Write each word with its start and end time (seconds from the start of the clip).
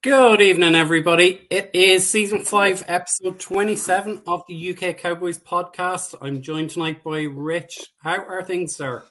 Good 0.00 0.40
evening, 0.40 0.76
everybody. 0.76 1.44
It 1.50 1.70
is 1.72 2.08
season 2.08 2.44
five, 2.44 2.84
episode 2.86 3.40
27 3.40 4.22
of 4.28 4.44
the 4.46 4.70
UK 4.70 4.96
Cowboys 4.96 5.40
podcast. 5.40 6.14
I'm 6.20 6.40
joined 6.40 6.70
tonight 6.70 7.02
by 7.02 7.22
Rich. 7.22 7.80
How 8.00 8.24
are 8.24 8.44
things, 8.44 8.76
sir? 8.76 9.02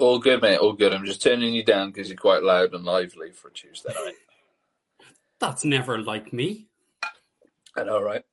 All 0.00 0.18
good, 0.18 0.42
mate. 0.42 0.56
All 0.56 0.72
good. 0.72 0.92
I'm 0.92 1.04
just 1.06 1.22
turning 1.22 1.54
you 1.54 1.62
down 1.62 1.92
because 1.92 2.08
you're 2.08 2.16
quite 2.16 2.42
loud 2.42 2.74
and 2.74 2.84
lively 2.84 3.30
for 3.30 3.48
a 3.48 3.52
Tuesday 3.52 3.94
night. 3.94 4.14
That's 5.38 5.64
never 5.64 6.00
like 6.00 6.32
me. 6.32 6.66
I 7.76 7.84
know, 7.84 8.02
right? 8.02 8.24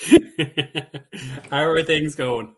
How 1.50 1.64
are 1.64 1.82
things 1.82 2.14
going? 2.14 2.54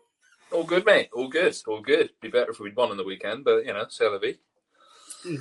All 0.53 0.63
good, 0.63 0.85
mate. 0.85 1.09
All 1.13 1.27
good. 1.27 1.53
All 1.67 1.81
good. 1.81 2.11
Be 2.21 2.29
better 2.29 2.51
if 2.51 2.61
we'd 2.61 2.77
won 2.77 2.91
on 2.91 2.97
the 2.97 3.03
weekend, 3.03 3.43
but 3.43 3.65
you 3.65 3.73
know, 3.73 3.87
c'est 3.89 4.07
la 4.09 4.19
vie. 4.19 4.37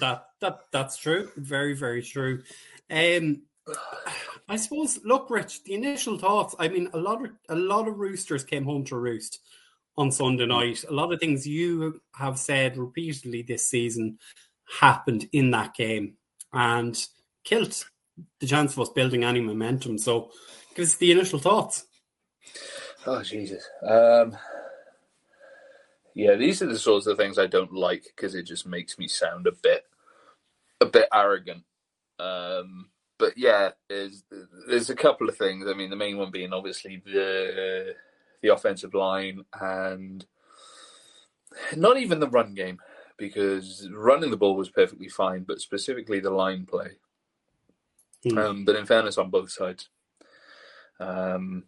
That 0.00 0.26
that 0.40 0.60
that's 0.72 0.96
true. 0.96 1.30
Very 1.36 1.74
very 1.74 2.02
true. 2.02 2.42
Um, 2.90 3.42
I 4.48 4.56
suppose. 4.56 5.00
Look, 5.04 5.28
Rich. 5.30 5.64
The 5.64 5.74
initial 5.74 6.18
thoughts. 6.18 6.54
I 6.58 6.68
mean, 6.68 6.88
a 6.92 6.98
lot 6.98 7.24
of 7.24 7.30
a 7.48 7.56
lot 7.56 7.88
of 7.88 7.98
roosters 7.98 8.44
came 8.44 8.64
home 8.64 8.84
to 8.84 8.96
roost 8.96 9.40
on 9.96 10.12
Sunday 10.12 10.46
night. 10.46 10.84
A 10.88 10.92
lot 10.92 11.12
of 11.12 11.20
things 11.20 11.46
you 11.46 12.00
have 12.14 12.38
said 12.38 12.76
repeatedly 12.76 13.42
this 13.42 13.68
season 13.68 14.18
happened 14.80 15.28
in 15.32 15.50
that 15.52 15.74
game 15.74 16.14
and 16.52 17.06
killed 17.44 17.84
the 18.40 18.46
chance 18.46 18.72
of 18.72 18.80
us 18.80 18.88
building 18.90 19.24
any 19.24 19.40
momentum. 19.40 19.98
So, 19.98 20.30
give 20.74 20.84
us 20.84 20.96
the 20.96 21.12
initial 21.12 21.38
thoughts. 21.38 21.86
Oh 23.06 23.22
Jesus. 23.22 23.68
Um, 23.82 24.36
yeah, 26.14 26.34
these 26.34 26.62
are 26.62 26.66
the 26.66 26.78
sorts 26.78 27.06
of 27.06 27.16
things 27.16 27.38
I 27.38 27.46
don't 27.46 27.74
like 27.74 28.04
because 28.04 28.34
it 28.34 28.44
just 28.44 28.66
makes 28.66 28.98
me 28.98 29.06
sound 29.06 29.46
a 29.46 29.52
bit, 29.52 29.84
a 30.80 30.86
bit 30.86 31.08
arrogant. 31.12 31.64
Um, 32.18 32.88
but 33.18 33.36
yeah, 33.36 33.70
there's 33.88 34.24
there's 34.68 34.90
a 34.90 34.96
couple 34.96 35.28
of 35.28 35.36
things. 35.36 35.66
I 35.68 35.74
mean, 35.74 35.90
the 35.90 35.96
main 35.96 36.18
one 36.18 36.30
being 36.30 36.52
obviously 36.52 37.02
the 37.04 37.94
the 38.42 38.48
offensive 38.48 38.94
line 38.94 39.44
and 39.58 40.24
not 41.74 41.96
even 41.96 42.20
the 42.20 42.28
run 42.28 42.54
game 42.54 42.78
because 43.16 43.88
running 43.92 44.30
the 44.30 44.36
ball 44.36 44.56
was 44.56 44.68
perfectly 44.68 45.08
fine, 45.08 45.44
but 45.44 45.60
specifically 45.60 46.20
the 46.20 46.30
line 46.30 46.66
play. 46.66 46.98
Mm. 48.24 48.38
Um, 48.38 48.64
but 48.64 48.76
in 48.76 48.86
fairness, 48.86 49.18
on 49.18 49.30
both 49.30 49.50
sides, 49.50 49.88
um, 51.00 51.64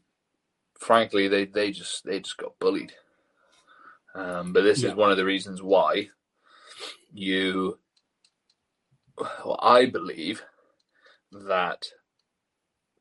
frankly, 0.78 1.28
they, 1.28 1.44
they 1.44 1.70
just 1.70 2.04
they 2.04 2.20
just 2.20 2.36
got 2.36 2.58
bullied. 2.58 2.92
Um, 4.14 4.52
but 4.52 4.62
this 4.62 4.82
yeah. 4.82 4.90
is 4.90 4.94
one 4.94 5.10
of 5.10 5.16
the 5.16 5.24
reasons 5.24 5.62
why 5.62 6.08
you, 7.12 7.78
well, 9.44 9.58
I 9.60 9.86
believe 9.86 10.42
that 11.32 11.86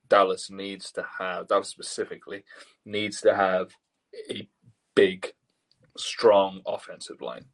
Dallas 0.10 0.50
needs 0.50 0.92
to 0.94 1.06
have, 1.20 1.48
Dallas 1.48 1.70
specifically, 1.70 2.44
needs 2.86 3.22
to 3.22 3.36
have 3.36 3.72
a 4.30 4.48
big, 4.96 5.34
strong 5.98 6.62
offensive 6.66 7.22
line. 7.22 7.46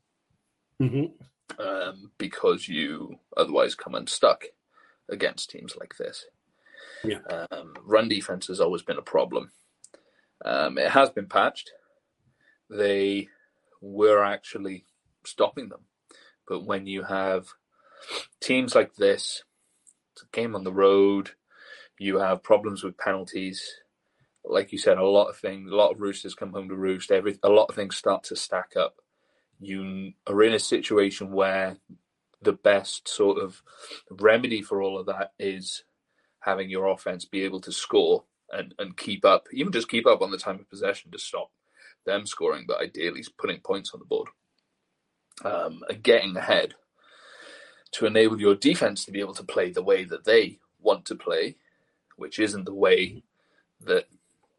Mm-hmm. 0.81 1.61
Um, 1.61 2.11
because 2.17 2.67
you 2.67 3.19
otherwise 3.37 3.75
come 3.75 3.95
unstuck 3.95 4.45
against 5.09 5.49
teams 5.49 5.75
like 5.79 5.95
this. 5.97 6.25
Yeah. 7.03 7.19
Um, 7.51 7.73
run 7.83 8.07
defense 8.07 8.47
has 8.47 8.59
always 8.59 8.81
been 8.81 8.97
a 8.97 9.03
problem. 9.03 9.51
Um, 10.43 10.77
it 10.77 10.89
has 10.89 11.09
been 11.09 11.27
patched. 11.27 11.71
They 12.69 13.27
were 13.81 14.23
actually 14.23 14.85
stopping 15.25 15.69
them. 15.69 15.81
But 16.47 16.65
when 16.65 16.87
you 16.87 17.03
have 17.03 17.47
teams 18.39 18.75
like 18.75 18.95
this, 18.95 19.43
it's 20.13 20.23
a 20.23 20.35
game 20.35 20.55
on 20.55 20.63
the 20.63 20.73
road, 20.73 21.31
you 21.99 22.19
have 22.19 22.43
problems 22.43 22.83
with 22.83 22.97
penalties. 22.97 23.79
Like 24.45 24.71
you 24.71 24.77
said, 24.77 24.97
a 24.97 25.05
lot 25.05 25.29
of 25.29 25.37
things, 25.37 25.71
a 25.71 25.75
lot 25.75 25.91
of 25.91 26.01
roosters 26.01 26.35
come 26.35 26.51
home 26.51 26.67
to 26.69 26.75
roost. 26.75 27.11
Every, 27.11 27.37
a 27.43 27.49
lot 27.49 27.67
of 27.69 27.75
things 27.75 27.95
start 27.95 28.23
to 28.25 28.35
stack 28.35 28.73
up. 28.77 28.97
You 29.59 30.11
are 30.27 30.43
in 30.43 30.53
a 30.53 30.59
situation 30.59 31.31
where 31.31 31.77
the 32.41 32.53
best 32.53 33.07
sort 33.07 33.41
of 33.41 33.61
remedy 34.09 34.61
for 34.61 34.81
all 34.81 34.99
of 34.99 35.05
that 35.05 35.31
is 35.39 35.83
having 36.41 36.69
your 36.69 36.87
offense 36.87 37.23
be 37.23 37.43
able 37.43 37.61
to 37.61 37.71
score 37.71 38.25
and, 38.51 38.75
and 38.77 38.97
keep 38.97 39.23
up, 39.23 39.47
even 39.53 39.71
just 39.71 39.87
keep 39.87 40.05
up 40.05 40.21
on 40.21 40.31
the 40.31 40.37
time 40.37 40.59
of 40.59 40.69
possession 40.69 41.09
to 41.11 41.17
stop 41.17 41.51
them 42.05 42.25
scoring, 42.25 42.65
but 42.67 42.81
ideally 42.81 43.23
putting 43.37 43.61
points 43.61 43.91
on 43.93 43.99
the 43.99 44.05
board 44.05 44.27
um, 45.45 45.81
and 45.87 46.03
getting 46.03 46.35
ahead 46.35 46.75
to 47.93 48.05
enable 48.05 48.39
your 48.39 48.55
defense 48.55 49.05
to 49.05 49.11
be 49.11 49.19
able 49.19 49.35
to 49.35 49.43
play 49.43 49.71
the 49.71 49.83
way 49.83 50.03
that 50.03 50.25
they 50.25 50.59
want 50.81 51.05
to 51.05 51.15
play, 51.15 51.55
which 52.17 52.39
isn't 52.39 52.65
the 52.65 52.73
way 52.73 53.23
that 53.85 54.07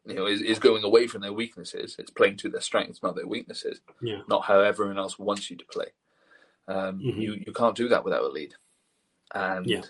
you 0.05 0.15
know 0.15 0.25
is, 0.25 0.41
is 0.41 0.59
going 0.59 0.83
away 0.83 1.07
from 1.07 1.21
their 1.21 1.33
weaknesses. 1.33 1.95
It's 1.99 2.11
playing 2.11 2.37
to 2.37 2.49
their 2.49 2.61
strengths, 2.61 3.03
not 3.03 3.15
their 3.15 3.27
weaknesses. 3.27 3.81
Yeah. 4.01 4.21
Not 4.27 4.45
how 4.45 4.59
everyone 4.59 4.97
else 4.97 5.19
wants 5.19 5.49
you 5.49 5.57
to 5.57 5.65
play. 5.65 5.87
Um, 6.67 6.99
mm-hmm. 6.99 7.21
You 7.21 7.33
you 7.45 7.53
can't 7.53 7.75
do 7.75 7.89
that 7.89 8.03
without 8.03 8.23
a 8.23 8.27
lead, 8.27 8.53
and 9.33 9.67
yeah. 9.67 9.81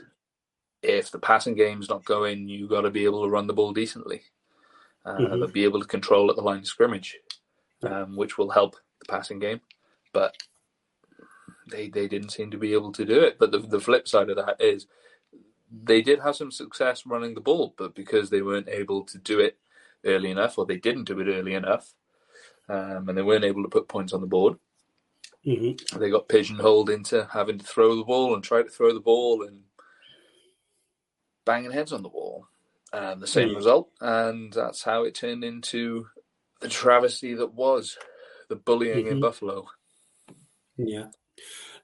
if 0.82 1.12
the 1.12 1.20
passing 1.20 1.56
game's 1.56 1.90
not 1.90 2.04
going, 2.04 2.50
you 2.50 2.68
got 2.68 2.82
to 2.82 2.92
be 2.92 3.06
able 3.06 3.24
to 3.24 3.30
run 3.30 3.48
the 3.48 3.54
ball 3.54 3.72
decently, 3.72 4.24
uh, 5.06 5.18
mm-hmm. 5.18 5.52
be 5.52 5.64
able 5.64 5.80
to 5.80 5.88
control 5.88 6.30
at 6.30 6.36
the 6.36 6.42
line 6.42 6.60
of 6.60 6.68
scrimmage, 6.68 7.18
um, 7.84 8.18
which 8.18 8.38
will 8.38 8.50
help 8.50 8.76
the 9.00 9.06
passing 9.06 9.40
game. 9.40 9.62
But 10.12 10.36
they 11.70 11.90
they 11.90 12.08
didn't 12.08 12.30
seem 12.30 12.52
to 12.52 12.58
be 12.58 12.74
able 12.74 12.92
to 12.94 13.06
do 13.06 13.22
it. 13.22 13.38
But 13.40 13.52
the 13.52 13.60
the 13.60 13.80
flip 13.80 14.08
side 14.08 14.30
of 14.30 14.38
that 14.38 14.58
is 14.60 14.88
they 15.72 16.02
did 16.02 16.20
have 16.20 16.36
some 16.36 16.52
success 16.52 17.06
running 17.06 17.34
the 17.34 17.42
ball, 17.42 17.74
but 17.78 17.96
because 17.96 18.30
they 18.30 18.42
weren't 18.42 18.70
able 18.70 19.04
to 19.06 19.18
do 19.18 19.40
it 19.40 19.58
early 20.04 20.32
enough, 20.32 20.58
or 20.58 20.66
they 20.66 20.78
didn't 20.78 21.06
do 21.06 21.20
it 21.20 21.28
early 21.28 21.54
enough, 21.54 21.94
um, 22.70 23.10
and 23.10 23.18
they 23.18 23.22
weren't 23.22 23.44
able 23.44 23.64
to 23.64 23.70
put 23.70 23.88
points 23.88 24.14
on 24.14 24.22
the 24.22 24.28
board, 24.28 24.58
mm-hmm. 25.46 26.00
they 26.00 26.10
got 26.10 26.30
pigeonholed 26.30 26.90
into 26.90 27.28
having 27.32 27.58
to 27.58 27.66
throw 27.66 27.96
the 27.96 28.04
ball 28.04 28.34
and 28.34 28.44
try 28.44 28.62
to 28.62 28.70
throw 28.70 28.94
the 28.94 29.00
ball 29.00 29.44
and 29.44 29.62
banging 31.46 31.72
heads 31.72 31.92
on 31.92 32.04
the 32.04 32.10
wall. 32.10 32.48
And 32.94 33.22
the 33.22 33.28
same 33.28 33.50
mm-hmm. 33.50 33.58
result, 33.58 33.90
and 34.00 34.54
that's 34.54 34.84
how 34.84 35.04
it 35.04 35.16
turned 35.16 35.44
into 35.44 36.08
the 36.62 36.70
travesty 36.70 37.34
that 37.34 37.54
was 37.54 37.98
the 38.48 38.56
bullying 38.56 39.06
mm-hmm. 39.06 39.16
in 39.16 39.20
Buffalo. 39.20 39.68
Yeah, 40.78 41.08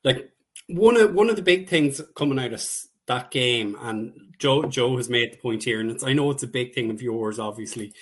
like 0.04 0.32
one 0.68 0.98
of 0.98 1.14
one 1.14 1.30
of 1.30 1.36
the 1.36 1.42
big 1.42 1.70
things 1.70 2.02
coming 2.16 2.40
out 2.40 2.54
of 2.54 2.66
that 3.08 3.32
game, 3.32 3.78
and 3.82 4.14
Joe 4.40 4.64
Joe 4.64 4.98
has 4.98 5.10
made 5.10 5.34
the 5.34 5.38
point 5.38 5.64
here, 5.64 5.80
and 5.80 5.92
it's 5.92 6.04
I 6.04 6.14
know 6.14 6.32
it's 6.32 6.44
a 6.44 6.48
big 6.48 6.74
thing 6.74 6.90
of 6.90 7.02
yours, 7.02 7.40
obviously, 7.40 7.94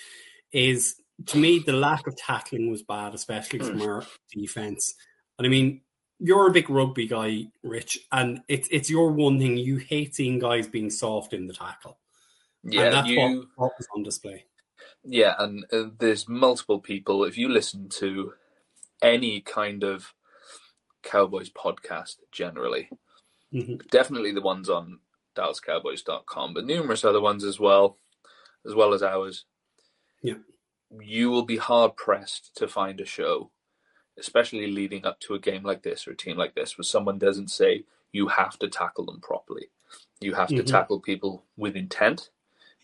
is 0.52 0.96
to 1.26 1.38
me 1.38 1.58
the 1.58 1.72
lack 1.72 2.06
of 2.06 2.16
tackling 2.16 2.70
was 2.70 2.82
bad, 2.82 3.14
especially 3.14 3.58
from 3.58 3.80
hmm. 3.80 3.88
our 3.88 4.06
defense. 4.32 4.94
And 5.38 5.46
I 5.46 5.50
mean, 5.50 5.80
you're 6.18 6.48
a 6.48 6.52
big 6.52 6.70
rugby 6.70 7.06
guy, 7.06 7.46
Rich, 7.62 7.98
and 8.12 8.40
it's 8.48 8.68
it's 8.70 8.90
your 8.90 9.12
one 9.12 9.38
thing. 9.38 9.56
You 9.56 9.78
hate 9.78 10.14
seeing 10.14 10.38
guys 10.38 10.68
being 10.68 10.90
soft 10.90 11.32
in 11.32 11.46
the 11.46 11.54
tackle. 11.54 11.98
Yeah, 12.62 12.82
and 12.82 12.92
that's 12.92 13.08
you, 13.08 13.18
what, 13.18 13.46
what 13.56 13.72
was 13.78 13.88
on 13.96 14.02
display. 14.02 14.44
Yeah, 15.02 15.34
and 15.38 15.64
uh, 15.72 15.84
there's 15.98 16.28
multiple 16.28 16.78
people. 16.78 17.24
If 17.24 17.38
you 17.38 17.48
listen 17.48 17.88
to 18.00 18.34
any 19.02 19.40
kind 19.40 19.82
of 19.82 20.12
Cowboys 21.02 21.50
podcast 21.50 22.16
generally. 22.32 22.90
Mm-hmm. 23.52 23.86
Definitely 23.90 24.32
the 24.32 24.40
ones 24.40 24.68
on 24.68 25.00
DallasCowboys.com, 25.36 26.54
but 26.54 26.64
numerous 26.64 27.04
other 27.04 27.20
ones 27.20 27.44
as 27.44 27.58
well, 27.58 27.96
as 28.66 28.74
well 28.74 28.94
as 28.94 29.02
ours. 29.02 29.44
Yeah. 30.22 30.34
You 31.00 31.30
will 31.30 31.44
be 31.44 31.56
hard 31.56 31.96
pressed 31.96 32.56
to 32.56 32.68
find 32.68 33.00
a 33.00 33.06
show, 33.06 33.50
especially 34.18 34.66
leading 34.66 35.06
up 35.06 35.20
to 35.20 35.34
a 35.34 35.38
game 35.38 35.62
like 35.62 35.82
this 35.82 36.06
or 36.06 36.12
a 36.12 36.16
team 36.16 36.36
like 36.36 36.54
this, 36.54 36.76
where 36.76 36.84
someone 36.84 37.18
doesn't 37.18 37.48
say 37.48 37.84
you 38.12 38.28
have 38.28 38.58
to 38.58 38.68
tackle 38.68 39.06
them 39.06 39.20
properly. 39.20 39.68
You 40.20 40.34
have 40.34 40.48
mm-hmm. 40.48 40.64
to 40.64 40.72
tackle 40.72 41.00
people 41.00 41.44
with 41.56 41.76
intent. 41.76 42.30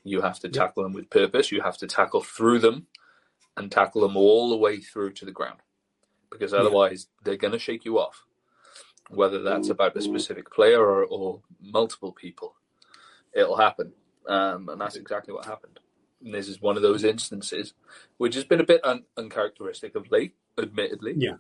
You 0.04 0.20
have 0.20 0.38
to 0.40 0.48
tackle 0.48 0.84
them 0.84 0.92
with 0.92 1.10
purpose. 1.10 1.50
You 1.50 1.62
have 1.62 1.78
to 1.78 1.86
tackle 1.86 2.22
through 2.22 2.60
them 2.60 2.86
and 3.56 3.72
tackle 3.72 4.02
them 4.02 4.16
all 4.16 4.48
the 4.48 4.56
way 4.56 4.78
through 4.78 5.12
to 5.14 5.24
the 5.24 5.32
ground 5.32 5.58
because 6.30 6.52
otherwise 6.54 7.06
yeah. 7.08 7.24
they're 7.24 7.36
going 7.36 7.52
to 7.52 7.58
shake 7.58 7.84
you 7.84 7.98
off, 7.98 8.24
whether 9.10 9.42
that's 9.42 9.68
about 9.68 9.96
a 9.96 10.02
specific 10.02 10.50
player 10.50 10.80
or, 10.80 11.04
or 11.04 11.42
multiple 11.60 12.12
people. 12.12 12.54
It'll 13.32 13.56
happen, 13.56 13.92
um, 14.26 14.68
and 14.68 14.80
that's 14.80 14.96
exactly 14.96 15.34
what 15.34 15.44
happened. 15.44 15.78
And 16.24 16.34
this 16.34 16.48
is 16.48 16.60
one 16.60 16.76
of 16.76 16.82
those 16.82 17.04
instances, 17.04 17.74
which 18.16 18.34
has 18.34 18.44
been 18.44 18.60
a 18.60 18.64
bit 18.64 18.80
un- 18.84 19.04
uncharacteristic 19.16 19.94
of 19.94 20.10
late, 20.10 20.34
admittedly. 20.58 21.14
Yeah. 21.16 21.36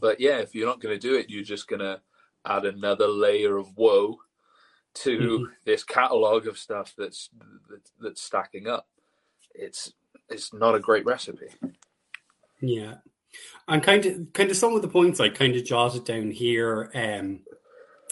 But 0.00 0.18
yeah, 0.18 0.38
if 0.38 0.54
you're 0.54 0.66
not 0.66 0.80
going 0.80 0.98
to 0.98 1.08
do 1.08 1.14
it, 1.14 1.30
you're 1.30 1.44
just 1.44 1.68
going 1.68 1.80
to 1.80 2.00
add 2.44 2.64
another 2.64 3.06
layer 3.06 3.56
of 3.56 3.76
woe 3.76 4.18
to 4.94 5.18
mm-hmm. 5.18 5.44
this 5.64 5.84
catalog 5.84 6.46
of 6.46 6.58
stuff 6.58 6.94
that's 6.96 7.30
that's 8.00 8.22
stacking 8.22 8.66
up. 8.66 8.88
It's 9.54 9.92
it's 10.28 10.52
not 10.52 10.74
a 10.74 10.80
great 10.80 11.04
recipe. 11.04 11.48
Yeah, 12.60 12.96
and 13.68 13.82
kind 13.82 14.06
of, 14.06 14.32
kind 14.32 14.50
of 14.50 14.56
some 14.56 14.74
of 14.74 14.82
the 14.82 14.88
points 14.88 15.20
I 15.20 15.28
kind 15.28 15.56
of 15.56 15.64
jotted 15.64 16.04
down 16.04 16.30
here 16.30 16.90
um, 16.94 17.40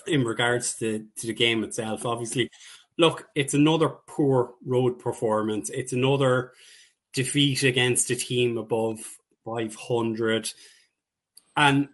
in 0.06 0.24
regards 0.24 0.76
to, 0.76 1.06
to 1.18 1.26
the 1.26 1.34
game 1.34 1.64
itself. 1.64 2.06
Obviously, 2.06 2.50
look, 2.98 3.26
it's 3.34 3.54
another 3.54 3.88
poor 4.06 4.54
road 4.64 4.98
performance. 4.98 5.70
It's 5.70 5.92
another 5.92 6.52
defeat 7.12 7.62
against 7.62 8.10
a 8.10 8.16
team 8.16 8.58
above 8.58 9.00
500. 9.44 10.52
And 11.56 11.88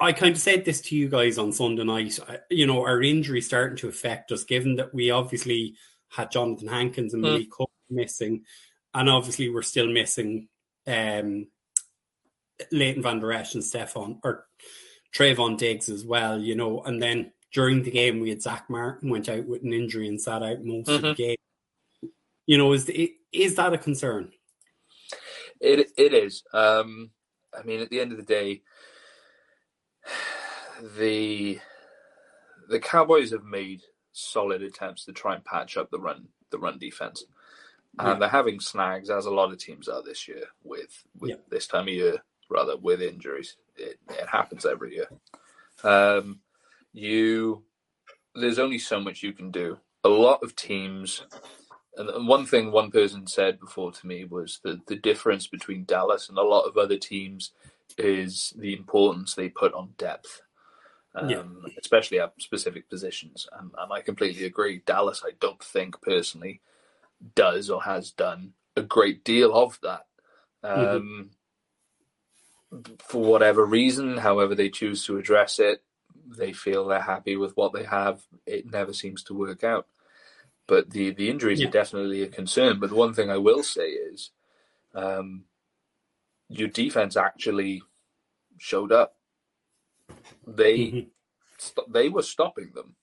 I 0.00 0.12
kind 0.12 0.34
of 0.34 0.40
said 0.40 0.64
this 0.64 0.80
to 0.82 0.96
you 0.96 1.08
guys 1.08 1.38
on 1.38 1.52
Sunday 1.52 1.84
night. 1.84 2.18
You 2.50 2.66
know, 2.66 2.84
our 2.84 3.02
injury 3.02 3.40
starting 3.40 3.76
to 3.78 3.88
affect 3.88 4.32
us, 4.32 4.44
given 4.44 4.76
that 4.76 4.94
we 4.94 5.10
obviously 5.10 5.74
had 6.08 6.30
Jonathan 6.30 6.68
Hankins 6.68 7.12
and 7.12 7.22
Malik 7.22 7.48
mm. 7.48 7.50
Cook 7.50 7.70
missing, 7.90 8.44
and 8.92 9.08
obviously 9.08 9.48
we're 9.48 9.62
still 9.62 9.90
missing 9.90 10.48
um, 10.86 11.46
Leighton 12.72 13.02
Vander 13.02 13.32
Esch 13.32 13.54
and 13.54 13.62
Stefon 13.62 14.18
or 14.22 14.46
Trevon 15.14 15.56
Diggs 15.56 15.88
as 15.88 16.04
well. 16.04 16.38
You 16.38 16.54
know, 16.54 16.82
and 16.82 17.02
then 17.02 17.32
during 17.52 17.82
the 17.82 17.90
game 17.90 18.20
we 18.20 18.30
had 18.30 18.42
Zack 18.42 18.68
Martin 18.68 19.08
went 19.08 19.28
out 19.28 19.46
with 19.46 19.62
an 19.62 19.72
injury 19.72 20.08
and 20.08 20.20
sat 20.20 20.42
out 20.42 20.64
most 20.64 20.88
mm-hmm. 20.88 20.94
of 20.94 21.02
the 21.02 21.08
mm-hmm. 21.08 21.22
game. 21.22 21.36
You 22.46 22.58
know, 22.58 22.72
is 22.72 22.90
is 23.32 23.54
that 23.56 23.72
a 23.72 23.78
concern? 23.78 24.32
It 25.60 25.88
it 25.96 26.12
is. 26.12 26.42
Um, 26.52 27.10
I 27.58 27.62
mean, 27.62 27.80
at 27.80 27.90
the 27.90 28.00
end 28.00 28.12
of 28.12 28.18
the 28.18 28.24
day, 28.24 28.62
the 30.98 31.60
the 32.68 32.80
Cowboys 32.80 33.30
have 33.30 33.44
made 33.44 33.82
solid 34.12 34.62
attempts 34.62 35.04
to 35.04 35.12
try 35.12 35.34
and 35.34 35.44
patch 35.44 35.76
up 35.76 35.90
the 35.90 35.98
run 35.98 36.28
the 36.50 36.58
run 36.58 36.78
defense, 36.78 37.24
and 37.98 38.08
yeah. 38.08 38.14
they're 38.14 38.28
having 38.28 38.60
snags 38.60 39.10
as 39.10 39.26
a 39.26 39.30
lot 39.30 39.52
of 39.52 39.58
teams 39.58 39.88
are 39.88 40.02
this 40.02 40.28
year 40.28 40.44
with 40.62 41.04
with 41.18 41.30
yeah. 41.30 41.36
this 41.48 41.66
time 41.66 41.88
of 41.88 41.94
year 41.94 42.22
rather 42.50 42.76
with 42.76 43.02
injuries. 43.02 43.56
It, 43.76 43.98
it 44.10 44.28
happens 44.28 44.64
every 44.66 44.94
year. 44.94 45.08
Um, 45.82 46.40
you 46.92 47.64
there's 48.34 48.58
only 48.58 48.78
so 48.78 49.00
much 49.00 49.22
you 49.22 49.32
can 49.32 49.50
do. 49.50 49.78
A 50.02 50.08
lot 50.08 50.42
of 50.42 50.56
teams 50.56 51.24
and 51.96 52.26
one 52.26 52.46
thing 52.46 52.72
one 52.72 52.90
person 52.90 53.26
said 53.26 53.60
before 53.60 53.92
to 53.92 54.06
me 54.06 54.24
was 54.24 54.60
that 54.64 54.86
the 54.86 54.96
difference 54.96 55.46
between 55.46 55.84
Dallas 55.84 56.28
and 56.28 56.38
a 56.38 56.42
lot 56.42 56.64
of 56.64 56.76
other 56.76 56.96
teams 56.96 57.52
is 57.96 58.52
the 58.58 58.74
importance 58.74 59.34
they 59.34 59.48
put 59.48 59.72
on 59.74 59.94
depth, 59.96 60.42
um, 61.14 61.30
yeah. 61.30 61.42
especially 61.80 62.18
at 62.18 62.32
specific 62.38 62.90
positions. 62.90 63.46
And, 63.58 63.70
and, 63.78 63.92
I 63.92 64.00
completely 64.00 64.44
agree. 64.44 64.82
Dallas, 64.84 65.22
I 65.24 65.32
don't 65.38 65.62
think 65.62 66.00
personally, 66.02 66.60
does 67.36 67.70
or 67.70 67.82
has 67.82 68.10
done 68.10 68.54
a 68.76 68.82
great 68.82 69.24
deal 69.24 69.54
of 69.54 69.78
that. 69.82 70.06
Um, 70.64 70.78
mm-hmm. 70.78 71.22
For 72.98 73.22
whatever 73.22 73.64
reason, 73.64 74.18
however 74.18 74.54
they 74.54 74.70
choose 74.70 75.04
to 75.06 75.16
address 75.18 75.58
it, 75.58 75.82
they 76.26 76.52
feel 76.52 76.86
they're 76.86 77.00
happy 77.00 77.36
with 77.36 77.56
what 77.56 77.72
they 77.72 77.84
have. 77.84 78.22
It 78.46 78.70
never 78.70 78.92
seems 78.92 79.22
to 79.24 79.34
work 79.34 79.62
out. 79.62 79.86
But 80.66 80.90
the 80.90 81.10
the 81.10 81.28
injuries 81.28 81.60
yeah. 81.60 81.68
are 81.68 81.72
definitely 81.72 82.22
a 82.22 82.28
concern. 82.28 82.80
But 82.80 82.90
the 82.90 82.96
one 82.96 83.12
thing 83.12 83.30
I 83.30 83.36
will 83.36 83.62
say 83.62 83.88
is, 83.88 84.30
um, 84.94 85.44
your 86.48 86.68
defense 86.68 87.16
actually 87.16 87.82
showed 88.58 88.90
up. 88.90 89.16
They 90.46 90.78
mm-hmm. 90.78 91.08
st- 91.58 91.92
they 91.92 92.08
were 92.08 92.22
stopping 92.22 92.72
them. 92.74 92.96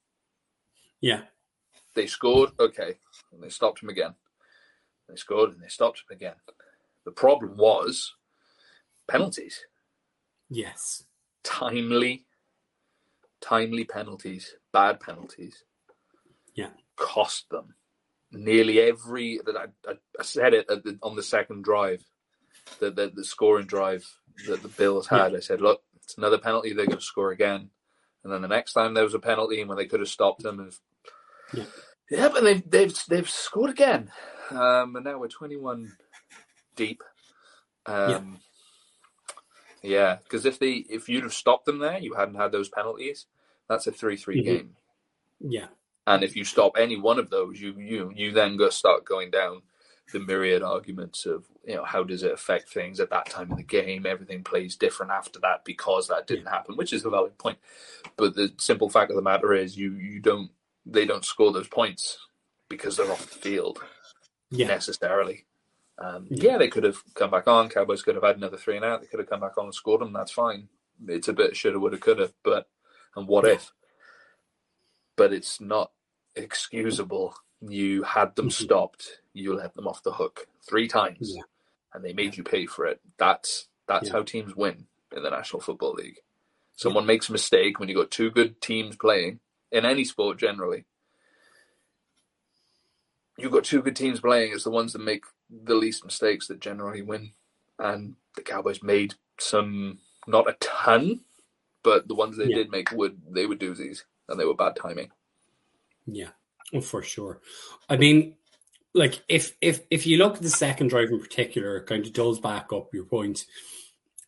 Yeah, 0.99 1.21
they 1.93 2.07
scored. 2.07 2.51
Okay, 2.59 2.95
and 3.31 3.43
they 3.43 3.49
stopped 3.49 3.83
him 3.83 3.89
again. 3.89 4.15
They 5.07 5.15
scored 5.15 5.51
and 5.51 5.61
they 5.61 5.67
stopped 5.67 5.99
him 5.99 6.15
again. 6.15 6.35
The 7.05 7.11
problem 7.11 7.57
was 7.57 8.15
penalties. 9.11 9.65
Yes, 10.49 11.03
timely, 11.43 12.25
timely 13.39 13.83
penalties, 13.85 14.55
bad 14.73 14.99
penalties. 14.99 15.63
Yeah, 16.55 16.69
cost 16.97 17.49
them. 17.49 17.75
Nearly 18.33 18.79
every 18.79 19.39
that 19.45 19.57
I, 19.57 19.91
I, 20.19 20.23
said 20.23 20.53
it 20.53 20.67
the, 20.67 20.97
on 21.03 21.17
the 21.17 21.23
second 21.23 21.63
drive, 21.63 22.01
the, 22.79 22.89
the, 22.89 23.11
the 23.13 23.25
scoring 23.25 23.65
drive 23.65 24.05
that 24.47 24.61
the 24.61 24.69
Bills 24.69 25.07
had. 25.07 25.31
Yeah. 25.31 25.37
I 25.37 25.41
said, 25.41 25.61
look, 25.61 25.81
it's 26.03 26.17
another 26.17 26.37
penalty. 26.37 26.73
They're 26.73 26.85
going 26.85 26.97
to 26.97 27.03
score 27.03 27.31
again, 27.31 27.69
and 28.23 28.31
then 28.31 28.41
the 28.41 28.47
next 28.47 28.73
time 28.73 28.93
there 28.93 29.03
was 29.03 29.13
a 29.13 29.19
penalty 29.19 29.59
and 29.59 29.69
when 29.69 29.77
they 29.77 29.85
could 29.85 29.99
have 29.99 30.09
stopped 30.09 30.43
them. 30.43 30.59
And, 30.59 30.73
yeah. 31.53 31.65
yeah, 32.09 32.29
but 32.29 32.43
they've 32.43 32.69
they've 32.69 33.05
they've 33.09 33.29
scored 33.29 33.69
again, 33.69 34.11
um, 34.49 34.95
and 34.95 35.05
now 35.05 35.17
we're 35.17 35.27
twenty 35.27 35.57
one 35.57 35.91
deep. 36.75 37.03
Um, 37.85 38.09
yeah, 38.09 38.21
because 39.81 40.45
if 40.45 40.59
they 40.59 40.73
if 40.73 41.09
you'd 41.09 41.23
have 41.23 41.33
stopped 41.33 41.65
them 41.65 41.79
there, 41.79 41.99
you 41.99 42.13
hadn't 42.13 42.35
had 42.35 42.51
those 42.51 42.69
penalties. 42.69 43.25
That's 43.67 43.87
a 43.87 43.91
three 43.91 44.17
three 44.17 44.41
mm-hmm. 44.41 44.53
game. 44.55 44.75
Yeah, 45.39 45.67
and 46.07 46.23
if 46.23 46.35
you 46.35 46.43
stop 46.43 46.73
any 46.77 46.97
one 46.97 47.19
of 47.19 47.29
those, 47.29 47.59
you 47.59 47.73
you 47.77 48.11
you 48.15 48.31
then 48.31 48.57
go 48.57 48.69
start 48.69 49.05
going 49.05 49.31
down 49.31 49.61
the 50.11 50.19
myriad 50.19 50.61
arguments 50.61 51.25
of 51.25 51.45
you 51.65 51.75
know 51.75 51.83
how 51.83 52.03
does 52.03 52.23
it 52.23 52.33
affect 52.33 52.69
things 52.69 52.99
at 52.99 53.09
that 53.09 53.29
time 53.29 53.51
of 53.51 53.57
the 53.57 53.63
game. 53.63 54.05
Everything 54.05 54.43
plays 54.43 54.75
different 54.75 55.11
after 55.11 55.39
that 55.39 55.63
because 55.65 56.07
that 56.07 56.27
didn't 56.27 56.47
happen, 56.47 56.75
which 56.75 56.93
is 56.93 57.05
a 57.05 57.09
valid 57.09 57.37
point. 57.37 57.57
But 58.17 58.35
the 58.35 58.53
simple 58.57 58.89
fact 58.89 59.09
of 59.09 59.15
the 59.15 59.21
matter 59.21 59.53
is, 59.53 59.77
you 59.77 59.93
you 59.93 60.19
don't 60.19 60.51
they 60.85 61.05
don't 61.05 61.25
score 61.25 61.51
those 61.51 61.67
points 61.67 62.17
because 62.69 62.97
they're 62.97 63.11
off 63.11 63.29
the 63.29 63.39
field 63.39 63.79
yeah. 64.49 64.67
necessarily. 64.67 65.45
Um, 65.97 66.27
yeah. 66.29 66.51
yeah. 66.51 66.57
they 66.57 66.67
could 66.67 66.83
have 66.83 66.97
come 67.13 67.31
back 67.31 67.47
on. 67.47 67.69
Cowboys 67.69 68.01
could 68.01 68.15
have 68.15 68.23
had 68.23 68.37
another 68.37 68.57
three 68.57 68.75
and 68.75 68.85
out. 68.85 69.01
They 69.01 69.07
could 69.07 69.19
have 69.19 69.29
come 69.29 69.41
back 69.41 69.57
on 69.57 69.65
and 69.65 69.75
scored 69.75 70.01
them. 70.01 70.13
That's 70.13 70.31
fine. 70.31 70.67
It's 71.07 71.27
a 71.27 71.33
bit 71.33 71.55
shoulda, 71.55 71.79
woulda, 71.79 71.97
coulda. 71.97 72.31
But 72.43 72.67
and 73.15 73.27
what 73.27 73.45
yeah. 73.45 73.53
if? 73.53 73.71
but 75.21 75.33
it's 75.33 75.61
not 75.61 75.91
excusable. 76.35 77.35
You 77.61 78.01
had 78.01 78.35
them 78.35 78.47
mm-hmm. 78.47 78.63
stopped. 78.63 79.19
You 79.33 79.55
let 79.55 79.75
them 79.75 79.87
off 79.87 80.01
the 80.01 80.13
hook 80.13 80.47
three 80.67 80.87
times, 80.87 81.33
yeah. 81.35 81.43
and 81.93 82.03
they 82.03 82.13
made 82.13 82.37
you 82.37 82.43
pay 82.43 82.65
for 82.65 82.87
it. 82.87 82.99
That's 83.19 83.67
that's 83.87 84.09
how 84.09 84.23
teams 84.23 84.55
win 84.55 84.87
in 85.15 85.21
the 85.21 85.29
National 85.29 85.61
Football 85.61 85.93
League. 85.93 86.21
Someone 86.75 87.05
makes 87.05 87.29
a 87.29 87.33
mistake 87.33 87.79
when 87.79 87.87
you 87.87 87.95
got 87.95 88.09
two 88.09 88.31
good 88.31 88.61
teams 88.61 88.95
playing 88.95 89.41
in 89.71 89.85
any 89.85 90.05
sport 90.05 90.39
generally. 90.39 90.85
You've 93.37 93.51
got 93.51 93.63
two 93.63 93.83
good 93.83 93.95
teams 93.95 94.21
playing. 94.21 94.53
It's 94.53 94.63
the 94.63 94.71
ones 94.71 94.93
that 94.93 95.03
make 95.03 95.25
the 95.63 95.75
least 95.75 96.05
mistakes 96.05 96.47
that 96.47 96.59
generally 96.59 97.01
win. 97.01 97.31
And 97.79 98.15
the 98.35 98.41
Cowboys 98.41 98.83
made 98.83 99.15
some, 99.39 99.99
not 100.27 100.49
a 100.49 100.55
ton, 100.59 101.21
but 101.83 102.07
the 102.07 102.15
ones 102.15 102.37
they 102.37 102.47
did 102.47 102.69
make 102.69 102.91
would 102.91 103.19
they 103.29 103.45
were 103.45 103.55
doozies 103.55 104.03
and 104.29 104.39
they 104.39 104.45
were 104.45 104.53
bad 104.53 104.75
timing. 104.75 105.11
Yeah, 106.05 106.29
oh, 106.73 106.81
for 106.81 107.01
sure. 107.01 107.41
I 107.89 107.97
mean, 107.97 108.35
like 108.93 109.21
if 109.27 109.55
if 109.61 109.81
if 109.89 110.05
you 110.05 110.17
look 110.17 110.35
at 110.35 110.41
the 110.41 110.49
second 110.49 110.89
drive 110.89 111.09
in 111.09 111.19
particular, 111.19 111.77
it 111.77 111.87
kind 111.87 112.05
of 112.05 112.13
does 112.13 112.39
back 112.39 112.71
up 112.73 112.93
your 112.93 113.05
point 113.05 113.45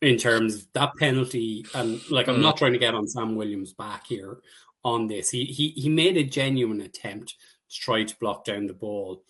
in 0.02 0.18
terms 0.18 0.56
of 0.56 0.68
that 0.74 0.96
penalty. 0.98 1.66
And 1.74 2.02
like, 2.10 2.28
I'm 2.28 2.38
mm. 2.38 2.42
not 2.42 2.58
trying 2.58 2.74
to 2.74 2.80
get 2.80 2.96
on 2.96 3.08
Sam 3.08 3.36
Williams 3.36 3.74
back 3.74 4.08
here 4.08 4.40
on 4.84 5.08
this. 5.08 5.30
He 5.30 5.46
he 5.46 5.70
he 5.70 5.90
made 5.90 6.18
a 6.18 6.24
genuine 6.24 6.82
attempt 6.82 7.36
to 7.70 7.80
try 7.80 8.04
to 8.04 8.20
block 8.20 8.46
down 8.46 8.68
the 8.68 8.74
ball. 8.74 9.24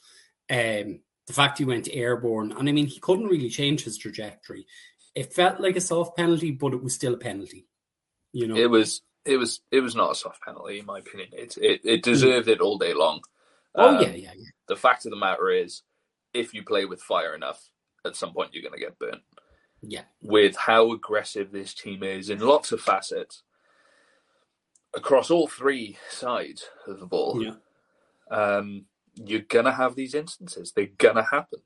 Um, 0.49 0.99
the 1.27 1.33
fact 1.33 1.57
he 1.57 1.65
went 1.65 1.87
airborne, 1.91 2.51
and 2.51 2.67
I 2.67 2.71
mean, 2.71 2.87
he 2.87 2.99
couldn't 2.99 3.27
really 3.27 3.49
change 3.49 3.83
his 3.83 3.97
trajectory. 3.97 4.65
It 5.15 5.33
felt 5.33 5.59
like 5.59 5.75
a 5.75 5.81
soft 5.81 6.17
penalty, 6.17 6.51
but 6.51 6.73
it 6.73 6.83
was 6.83 6.95
still 6.95 7.13
a 7.13 7.17
penalty. 7.17 7.67
You 8.31 8.47
know, 8.47 8.55
it 8.55 8.69
was 8.69 9.01
it 9.25 9.37
was 9.37 9.61
it 9.71 9.81
was 9.81 9.95
not 9.95 10.11
a 10.11 10.15
soft 10.15 10.41
penalty 10.41 10.79
in 10.79 10.85
my 10.85 10.99
opinion. 10.99 11.29
It 11.31 11.57
it, 11.57 11.81
it 11.83 12.03
deserved 12.03 12.47
it 12.47 12.61
all 12.61 12.77
day 12.77 12.93
long. 12.93 13.21
Oh 13.75 13.95
um, 13.95 14.01
yeah, 14.01 14.09
yeah, 14.09 14.31
yeah. 14.35 14.49
The 14.67 14.75
fact 14.75 15.05
of 15.05 15.11
the 15.11 15.17
matter 15.17 15.49
is, 15.49 15.83
if 16.33 16.53
you 16.53 16.63
play 16.63 16.85
with 16.85 17.01
fire 17.01 17.35
enough, 17.35 17.69
at 18.05 18.15
some 18.15 18.33
point 18.33 18.53
you're 18.53 18.63
going 18.63 18.73
to 18.73 18.79
get 18.79 18.99
burnt. 18.99 19.21
Yeah. 19.81 20.03
With 20.21 20.55
how 20.55 20.91
aggressive 20.93 21.51
this 21.51 21.73
team 21.73 22.03
is 22.03 22.29
in 22.29 22.39
lots 22.39 22.71
of 22.71 22.81
facets 22.81 23.43
across 24.95 25.29
all 25.29 25.47
three 25.47 25.97
sides 26.09 26.65
of 26.87 26.99
the 26.99 27.05
ball, 27.05 27.43
yeah. 27.43 27.55
um, 28.31 28.85
you're 29.15 29.41
gonna 29.41 29.73
have 29.73 29.95
these 29.95 30.13
instances. 30.15 30.71
They're 30.71 30.89
gonna 30.97 31.23
happen. 31.23 31.59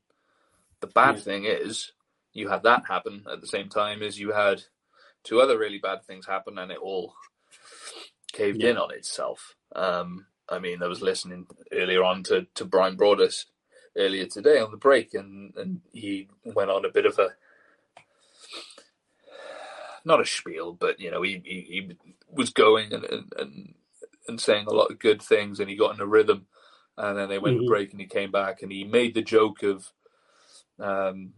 The 0.80 0.88
bad 0.88 1.16
yeah. 1.16 1.22
thing 1.22 1.46
is, 1.46 1.92
you 2.34 2.50
had 2.50 2.64
that 2.64 2.84
happen 2.88 3.26
at 3.32 3.42
the 3.42 3.48
same 3.48 3.70
time 3.70 4.04
as 4.04 4.20
you 4.20 4.32
had 4.32 4.64
two 5.24 5.42
other 5.42 5.58
really 5.58 5.80
bad 5.80 6.04
things 6.04 6.26
happen, 6.28 6.58
and 6.58 6.72
it 6.72 6.78
all 6.78 7.14
caved 8.32 8.62
yeah. 8.62 8.72
in 8.72 8.78
on 8.78 8.94
itself. 8.94 9.56
Um, 9.76 10.28
I 10.50 10.60
mean, 10.60 10.82
I 10.82 10.88
was 10.88 11.02
listening 11.02 11.48
earlier 11.72 12.04
on 12.04 12.24
to, 12.24 12.48
to 12.56 12.66
Bryan 12.66 12.98
Broaddus 12.98 13.46
earlier 13.98 14.26
today 14.26 14.60
on 14.60 14.72
the 14.72 14.78
break, 14.78 15.14
and, 15.14 15.54
and 15.56 15.82
he 15.92 16.30
went 16.44 16.70
on 16.70 16.86
a 16.86 16.90
bit 16.90 17.06
of 17.06 17.20
a 17.20 17.30
not 20.06 20.22
a 20.22 20.26
spiel, 20.26 20.72
but 20.74 21.00
you 21.00 21.12
know, 21.12 21.22
he, 21.22 21.42
he, 21.44 21.62
he 21.62 21.92
was 22.32 22.50
going 22.50 22.94
and, 22.94 23.06
and 23.38 23.74
and 24.28 24.42
saying 24.42 24.68
a 24.68 24.74
lot 24.74 24.92
of 24.92 25.00
good 25.00 25.22
things, 25.22 25.60
and 25.60 25.70
he 25.70 25.76
got 25.76 25.94
in 25.94 26.02
a 26.02 26.06
rhythm. 26.06 26.48
And 26.98 27.18
then 27.18 27.30
they 27.30 27.38
went 27.38 27.58
mm-hmm. 27.58 27.66
to 27.66 27.70
break, 27.70 27.92
and 27.92 28.02
he 28.02 28.08
came 28.08 28.32
back, 28.32 28.62
and 28.62 28.72
he 28.72 28.84
made 28.84 29.14
the 29.14 29.22
joke 29.22 29.64
of, 29.64 29.92
um, 30.80 31.34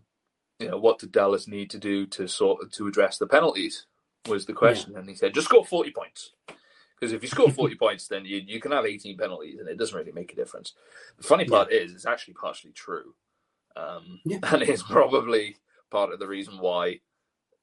you 0.59 0.69
know, 0.69 0.77
what 0.77 0.99
did 0.99 1.11
Dallas 1.11 1.47
need 1.47 1.69
to 1.71 1.77
do 1.77 2.05
to 2.07 2.27
sort 2.27 2.63
of, 2.63 2.71
to 2.71 2.87
address 2.87 3.17
the 3.17 3.27
penalties? 3.27 3.85
Was 4.27 4.45
the 4.45 4.53
question, 4.53 4.93
yeah. 4.93 4.99
and 4.99 5.09
he 5.09 5.15
said, 5.15 5.33
just 5.33 5.47
score 5.47 5.65
forty 5.65 5.91
points 5.91 6.33
Because 6.99 7.13
if 7.13 7.21
you 7.21 7.29
score 7.29 7.49
40 7.49 7.75
points, 7.79 8.07
then 8.07 8.25
you, 8.25 8.41
you 8.45 8.59
can 8.59 8.71
have 8.71 8.85
18 8.85 9.17
penalties 9.17 9.59
and 9.59 9.69
it 9.69 9.77
doesn't 9.77 9.97
really 9.97 10.11
make 10.11 10.33
a 10.33 10.35
difference. 10.35 10.73
The 11.17 11.23
funny 11.23 11.45
part 11.45 11.69
yeah. 11.71 11.79
is, 11.79 11.93
it's 11.93 12.05
actually 12.05 12.33
partially 12.33 12.71
true. 12.71 13.15
Um, 13.75 14.19
yeah. 14.25 14.39
And 14.51 14.63
it's 14.63 14.83
probably 14.83 15.57
part 15.89 16.11
of 16.11 16.19
the 16.19 16.27
reason 16.27 16.59
why 16.59 16.99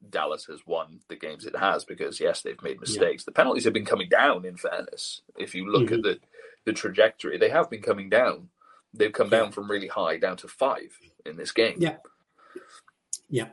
Dallas 0.08 0.46
has 0.46 0.60
won 0.66 1.00
the 1.08 1.16
games 1.16 1.44
it 1.44 1.56
has 1.56 1.84
because 1.84 2.20
yes, 2.20 2.42
they've 2.42 2.62
made 2.62 2.80
mistakes. 2.80 3.22
Yeah. 3.22 3.26
The 3.26 3.32
penalties 3.32 3.64
have 3.64 3.74
been 3.74 3.84
coming 3.84 4.08
down. 4.08 4.44
In 4.44 4.56
fairness, 4.56 5.22
if 5.36 5.54
you 5.54 5.70
look 5.70 5.86
mm-hmm. 5.86 5.94
at 5.94 6.02
the 6.02 6.18
the 6.66 6.72
trajectory, 6.72 7.38
they 7.38 7.48
have 7.48 7.70
been 7.70 7.80
coming 7.80 8.10
down. 8.10 8.50
They've 8.92 9.12
come 9.12 9.28
yeah. 9.30 9.40
down 9.40 9.52
from 9.52 9.70
really 9.70 9.88
high 9.88 10.18
down 10.18 10.36
to 10.38 10.48
five 10.48 10.98
in 11.24 11.36
this 11.36 11.52
game. 11.52 11.76
Yeah, 11.78 11.96
yeah. 13.30 13.48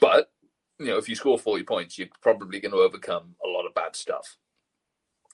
But 0.00 0.30
you 0.78 0.86
know, 0.86 0.98
if 0.98 1.08
you 1.08 1.16
score 1.16 1.38
forty 1.38 1.64
points, 1.64 1.98
you're 1.98 2.08
probably 2.20 2.60
going 2.60 2.72
to 2.72 2.78
overcome 2.78 3.34
a 3.44 3.48
lot 3.48 3.66
of 3.66 3.74
bad 3.74 3.96
stuff, 3.96 4.36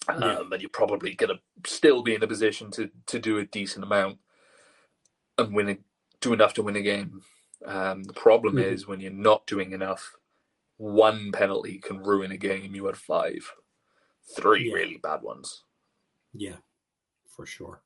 um, 0.08 0.52
and 0.52 0.62
you're 0.62 0.70
probably 0.70 1.14
going 1.14 1.36
to 1.36 1.70
still 1.70 2.02
be 2.02 2.14
in 2.14 2.22
a 2.22 2.28
position 2.28 2.70
to 2.72 2.90
to 3.06 3.18
do 3.18 3.38
a 3.38 3.44
decent 3.44 3.84
amount 3.84 4.18
and 5.36 5.54
win 5.54 5.68
it, 5.68 5.80
do 6.20 6.32
enough 6.32 6.54
to 6.54 6.62
win 6.62 6.76
a 6.76 6.82
game. 6.82 7.22
Um, 7.64 8.04
the 8.04 8.12
problem 8.12 8.56
mm-hmm. 8.56 8.72
is 8.72 8.86
when 8.86 9.00
you're 9.00 9.10
not 9.10 9.46
doing 9.46 9.72
enough 9.72 10.16
one 10.76 11.32
penalty 11.32 11.78
can 11.78 11.98
ruin 11.98 12.30
a 12.30 12.36
game. 12.36 12.74
You 12.74 12.86
had 12.86 12.96
five, 12.96 13.52
three 14.36 14.68
yeah. 14.68 14.74
really 14.74 14.96
bad 14.96 15.22
ones. 15.22 15.64
Yeah, 16.32 16.56
for 17.38 17.46
sure. 17.46 17.80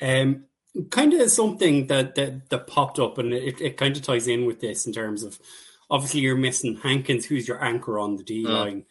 Um, 0.00 0.44
kind 0.88 1.12
of 1.12 1.30
something 1.30 1.86
that, 1.88 2.14
that 2.14 2.48
that 2.48 2.66
popped 2.66 2.98
up, 2.98 3.18
and 3.18 3.34
it, 3.34 3.60
it 3.60 3.76
kind 3.76 3.94
of 3.94 4.02
ties 4.02 4.26
in 4.26 4.46
with 4.46 4.60
this 4.60 4.86
in 4.86 4.94
terms 4.94 5.22
of 5.22 5.38
obviously 5.90 6.20
you're 6.20 6.34
missing 6.36 6.76
Hankins, 6.76 7.26
who's 7.26 7.46
your 7.46 7.62
anchor 7.62 7.98
on 7.98 8.16
the 8.16 8.22
D 8.22 8.42
mm. 8.42 8.48
line, 8.48 8.84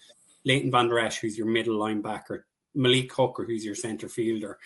Leighton 0.45 0.69
Vander 0.69 0.99
Esch, 0.99 1.17
who's 1.17 1.39
your 1.39 1.47
middle 1.47 1.79
linebacker, 1.79 2.43
Malik 2.75 3.11
Hooker, 3.13 3.45
who's 3.45 3.65
your 3.65 3.73
center 3.73 4.07
fielder 4.07 4.59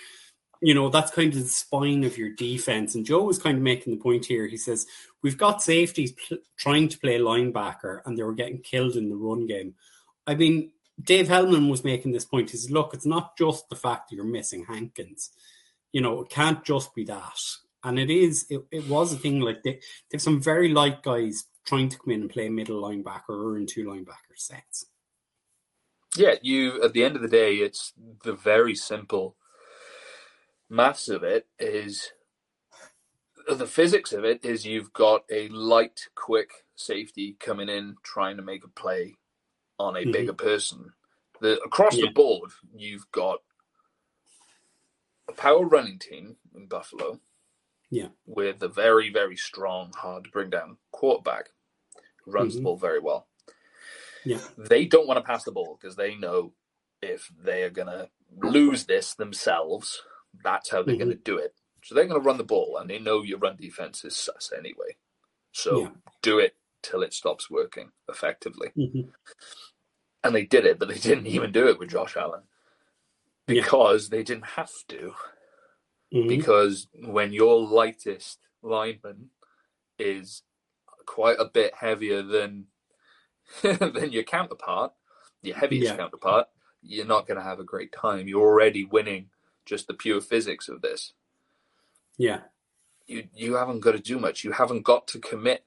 you 0.61 0.73
know, 0.73 0.89
that's 0.89 1.11
kind 1.11 1.33
of 1.33 1.39
the 1.39 1.47
spine 1.47 2.03
of 2.03 2.17
your 2.17 2.29
defense. 2.29 2.95
And 2.95 3.05
Joe 3.05 3.23
was 3.23 3.39
kind 3.39 3.57
of 3.57 3.63
making 3.63 3.93
the 3.93 4.01
point 4.01 4.25
here. 4.25 4.45
He 4.47 4.57
says, 4.57 4.85
We've 5.21 5.37
got 5.37 5.61
safeties 5.61 6.11
pl- 6.11 6.39
trying 6.57 6.89
to 6.89 6.99
play 6.99 7.17
linebacker 7.17 8.01
and 8.05 8.17
they 8.17 8.23
were 8.23 8.33
getting 8.33 8.61
killed 8.61 8.95
in 8.95 9.09
the 9.09 9.15
run 9.15 9.47
game. 9.47 9.75
I 10.27 10.35
mean, 10.35 10.71
Dave 11.01 11.27
Helman 11.27 11.69
was 11.69 11.83
making 11.83 12.11
this 12.11 12.25
point. 12.25 12.49
Says, 12.49 12.69
Look, 12.69 12.93
it's 12.93 13.05
not 13.05 13.37
just 13.37 13.69
the 13.69 13.75
fact 13.75 14.09
that 14.09 14.15
you're 14.15 14.25
missing 14.25 14.65
Hankins. 14.65 15.31
You 15.91 16.01
know, 16.01 16.21
it 16.21 16.29
can't 16.29 16.63
just 16.63 16.93
be 16.93 17.03
that. 17.05 17.39
And 17.83 17.97
it 17.97 18.09
is, 18.09 18.45
it, 18.49 18.65
it 18.71 18.87
was 18.89 19.13
a 19.13 19.17
thing 19.17 19.39
like 19.39 19.63
they, 19.63 19.73
they 19.73 19.79
have 20.13 20.21
some 20.21 20.41
very 20.41 20.69
light 20.69 21.01
guys 21.01 21.45
trying 21.65 21.89
to 21.89 21.97
come 21.97 22.11
in 22.11 22.21
and 22.21 22.29
play 22.29 22.49
middle 22.49 22.81
linebacker 22.81 23.29
or 23.29 23.57
in 23.57 23.65
two 23.65 23.85
linebacker 23.85 24.35
sets. 24.35 24.85
Yeah, 26.17 26.35
you, 26.41 26.83
at 26.83 26.93
the 26.93 27.03
end 27.03 27.15
of 27.15 27.21
the 27.21 27.27
day, 27.27 27.55
it's 27.55 27.93
the 28.23 28.33
very 28.33 28.75
simple 28.75 29.37
maths 30.69 31.07
of 31.07 31.23
it 31.23 31.47
is 31.57 32.11
the 33.47 33.67
physics 33.67 34.13
of 34.13 34.23
it 34.23 34.43
is 34.43 34.65
you've 34.65 34.93
got 34.93 35.23
a 35.31 35.47
light, 35.49 36.09
quick 36.15 36.65
safety 36.75 37.35
coming 37.39 37.69
in 37.69 37.95
trying 38.03 38.37
to 38.37 38.43
make 38.43 38.63
a 38.63 38.67
play 38.67 39.15
on 39.79 39.95
a 39.95 39.99
mm-hmm. 39.99 40.11
bigger 40.11 40.33
person. 40.33 40.93
The 41.41 41.59
across 41.61 41.95
yeah. 41.95 42.05
the 42.05 42.11
board, 42.11 42.51
you've 42.75 43.09
got 43.11 43.39
a 45.29 45.33
power 45.33 45.65
running 45.65 45.99
team 45.99 46.35
in 46.55 46.67
Buffalo. 46.67 47.19
Yeah. 47.89 48.09
With 48.25 48.61
a 48.61 48.67
very, 48.67 49.09
very 49.11 49.35
strong, 49.35 49.93
hard 49.95 50.25
to 50.25 50.29
bring 50.29 50.51
down 50.51 50.77
quarterback 50.91 51.49
who 52.23 52.31
runs 52.31 52.53
mm-hmm. 52.53 52.59
the 52.59 52.63
ball 52.63 52.77
very 52.77 52.99
well. 52.99 53.27
Yeah. 54.25 54.41
They 54.57 54.85
don't 54.85 55.07
want 55.07 55.17
to 55.17 55.23
pass 55.23 55.43
the 55.43 55.51
ball 55.51 55.77
because 55.79 55.95
they 55.95 56.15
know 56.15 56.53
if 57.01 57.31
they 57.41 57.63
are 57.63 57.69
gonna 57.69 58.09
lose 58.37 58.85
this 58.85 59.15
themselves, 59.15 60.01
that's 60.43 60.69
how 60.69 60.83
they're 60.83 60.95
mm-hmm. 60.95 61.05
going 61.05 61.17
to 61.17 61.23
do 61.23 61.37
it. 61.37 61.55
So 61.83 61.95
they're 61.95 62.05
going 62.05 62.19
to 62.19 62.25
run 62.25 62.37
the 62.37 62.43
ball, 62.43 62.77
and 62.79 62.89
they 62.89 62.99
know 62.99 63.23
your 63.23 63.39
run 63.39 63.55
defense 63.55 64.03
is 64.03 64.15
sus 64.15 64.51
anyway. 64.55 64.97
So 65.51 65.79
yeah. 65.79 65.89
do 66.21 66.39
it 66.39 66.55
till 66.81 67.03
it 67.03 67.13
stops 67.13 67.49
working 67.49 67.91
effectively. 68.07 68.69
Mm-hmm. 68.77 69.09
And 70.23 70.35
they 70.35 70.45
did 70.45 70.65
it, 70.65 70.79
but 70.79 70.89
they 70.89 70.97
didn't 70.97 71.27
even 71.27 71.51
do 71.51 71.67
it 71.67 71.79
with 71.79 71.89
Josh 71.89 72.17
Allen 72.17 72.43
because 73.47 74.09
yeah. 74.09 74.17
they 74.17 74.23
didn't 74.23 74.45
have 74.45 74.71
to. 74.89 75.13
Mm-hmm. 76.13 76.27
Because 76.27 76.87
when 76.93 77.33
your 77.33 77.59
lightest 77.61 78.39
lineman 78.61 79.29
is 79.97 80.43
quite 81.05 81.37
a 81.39 81.45
bit 81.45 81.73
heavier 81.75 82.21
than 82.21 82.65
than 83.61 84.11
your 84.11 84.23
counterpart, 84.23 84.91
your 85.41 85.55
heaviest 85.55 85.91
yeah. 85.91 85.97
counterpart, 85.97 86.47
you're 86.81 87.05
not 87.05 87.27
going 87.27 87.37
to 87.37 87.43
have 87.43 87.59
a 87.59 87.63
great 87.63 87.91
time. 87.91 88.27
You're 88.27 88.41
already 88.41 88.85
winning 88.85 89.29
just 89.65 89.87
the 89.87 89.93
pure 89.93 90.21
physics 90.21 90.69
of 90.69 90.81
this. 90.81 91.13
Yeah. 92.17 92.41
You 93.07 93.27
you 93.33 93.55
haven't 93.55 93.79
got 93.79 93.93
to 93.93 93.99
do 93.99 94.19
much. 94.19 94.43
You 94.43 94.51
haven't 94.51 94.83
got 94.83 95.07
to 95.09 95.19
commit 95.19 95.65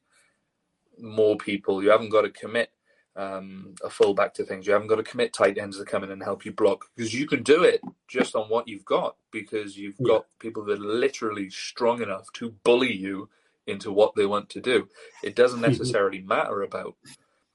more 1.02 1.36
people. 1.36 1.82
You 1.82 1.90
haven't 1.90 2.10
got 2.10 2.22
to 2.22 2.30
commit 2.30 2.70
um, 3.16 3.74
a 3.84 3.90
fullback 3.90 4.34
to 4.34 4.44
things. 4.44 4.66
You 4.66 4.72
haven't 4.72 4.88
got 4.88 4.96
to 4.96 5.02
commit 5.02 5.32
tight 5.32 5.58
ends 5.58 5.78
to 5.78 5.84
come 5.84 6.04
in 6.04 6.10
and 6.10 6.22
help 6.22 6.44
you 6.44 6.52
block 6.52 6.86
because 6.96 7.12
you 7.12 7.26
can 7.26 7.42
do 7.42 7.64
it 7.64 7.80
just 8.08 8.34
on 8.34 8.48
what 8.48 8.68
you've 8.68 8.84
got 8.84 9.16
because 9.30 9.76
you've 9.76 9.96
yeah. 9.98 10.08
got 10.08 10.26
people 10.38 10.64
that 10.64 10.78
are 10.78 10.82
literally 10.82 11.50
strong 11.50 12.02
enough 12.02 12.32
to 12.34 12.54
bully 12.64 12.92
you 12.92 13.28
into 13.66 13.92
what 13.92 14.14
they 14.14 14.26
want 14.26 14.48
to 14.50 14.60
do. 14.60 14.88
It 15.22 15.36
doesn't 15.36 15.60
necessarily 15.68 16.20
matter 16.20 16.62
about, 16.62 16.94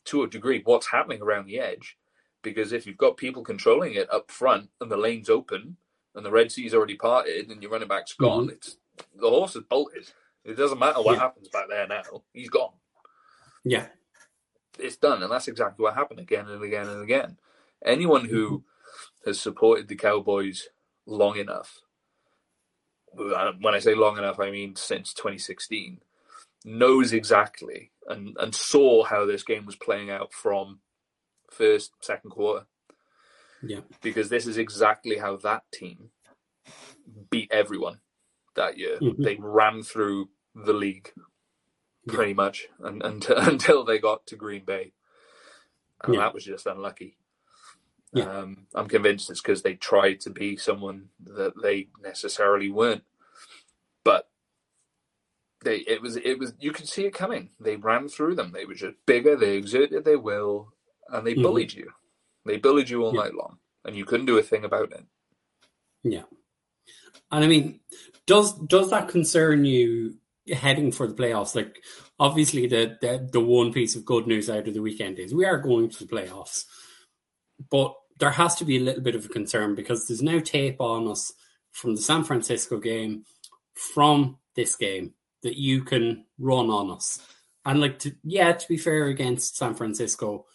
to 0.06 0.24
a 0.24 0.28
degree, 0.28 0.62
what's 0.64 0.88
happening 0.88 1.22
around 1.22 1.48
the 1.48 1.60
edge 1.60 1.98
because 2.44 2.72
if 2.72 2.86
you've 2.86 2.98
got 2.98 3.18
people 3.18 3.44
controlling 3.44 3.96
it 3.96 4.12
up 4.14 4.32
front 4.32 4.70
and 4.80 4.90
the 4.90 4.98
lane's 4.98 5.30
open, 5.30 5.76
and 6.16 6.26
the 6.26 6.32
Red 6.32 6.52
Sea's 6.52 6.74
already 6.74 6.96
parted 6.96 7.50
and 7.50 7.62
your 7.62 7.72
running 7.72 7.88
back's 7.88 8.14
gone, 8.14 8.46
mm-hmm. 8.46 8.54
it's 8.54 8.78
the 9.16 9.30
horse 9.30 9.56
is 9.56 9.64
bolted. 9.70 10.10
It 10.44 10.56
doesn't 10.56 10.80
matter 10.80 11.02
what 11.02 11.16
yeah. 11.16 11.20
happens 11.20 11.48
back 11.50 11.70
there 11.70 11.88
now. 11.88 12.24
He's 12.34 12.50
gone. 12.50 12.72
Yeah. 13.70 13.88
It's 14.80 14.98
done. 14.98 15.24
And 15.24 15.32
that's 15.32 15.48
exactly 15.48 15.84
what 15.84 15.96
happened 15.96 16.20
again 16.20 16.48
and 16.48 16.64
again 16.64 16.88
and 16.88 17.02
again. 17.02 17.38
Anyone 17.84 18.26
who 18.26 18.50
mm-hmm. 18.50 19.30
has 19.30 19.40
supported 19.40 19.88
the 19.88 19.96
Cowboys 19.96 20.68
long 21.06 21.38
enough, 21.38 21.82
when 23.14 23.74
I 23.74 23.80
say 23.80 23.96
long 23.96 24.18
enough, 24.18 24.40
I 24.40 24.52
mean 24.52 24.76
since 24.76 25.14
2016, 25.14 26.02
knows 26.66 27.14
exactly 27.14 27.92
and, 28.08 28.36
and 28.40 28.54
saw 28.54 29.04
how 29.04 29.26
this 29.26 29.44
game 29.44 29.66
was 29.66 29.76
playing 29.76 30.10
out 30.10 30.34
from 30.34 30.80
first, 31.50 31.92
second 32.02 32.32
quarter 32.32 32.66
yeah. 33.64 33.80
Because 34.02 34.30
this 34.30 34.48
is 34.48 34.58
exactly 34.58 35.18
how 35.18 35.38
that 35.38 35.64
team 35.72 36.10
beat 37.30 37.52
everyone 37.52 38.00
that 38.56 38.78
year. 38.78 38.98
Mm-hmm. 39.02 39.24
They 39.24 39.38
ran 39.40 39.84
through 39.84 40.30
the 40.56 40.74
league 40.74 41.12
pretty 42.08 42.32
yeah. 42.32 42.36
much 42.36 42.68
and, 42.80 43.04
until, 43.04 43.38
until 43.38 43.84
they 43.84 44.00
got 44.00 44.26
to 44.28 44.36
Green 44.36 44.66
Bay. 44.66 44.94
And 46.04 46.14
yeah. 46.14 46.22
that 46.22 46.34
was 46.34 46.46
just 46.46 46.66
unlucky. 46.66 47.18
Yeah. 48.14 48.30
Um, 48.30 48.68
I'm 48.74 48.88
convinced 48.88 49.30
it's 49.30 49.42
because 49.42 49.62
they 49.62 49.76
tried 49.76 50.22
to 50.22 50.30
be 50.30 50.58
someone 50.58 51.10
that 51.26 51.54
they 51.62 51.90
necessarily 52.02 52.70
weren't. 52.70 53.04
But 54.04 54.30
they 55.64 55.78
it 55.78 56.02
was 56.02 56.16
it 56.16 56.40
was 56.40 56.54
you 56.60 56.72
could 56.72 56.88
see 56.88 57.06
it 57.06 57.14
coming. 57.14 57.50
They 57.60 57.76
ran 57.76 58.08
through 58.08 58.36
them. 58.36 58.52
They 58.52 58.66
were 58.66 58.76
just 58.76 58.96
bigger, 59.06 59.36
they 59.36 59.58
exerted 59.58 60.06
their 60.06 60.20
will, 60.20 60.74
and 61.10 61.26
they 61.26 61.34
mm-hmm. 61.34 61.42
bullied 61.42 61.74
you. 61.74 61.92
They 62.46 62.58
bullied 62.58 62.90
you 62.90 63.04
all 63.04 63.12
night 63.12 63.36
long, 63.36 63.58
and 63.84 63.96
you 63.96 64.06
couldn't 64.06 64.28
do 64.28 64.38
a 64.38 64.44
thing 64.44 64.64
about 64.64 64.94
it. 64.94 65.04
Yeah, 66.04 66.24
and 67.32 67.44
I 67.44 67.48
mean, 67.48 67.82
does 68.26 68.54
does 68.54 68.90
that 68.92 69.10
concern 69.10 69.66
you 69.66 70.16
heading 70.54 70.92
for 70.92 71.08
the 71.08 71.14
playoffs? 71.14 71.56
Like, 71.56 71.84
obviously, 72.20 72.68
the, 72.68 72.98
the 73.02 73.30
the 73.32 73.40
one 73.40 73.74
piece 73.74 73.96
of 73.96 74.06
good 74.06 74.28
news 74.28 74.50
out 74.50 74.68
of 74.68 74.74
the 74.74 74.82
weekend 74.82 75.20
is 75.20 75.34
we 75.34 75.46
are 75.46 75.58
going 75.58 75.90
to 75.90 76.06
the 76.06 76.14
playoffs, 76.14 76.66
but 77.70 77.96
there 78.20 78.32
has 78.32 78.56
to 78.56 78.66
be 78.66 78.78
a 78.78 78.82
little 78.82 79.02
bit 79.02 79.16
of 79.16 79.26
a 79.26 79.30
concern 79.30 79.76
because 79.76 80.08
there's 80.08 80.22
no 80.22 80.40
tape 80.40 80.82
on 80.82 81.08
us 81.08 81.32
from 81.72 81.96
the 81.96 82.02
San 82.02 82.24
Francisco 82.24 82.80
game, 82.80 83.24
from 83.76 84.38
this 84.56 84.76
game 84.76 85.14
that 85.44 85.58
you 85.58 85.84
can 85.84 86.26
run 86.40 86.70
on 86.70 86.90
us. 86.90 87.22
And 87.66 87.80
like, 87.80 88.00
to, 88.00 88.16
yeah, 88.24 88.54
to 88.54 88.68
be 88.68 88.78
fair 88.78 89.06
against 89.06 89.58
San 89.58 89.76
Francisco, 89.76 90.46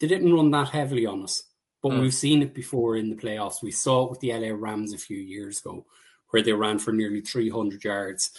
they 0.00 0.06
didn't 0.06 0.32
run 0.32 0.50
that 0.52 0.68
heavily 0.70 1.06
on 1.06 1.22
us, 1.22 1.42
but 1.82 1.92
mm. 1.92 2.00
we've 2.00 2.14
seen 2.14 2.42
it 2.42 2.54
before 2.54 2.96
in 2.96 3.10
the 3.10 3.16
playoffs. 3.16 3.62
We 3.62 3.70
saw 3.70 4.04
it 4.04 4.10
with 4.10 4.20
the 4.20 4.32
LA 4.32 4.54
Rams 4.54 4.92
a 4.92 4.98
few 4.98 5.18
years 5.18 5.60
ago, 5.60 5.86
where 6.30 6.42
they 6.42 6.52
ran 6.52 6.78
for 6.78 6.92
nearly 6.92 7.20
300 7.20 7.84
yards. 7.84 8.30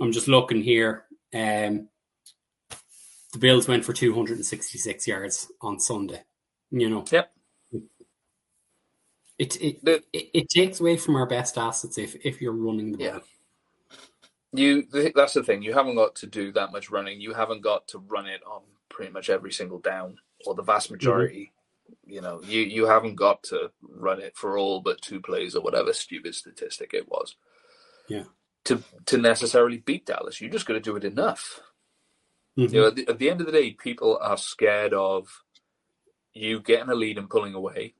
I'm 0.00 0.12
just 0.12 0.28
looking 0.28 0.62
here. 0.62 1.04
Um, 1.34 1.88
the 3.32 3.38
Bills 3.38 3.68
went 3.68 3.84
for 3.84 3.92
266 3.92 5.06
yards 5.06 5.50
on 5.60 5.80
Sunday. 5.80 6.22
You 6.70 6.90
know. 6.90 7.04
Yep. 7.10 7.32
It 9.38 9.62
it, 9.62 9.84
the, 9.84 10.02
it, 10.12 10.30
it 10.34 10.48
takes 10.48 10.80
away 10.80 10.96
from 10.96 11.16
our 11.16 11.26
best 11.26 11.58
assets 11.58 11.98
if 11.98 12.16
if 12.24 12.40
you're 12.40 12.52
running 12.52 12.92
the 12.92 12.98
ball. 12.98 13.06
Yeah. 13.06 13.18
You 14.52 15.12
that's 15.14 15.34
the 15.34 15.44
thing. 15.44 15.62
You 15.62 15.74
haven't 15.74 15.96
got 15.96 16.14
to 16.16 16.26
do 16.26 16.52
that 16.52 16.72
much 16.72 16.90
running. 16.90 17.20
You 17.20 17.34
haven't 17.34 17.62
got 17.62 17.88
to 17.88 17.98
run 17.98 18.26
it 18.26 18.42
on 18.46 18.62
pretty 18.88 19.12
much 19.12 19.28
every 19.30 19.52
single 19.52 19.78
down 19.80 20.18
or 20.46 20.54
the 20.54 20.62
vast 20.62 20.90
majority 20.90 21.52
You 22.06 22.20
know, 22.22 22.40
you, 22.42 22.62
you 22.62 22.86
haven't 22.86 23.16
got 23.16 23.42
to 23.44 23.70
run 23.82 24.20
it 24.20 24.36
for 24.36 24.58
all 24.58 24.80
but 24.80 25.02
two 25.02 25.20
plays 25.20 25.54
or 25.54 25.62
whatever 25.62 25.92
stupid 25.92 26.34
statistic 26.34 26.94
it 26.94 27.08
was. 27.08 27.36
Yeah. 28.08 28.24
To 28.66 28.82
to 29.06 29.18
necessarily 29.18 29.78
beat 29.78 30.06
Dallas, 30.06 30.40
you 30.40 30.48
just 30.48 30.66
got 30.66 30.74
to 30.74 30.80
do 30.80 30.96
it 30.96 31.04
enough. 31.04 31.60
Mhm. 32.58 32.72
You 32.72 32.80
know, 32.80 32.86
at 32.88 32.94
the, 32.96 33.08
at 33.08 33.18
the 33.18 33.30
end 33.30 33.40
of 33.40 33.46
the 33.46 33.52
day, 33.52 33.72
people 33.72 34.18
are 34.20 34.36
scared 34.36 34.92
of 34.92 35.44
you 36.32 36.60
getting 36.60 36.88
a 36.90 36.94
lead 36.94 37.18
and 37.18 37.30
pulling 37.30 37.54
away, 37.54 37.94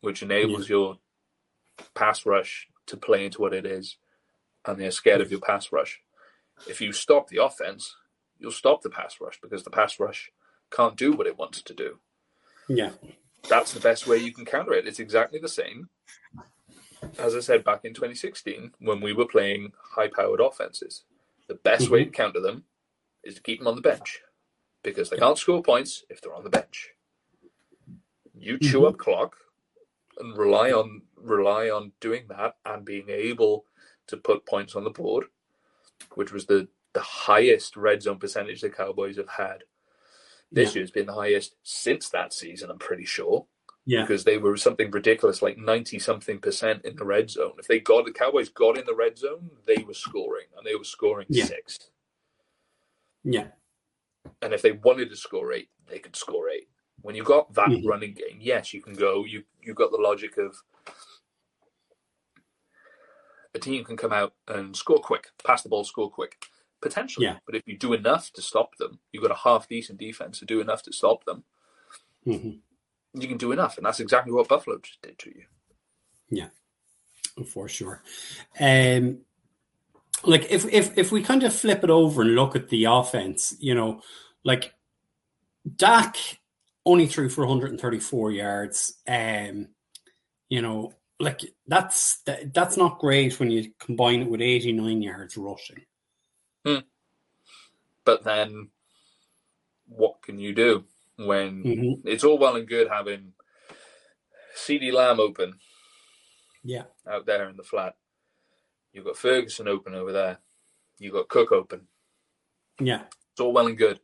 which 0.00 0.22
enables 0.22 0.68
your 0.68 0.98
pass 1.94 2.26
rush 2.26 2.68
to 2.86 2.96
play 2.96 3.24
into 3.24 3.40
what 3.40 3.54
it 3.54 3.64
is, 3.66 3.96
and 4.64 4.78
they're 4.78 4.90
scared 4.90 5.20
of 5.20 5.30
your 5.30 5.40
pass 5.40 5.72
rush. 5.72 6.00
If 6.68 6.80
you 6.80 6.92
stop 6.92 7.28
the 7.28 7.42
offense, 7.42 7.96
you'll 8.38 8.52
stop 8.52 8.82
the 8.82 8.90
pass 8.90 9.20
rush 9.20 9.40
because 9.40 9.64
the 9.64 9.70
pass 9.70 9.98
rush 9.98 10.30
can't 10.70 10.96
do 10.96 11.12
what 11.12 11.26
it 11.26 11.38
wants 11.38 11.62
to 11.62 11.74
do. 11.74 11.98
Yeah. 12.68 12.92
That's 13.48 13.72
the 13.72 13.80
best 13.80 14.06
way 14.06 14.18
you 14.18 14.32
can 14.32 14.44
counter 14.44 14.72
it. 14.72 14.86
It's 14.86 15.00
exactly 15.00 15.38
the 15.38 15.48
same 15.48 15.88
as 17.18 17.34
I 17.34 17.40
said 17.40 17.64
back 17.64 17.84
in 17.84 17.94
2016 17.94 18.72
when 18.80 19.00
we 19.00 19.12
were 19.12 19.26
playing 19.26 19.72
high 19.82 20.08
powered 20.08 20.40
offenses. 20.40 21.04
The 21.48 21.54
best 21.56 21.90
way 21.90 22.04
to 22.04 22.10
counter 22.10 22.40
them 22.40 22.64
is 23.22 23.34
to 23.34 23.42
keep 23.42 23.58
them 23.58 23.68
on 23.68 23.76
the 23.76 23.82
bench 23.82 24.20
because 24.82 25.10
they 25.10 25.16
can't 25.18 25.38
score 25.38 25.62
points 25.62 26.04
if 26.08 26.20
they're 26.20 26.34
on 26.34 26.44
the 26.44 26.50
bench. 26.50 26.90
You 28.36 28.58
chew 28.58 28.80
Mhm. 28.80 28.88
up 28.88 28.98
clock 28.98 29.36
and 30.18 30.36
rely 30.36 30.72
on 30.72 31.02
rely 31.16 31.70
on 31.70 31.92
doing 32.00 32.26
that 32.28 32.56
and 32.66 32.84
being 32.84 33.08
able 33.08 33.66
to 34.08 34.16
put 34.16 34.44
points 34.46 34.74
on 34.76 34.84
the 34.84 34.90
board, 34.90 35.26
which 36.14 36.32
was 36.32 36.46
the 36.46 36.68
the 36.92 37.00
highest 37.00 37.76
red 37.76 38.02
zone 38.02 38.18
percentage 38.20 38.60
the 38.60 38.70
Cowboys 38.70 39.16
have 39.16 39.28
had. 39.28 39.64
This 40.52 40.74
Yeah. 40.74 40.80
year's 40.80 40.92
been 40.92 41.06
the 41.06 41.12
highest 41.14 41.56
since 41.64 42.08
that 42.10 42.32
season, 42.32 42.70
I'm 42.70 42.78
pretty 42.78 43.04
sure 43.04 43.48
Yeah. 43.86 44.02
because 44.02 44.24
they 44.24 44.38
were 44.38 44.56
something 44.56 44.90
ridiculous, 44.90 45.42
like 45.42 45.58
ninety 45.58 45.98
something 45.98 46.38
percent 46.40 46.84
in 46.84 46.96
the 46.96 47.04
red 47.04 47.28
zone. 47.30 47.52
If 47.58 47.66
they 47.68 47.80
got 47.80 48.06
the 48.06 48.12
Cowboys 48.12 48.48
got 48.48 48.78
in 48.78 48.86
the 48.86 48.94
red 48.94 49.18
zone, 49.18 49.50
they 49.66 49.82
were 49.86 49.92
scoring, 49.94 50.46
and 50.56 50.66
they 50.66 50.74
were 50.74 50.84
scoring 50.84 51.26
Yeah. 51.28 51.44
six. 51.44 51.90
Yeah. 53.24 53.48
And 54.40 54.54
if 54.54 54.62
they 54.62 54.72
wanted 54.72 55.10
to 55.10 55.16
score 55.16 55.52
eight, 55.52 55.68
they 55.86 55.98
could 55.98 56.16
score 56.16 56.48
eight. 56.48 56.68
When 57.02 57.14
you 57.14 57.22
got 57.24 57.52
that 57.54 57.68
Mhm. 57.68 57.86
running 57.86 58.14
game, 58.14 58.38
yes, 58.40 58.72
you 58.72 58.80
can 58.80 58.94
go. 58.94 59.24
You 59.24 59.44
you 59.62 59.74
got 59.74 59.90
the 59.90 59.98
logic 59.98 60.38
of 60.38 60.56
a 63.54 63.58
team 63.58 63.84
can 63.84 63.96
come 63.96 64.12
out 64.12 64.34
and 64.48 64.74
score 64.76 64.98
quick, 64.98 65.28
pass 65.44 65.62
the 65.62 65.68
ball, 65.68 65.84
score 65.84 66.10
quick, 66.10 66.44
potentially. 66.80 67.26
Yeah. 67.26 67.38
But 67.46 67.54
if 67.54 67.62
you 67.66 67.76
do 67.78 67.92
enough 67.92 68.32
to 68.32 68.42
stop 68.42 68.76
them, 68.76 68.98
you've 69.12 69.22
got 69.22 69.30
a 69.30 69.36
half 69.42 69.68
decent 69.68 69.98
defense 69.98 70.38
to 70.40 70.44
do 70.46 70.60
enough 70.60 70.82
to 70.84 70.92
stop 70.92 71.24
them. 71.24 71.44
Mhm. 72.26 72.62
You 73.14 73.28
can 73.28 73.38
do 73.38 73.52
enough, 73.52 73.76
and 73.76 73.86
that's 73.86 74.00
exactly 74.00 74.32
what 74.32 74.48
Buffalo 74.48 74.78
just 74.78 75.00
did 75.02 75.18
to 75.20 75.30
you. 75.30 75.44
Yeah, 76.30 76.48
for 77.46 77.68
sure. 77.68 78.02
Um, 78.58 79.18
like 80.24 80.50
if 80.50 80.64
if 80.72 80.96
if 80.98 81.12
we 81.12 81.22
kind 81.22 81.42
of 81.42 81.54
flip 81.54 81.84
it 81.84 81.90
over 81.90 82.22
and 82.22 82.34
look 82.34 82.56
at 82.56 82.68
the 82.68 82.84
offense, 82.84 83.54
you 83.60 83.74
know, 83.74 84.00
like 84.44 84.74
Dak 85.76 86.16
only 86.86 87.06
threw 87.06 87.28
for 87.28 87.46
134 87.46 88.32
yards. 88.32 88.94
Um, 89.06 89.68
you 90.48 90.60
know, 90.62 90.92
like 91.18 91.40
that's 91.66 92.18
that, 92.22 92.52
that's 92.52 92.76
not 92.76 92.98
great 92.98 93.38
when 93.38 93.50
you 93.50 93.70
combine 93.78 94.22
it 94.22 94.30
with 94.30 94.40
89 94.40 95.02
yards 95.02 95.36
rushing. 95.36 95.82
But 98.04 98.24
then, 98.24 98.68
what 99.88 100.22
can 100.22 100.38
you 100.38 100.54
do 100.54 100.84
when 101.16 101.62
Mhm. 101.62 102.02
it's 102.04 102.24
all 102.24 102.38
well 102.38 102.56
and 102.56 102.66
good 102.68 102.88
having 102.88 103.34
CD 104.54 104.90
Lamb 104.92 105.20
open 105.20 105.58
Yeah, 106.62 106.84
out 107.06 107.26
there 107.26 107.48
in 107.48 107.56
the 107.56 107.62
flat? 107.64 107.96
You've 108.92 109.04
got 109.04 109.16
Ferguson 109.18 109.68
open 109.68 109.94
over 109.94 110.12
there. 110.12 110.38
You've 110.98 111.12
got 111.14 111.28
Cook 111.28 111.52
open. 111.52 111.88
yeah, 112.80 113.06
It's 113.32 113.40
all 113.40 113.52
well 113.52 113.66
and 113.66 113.76
good. 113.78 114.00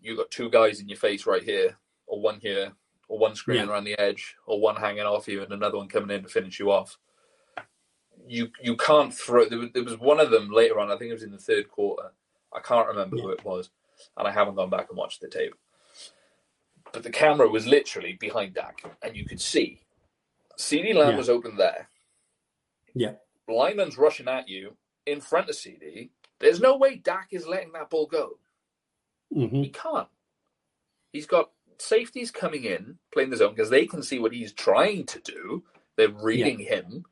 You've 0.00 0.18
got 0.18 0.30
two 0.30 0.50
guys 0.50 0.80
in 0.80 0.88
your 0.88 0.98
face 0.98 1.26
right 1.26 1.42
here, 1.42 1.78
or 2.06 2.20
one 2.20 2.40
here, 2.40 2.74
or 3.08 3.18
one 3.18 3.34
screaming 3.34 3.66
Yeah. 3.66 3.72
around 3.72 3.84
the 3.84 3.98
edge, 3.98 4.36
or 4.46 4.60
one 4.60 4.76
hanging 4.76 5.02
off 5.04 5.28
you, 5.28 5.42
and 5.42 5.52
another 5.52 5.76
one 5.78 5.88
coming 5.88 6.10
in 6.16 6.22
to 6.22 6.28
finish 6.28 6.58
you 6.58 6.70
off. 6.70 6.98
You 8.26 8.50
you 8.60 8.76
can't 8.76 9.12
throw. 9.14 9.44
There 9.48 9.58
was, 9.58 9.70
there 9.72 9.84
was 9.84 9.96
one 9.98 10.20
of 10.20 10.30
them 10.30 10.50
later 10.50 10.78
on. 10.78 10.90
I 10.90 10.96
think 10.96 11.10
it 11.10 11.14
was 11.14 11.22
in 11.22 11.32
the 11.32 11.38
third 11.38 11.68
quarter. 11.68 12.12
I 12.52 12.60
can't 12.60 12.86
remember 12.88 13.16
who 13.16 13.30
it 13.30 13.44
was, 13.44 13.70
and 14.16 14.26
I 14.26 14.30
haven't 14.30 14.54
gone 14.56 14.70
back 14.70 14.88
and 14.88 14.98
watched 14.98 15.20
the 15.20 15.28
tape. 15.28 15.54
But 16.92 17.02
the 17.04 17.10
camera 17.10 17.48
was 17.48 17.66
literally 17.66 18.14
behind 18.14 18.54
Dak, 18.54 18.82
and 19.02 19.16
you 19.16 19.24
could 19.26 19.40
see 19.40 19.80
CD 20.58 20.94
Lamb 20.94 21.10
Yeah. 21.10 21.16
was 21.16 21.30
open 21.30 21.56
there. 21.56 21.88
yeah, 22.94 23.12
Lineman's 23.48 23.98
rushing 23.98 24.28
at 24.28 24.48
you 24.48 24.76
in 25.06 25.20
front 25.20 25.50
of 25.50 25.56
CD. 25.56 26.10
There's 26.40 26.60
no 26.60 26.76
way 26.76 26.96
Dak 26.96 27.28
is 27.32 27.46
letting 27.46 27.72
that 27.72 27.90
ball 27.90 28.06
go. 28.06 28.38
hmm 29.32 29.62
He 29.62 29.70
can't. 29.70 30.08
He's 31.12 31.26
got 31.26 31.50
safeties 31.78 32.30
coming 32.30 32.64
in, 32.64 32.98
playing 33.12 33.30
the 33.30 33.38
zone, 33.38 33.54
because 33.54 33.70
they 33.70 33.86
can 33.86 34.02
see 34.02 34.18
what 34.18 34.32
he's 34.32 34.52
trying 34.52 35.06
to 35.06 35.20
do. 35.20 35.64
They're 35.96 36.10
reading 36.10 36.60
him. 36.60 37.04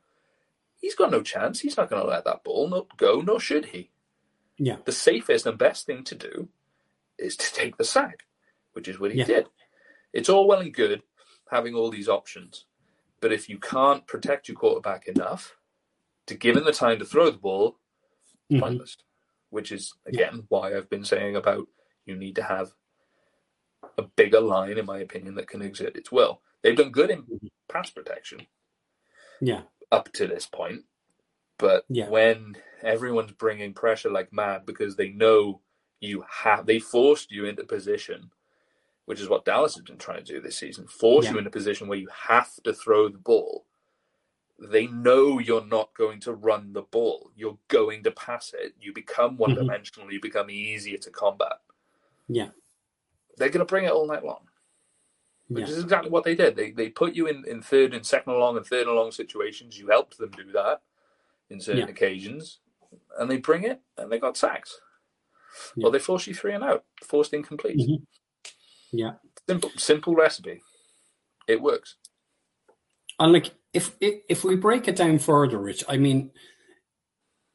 He's 0.81 0.95
got 0.97 1.11
no 1.11 1.23
chance. 1.23 1.61
He's 1.61 1.77
not 1.77 1.91
going 1.91 2.03
to 2.03 2.09
let 2.09 2.25
that 2.27 2.45
ball 2.45 2.69
not 2.69 2.97
go, 2.99 3.21
nor 3.21 3.41
should 3.41 3.67
he. 3.67 3.91
yeah, 4.59 4.77
The 4.87 4.93
safest 4.93 5.47
and 5.47 5.59
best 5.59 5.87
thing 5.87 6.05
to 6.05 6.14
do 6.17 6.49
is 7.19 7.37
to 7.37 7.53
take 7.55 7.77
the 7.79 7.85
sack, 7.85 8.25
which 8.75 8.88
is 8.88 9.01
what 9.01 9.12
he 9.12 9.19
Yeah. 9.19 9.27
did. 9.27 9.47
It's 10.18 10.28
all 10.28 10.48
well 10.48 10.59
and 10.59 10.74
good 10.74 11.04
having 11.48 11.74
all 11.76 11.90
these 11.90 12.09
options, 12.09 12.66
but 13.20 13.33
if 13.33 13.48
you 13.48 13.57
can't 13.59 14.04
protect 14.09 14.48
your 14.48 14.57
quarterback 14.57 15.07
enough 15.07 15.57
to 16.26 16.35
give 16.35 16.57
him 16.57 16.64
the 16.64 16.72
time 16.72 16.98
to 16.98 17.04
throw 17.04 17.31
the 17.31 17.38
ball, 17.38 17.78
Mhm. 18.50 18.61
pointless. 18.61 18.96
Which 19.50 19.70
is 19.72 19.94
again 20.04 20.44
why 20.48 20.76
I've 20.76 20.90
been 20.90 21.04
saying 21.04 21.37
about 21.37 21.68
you 22.04 22.16
need 22.16 22.35
to 22.37 22.42
have 22.42 22.74
a 23.96 24.02
bigger 24.02 24.40
line, 24.40 24.76
in 24.76 24.87
my 24.87 24.98
opinion, 24.98 25.37
that 25.37 25.48
can 25.48 25.62
exert 25.62 25.96
its 25.96 26.11
will. 26.11 26.42
They've 26.62 26.76
done 26.76 26.90
good 26.90 27.11
in 27.11 27.22
Mhm. 27.22 27.50
pass 27.68 27.90
protection 27.90 28.48
yeah, 29.40 29.62
up 29.92 30.12
to 30.14 30.26
this 30.26 30.46
point, 30.46 30.85
but 31.59 31.87
Yeah. 31.88 32.09
when 32.11 32.61
everyone's 32.83 33.33
bringing 33.33 33.72
pressure 33.72 34.11
like 34.11 34.33
mad 34.33 34.66
because 34.66 34.96
they 34.96 35.11
know 35.11 35.62
you 36.00 36.22
have, 36.28 36.66
they 36.66 36.81
forced 36.81 37.31
you 37.31 37.44
into 37.46 37.64
position, 37.64 38.33
which 39.09 39.21
is 39.21 39.29
what 39.31 39.47
Dallas 39.47 39.75
has 39.75 39.83
been 39.85 39.97
trying 39.97 40.23
to 40.23 40.33
do 40.35 40.38
this 40.38 40.59
season, 40.59 40.87
force 40.87 41.25
Yeah. 41.25 41.33
you 41.33 41.38
into 41.38 41.49
a 41.49 41.51
position 41.51 41.88
where 41.88 41.99
you 41.99 42.09
have 42.29 42.51
to 42.64 42.75
throw 42.75 43.09
the 43.09 43.16
ball. 43.16 43.64
They 44.59 44.87
know 44.87 45.38
you're 45.38 45.64
not 45.64 45.94
going 45.94 46.21
to 46.21 46.35
run 46.35 46.75
the 46.75 46.83
ball. 46.83 47.31
You're 47.35 47.57
going 47.68 48.03
to 48.05 48.11
pass 48.11 48.53
it. 48.59 48.75
You 48.79 48.92
become 48.92 49.38
one 49.38 49.55
dimensional. 49.55 50.12
You 50.12 50.21
become 50.21 50.51
easier 50.51 50.99
to 50.99 51.11
combat. 51.11 51.55
yeah, 52.29 52.51
They're 53.38 53.49
going 53.49 53.64
to 53.66 53.73
bring 53.73 53.87
it 53.87 53.92
all 53.92 54.07
night 54.07 54.25
long, 54.27 54.47
which 55.49 55.64
yeah, 55.68 55.73
is 55.75 55.83
exactly 55.83 56.11
what 56.11 56.25
they 56.25 56.35
did. 56.35 56.55
They 56.55 56.73
they 56.73 56.90
put 56.90 57.14
you 57.14 57.29
in, 57.29 57.47
in 57.47 57.62
third 57.62 57.94
and 57.94 58.05
second 58.05 58.33
and 58.35 58.40
long 58.40 58.59
and 58.59 58.66
third 58.66 58.87
and 58.88 58.94
long 58.97 59.11
situations. 59.11 59.79
You 59.79 59.88
helped 59.88 60.18
them 60.18 60.33
do 60.33 60.53
that 60.53 60.83
in 61.49 61.61
certain 61.62 61.85
Yeah. 61.87 61.88
occasions, 61.94 62.59
and 63.18 63.31
they 63.31 63.38
bring 63.38 63.62
it 63.64 63.81
and 63.97 64.12
they 64.12 64.18
got 64.18 64.37
sacks. 64.37 64.81
Yeah. 65.77 65.87
Or 65.87 65.90
they 65.90 65.99
force 65.99 66.27
you 66.27 66.35
three 66.35 66.53
and 66.53 66.62
out, 66.62 66.85
forced 67.05 67.33
incomplete. 67.33 67.79
Mhm. 67.79 68.03
Yeah. 68.92 69.12
Simple 69.48 69.70
simple 69.77 70.14
recipe. 70.14 70.62
It 71.46 71.61
works. 71.62 71.96
And 73.18 73.33
like 73.33 73.53
if, 73.72 73.92
if 74.01 74.44
we 74.44 74.57
break 74.57 74.88
it 74.88 74.96
down 74.96 75.18
further, 75.18 75.59
Rich, 75.59 75.85
I 75.88 75.96
mean, 75.96 76.31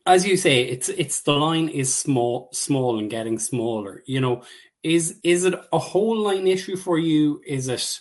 as 0.06 0.28
you 0.28 0.38
say, 0.38 0.63
it's 0.63 0.89
it's 0.89 1.22
the 1.22 1.34
line 1.34 1.69
is 1.69 1.93
small, 1.93 2.50
small 2.52 3.00
and 3.00 3.10
getting 3.10 3.39
smaller. 3.39 4.04
You 4.06 4.19
know, 4.19 4.43
is 4.84 5.19
is 5.24 5.46
it 5.46 5.56
a 5.72 5.80
whole 5.80 6.17
line 6.19 6.48
issue 6.48 6.76
for 6.76 6.98
you? 6.98 7.41
Is 7.46 7.69
it 7.69 8.00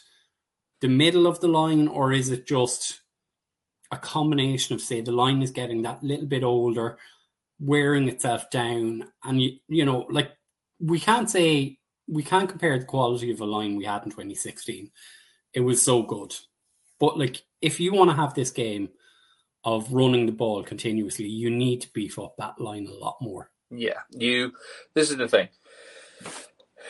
the 0.80 0.88
middle 0.88 1.26
of 1.26 1.40
the 1.40 1.48
line, 1.48 1.86
or 1.86 2.12
is 2.12 2.30
it 2.30 2.46
just 2.46 3.00
a 3.92 3.96
combination 3.96 4.74
of 4.74 4.80
say 4.80 5.00
the 5.00 5.12
line 5.12 5.42
is 5.42 5.52
getting 5.52 5.82
that 5.82 6.02
little 6.02 6.26
bit 6.26 6.42
older, 6.42 6.98
wearing 7.60 8.08
itself 8.08 8.50
down, 8.50 9.04
and 9.22 9.40
you 9.40 9.58
you 9.68 9.84
know 9.84 10.06
like 10.10 10.32
we 10.80 10.98
can't 10.98 11.30
say 11.30 11.78
we 12.08 12.22
can't 12.22 12.48
compare 12.48 12.78
the 12.78 12.84
quality 12.84 13.30
of 13.30 13.40
a 13.40 13.44
line 13.44 13.76
we 13.76 13.84
had 13.84 14.02
in 14.04 14.10
2016. 14.10 14.90
It 15.54 15.60
was 15.60 15.82
so 15.82 16.02
good. 16.02 16.34
But 16.98 17.18
like, 17.18 17.42
if 17.60 17.80
you 17.80 17.92
want 17.92 18.10
to 18.10 18.16
have 18.16 18.34
this 18.34 18.50
game 18.50 18.90
of 19.64 19.92
running 19.92 20.26
the 20.26 20.32
ball 20.32 20.62
continuously, 20.64 21.26
you 21.26 21.50
need 21.50 21.80
to 21.82 21.92
beef 21.92 22.18
up 22.18 22.36
that 22.38 22.60
line 22.60 22.86
a 22.86 22.92
lot 22.94 23.16
more. 23.20 23.50
Yeah. 23.70 24.00
You 24.10 24.52
this 24.94 25.10
is 25.10 25.16
the 25.16 25.28
thing. 25.28 25.48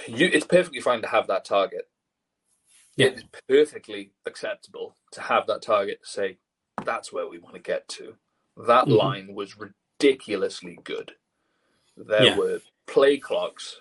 You 0.07 0.27
it's 0.33 0.46
perfectly 0.46 0.81
fine 0.81 1.03
to 1.03 1.09
have 1.09 1.27
that 1.29 1.44
target. 1.44 1.88
Yeah. 2.96 3.09
It's 3.09 3.22
perfectly 3.48 4.12
acceptable 4.27 4.96
to 5.12 5.20
have 5.20 5.46
that 5.46 5.62
target 5.62 6.01
to 6.03 6.11
say, 6.11 6.38
that's 6.85 7.12
where 7.12 7.29
we 7.29 7.38
want 7.38 7.55
to 7.55 7.61
get 7.61 7.88
to. 7.88 8.16
That 8.57 8.87
Mhm. 8.87 8.96
line 8.96 9.35
was 9.35 9.57
ridiculously 9.59 10.79
good. 10.85 11.14
There 11.96 12.25
Yeah. 12.25 12.37
were 12.37 12.62
play 12.87 13.18
clocks 13.18 13.81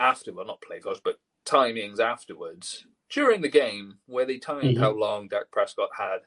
after, 0.00 0.32
well, 0.32 0.46
not 0.46 0.62
play 0.62 0.80
clocks, 0.80 1.00
but 1.02 1.20
timings 1.46 2.00
afterwards 2.00 2.86
during 3.10 3.40
the 3.40 3.48
game 3.48 3.98
where 4.06 4.24
they 4.24 4.38
timed 4.38 4.76
Mhm. 4.76 4.80
how 4.80 4.90
long 4.90 5.28
Dak 5.28 5.50
Prescott 5.52 5.90
had, 5.96 6.20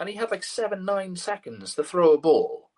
and 0.00 0.08
he 0.08 0.14
had 0.16 0.30
like 0.30 0.44
seven, 0.44 0.84
nine 0.84 1.16
seconds 1.16 1.74
to 1.74 1.84
throw 1.84 2.12
a 2.12 2.18
ball. 2.18 2.70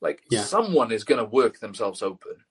Like 0.00 0.22
Yeah. 0.30 0.44
someone 0.44 0.92
is 0.92 1.04
going 1.04 1.18
to 1.18 1.24
work 1.24 1.58
themselves 1.58 2.02
open. 2.02 2.44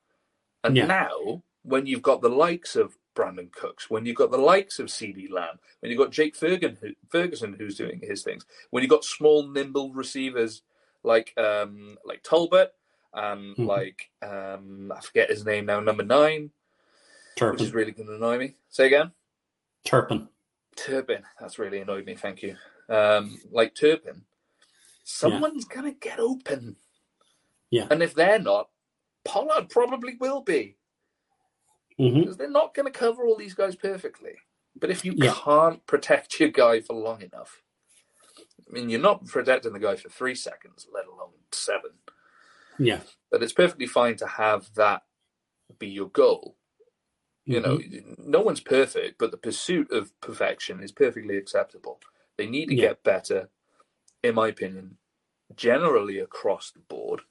And 0.64 0.76
Yeah. 0.76 0.86
now, 0.88 1.44
when 1.64 1.86
you've 1.86 2.02
got 2.02 2.22
the 2.22 2.30
likes 2.30 2.76
of 2.76 2.98
Brandin 3.16 3.52
Cooks, 3.52 3.90
when 3.90 4.06
you've 4.06 4.16
got 4.18 4.32
the 4.32 4.38
likes 4.38 4.80
of 4.80 4.92
CD 4.92 5.28
Lamb, 5.28 5.60
when 5.80 5.92
you've 5.92 6.00
got 6.00 6.12
Jake 6.12 6.36
Ferguson, 6.36 6.78
who, 6.82 6.90
Ferguson 7.10 7.54
who's 7.54 7.78
doing 7.78 8.00
his 8.02 8.24
things, 8.24 8.46
when 8.72 8.84
you've 8.84 8.90
got 8.92 9.04
small, 9.06 9.48
nimble 9.48 9.94
receivers 9.94 10.62
like 11.04 11.34
um, 11.38 11.98
like 12.06 12.22
Tolbert, 12.24 12.70
um, 13.14 13.56
Mhm. 13.58 13.66
like 13.66 14.12
um, 14.22 14.92
I 14.96 15.00
forget 15.02 15.30
his 15.30 15.46
name 15.46 15.66
now, 15.66 15.80
number 15.80 16.04
nine, 16.04 16.52
which 17.46 17.62
is 17.62 17.74
really 17.74 17.92
going 17.92 18.08
to 18.08 18.16
annoy 18.16 18.38
me. 18.40 18.56
Say 18.70 18.88
again. 18.88 19.12
Turpin. 19.86 20.30
Turpin. 20.78 21.24
That's 21.40 21.60
really 21.60 21.80
annoyed 21.80 22.06
me. 22.06 22.16
Thank 22.16 22.44
you. 22.44 22.58
Um, 22.90 23.40
like 23.52 23.76
Turpin, 23.76 24.24
someone's 25.04 25.66
gonna 25.66 25.94
get 25.94 26.20
open. 26.20 26.78
Yeah. 27.72 27.88
And 27.90 28.04
if 28.04 28.14
they're 28.16 28.40
not, 28.40 28.70
Pollard 29.26 29.70
probably 29.70 30.16
will 30.20 30.42
be 30.42 30.78
hmm 31.98 32.24
because 32.24 32.38
they're 32.38 32.50
not 32.50 32.74
going 32.74 32.92
to 32.92 32.98
cover 33.00 33.26
all 33.26 33.38
these 33.38 33.54
guys 33.56 33.76
perfectly. 33.76 34.34
But 34.80 34.92
if 34.92 35.06
you 35.06 35.16
Yeah. 35.16 35.34
can't 35.46 35.86
protect 35.88 36.40
your 36.40 36.50
guy 36.50 36.82
for 36.82 36.96
long 36.96 37.22
enough, 37.22 37.64
I 38.70 38.74
mean, 38.74 38.90
you're 38.90 39.00
not 39.02 39.26
protecting 39.26 39.74
the 39.74 39.80
guy 39.80 39.96
for 39.98 40.10
three 40.10 40.36
seconds, 40.36 40.88
let 40.94 41.08
alone 41.08 41.32
seven. 41.52 41.92
Yeah. 42.80 43.02
But 43.32 43.44
it's 43.44 43.54
perfectly 43.54 43.88
fine 43.88 44.18
to 44.18 44.28
have 44.28 44.74
that 44.76 45.04
be 45.80 45.88
your 45.90 46.10
goal. 46.10 46.58
You 47.48 47.62
know, 47.62 47.80
Mm-hmm. 47.80 48.14
no 48.20 48.42
one's 48.42 48.62
perfect, 48.62 49.20
but 49.20 49.32
the 49.32 49.38
pursuit 49.38 49.92
of 49.92 50.20
perfection 50.22 50.84
is 50.84 50.94
perfectly 50.94 51.38
acceptable. 51.38 52.02
They 52.38 52.48
need 52.48 52.68
to 52.70 52.76
Yeah. 52.76 52.82
get 52.90 53.04
better, 53.04 53.50
in 54.24 54.36
my 54.36 54.50
opinion, 54.50 54.98
generally 55.56 56.20
across 56.20 56.72
the 56.72 56.80
board. 56.82 57.22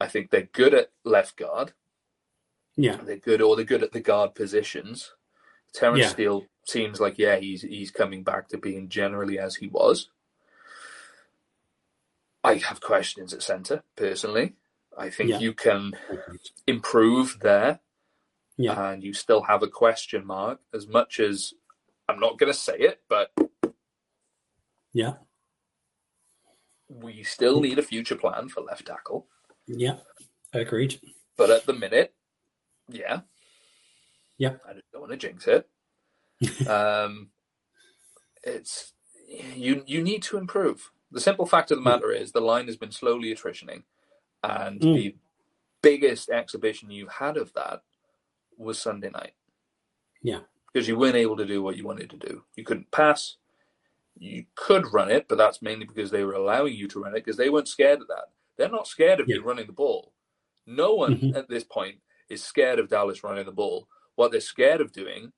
I 0.00 0.08
think 0.08 0.30
they're 0.30 0.42
good 0.52 0.74
at 0.74 0.92
left 1.04 1.36
guard. 1.36 1.74
Yeah. 2.76 2.98
They're 3.02 3.18
good, 3.18 3.42
or 3.42 3.56
they're 3.56 3.64
good 3.64 3.82
at 3.84 3.92
the 3.92 4.00
guard 4.00 4.34
positions. 4.34 5.14
Terence 5.74 5.98
Yeah. 6.00 6.10
Steele 6.10 6.46
seems 6.66 7.00
like 7.00 7.18
yeah, 7.18 7.36
he's 7.36 7.62
he's 7.62 7.90
coming 7.92 8.24
back 8.24 8.48
to 8.50 8.58
being 8.58 8.88
generally 8.90 9.38
as 9.38 9.56
he 9.56 9.68
was. 9.68 10.10
I 12.44 12.56
have 12.56 12.80
questions 12.80 13.34
at 13.34 13.42
centre 13.42 13.84
personally. 13.96 14.56
I 14.96 15.10
think 15.10 15.30
Yeah. 15.30 15.38
you 15.40 15.54
can 15.54 15.94
improve 16.66 17.38
there 17.42 17.80
Yeah. 18.56 18.90
and 18.92 19.02
you 19.02 19.12
still 19.12 19.42
have 19.42 19.62
a 19.62 19.68
question 19.68 20.24
mark 20.26 20.60
as 20.72 20.86
much 20.86 21.18
as 21.20 21.52
I'm 22.08 22.20
not 22.20 22.38
going 22.38 22.52
to 22.52 22.58
say 22.58 22.76
it, 22.78 23.00
but 23.08 23.30
Yeah. 24.92 25.14
we 26.88 27.22
still 27.24 27.60
need 27.60 27.78
a 27.78 27.82
future 27.82 28.16
plan 28.16 28.48
for 28.48 28.60
left 28.60 28.86
tackle. 28.86 29.26
Yeah. 29.66 29.98
I 30.52 30.58
agreed. 30.58 31.00
But 31.36 31.50
at 31.50 31.66
the 31.66 31.72
minute, 31.72 32.14
yeah. 32.88 33.20
Yeah. 34.38 34.56
I 34.68 34.74
don't 34.92 35.00
want 35.00 35.10
to 35.12 35.16
jinx 35.16 35.48
it. 35.48 35.68
um, 36.68 37.30
it's 38.42 38.92
you. 39.26 39.82
You 39.86 40.02
need 40.02 40.22
to 40.24 40.36
improve. 40.36 40.90
The 41.10 41.20
simple 41.20 41.46
fact 41.46 41.70
of 41.70 41.78
the 41.78 41.82
matter 41.84 42.12
is 42.12 42.32
the 42.32 42.40
line 42.40 42.66
has 42.66 42.76
been 42.76 42.90
slowly 42.90 43.34
attritioning, 43.34 43.84
and 44.42 44.80
Mm. 44.80 44.94
the 44.94 45.16
biggest 45.82 46.28
exhibition 46.28 46.90
you've 46.90 47.12
had 47.14 47.36
of 47.36 47.52
that 47.54 47.82
was 48.58 48.78
Sunday 48.78 49.10
night. 49.10 49.34
Yeah. 50.22 50.40
because 50.72 50.88
you 50.88 50.96
weren't 50.98 51.14
able 51.14 51.36
to 51.36 51.44
do 51.46 51.62
what 51.62 51.76
you 51.76 51.84
wanted 51.84 52.10
to 52.10 52.16
do. 52.16 52.42
You 52.56 52.64
couldn't 52.64 52.90
pass. 52.90 53.36
You 54.18 54.44
could 54.56 54.92
run 54.92 55.08
it, 55.10 55.26
but 55.28 55.38
that's 55.38 55.62
mainly 55.62 55.84
because 55.86 56.10
they 56.10 56.24
were 56.24 56.32
allowing 56.34 56.74
you 56.74 56.88
to 56.88 57.00
run 57.02 57.12
it 57.12 57.24
because 57.24 57.36
they 57.36 57.48
weren't 57.50 57.68
scared 57.68 58.00
of 58.00 58.08
that. 58.08 58.30
They're 58.56 58.68
not 58.70 58.88
scared 58.88 59.20
of 59.20 59.28
you 59.28 59.40
running 59.42 59.66
the 59.66 59.72
ball. 59.72 60.12
No 60.66 60.94
one 60.94 61.18
Mhm. 61.18 61.36
at 61.36 61.48
this 61.48 61.62
point 61.64 62.00
is 62.28 62.42
scared 62.42 62.78
of 62.80 62.88
Dallas 62.88 63.22
running 63.22 63.44
the 63.44 63.52
ball. 63.52 63.88
What 64.16 64.32
they're 64.32 64.40
scared 64.40 64.80
of 64.80 64.90
doing 64.92 65.32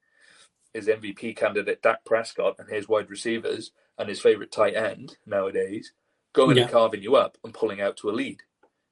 is 0.73 0.89
MVP 0.89 1.35
candidate 1.35 1.83
Dak 1.83 2.05
Prescott 2.05 2.57
and 2.59 2.69
his 2.71 2.89
wide 2.89 3.11
receivers 3.11 3.73
and 3.99 4.09
his 4.09 4.21
favorite 4.21 4.53
tight 4.53 4.75
end 4.75 5.19
nowadays 5.27 5.93
going 6.33 6.57
Yeah. 6.57 6.63
and 6.65 6.73
carving 6.73 7.03
you 7.03 7.17
up 7.17 7.37
and 7.45 7.53
pulling 7.53 7.81
out 7.81 7.97
to 7.99 8.11
a 8.11 8.13
lead 8.13 8.43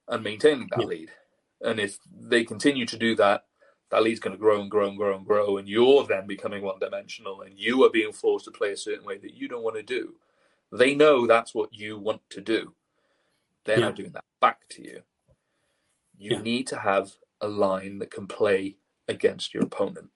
and 0.08 0.22
maintaining 0.24 0.68
that 0.72 0.80
Yeah. 0.80 0.86
lead. 0.86 1.12
And 1.60 1.78
if 1.80 1.98
they 2.10 2.44
continue 2.44 2.84
to 2.86 2.98
do 2.98 3.14
that, 3.16 3.46
that 3.94 4.02
lead's 4.02 4.18
going 4.18 4.32
to 4.34 4.40
grow 4.40 4.60
and 4.60 4.68
grow 4.68 4.88
and 4.88 4.96
grow 4.96 5.16
and 5.16 5.24
grow, 5.24 5.58
and 5.58 5.68
you're 5.68 6.04
then 6.04 6.26
becoming 6.26 6.64
one 6.64 6.80
dimensional, 6.80 7.42
and 7.42 7.56
you 7.56 7.84
are 7.84 7.90
being 7.90 8.12
forced 8.12 8.44
to 8.44 8.50
play 8.50 8.72
a 8.72 8.76
certain 8.76 9.04
way 9.04 9.18
that 9.18 9.34
you 9.34 9.46
don't 9.46 9.62
want 9.62 9.76
to 9.76 9.84
do. 9.84 10.16
They 10.72 10.96
know 10.96 11.28
that's 11.28 11.54
what 11.54 11.72
you 11.72 11.96
want 11.96 12.28
to 12.30 12.40
do. 12.40 12.74
They're 13.64 13.78
Yeah. 13.78 13.84
now 13.90 13.92
doing 13.92 14.10
that 14.10 14.24
back 14.40 14.66
to 14.70 14.82
you. 14.82 15.04
You 16.18 16.32
Yeah. 16.32 16.42
need 16.42 16.66
to 16.68 16.78
have 16.80 17.14
a 17.40 17.46
line 17.46 18.00
that 18.00 18.10
can 18.10 18.26
play 18.26 18.78
against 19.06 19.54
your 19.54 19.62
opponent. 19.62 20.10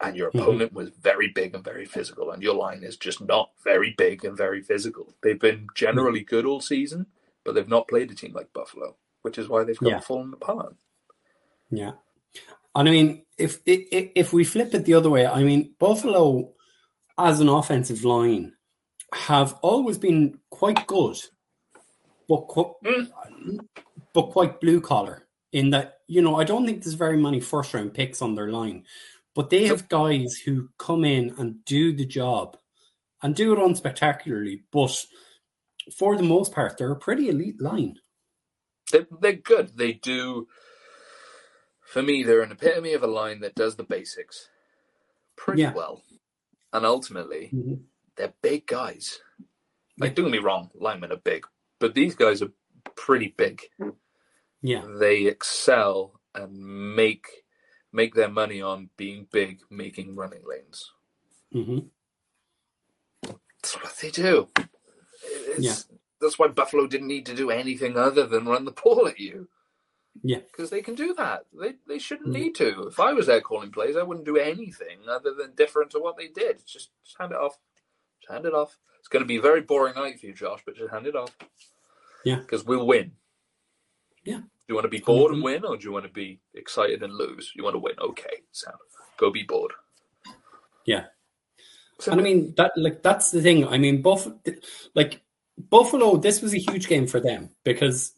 And 0.00 0.16
your 0.16 0.30
Mhm. 0.30 0.40
opponent 0.40 0.72
was 0.72 0.88
very 0.88 1.28
big 1.28 1.54
and 1.54 1.62
very 1.62 1.84
physical, 1.84 2.30
and 2.30 2.42
your 2.42 2.54
line 2.54 2.82
is 2.82 2.96
just 2.96 3.20
not 3.20 3.52
very 3.62 3.90
big 3.90 4.24
and 4.24 4.34
very 4.34 4.62
physical. 4.62 5.14
They've 5.22 5.38
been 5.38 5.68
generally 5.74 6.20
good 6.20 6.46
all 6.46 6.62
season, 6.62 7.12
but 7.44 7.54
they've 7.54 7.68
not 7.68 7.88
played 7.88 8.10
a 8.10 8.14
team 8.14 8.32
like 8.32 8.54
Buffalo, 8.54 8.96
which 9.20 9.36
is 9.36 9.50
why 9.50 9.64
they've 9.64 9.78
got 9.78 9.90
Yeah. 9.90 10.00
fallen 10.00 10.32
apart. 10.32 10.76
Yeah. 11.70 11.98
And 12.76 12.88
I 12.90 12.92
mean, 12.92 13.24
if, 13.38 13.60
if 13.64 14.10
if 14.14 14.32
we 14.34 14.44
flip 14.44 14.74
it 14.74 14.84
the 14.84 14.94
other 14.94 15.08
way, 15.08 15.26
I 15.26 15.42
mean, 15.42 15.74
Buffalo 15.80 16.52
as 17.18 17.40
an 17.40 17.48
offensive 17.48 18.04
line 18.04 18.52
have 19.14 19.54
always 19.62 19.96
been 19.96 20.38
quite 20.50 20.86
good, 20.86 21.16
but 22.28 22.42
qu- 22.48 22.74
hmm. 22.84 23.56
but 24.12 24.30
quite 24.30 24.60
blue 24.60 24.82
collar 24.82 25.26
in 25.52 25.70
that 25.70 26.00
you 26.06 26.20
know 26.20 26.36
I 26.36 26.44
don't 26.44 26.66
think 26.66 26.84
there's 26.84 26.94
very 26.94 27.16
many 27.16 27.40
first 27.40 27.72
round 27.72 27.94
picks 27.94 28.20
on 28.20 28.34
their 28.34 28.50
line, 28.50 28.84
but 29.34 29.48
they 29.48 29.66
have 29.68 29.88
guys 29.88 30.36
who 30.44 30.68
come 30.78 31.02
in 31.06 31.34
and 31.38 31.64
do 31.64 31.94
the 31.94 32.04
job 32.04 32.58
and 33.22 33.34
do 33.34 33.54
it 33.54 33.58
unspectacularly, 33.58 34.64
but 34.70 35.06
for 35.96 36.14
the 36.14 36.22
most 36.22 36.52
part 36.52 36.76
they're 36.76 36.92
a 36.92 36.96
pretty 36.96 37.30
elite 37.30 37.58
line. 37.58 37.96
They're, 38.92 39.06
they're 39.18 39.32
good. 39.32 39.78
They 39.78 39.94
do. 39.94 40.46
For 41.96 42.02
me, 42.02 42.22
they're 42.22 42.42
an 42.42 42.52
epitome 42.52 42.92
of 42.92 43.02
a 43.02 43.06
line 43.06 43.40
that 43.40 43.54
does 43.54 43.76
the 43.76 43.82
basics 43.82 44.50
pretty 45.34 45.62
Yeah. 45.62 45.72
well, 45.72 46.02
and 46.70 46.84
ultimately, 46.84 47.48
Mhm. 47.54 47.84
they're 48.16 48.34
big 48.42 48.66
guys. 48.66 49.22
Like, 49.96 50.14
don't 50.14 50.26
get 50.26 50.32
me 50.32 50.38
wrong, 50.46 50.70
linemen 50.74 51.10
are 51.10 51.16
big, 51.16 51.46
but 51.78 51.94
these 51.94 52.14
guys 52.14 52.42
are 52.42 52.52
pretty 52.96 53.28
big. 53.28 53.70
Yeah, 54.60 54.84
They 54.98 55.24
excel 55.26 56.20
and 56.34 56.94
make 56.94 57.46
make 57.92 58.14
their 58.14 58.28
money 58.28 58.60
on 58.60 58.90
being 58.98 59.24
big, 59.32 59.62
making 59.70 60.14
running 60.16 60.42
lanes. 60.44 60.92
Mm-hmm. 61.54 61.78
That's 63.22 63.74
what 63.74 63.96
they 64.02 64.10
do. 64.10 64.50
It's, 65.22 65.58
Yeah. 65.60 65.96
That's 66.20 66.38
why 66.38 66.48
Buffalo 66.48 66.86
didn't 66.86 67.06
need 67.06 67.24
to 67.24 67.34
do 67.34 67.48
anything 67.50 67.96
other 67.96 68.26
than 68.26 68.44
run 68.44 68.66
the 68.66 68.72
ball 68.72 69.08
at 69.08 69.18
you. 69.18 69.48
Yeah. 70.22 70.38
Because 70.38 70.70
they 70.70 70.82
can 70.82 70.94
do 70.94 71.14
that. 71.14 71.46
They 71.58 71.74
they 71.86 71.98
shouldn't 71.98 72.34
Yeah. 72.34 72.40
need 72.40 72.54
to. 72.56 72.88
If 72.88 73.00
I 73.00 73.12
was 73.12 73.26
there 73.26 73.40
calling 73.40 73.70
plays, 73.70 73.96
I 73.96 74.02
wouldn't 74.02 74.26
do 74.26 74.36
anything 74.36 75.08
other 75.08 75.32
than 75.34 75.54
different 75.54 75.90
to 75.92 75.98
what 75.98 76.16
they 76.16 76.28
did. 76.28 76.58
Just, 76.66 76.90
just 77.04 77.18
hand 77.18 77.32
it 77.32 77.38
off. 77.38 77.58
Just 78.20 78.32
hand 78.32 78.46
it 78.46 78.54
off. 78.54 78.78
It's 78.98 79.08
going 79.08 79.22
to 79.22 79.28
be 79.28 79.36
a 79.36 79.42
very 79.42 79.60
boring 79.60 79.94
night 79.94 80.20
for 80.20 80.26
you, 80.26 80.34
Josh, 80.34 80.62
but 80.64 80.76
just 80.76 80.92
hand 80.92 81.06
it 81.06 81.14
off. 81.14 81.36
Yeah. 82.24 82.36
Because 82.36 82.64
we'll 82.64 82.86
win. 82.86 83.12
Yeah. 84.24 84.38
Do 84.38 84.72
you 84.72 84.74
want 84.74 84.84
to 84.84 84.90
be 84.90 84.98
bored 84.98 85.30
and 85.30 85.38
mm-hmm. 85.38 85.62
win, 85.62 85.64
or 85.64 85.76
do 85.76 85.84
you 85.84 85.92
want 85.92 86.06
to 86.06 86.12
be 86.12 86.40
excited 86.54 87.02
and 87.04 87.14
lose? 87.14 87.52
You 87.54 87.62
want 87.62 87.74
to 87.74 87.78
win. 87.78 87.94
Okay, 88.00 88.42
so 88.50 88.68
go 89.16 89.30
be 89.30 89.44
bored. 89.44 89.72
Yeah. 90.84 91.04
So, 92.00 92.10
And 92.10 92.20
I 92.20 92.24
mean 92.24 92.52
that 92.56 92.72
like 92.76 93.02
that's 93.02 93.30
the 93.30 93.40
thing. 93.40 93.66
I 93.66 93.78
mean 93.78 94.02
Buffalo 94.02 94.38
like 94.94 95.22
Buffalo 95.70 96.16
this 96.16 96.42
was 96.42 96.52
a 96.52 96.58
huge 96.58 96.88
game 96.88 97.06
for 97.06 97.20
them 97.20 97.50
because 97.64 98.12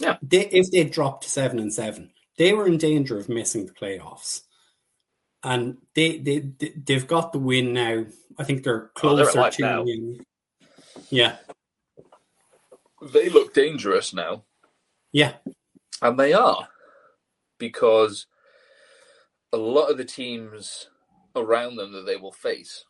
Yeah. 0.00 0.16
they 0.22 0.46
if 0.46 0.70
they 0.70 0.84
dropped 0.84 1.24
to 1.24 1.30
7 1.30 1.58
and 1.58 1.72
7 1.74 2.12
they 2.36 2.52
were 2.52 2.66
in 2.66 2.78
danger 2.78 3.18
of 3.18 3.28
missing 3.28 3.66
the 3.66 3.72
playoffs. 3.72 4.42
And 5.42 5.78
they 5.94 6.18
they 6.18 6.38
they- 6.40 6.74
they've 6.84 7.06
got 7.06 7.32
the 7.32 7.38
win 7.40 7.72
now. 7.72 8.06
I 8.38 8.44
think 8.44 8.62
they're 8.62 8.90
Oh, 9.02 9.16
they're 9.16 9.26
closer 9.26 9.50
to 9.56 9.62
now. 9.62 9.82
win. 9.84 10.24
Yeah. 11.10 11.38
they 13.12 13.28
look 13.28 13.54
dangerous 13.54 14.12
now. 14.12 14.44
Yeah. 15.12 15.34
And 16.02 16.18
they 16.18 16.32
are, 16.32 16.68
because 17.58 18.26
a 19.52 19.56
lot 19.56 19.90
of 19.90 19.96
the 19.96 20.04
teams 20.04 20.88
around 21.36 21.76
them 21.76 21.92
that 21.92 22.06
they 22.06 22.16
will 22.16 22.32
face, 22.32 22.84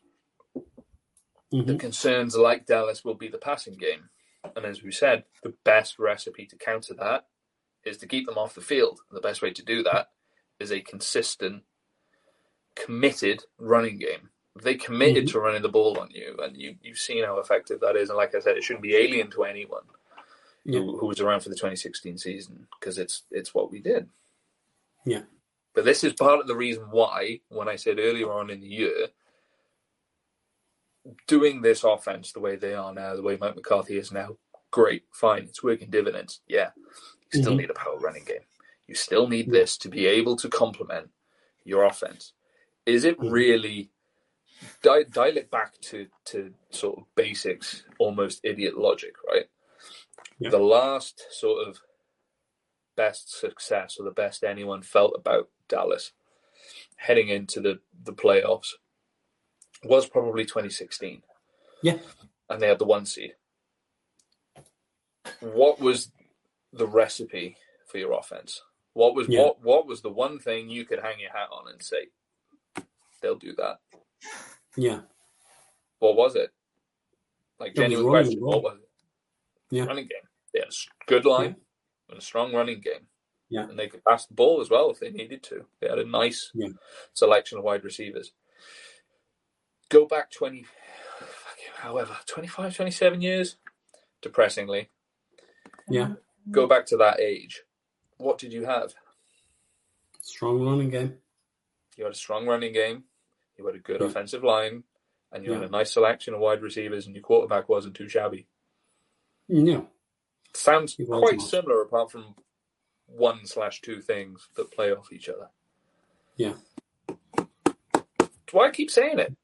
the 1.51 1.59
Mhm. 1.59 1.81
concerns 1.81 2.37
like 2.37 2.67
Dallas 2.67 3.05
will 3.05 3.15
be 3.15 3.29
the 3.29 3.39
passing 3.39 3.77
game. 3.77 4.09
And 4.57 4.65
as 4.67 4.83
we 4.83 4.93
said, 4.93 5.25
the 5.43 5.55
best 5.65 5.99
recipe 5.99 6.47
to 6.47 6.57
counter 6.57 6.95
that 6.95 7.27
is 7.85 7.99
to 7.99 8.07
keep 8.07 8.27
them 8.27 8.39
off 8.39 8.55
the 8.55 8.61
field. 8.61 9.01
And 9.11 9.17
the 9.17 9.21
best 9.27 9.43
way 9.43 9.53
to 9.53 9.65
do 9.65 9.83
that 9.85 10.09
is 10.59 10.73
a 10.73 10.81
consistent, 10.81 11.63
committed 12.75 13.45
running 13.59 13.99
game. 13.99 14.31
They 14.61 14.75
committed 14.75 15.27
Mhm. 15.27 15.33
to 15.33 15.41
running 15.41 15.63
the 15.63 15.69
ball 15.69 15.99
on 16.01 16.11
you, 16.11 16.37
and 16.43 16.57
you 16.57 16.77
you've 16.83 16.99
seen 16.99 17.25
how 17.25 17.39
effective 17.39 17.81
that 17.81 17.97
is. 17.97 18.09
And 18.11 18.17
like 18.17 18.35
I 18.35 18.41
said, 18.41 18.57
it 18.57 18.65
shouldn't 18.65 18.83
be 18.83 18.97
alien 18.97 19.31
to 19.33 19.45
anyone 19.45 19.85
Yeah. 20.65 20.81
who, 20.81 20.99
who 20.99 21.07
was 21.07 21.21
around 21.21 21.41
for 21.41 21.49
the 21.49 21.55
2016 21.57 22.19
season 22.19 22.69
because 22.79 22.99
it's 22.99 23.25
it's 23.31 23.55
what 23.55 23.71
we 23.71 23.81
did. 23.81 24.11
Yeah. 25.05 25.25
But 25.75 25.85
this 25.85 26.03
is 26.03 26.13
part 26.15 26.41
of 26.41 26.49
the 26.49 26.57
reason 26.57 26.91
why, 26.91 27.41
when 27.49 27.69
I 27.69 27.77
said 27.77 27.99
earlier 28.01 28.33
on 28.33 28.51
in 28.51 28.61
the 28.61 28.67
year, 28.69 29.09
doing 31.27 31.63
this 31.63 31.85
offense 31.85 32.33
the 32.33 32.41
way 32.41 32.57
they 32.57 32.75
are 32.75 32.93
now, 32.93 33.15
the 33.15 33.23
way 33.23 33.37
Mike 33.37 33.57
McCarthy 33.57 33.99
is 33.99 34.13
now, 34.13 34.37
great, 34.71 35.05
fine, 35.13 35.45
it's 35.45 35.63
working 35.63 35.91
dividends. 35.91 36.41
Yeah, 36.47 36.71
you 37.33 37.43
still 37.43 37.55
Mhm. 37.55 37.59
need 37.59 37.71
a 37.71 37.75
power 37.75 37.99
running 37.99 38.25
game. 38.25 38.45
You 38.87 38.95
still 38.95 39.29
need 39.29 39.51
this 39.51 39.77
to 39.79 39.89
be 39.89 40.07
able 40.07 40.37
to 40.37 40.49
complement 40.49 41.11
your 41.65 41.85
offense. 41.85 42.33
Is 42.87 43.05
it 43.05 43.19
Mhm. 43.19 43.31
really? 43.31 43.91
Dial, 44.83 45.05
dial 45.05 45.37
it 45.37 45.51
back 45.51 45.79
to 45.83 46.09
to 46.27 46.53
sort 46.71 46.99
of 46.99 47.15
basics, 47.15 47.85
almost 47.99 48.41
idiot 48.45 48.77
logic, 48.77 49.15
right? 49.25 49.49
Yeah. 50.39 50.51
The 50.51 50.59
last 50.59 51.27
sort 51.31 51.67
of 51.67 51.81
best 52.97 53.31
success 53.31 53.99
or 53.99 54.03
the 54.03 54.11
best 54.11 54.43
anyone 54.43 54.83
felt 54.83 55.15
about 55.15 55.51
Dallas 55.69 56.13
heading 56.97 57.29
into 57.29 57.61
the, 57.61 57.81
the 58.03 58.13
playoffs 58.13 58.75
was 59.85 60.09
probably 60.09 60.45
2016. 60.45 61.23
Yeah. 61.83 61.99
And 62.51 62.61
they 62.61 62.69
had 62.69 62.79
the 62.79 62.85
one 62.85 63.07
seed. 63.07 63.35
What 65.41 65.81
was 65.81 66.11
the 66.73 66.87
recipe 66.87 67.57
for 67.87 67.99
your 67.99 68.13
offense? 68.19 68.63
What 68.95 69.15
was 69.15 69.29
Yeah. 69.29 69.43
what 69.45 69.61
what 69.63 69.87
was 69.87 70.03
the 70.03 70.11
one 70.11 70.39
thing 70.39 70.69
you 70.69 70.85
could 70.85 71.01
hang 71.01 71.21
your 71.21 71.31
hat 71.31 71.49
on 71.53 71.69
and 71.71 71.83
say 71.83 72.09
they'll 73.21 73.37
do 73.37 73.55
that? 73.57 73.79
Yeah. 74.77 75.03
What 75.99 76.17
was 76.17 76.35
it? 76.35 76.51
Like 77.59 77.73
It 77.73 77.77
genuine 77.77 78.07
running 78.07 78.25
question. 78.27 78.41
What 78.45 78.63
was 78.63 78.79
it? 78.79 78.89
Yeah. 79.71 79.85
Running 79.85 80.07
game. 80.07 80.29
They 80.53 80.61
had 80.61 80.69
a 80.71 81.05
good 81.07 81.25
line 81.27 81.57
and 82.09 82.19
a 82.19 82.23
strong 82.23 82.53
running 82.55 82.81
game. 82.81 83.07
Yeah. 83.51 83.69
And 83.69 83.79
they 83.79 83.89
could 83.89 84.05
pass 84.05 84.27
the 84.27 84.35
ball 84.35 84.61
as 84.61 84.71
well 84.71 84.91
if 84.91 84.99
they 85.01 85.11
needed 85.11 85.43
to. 85.45 85.67
They 85.81 85.89
had 85.89 85.99
a 85.99 86.05
nice 86.05 86.51
Yeah. 86.55 86.69
selection 87.13 87.59
of 87.59 87.65
wide 87.65 87.85
receivers. 87.85 88.33
Go 89.89 90.07
back 90.07 90.31
20, 90.31 90.67
however, 91.77 92.17
25, 92.27 92.77
27 92.77 93.21
years, 93.23 93.57
depressingly. 94.21 94.91
Yeah. 95.89 96.05
Mm-hmm. 96.05 96.51
Go 96.53 96.67
back 96.67 96.87
to 96.87 96.97
that 96.99 97.21
age. 97.21 97.63
What 98.19 98.39
did 98.39 98.53
you 98.53 98.65
have? 98.65 98.95
Strong 100.21 100.63
running 100.65 100.91
game. 100.91 101.15
You 101.97 102.05
had 102.05 102.13
a 102.13 102.17
strong 102.17 102.47
running 102.47 102.73
game, 102.73 103.05
you 103.57 103.67
had 103.67 103.75
a 103.75 103.79
good 103.81 104.01
Yeah. 104.01 104.07
offensive 104.09 104.45
line, 104.45 104.85
and 105.33 105.45
you 105.45 105.53
had 105.53 105.63
a 105.65 105.69
nice 105.69 105.93
selection 105.93 106.35
of 106.35 106.41
wide 106.41 106.63
receivers, 106.63 107.07
and 107.07 107.15
your 107.15 107.23
quarterback 107.25 107.69
wasn't 107.69 107.97
too 107.97 108.09
shabby. 108.09 108.47
Yeah. 109.49 109.83
Sounds 110.55 110.97
quite 111.07 111.41
similar, 111.41 111.83
apart 111.83 112.11
from 112.11 112.35
one 113.07 113.47
slash 113.47 113.81
two 113.81 114.01
things 114.01 114.49
that 114.57 114.71
play 114.71 114.93
off 114.93 115.13
each 115.13 115.29
other. 115.29 115.49
Yeah. 116.37 116.55
Why 118.53 118.69
I 118.69 118.71
keep 118.71 118.91
saying 118.91 119.19
it? 119.19 119.37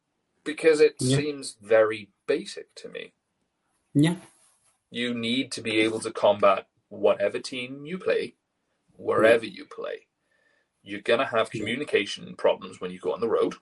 Because 0.45 0.81
it 0.81 0.97
Yeah. 0.99 1.17
seems 1.17 1.57
very 1.61 2.11
basic 2.27 2.75
to 2.77 2.89
me. 2.89 3.15
Yeah. 3.95 4.17
You 4.91 5.15
need 5.15 5.51
to 5.53 5.61
be 5.63 5.81
able 5.81 6.01
to 6.01 6.13
combat 6.13 6.69
whatever 6.89 7.39
team 7.41 7.85
you 7.87 7.99
play, 7.99 8.37
wherever 8.97 9.45
you 9.45 9.65
play. 9.65 10.07
You're 10.83 11.01
gonna 11.01 11.27
have 11.27 11.51
Yeah. 11.53 11.61
communication 11.61 12.37
problems 12.37 12.81
when 12.81 12.91
you 12.91 12.99
go 12.99 13.13
on 13.13 13.21
the 13.21 13.29
road 13.29 13.55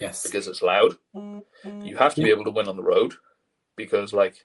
Yes. 0.00 0.22
because 0.24 0.48
it's 0.48 0.62
loud. 0.62 0.98
You 1.14 1.96
have 1.98 2.14
to 2.14 2.22
be 2.22 2.30
able 2.30 2.44
to 2.44 2.50
win 2.50 2.66
on 2.68 2.76
the 2.76 2.82
road 2.82 3.14
because, 3.76 4.12
like 4.12 4.44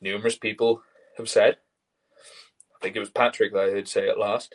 numerous 0.00 0.38
people 0.38 0.82
have 1.16 1.28
said, 1.28 1.58
I 2.76 2.78
think 2.80 2.94
it 2.96 3.00
was 3.00 3.10
Patrik 3.10 3.52
that 3.52 3.64
I 3.68 3.70
heard 3.70 3.88
say 3.88 4.08
it 4.08 4.16
last. 4.18 4.54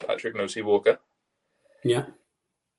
Patrik 0.00 0.34
No. 0.34 0.64
Walker. 0.64 0.98
Yeah. 1.84 2.06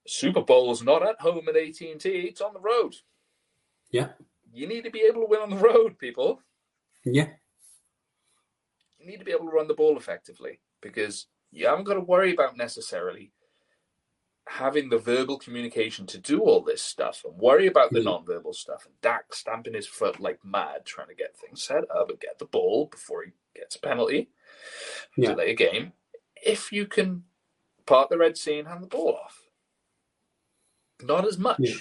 Super 0.06 0.42
Bowl 0.42 0.72
is 0.72 0.84
not 0.84 1.08
at 1.08 1.20
home 1.22 1.48
at 1.48 1.56
AT 1.56 1.80
and 1.82 2.00
T; 2.00 2.10
it's 2.10 2.42
on 2.42 2.54
the 2.54 2.60
road. 2.60 2.96
Yeah. 3.92 4.10
You 4.52 4.68
need 4.68 4.84
to 4.84 4.92
be 4.92 5.02
able 5.02 5.22
to 5.22 5.28
win 5.28 5.42
on 5.42 5.50
the 5.50 5.56
road, 5.58 5.98
people. 5.98 6.42
Yeah. 7.06 7.30
You 9.00 9.06
need 9.08 9.18
to 9.20 9.26
be 9.26 9.32
able 9.32 9.46
to 9.46 9.52
run 9.52 9.68
the 9.68 9.74
ball 9.74 9.98
effectively 9.98 10.60
because 10.82 11.28
you 11.52 11.68
haven't 11.68 11.86
got 11.86 11.96
to 11.96 12.00
worry 12.02 12.34
about 12.34 12.58
necessarily 12.58 13.32
having 14.48 14.90
the 14.90 14.98
verbal 14.98 15.38
communication 15.38 16.06
to 16.06 16.18
do 16.18 16.42
all 16.42 16.62
this 16.62 16.82
stuff 16.82 17.24
and 17.24 17.38
worry 17.38 17.68
about 17.68 17.92
the 17.92 18.00
Yeah. 18.00 18.12
non-verbal 18.12 18.54
stuff 18.54 18.86
and 18.86 19.00
Dak 19.02 19.34
stamping 19.34 19.74
his 19.74 19.88
foot 19.88 20.20
like 20.20 20.44
mad 20.44 20.86
trying 20.86 21.08
to 21.08 21.16
get 21.16 21.36
things 21.38 21.64
set 21.64 21.90
up 21.90 22.10
and 22.10 22.20
get 22.20 22.40
the 22.40 22.46
ball 22.46 22.88
before 22.88 23.24
he 23.24 23.32
gets 23.56 23.76
a 23.78 23.80
penalty, 23.80 24.30
Yeah. 25.16 25.30
delay 25.30 25.52
a 25.52 25.56
game. 25.56 25.94
If 26.36 26.72
you 26.74 26.88
can 26.88 27.24
part 27.86 28.10
the 28.10 28.18
Red 28.18 28.38
Sea 28.38 28.60
and 28.60 28.68
hand 28.68 28.84
the 28.84 28.88
ball 28.88 29.16
off, 29.16 29.43
not 31.04 31.26
as 31.28 31.38
much. 31.38 31.60
Yeah. 31.60 31.76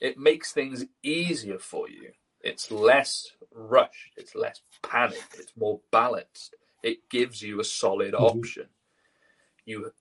It 0.00 0.18
makes 0.18 0.52
things 0.52 0.84
easier 1.02 1.58
for 1.58 1.88
you. 1.88 2.10
It's 2.40 2.70
less 2.70 3.30
rushed. 3.52 4.12
It's 4.16 4.34
less 4.34 4.60
panic. 4.82 5.22
It's 5.38 5.52
more 5.56 5.80
balanced. 5.90 6.54
It 6.82 7.08
gives 7.08 7.40
you 7.40 7.60
a 7.60 7.64
solid 7.64 8.12
Mhm. 8.12 8.20
option. 8.20 8.68
You, 9.64 9.92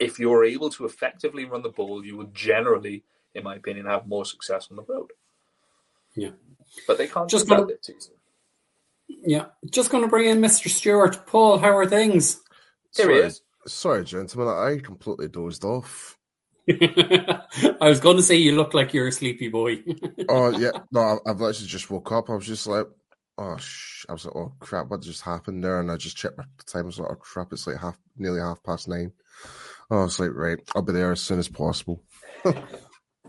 if 0.00 0.18
you're 0.18 0.44
able 0.44 0.70
to 0.70 0.84
effectively 0.84 1.44
run 1.44 1.62
the 1.62 1.68
ball, 1.68 2.04
you 2.04 2.16
will 2.16 2.26
generally, 2.32 3.04
in 3.34 3.44
my 3.44 3.54
opinion, 3.54 3.86
have 3.86 4.08
more 4.08 4.24
success 4.24 4.68
on 4.70 4.76
the 4.76 4.82
road. 4.82 5.12
Yeah. 6.16 6.32
But 6.88 6.98
they 6.98 7.06
can't 7.06 7.30
Just 7.30 7.44
do 7.46 7.50
that 7.50 7.56
gonna- 7.62 7.66
this 7.76 7.86
season. 7.86 8.14
Yeah. 9.06 9.46
Just 9.70 9.90
going 9.90 10.02
to 10.02 10.08
bring 10.10 10.28
in 10.28 10.40
Mr. 10.40 10.68
Stewart. 10.68 11.24
Paul, 11.26 11.58
how 11.58 11.76
are 11.76 11.86
things? 11.86 12.42
Here 12.96 13.10
he 13.10 13.18
is. 13.18 13.42
sorry, 13.66 14.04
gentlemen. 14.04 14.48
I 14.54 14.78
completely 14.80 15.28
dozed 15.28 15.64
off. 15.64 16.18
I 16.68 17.88
was 17.88 18.00
going 18.00 18.16
to 18.16 18.22
say 18.22 18.36
you 18.36 18.56
look 18.56 18.72
like 18.74 18.94
you're 18.94 19.08
a 19.08 19.12
sleepy 19.12 19.48
boy. 19.48 19.82
Oh 20.28 20.48
yeah, 20.58 20.70
no, 20.90 21.00
I- 21.00 21.30
I've 21.30 21.40
literally 21.40 21.66
just 21.68 21.90
woke 21.90 22.10
up. 22.12 22.30
I 22.30 22.34
was 22.34 22.46
just 22.46 22.66
like, 22.66 22.86
oh, 23.38 23.56
sh-. 23.58 24.06
I 24.08 24.12
was 24.12 24.24
like, 24.24 24.34
oh 24.36 24.52
crap, 24.60 24.88
what 24.88 25.02
just 25.02 25.22
happened 25.22 25.62
there? 25.62 25.80
And 25.80 25.90
I 25.90 25.96
just 25.96 26.16
checked 26.16 26.38
my 26.38 26.44
time. 26.66 26.84
I 26.84 26.86
was 26.86 26.98
like, 26.98 27.10
oh 27.10 27.16
crap, 27.16 27.52
it's 27.52 27.66
like 27.66 27.76
half, 27.78 27.98
nearly 28.16 28.40
half 28.40 28.62
past 28.62 28.88
nine. 28.88 29.12
Oh, 29.90 30.00
I 30.00 30.02
was 30.04 30.18
like, 30.18 30.30
right, 30.32 30.58
I'll 30.74 30.82
be 30.82 30.92
there 30.94 31.12
as 31.12 31.20
soon 31.20 31.38
as 31.38 31.48
possible. 31.48 32.02
just 32.44 32.56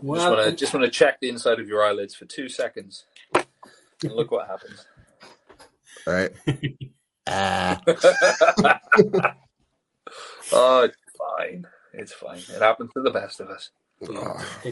want 0.02 0.44
to 0.44 0.52
just 0.56 0.72
want 0.74 0.84
to 0.84 0.90
check 0.90 1.20
the 1.20 1.28
inside 1.28 1.60
of 1.60 1.68
your 1.68 1.84
eyelids 1.84 2.14
for 2.14 2.24
two 2.24 2.48
seconds, 2.48 3.04
and 3.34 4.12
look 4.12 4.30
what 4.30 4.46
happens. 4.48 4.86
All 6.06 6.14
right. 6.14 6.30
Ah, 7.28 7.80
oh, 10.52 10.88
fine. 11.38 11.66
It's 11.96 12.12
fine. 12.12 12.38
It 12.38 12.60
happens 12.62 12.90
to 12.94 13.02
the 13.02 13.10
best 13.10 13.40
of 13.40 13.48
us. 13.48 13.70
ah. 14.14 14.46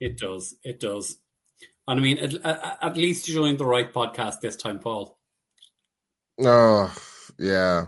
It 0.00 0.16
does. 0.16 0.54
It 0.62 0.78
does. 0.78 1.16
And 1.88 1.98
I 1.98 2.02
mean, 2.02 2.18
at, 2.18 2.34
at, 2.44 2.78
at 2.82 2.96
least 2.96 3.26
you 3.26 3.34
joined 3.34 3.58
the 3.58 3.66
right 3.66 3.92
podcast 3.92 4.40
this 4.40 4.54
time, 4.54 4.78
Paul. 4.78 5.18
Oh, 6.40 6.94
yeah. 7.36 7.86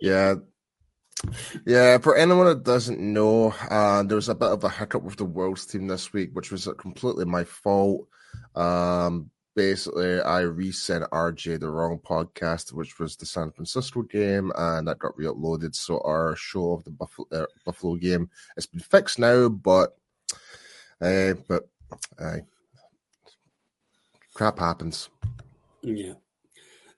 Yeah. 0.00 0.34
Yeah, 1.66 1.98
for 1.98 2.16
anyone 2.16 2.46
that 2.46 2.64
doesn't 2.64 2.98
know, 2.98 3.54
uh, 3.70 4.02
there 4.02 4.16
was 4.16 4.28
a 4.28 4.34
bit 4.34 4.48
of 4.48 4.64
a 4.64 4.68
hiccup 4.68 5.04
with 5.04 5.16
the 5.16 5.24
Worlds 5.24 5.66
team 5.66 5.86
this 5.86 6.12
week, 6.12 6.30
which 6.32 6.50
was 6.50 6.68
completely 6.78 7.24
my 7.24 7.44
fault. 7.44 8.08
Um, 8.56 9.30
basically, 9.54 10.20
I 10.20 10.40
resent 10.40 11.10
RJ 11.10 11.60
the 11.60 11.70
wrong 11.70 11.98
podcast, 11.98 12.72
which 12.72 12.98
was 12.98 13.16
the 13.16 13.26
San 13.26 13.50
Francisco 13.50 14.02
game, 14.02 14.52
and 14.56 14.86
that 14.88 14.98
got 14.98 15.16
re-uploaded. 15.16 15.74
So 15.74 16.00
our 16.04 16.36
show 16.36 16.72
of 16.72 16.84
the 16.84 16.90
Buffalo, 16.90 17.26
uh, 17.32 17.46
Buffalo 17.64 17.96
game, 17.96 18.30
it's 18.56 18.66
been 18.66 18.80
fixed 18.80 19.18
now, 19.18 19.48
but, 19.48 19.96
uh, 21.00 21.34
but, 21.48 21.68
uh, 22.18 22.38
crap 24.34 24.58
happens. 24.58 25.08
Yeah. 25.82 26.14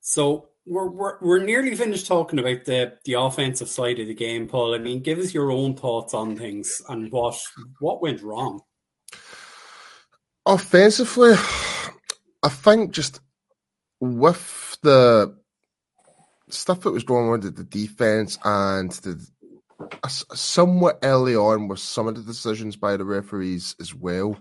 So 0.01 0.49
we're, 0.67 0.89
we're 0.89 1.19
we're 1.21 1.43
nearly 1.43 1.75
finished 1.75 2.07
talking 2.07 2.39
about 2.39 2.65
the 2.65 2.95
the 3.05 3.15
offensive 3.15 3.69
side 3.69 3.99
of 4.01 4.09
the 4.09 4.15
game, 4.15 4.49
Paul. 4.49 4.75
I 4.75 4.79
mean, 4.79 5.01
give 5.01 5.19
us 5.19 5.33
your 5.33 5.51
own 5.51 5.75
thoughts 5.75 6.13
on 6.13 6.37
things 6.37 6.83
and 6.89 7.11
what 7.13 7.39
what 7.79 8.03
went 8.03 8.23
wrong. 8.23 8.61
Offensively, 10.45 11.35
I 12.47 12.49
think 12.49 12.93
just 12.93 13.19
with 13.99 14.79
the 14.83 15.37
stuff 16.49 16.83
that 16.83 16.93
was 16.93 17.03
going 17.03 17.25
on 17.27 17.41
with 17.41 17.57
the 17.57 17.65
defense 17.65 18.39
and 18.45 18.93
the 18.93 19.29
somewhat 20.09 21.01
early 21.03 21.35
on 21.35 21.67
with 21.67 21.81
some 21.81 22.07
of 22.07 22.15
the 22.15 22.23
decisions 22.23 22.77
by 22.77 22.97
the 22.97 23.05
referees 23.05 23.75
as 23.81 23.93
well, 23.93 24.39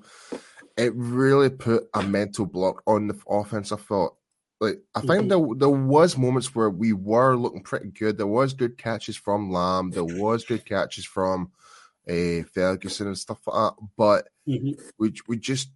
it 0.78 0.94
really 0.96 1.50
put 1.50 1.90
a 1.96 2.04
mental 2.04 2.46
block 2.46 2.84
on 2.86 3.08
the 3.08 3.18
offense. 3.28 3.72
I 3.72 3.78
felt 3.78 4.18
like 4.60 4.84
I 4.94 5.02
think 5.02 5.30
there 5.30 5.40
there 5.58 5.70
was 5.70 6.16
moments 6.16 6.54
where 6.54 6.70
we 6.70 6.94
were 6.94 7.36
looking 7.36 7.64
pretty 7.64 7.90
good. 7.90 8.20
There 8.20 8.28
was 8.28 8.54
good 8.54 8.78
catches 8.78 9.18
from 9.18 9.52
Lamb. 9.52 9.90
There 9.90 10.06
was 10.06 10.46
good 10.46 10.64
catches 10.64 11.06
from 11.06 11.52
uh, 12.08 12.44
Ferguson 12.54 13.08
and 13.08 13.18
stuff 13.18 13.40
like 13.48 13.56
that. 13.56 13.88
But 13.98 14.28
Mhm. 14.48 14.80
we 15.00 15.12
we 15.28 15.38
just 15.38 15.70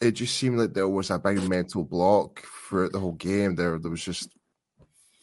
it 0.00 0.12
just 0.12 0.36
seemed 0.36 0.58
like 0.58 0.72
there 0.72 0.88
was 0.88 1.10
a 1.10 1.18
big 1.18 1.42
mental 1.48 1.84
block 1.84 2.42
throughout 2.68 2.92
the 2.92 3.00
whole 3.00 3.12
game. 3.12 3.54
There 3.54 3.78
there 3.78 3.90
was 3.90 4.04
just 4.04 4.30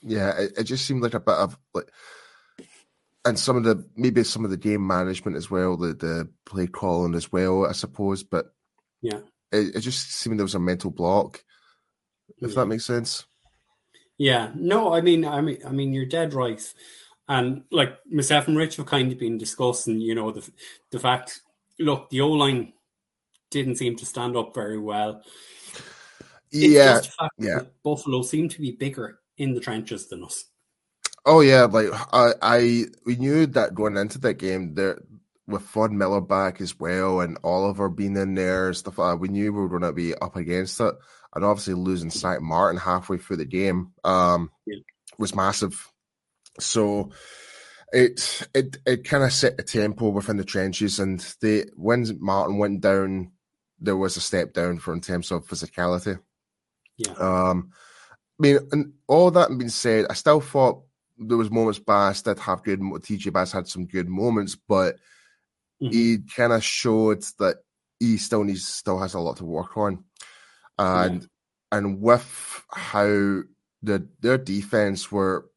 yeah, 0.02 0.38
it, 0.38 0.52
it 0.58 0.64
just 0.64 0.86
seemed 0.86 1.02
like 1.02 1.14
a 1.16 1.20
bit 1.20 1.36
of 1.36 1.58
like 1.74 1.90
and 3.26 3.38
some 3.38 3.58
of 3.58 3.64
the 3.64 3.86
maybe 3.96 4.24
some 4.24 4.46
of 4.46 4.52
the 4.52 4.58
game 4.58 4.86
management 4.86 5.36
as 5.36 5.52
well, 5.52 5.76
the 5.78 5.94
the 5.94 6.30
play 6.46 6.68
calling 6.68 7.16
as 7.16 7.32
well, 7.32 7.66
I 7.66 7.74
suppose. 7.74 8.24
But 8.24 8.54
Yeah. 9.02 9.20
it, 9.52 9.76
it 9.76 9.80
just 9.82 10.12
seemed 10.12 10.40
there 10.40 10.46
was 10.46 10.56
a 10.56 10.60
mental 10.60 10.92
block. 10.92 11.44
If 12.42 12.52
Yeah. 12.52 12.56
that 12.56 12.66
makes 12.68 12.86
sense. 12.86 13.26
Yeah, 14.18 14.52
no, 14.56 14.94
I 14.94 15.02
mean, 15.02 15.26
I 15.26 15.42
mean, 15.42 15.60
I 15.66 15.72
mean, 15.72 15.94
you're 15.94 16.06
dead 16.06 16.34
right, 16.34 16.62
and 17.28 17.64
like 17.72 17.98
myself 18.10 18.48
and 18.48 18.58
Rich 18.58 18.78
have 18.78 18.88
kind 18.88 19.12
of 19.12 19.20
been 19.20 19.38
discussing, 19.38 20.02
you 20.02 20.16
know, 20.16 20.32
the 20.32 20.50
the 20.92 21.00
fact. 21.00 21.42
Look, 21.80 22.10
the 22.10 22.22
O 22.22 22.30
line 22.32 22.74
didn't 23.52 23.76
seem 23.78 23.96
to 23.98 24.06
stand 24.06 24.36
up 24.36 24.54
very 24.54 24.78
well. 24.78 25.22
Yeah, 26.52 27.02
yeah. 27.38 27.60
Buffalo 27.84 28.22
seemed 28.22 28.52
to 28.52 28.62
be 28.62 28.72
bigger 28.72 29.20
in 29.38 29.54
the 29.54 29.60
trenches 29.60 30.08
than 30.08 30.24
us. 30.24 30.46
Oh 31.26 31.42
yeah, 31.42 31.64
like 31.66 31.88
I, 32.14 32.32
I 32.42 32.86
we 33.06 33.18
knew 33.18 33.46
that 33.48 33.76
going 33.76 33.98
into 33.98 34.18
that 34.20 34.36
game 34.36 34.74
there 34.76 35.02
with 35.46 35.62
Von 35.64 35.98
Miller 35.98 36.22
back 36.22 36.62
as 36.62 36.78
well 36.80 37.22
and 37.22 37.38
Oliver 37.44 37.90
being 37.90 38.16
in 38.18 38.34
there 38.36 38.68
and 38.68 38.78
stuff 38.78 38.98
like 38.98 39.14
that, 39.14 39.18
we 39.20 39.28
knew 39.28 39.52
we 39.52 39.60
were 39.60 39.70
gonna 39.70 39.92
be 39.94 40.16
up 40.16 40.36
against 40.36 40.80
it. 40.80 40.94
And 41.36 41.44
obviously 41.44 41.74
losing 41.74 42.10
Zack 42.10 42.42
Martin 42.42 42.80
halfway 42.80 43.18
through 43.18 43.38
the 43.38 43.46
game 43.46 43.92
um 44.04 44.50
Yeah. 44.66 44.78
was 45.18 45.36
massive. 45.36 45.86
So 46.60 47.12
it 47.92 48.48
it 48.54 48.78
it 48.86 49.04
kind 49.04 49.24
of 49.24 49.34
set 49.34 49.58
the 49.58 49.64
tempo 49.64 50.10
within 50.10 50.38
the 50.38 50.44
trenches 50.46 51.00
and 51.00 51.20
they 51.42 51.66
when 51.76 52.06
Martin 52.20 52.58
went 52.58 52.82
down 52.82 53.32
there 53.80 53.98
was 53.98 54.18
a 54.18 54.22
step 54.22 54.54
down 54.54 54.80
for 54.80 54.94
in 54.94 55.02
terms 55.02 55.32
of 55.32 55.46
physicality. 55.48 56.20
Yeah, 56.98 57.14
Um, 57.14 57.72
I 58.40 58.42
mean, 58.42 58.60
and 58.72 58.94
all 59.08 59.32
that 59.32 59.50
being 59.58 59.70
said, 59.70 60.06
I 60.10 60.14
still 60.14 60.42
thought 60.42 60.84
there 61.18 61.38
was 61.38 61.52
moments 61.52 61.80
Bass 61.80 62.22
did 62.22 62.40
have 62.40 62.64
good. 62.64 62.80
TJ 62.80 63.32
Bass 63.34 63.52
had 63.52 63.68
some 63.68 63.86
good 63.86 64.08
moments, 64.08 64.56
but 64.56 64.98
Mhm. 65.82 65.92
he 65.92 66.18
kind 66.36 66.54
of 66.54 66.64
showed 66.64 67.24
that 67.40 67.58
he 68.00 68.18
still 68.18 68.44
needs, 68.44 68.68
still 68.68 69.00
has 69.00 69.14
a 69.14 69.20
lot 69.20 69.38
to 69.38 69.46
work 69.46 69.78
on, 69.78 70.04
and 70.78 71.28
and 71.72 72.02
with 72.02 72.66
how 72.72 73.42
the 73.84 74.08
their 74.20 74.38
defense 74.38 75.12
were 75.12 75.50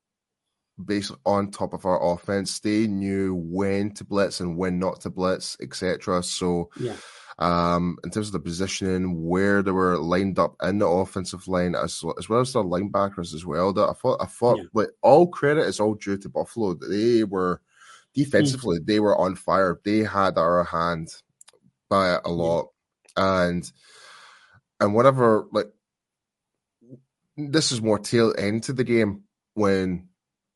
basically 0.82 1.20
on 1.26 1.50
top 1.50 1.74
of 1.74 1.84
our 1.84 2.12
offense, 2.14 2.60
they 2.60 2.86
knew 2.86 3.34
when 3.34 3.90
to 3.92 4.04
blitz 4.04 4.40
and 4.40 4.56
when 4.56 4.78
not 4.78 5.00
to 5.02 5.10
blitz, 5.10 5.56
etc. 5.60 6.22
So 6.22 6.70
yeah, 6.76 6.96
um, 7.40 7.96
in 8.04 8.10
terms 8.10 8.28
of 8.28 8.32
the 8.32 8.40
positioning, 8.40 9.26
where 9.26 9.62
they 9.62 9.70
were 9.70 9.96
lined 9.98 10.38
up 10.38 10.54
in 10.62 10.78
the 10.78 10.86
offensive 10.86 11.48
line, 11.48 11.74
as 11.74 12.04
as 12.18 12.28
well 12.28 12.40
as 12.40 12.52
their 12.52 12.62
linebackers 12.62 13.34
as 13.34 13.44
well. 13.46 13.72
That 13.72 13.88
I 13.88 13.92
thought, 13.94 14.20
I 14.22 14.26
thought, 14.26 14.58
Yeah. 14.58 14.64
like 14.74 14.90
all 15.02 15.26
credit 15.26 15.66
is 15.66 15.80
all 15.80 15.94
due 15.94 16.18
to 16.18 16.28
Buffalo. 16.28 16.74
They 16.74 17.24
were 17.24 17.60
defensively, 18.14 18.78
Mm. 18.80 18.86
they 18.86 19.00
were 19.00 19.16
on 19.18 19.36
fire. 19.36 19.80
They 19.84 20.00
had 20.00 20.36
our 20.36 20.64
hand 20.64 21.08
by 21.88 22.20
a 22.24 22.28
lot, 22.28 22.68
and 23.16 23.70
and 24.78 24.94
whatever, 24.94 25.46
like 25.52 25.72
this 27.36 27.72
is 27.72 27.80
more 27.80 27.98
tail 27.98 28.34
end 28.36 28.64
to 28.64 28.72
the 28.74 28.84
game 28.84 29.24
when. 29.54 30.09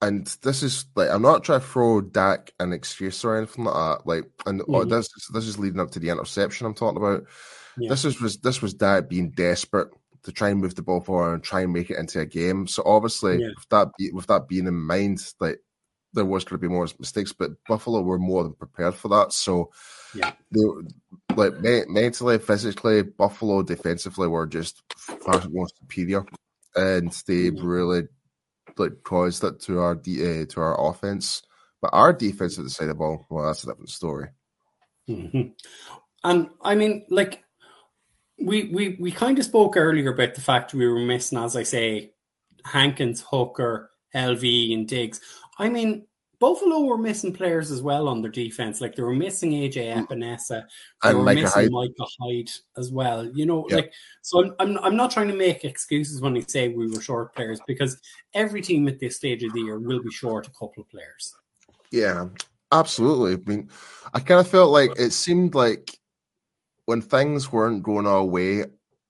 And 0.06 0.26
this 0.42 0.62
is 0.62 0.84
like 0.96 1.08
I'm 1.10 1.22
not 1.22 1.44
trying 1.44 1.60
to 1.60 1.66
throw 1.66 2.00
Dak 2.00 2.52
an 2.60 2.72
excuse 2.72 3.24
or 3.24 3.36
anything 3.36 3.64
like 3.64 3.74
that. 3.74 4.06
Like, 4.06 4.30
and 4.46 4.60
or 4.68 4.84
Mhm. 4.84 4.90
this 4.90 5.08
this 5.32 5.46
is 5.46 5.58
leading 5.58 5.80
up 5.80 5.90
to 5.92 5.98
the 5.98 6.10
interception 6.10 6.66
I'm 6.66 6.74
talking 6.74 6.98
about. 6.98 7.24
Yeah. 7.78 7.88
This 7.90 8.04
is 8.04 8.20
was 8.20 8.38
this 8.38 8.60
was 8.62 8.74
Dak 8.74 9.08
being 9.08 9.30
desperate 9.30 9.88
to 10.24 10.32
try 10.32 10.48
and 10.50 10.60
move 10.60 10.74
the 10.74 10.82
ball 10.82 11.00
forward 11.00 11.34
and 11.34 11.42
try 11.42 11.60
and 11.62 11.72
make 11.72 11.90
it 11.90 11.98
into 11.98 12.20
a 12.20 12.26
game. 12.26 12.66
So 12.66 12.82
obviously, 12.84 13.40
Yeah. 13.40 13.48
with 13.56 13.68
that 13.70 13.88
with 14.12 14.26
that 14.26 14.48
being 14.48 14.66
in 14.66 14.74
mind, 14.74 15.20
like 15.40 15.60
there 16.12 16.24
was 16.24 16.44
going 16.44 16.60
to 16.60 16.68
be 16.68 16.72
more 16.72 16.86
mistakes, 17.00 17.32
but 17.32 17.50
Buffalo 17.66 18.00
were 18.00 18.18
more 18.18 18.44
than 18.44 18.52
prepared 18.54 18.94
for 18.94 19.08
that. 19.08 19.32
So 19.32 19.72
Yeah. 20.14 20.32
they 20.52 20.64
were- 20.64 20.84
like 21.36 21.60
me- 21.60 21.84
mentally, 21.88 22.38
physically, 22.38 23.02
Buffalo 23.02 23.62
defensively 23.64 24.28
were 24.28 24.46
just 24.46 24.82
far 24.96 25.42
more 25.50 25.66
superior, 25.80 26.24
and 26.76 27.10
they 27.26 27.50
Mhm. 27.50 27.58
really 27.64 28.02
like 28.78 29.02
caused 29.02 29.44
it 29.44 29.60
to 29.62 29.80
our 29.80 29.94
D, 29.94 30.42
uh, 30.42 30.46
to 30.46 30.60
our 30.60 30.88
offense. 30.88 31.42
But 31.80 31.90
our 31.92 32.12
defense 32.12 32.58
at 32.58 32.64
the 32.64 32.70
side 32.70 32.84
of 32.84 32.88
the 32.88 32.94
ball, 32.94 33.26
well, 33.28 33.46
that's 33.46 33.62
a 33.64 33.66
different 33.66 33.90
story. 33.90 34.28
Mhm. 35.08 35.54
And 36.22 36.48
I 36.62 36.74
mean, 36.74 37.04
like 37.10 37.44
we 38.38 38.64
we 38.64 38.96
we 38.98 39.12
kind 39.12 39.38
of 39.38 39.44
spoke 39.44 39.76
earlier 39.76 40.12
about 40.12 40.34
the 40.34 40.40
fact 40.40 40.74
we 40.74 40.88
were 40.88 40.98
missing, 40.98 41.38
as 41.38 41.56
I 41.56 41.62
say, 41.62 42.12
Hankins, 42.64 43.24
Hooker, 43.30 43.90
LV, 44.14 44.72
and 44.72 44.88
Diggs. 44.88 45.20
I 45.58 45.68
mean, 45.68 46.06
Buffalo 46.44 46.80
were 46.80 46.98
missing 46.98 47.32
players 47.32 47.70
as 47.70 47.80
well 47.80 48.06
on 48.06 48.20
their 48.20 48.30
defense. 48.30 48.82
Like 48.82 48.94
they 48.94 49.02
were 49.02 49.14
missing 49.14 49.52
AJ 49.52 49.76
Epenesa, 49.96 50.64
they 51.02 51.08
And 51.08 51.18
were 51.18 51.24
Micah 51.24 51.40
missing 51.42 51.62
Hyde. 51.62 51.70
Micah 51.72 52.10
Hyde 52.20 52.50
as 52.76 52.92
well. 52.92 53.24
You 53.32 53.46
know, 53.46 53.66
Yeah. 53.70 53.76
like 53.76 53.92
so. 54.20 54.44
I'm, 54.44 54.54
I'm 54.58 54.78
I'm 54.86 54.96
not 54.96 55.10
trying 55.10 55.28
to 55.28 55.34
make 55.34 55.64
excuses 55.64 56.20
when 56.20 56.36
I 56.36 56.40
say 56.46 56.68
we 56.68 56.90
were 56.90 57.00
short 57.00 57.34
players 57.34 57.60
because 57.66 57.96
every 58.34 58.60
team 58.60 58.86
at 58.88 58.98
this 58.98 59.16
stage 59.16 59.42
of 59.42 59.54
the 59.54 59.62
year 59.62 59.78
will 59.78 60.02
be 60.02 60.10
short 60.10 60.46
a 60.46 60.50
couple 60.50 60.82
of 60.82 60.88
players. 60.90 61.34
Yeah, 61.90 62.26
absolutely. 62.72 63.32
I 63.34 63.48
mean, 63.50 63.70
I 64.12 64.20
kind 64.20 64.40
of 64.40 64.48
felt 64.48 64.70
like 64.70 64.90
it 64.98 65.12
seemed 65.12 65.54
like 65.54 65.98
when 66.84 67.00
things 67.00 67.50
weren't 67.50 67.82
going 67.82 68.06
our 68.06 68.24
way, 68.24 68.64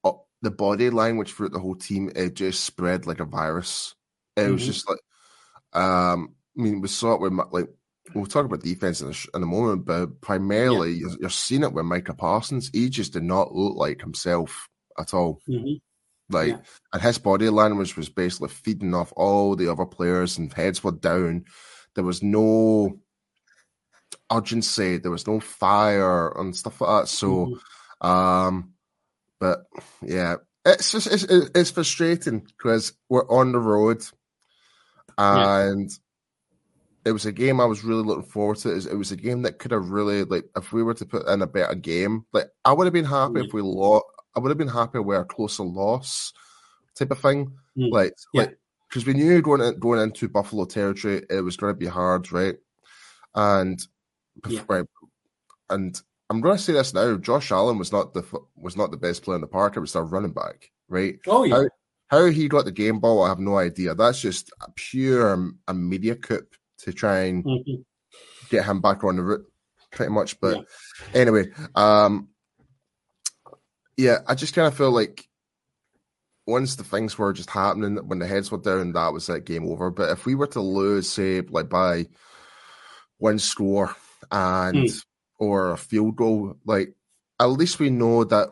uh, 0.04 0.12
the 0.42 0.52
body 0.52 0.88
language 0.88 1.32
throughout 1.32 1.52
the 1.52 1.58
whole 1.58 1.74
team 1.74 2.12
it 2.14 2.34
just 2.34 2.62
spread 2.62 3.08
like 3.08 3.18
a 3.18 3.24
virus. 3.24 3.96
It 4.36 4.52
was 4.52 4.62
Mhm. 4.62 4.66
just 4.66 4.88
like, 4.88 5.00
um, 5.82 6.33
I 6.58 6.62
mean, 6.62 6.80
we 6.80 6.88
saw 6.88 7.14
it 7.14 7.20
with 7.20 7.32
like 7.52 7.68
we'll 8.14 8.26
talk 8.26 8.44
about 8.44 8.62
defense 8.62 9.00
in 9.00 9.08
a, 9.08 9.36
in 9.36 9.42
a 9.42 9.46
moment, 9.46 9.86
but 9.86 10.20
primarily 10.20 10.92
you're, 10.92 11.16
you're 11.20 11.30
seeing 11.30 11.62
it 11.62 11.72
with 11.72 11.86
Micah 11.86 12.14
Parsons. 12.14 12.70
He 12.72 12.88
just 12.90 13.12
did 13.14 13.22
not 13.22 13.54
look 13.54 13.76
like 13.76 14.00
himself 14.00 14.68
at 14.98 15.14
all. 15.14 15.40
Mhm. 15.48 15.80
Like, 16.30 16.48
Yeah. 16.50 16.60
and 16.92 17.02
his 17.02 17.18
body 17.18 17.48
language 17.50 17.96
was 17.96 18.08
basically 18.08 18.48
feeding 18.50 18.94
off 18.94 19.12
all 19.16 19.56
the 19.56 19.68
other 19.70 19.86
players, 19.86 20.38
and 20.38 20.52
heads 20.52 20.84
were 20.84 20.92
down. 20.92 21.44
There 21.94 22.04
was 22.04 22.22
no 22.22 22.98
urgency, 24.32 24.98
there 24.98 25.10
was 25.10 25.26
no 25.26 25.40
fire 25.40 26.28
and 26.38 26.56
stuff 26.56 26.80
like 26.80 27.02
that. 27.02 27.08
So, 27.08 27.58
Mhm. 28.02 28.06
um, 28.06 28.74
but 29.40 29.64
yeah, 30.02 30.36
it's 30.64 30.92
just 30.92 31.06
it's 31.08 31.24
it's 31.24 31.70
frustrating 31.70 32.40
because 32.40 32.92
we're 33.08 33.28
on 33.28 33.52
the 33.52 33.58
road, 33.58 34.02
and 35.18 35.90
it 37.04 37.12
was 37.12 37.26
a 37.26 37.32
game 37.32 37.60
I 37.60 37.66
was 37.66 37.84
really 37.84 38.02
looking 38.02 38.24
forward 38.24 38.56
to. 38.58 38.74
It 38.74 38.96
was 38.96 39.12
a 39.12 39.16
game 39.16 39.42
that 39.42 39.58
could 39.58 39.72
have 39.72 39.90
really 39.90 40.24
like 40.24 40.46
if 40.56 40.72
we 40.72 40.82
were 40.82 40.94
to 40.94 41.04
put 41.06 41.28
in 41.28 41.42
a 41.42 41.46
better 41.46 41.74
game, 41.74 42.24
like 42.32 42.48
I 42.64 42.72
would 42.72 42.86
have 42.86 42.94
been 42.94 43.04
happy 43.04 43.40
if 43.40 43.52
we 43.52 43.62
lost. 43.62 44.06
I 44.34 44.40
would 44.40 44.48
have 44.48 44.58
been 44.58 44.68
happy 44.68 44.98
with 44.98 45.20
a 45.20 45.24
closer 45.24 45.62
loss 45.62 46.32
type 46.96 47.10
of 47.10 47.18
thing, 47.20 47.52
Mm. 47.76 47.90
like 47.92 48.14
Yeah. 48.32 48.42
like 48.42 48.58
because 48.88 49.06
we 49.06 49.12
knew 49.14 49.42
going 49.42 49.60
in, 49.60 49.78
going 49.78 50.00
into 50.00 50.28
Buffalo 50.28 50.64
territory 50.64 51.24
it 51.28 51.40
was 51.40 51.56
going 51.56 51.74
to 51.74 51.78
be 51.78 51.86
hard, 51.86 52.30
right? 52.32 52.56
And 53.34 53.84
Yeah. 54.48 54.62
right, 54.68 54.86
and 55.70 56.00
I'm 56.30 56.40
going 56.40 56.56
to 56.56 56.62
say 56.62 56.72
this 56.72 56.94
now: 56.94 57.16
Josh 57.16 57.52
Allen 57.52 57.78
was 57.78 57.92
not 57.92 58.14
the 58.14 58.24
was 58.56 58.76
not 58.76 58.90
the 58.90 58.96
best 58.96 59.22
player 59.22 59.34
in 59.36 59.40
the 59.40 59.46
park. 59.46 59.76
It 59.76 59.80
was 59.80 59.92
their 59.92 60.04
running 60.04 60.32
back, 60.32 60.70
right? 60.88 61.18
Oh 61.26 61.44
yeah, 61.44 61.64
How 62.08 62.26
he 62.26 62.48
got 62.48 62.64
the 62.64 62.72
game 62.72 62.98
ball, 62.98 63.22
I 63.24 63.28
have 63.28 63.40
no 63.40 63.58
idea. 63.58 63.94
That's 63.94 64.20
just 64.20 64.50
a 64.60 64.70
pure 64.74 65.52
a 65.68 65.74
media 65.74 66.16
coup 66.16 66.46
to 66.84 66.92
try 66.92 67.24
and 67.24 67.44
Mhm. 67.44 67.84
get 68.50 68.64
him 68.64 68.80
back 68.80 69.04
on 69.04 69.16
the 69.16 69.22
route, 69.22 69.46
pretty 69.90 70.12
much. 70.12 70.40
But 70.40 70.66
anyway, 71.12 71.50
um, 71.74 72.28
yeah, 73.96 74.18
I 74.26 74.34
just 74.34 74.54
kind 74.54 74.66
of 74.66 74.76
feel 74.76 74.90
like 74.90 75.28
once 76.46 76.76
the 76.76 76.84
things 76.84 77.16
were 77.16 77.32
just 77.32 77.50
happening, 77.50 77.96
when 78.06 78.18
the 78.18 78.26
heads 78.26 78.50
were 78.50 78.58
down, 78.58 78.92
that 78.92 79.12
was 79.12 79.26
that 79.26 79.44
game 79.46 79.66
over. 79.66 79.90
But 79.90 80.10
if 80.10 80.26
we 80.26 80.34
were 80.34 80.46
to 80.48 80.60
lose, 80.60 81.08
say, 81.08 81.40
like 81.40 81.68
by 81.68 82.06
one 83.18 83.38
score 83.38 83.94
and 84.30 84.76
Mm. 84.76 85.04
or 85.38 85.70
a 85.72 85.78
field 85.78 86.16
goal, 86.16 86.56
like 86.64 86.94
at 87.40 87.46
least 87.46 87.78
we 87.78 87.90
know 87.90 88.24
that 88.24 88.50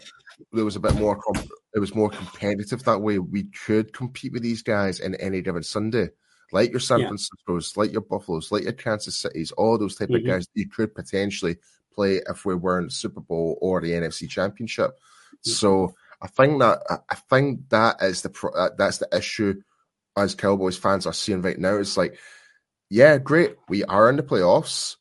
there 0.53 0.65
was 0.65 0.77
a 0.77 0.81
bit 0.81 0.95
more. 0.95 1.21
Com- 1.21 1.45
it 1.75 1.79
was 1.79 1.95
more 1.95 2.11
competitive 2.11 2.83
that 2.85 3.01
way. 3.01 3.19
We 3.19 3.45
could 3.45 3.93
compete 3.93 4.33
with 4.33 4.43
these 4.43 4.63
guys 4.63 5.01
in 5.01 5.15
any 5.17 5.41
given 5.41 5.63
Sunday, 5.63 6.11
like 6.53 6.71
your 6.71 6.81
San 6.81 7.01
Yeah. 7.01 7.07
Francisco's, 7.09 7.77
like 7.77 7.93
your 7.93 8.03
Buffaloes, 8.03 8.53
like 8.53 8.65
your 8.65 8.73
Kansas 8.73 9.17
Cities, 9.17 9.53
all 9.53 9.79
those 9.79 9.97
type 9.97 10.11
of 10.11 10.21
Mhm. 10.21 10.27
guys 10.27 10.47
you 10.55 10.69
could 10.69 10.95
potentially 10.95 11.57
play 11.95 12.21
if 12.29 12.45
we 12.45 12.55
were 12.55 12.79
in 12.79 12.91
Super 12.91 13.21
Bowl 13.21 13.59
or 13.61 13.81
the 13.81 13.93
NFC 13.93 14.27
Championship. 14.29 14.99
Yeah. 15.45 15.55
So 15.55 15.95
I 16.21 16.29
think 16.29 16.61
that 16.61 16.83
I- 17.11 17.15
think 17.15 17.69
that 17.71 18.01
is 18.03 18.23
the 18.23 18.31
pro- 18.31 18.71
that's 18.77 18.99
the 18.99 19.09
issue 19.17 19.61
as 20.17 20.35
Cowboys 20.35 20.77
fans 20.77 21.07
are 21.07 21.13
seeing 21.13 21.43
right 21.43 21.59
now. 21.59 21.77
It's 21.77 21.97
like, 21.97 22.17
yeah, 22.91 23.19
great, 23.19 23.57
we 23.69 23.83
are 23.85 24.09
in 24.11 24.17
the 24.17 24.23
playoffs, 24.23 24.97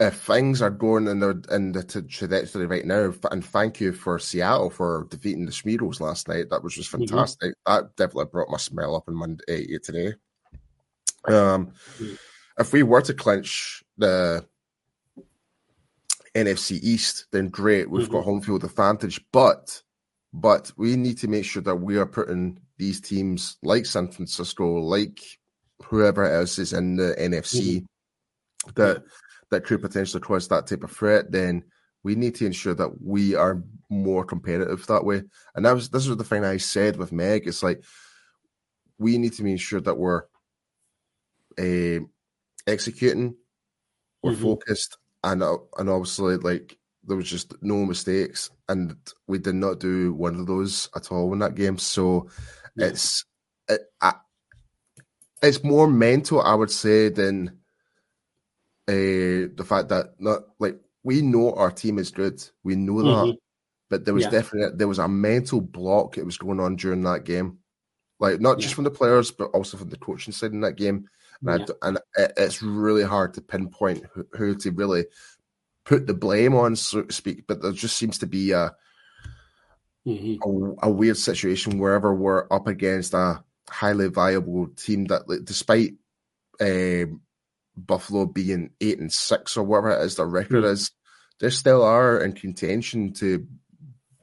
if 0.00 0.20
things 0.22 0.62
are 0.62 0.70
going 0.70 1.06
in 1.08 1.20
the 1.20 1.44
in 1.50 1.72
the 1.72 1.82
trajectory 1.84 2.66
right 2.66 2.86
now, 2.86 3.12
and 3.30 3.44
thank 3.44 3.80
you 3.80 3.92
for 3.92 4.18
Seattle 4.18 4.70
for 4.70 5.06
defeating 5.10 5.44
the 5.44 5.52
Schmeedles 5.52 6.00
last 6.00 6.28
night. 6.28 6.50
That 6.50 6.62
was 6.62 6.74
just 6.74 6.90
Mm-hmm. 6.92 7.06
fantastic. 7.06 7.54
That 7.66 7.94
definitely 7.96 8.26
brought 8.32 8.50
my 8.50 8.58
smell 8.58 8.96
up 8.96 9.08
in 9.08 9.14
Monday 9.14 9.78
today. 9.78 10.14
Um, 11.28 11.72
if 12.58 12.72
we 12.72 12.82
were 12.82 13.02
to 13.02 13.14
clinch 13.14 13.82
the 13.96 14.44
NFC 16.34 16.78
East, 16.82 17.26
then 17.32 17.48
great, 17.48 17.90
we've 17.90 18.10
got 18.10 18.24
home 18.24 18.40
field 18.40 18.64
advantage. 18.64 19.20
But 19.32 19.82
but 20.32 20.72
we 20.76 20.96
need 20.96 21.18
to 21.18 21.28
make 21.28 21.44
sure 21.44 21.62
that 21.62 21.76
we 21.76 21.96
are 21.96 22.06
putting 22.06 22.60
these 22.76 23.00
teams 23.00 23.56
like 23.62 23.86
San 23.86 24.08
Francisco, 24.08 24.78
like 24.78 25.20
whoever 25.84 26.30
else 26.30 26.58
is 26.58 26.72
in 26.72 26.96
the 26.96 27.14
NFC 27.18 27.84
that 28.74 29.02
that 29.50 29.64
could 29.64 29.80
potentially 29.80 30.20
cause 30.20 30.48
that 30.48 30.66
type 30.66 30.84
of 30.84 30.90
threat, 30.90 31.30
then 31.32 31.64
we 32.02 32.14
need 32.14 32.34
to 32.36 32.46
ensure 32.46 32.74
that 32.74 33.02
we 33.02 33.34
are 33.34 33.62
more 33.88 34.24
competitive 34.24 34.86
that 34.86 35.04
way. 35.04 35.22
And 35.54 35.64
that 35.64 35.74
was 35.74 35.88
this 35.88 36.06
was 36.06 36.16
the 36.16 36.24
thing 36.24 36.44
I 36.44 36.58
said 36.58 36.96
with 36.96 37.12
Meg. 37.12 37.46
It's 37.46 37.62
like 37.62 37.82
we 38.98 39.18
need 39.18 39.32
to 39.34 39.44
make 39.44 39.60
sure 39.60 39.80
that 39.80 39.96
we're 39.96 40.24
uh, 41.58 42.00
executing, 42.66 43.36
we're 44.22 44.32
Mhm. 44.32 44.42
focused, 44.42 44.98
and 45.24 45.42
uh, 45.42 45.58
and 45.78 45.88
obviously 45.90 46.36
like 46.36 46.78
there 47.04 47.16
was 47.16 47.30
just 47.30 47.54
no 47.62 47.84
mistakes, 47.86 48.50
and 48.68 48.96
we 49.26 49.38
did 49.38 49.54
not 49.54 49.80
do 49.80 50.12
one 50.12 50.36
of 50.38 50.46
those 50.46 50.88
at 50.94 51.10
all 51.12 51.32
in 51.32 51.38
that 51.40 51.54
game. 51.54 51.78
So 51.78 52.28
Yeah. 52.76 52.86
it's 52.88 53.24
it, 53.68 53.80
I, 54.00 54.14
it's 55.42 55.62
more 55.64 55.86
mental, 55.88 56.40
I 56.42 56.54
would 56.54 56.70
say, 56.70 57.08
than 57.08 57.58
uh, 58.88 59.52
the 59.54 59.64
fact 59.66 59.88
that 59.88 60.14
not 60.18 60.44
like 60.58 60.78
we 61.04 61.22
know 61.22 61.52
our 61.54 61.70
team 61.70 61.98
is 61.98 62.10
good, 62.10 62.42
we 62.64 62.74
know 62.74 63.02
that, 63.02 63.26
Mhm. 63.26 63.38
but 63.90 64.04
there 64.04 64.14
was 64.14 64.24
Yeah. 64.24 64.30
definitely 64.30 64.76
there 64.76 64.88
was 64.88 64.98
a 64.98 65.08
mental 65.08 65.60
block 65.60 66.14
that 66.14 66.24
was 66.24 66.38
going 66.38 66.60
on 66.60 66.76
during 66.76 67.02
that 67.02 67.24
game, 67.24 67.58
like 68.18 68.40
not 68.40 68.58
just 68.58 68.74
from 68.74 68.84
the 68.84 68.90
players, 68.90 69.30
but 69.30 69.50
also 69.50 69.76
from 69.76 69.90
the 69.90 69.96
coaching 69.98 70.32
side 70.32 70.52
in 70.52 70.60
that 70.62 70.76
game. 70.76 71.08
And, 71.46 71.60
Yeah. 71.68 71.74
and 71.82 71.98
it's 72.36 72.62
really 72.62 73.04
hard 73.04 73.34
to 73.34 73.40
pinpoint 73.40 74.04
who, 74.12 74.26
who 74.32 74.54
to 74.56 74.70
really 74.72 75.06
put 75.84 76.06
the 76.06 76.14
blame 76.14 76.54
on, 76.54 76.76
so 76.76 77.02
to 77.02 77.12
speak. 77.12 77.46
But 77.46 77.62
there 77.62 77.72
just 77.72 77.96
seems 77.96 78.18
to 78.18 78.26
be 78.26 78.52
a 78.52 78.74
Mhm. 80.06 80.38
a, 80.82 80.88
a 80.88 80.90
weird 80.90 81.16
situation 81.18 81.78
wherever 81.78 82.14
we're 82.14 82.46
up 82.50 82.66
against 82.66 83.12
a 83.14 83.44
highly 83.68 84.08
viable 84.08 84.68
team 84.68 85.04
that, 85.06 85.28
like, 85.28 85.44
despite 85.44 85.94
um, 86.60 87.20
Buffalo 87.76 88.26
being 88.26 88.70
eight 88.80 88.98
and 88.98 89.12
six 89.12 89.56
or 89.56 89.64
whatever 89.64 89.90
it 89.90 90.02
is 90.04 90.16
their 90.16 90.26
record 90.26 90.64
Mm. 90.64 90.72
is, 90.72 90.90
they 91.40 91.50
still 91.50 91.82
are 91.82 92.18
in 92.20 92.32
contention 92.32 93.12
to 93.14 93.46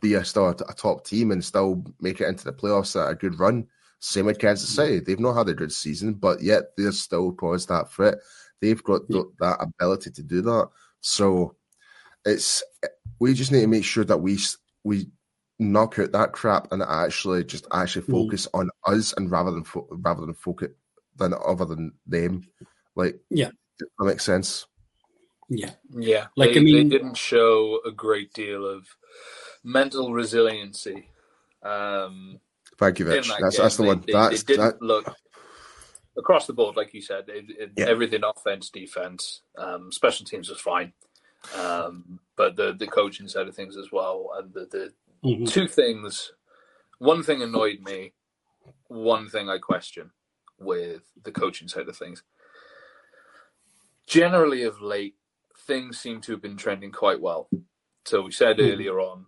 be 0.01 0.15
a 0.15 0.25
still 0.25 0.47
a, 0.47 0.51
a 0.51 0.73
top 0.75 1.05
team 1.05 1.31
and 1.31 1.43
still 1.45 1.85
make 2.01 2.19
it 2.19 2.27
into 2.27 2.43
the 2.43 2.51
playoffs 2.51 2.99
at 3.01 3.09
a 3.11 3.15
good 3.15 3.39
run. 3.39 3.67
Same 3.99 4.25
with 4.27 4.39
Kansas 4.39 4.71
Mm. 4.71 4.75
City; 4.75 4.99
they've 4.99 5.19
not 5.19 5.33
had 5.35 5.49
a 5.49 5.53
good 5.53 5.71
season, 5.71 6.13
but 6.13 6.41
yet 6.41 6.75
they're 6.77 6.91
still 6.91 7.31
caused 7.33 7.69
that 7.69 7.91
threat. 7.91 8.15
They've 8.61 8.83
got 8.83 9.07
th- 9.09 9.25
that 9.39 9.57
ability 9.61 10.11
to 10.11 10.23
do 10.23 10.41
that. 10.43 10.69
So 11.01 11.55
it's 12.25 12.63
we 13.19 13.33
just 13.33 13.51
need 13.51 13.61
to 13.61 13.67
make 13.67 13.83
sure 13.85 14.03
that 14.05 14.17
we 14.17 14.37
we 14.83 15.09
knock 15.57 15.97
out 15.99 16.11
that 16.11 16.33
crap 16.33 16.71
and 16.71 16.83
actually 16.83 17.43
just 17.43 17.65
actually 17.71 18.05
Mm. 18.05 18.11
focus 18.11 18.47
on 18.53 18.69
us 18.85 19.13
and 19.17 19.31
rather 19.31 19.51
than 19.51 19.63
fo- 19.63 19.87
rather 19.91 20.25
than 20.25 20.33
focus 20.35 20.69
than 21.15 21.33
other 21.45 21.65
than 21.65 21.93
them. 22.05 22.47
Like 22.95 23.19
Yeah. 23.29 23.51
that 23.79 24.05
makes 24.05 24.23
sense. 24.23 24.65
Yeah. 25.47 25.73
Yeah, 25.91 26.27
Like, 26.35 26.53
they, 26.53 26.59
I 26.59 26.63
mean- 26.63 26.89
they 26.89 26.97
didn't 26.97 27.15
show 27.15 27.79
a 27.85 27.91
great 27.91 28.33
deal 28.33 28.65
of 28.65 28.87
mental 29.63 30.11
resiliency. 30.11 31.09
Um, 31.63 32.39
Thank 32.77 32.99
you, 32.99 33.05
in 33.07 33.11
Rich. 33.13 33.27
that 33.29 33.37
That's 33.41 33.57
that's 33.57 33.77
the 33.77 33.83
They- 33.83 33.87
one. 33.87 34.03
They, 34.05 34.13
that's 34.13 34.43
they 34.43 34.53
didn't 34.55 34.79
that. 34.79 34.85
look 34.85 35.13
across 36.17 36.47
the 36.47 36.53
board, 36.53 36.75
like 36.75 36.93
you 36.93 37.01
said. 37.01 37.25
It, 37.29 37.45
it, 37.49 37.71
Yeah. 37.77 37.85
Everything 37.85 38.21
offense, 38.23 38.69
defense, 38.69 39.41
um, 39.57 39.91
special 39.91 40.25
teams 40.25 40.49
was 40.49 40.59
fine, 40.61 40.93
um, 41.55 42.19
but 42.35 42.55
the 42.55 42.73
the 42.73 42.87
coaching 42.87 43.27
side 43.27 43.47
of 43.47 43.55
things 43.55 43.77
as 43.77 43.91
well. 43.91 44.31
And 44.37 44.53
the, 44.53 44.65
the 44.71 44.93
Mhm. 45.27 45.49
two 45.51 45.67
things. 45.67 46.31
One 46.99 47.23
thing 47.23 47.41
annoyed 47.41 47.79
me. 47.81 48.13
One 48.87 49.27
thing 49.29 49.49
I 49.49 49.57
question 49.57 50.11
with 50.59 51.03
the 51.23 51.31
coaching 51.31 51.67
side 51.67 51.87
of 51.89 51.97
things. 51.97 52.23
Generally, 54.07 54.63
of 54.63 54.81
late, 54.81 55.15
things 55.67 55.99
seem 55.99 56.21
to 56.21 56.31
have 56.33 56.41
been 56.41 56.57
trending 56.57 56.91
quite 56.91 57.19
well. 57.19 57.49
So 58.05 58.21
we 58.21 58.31
said 58.31 58.57
Mhm. 58.57 58.71
earlier 58.73 58.99
on, 58.99 59.25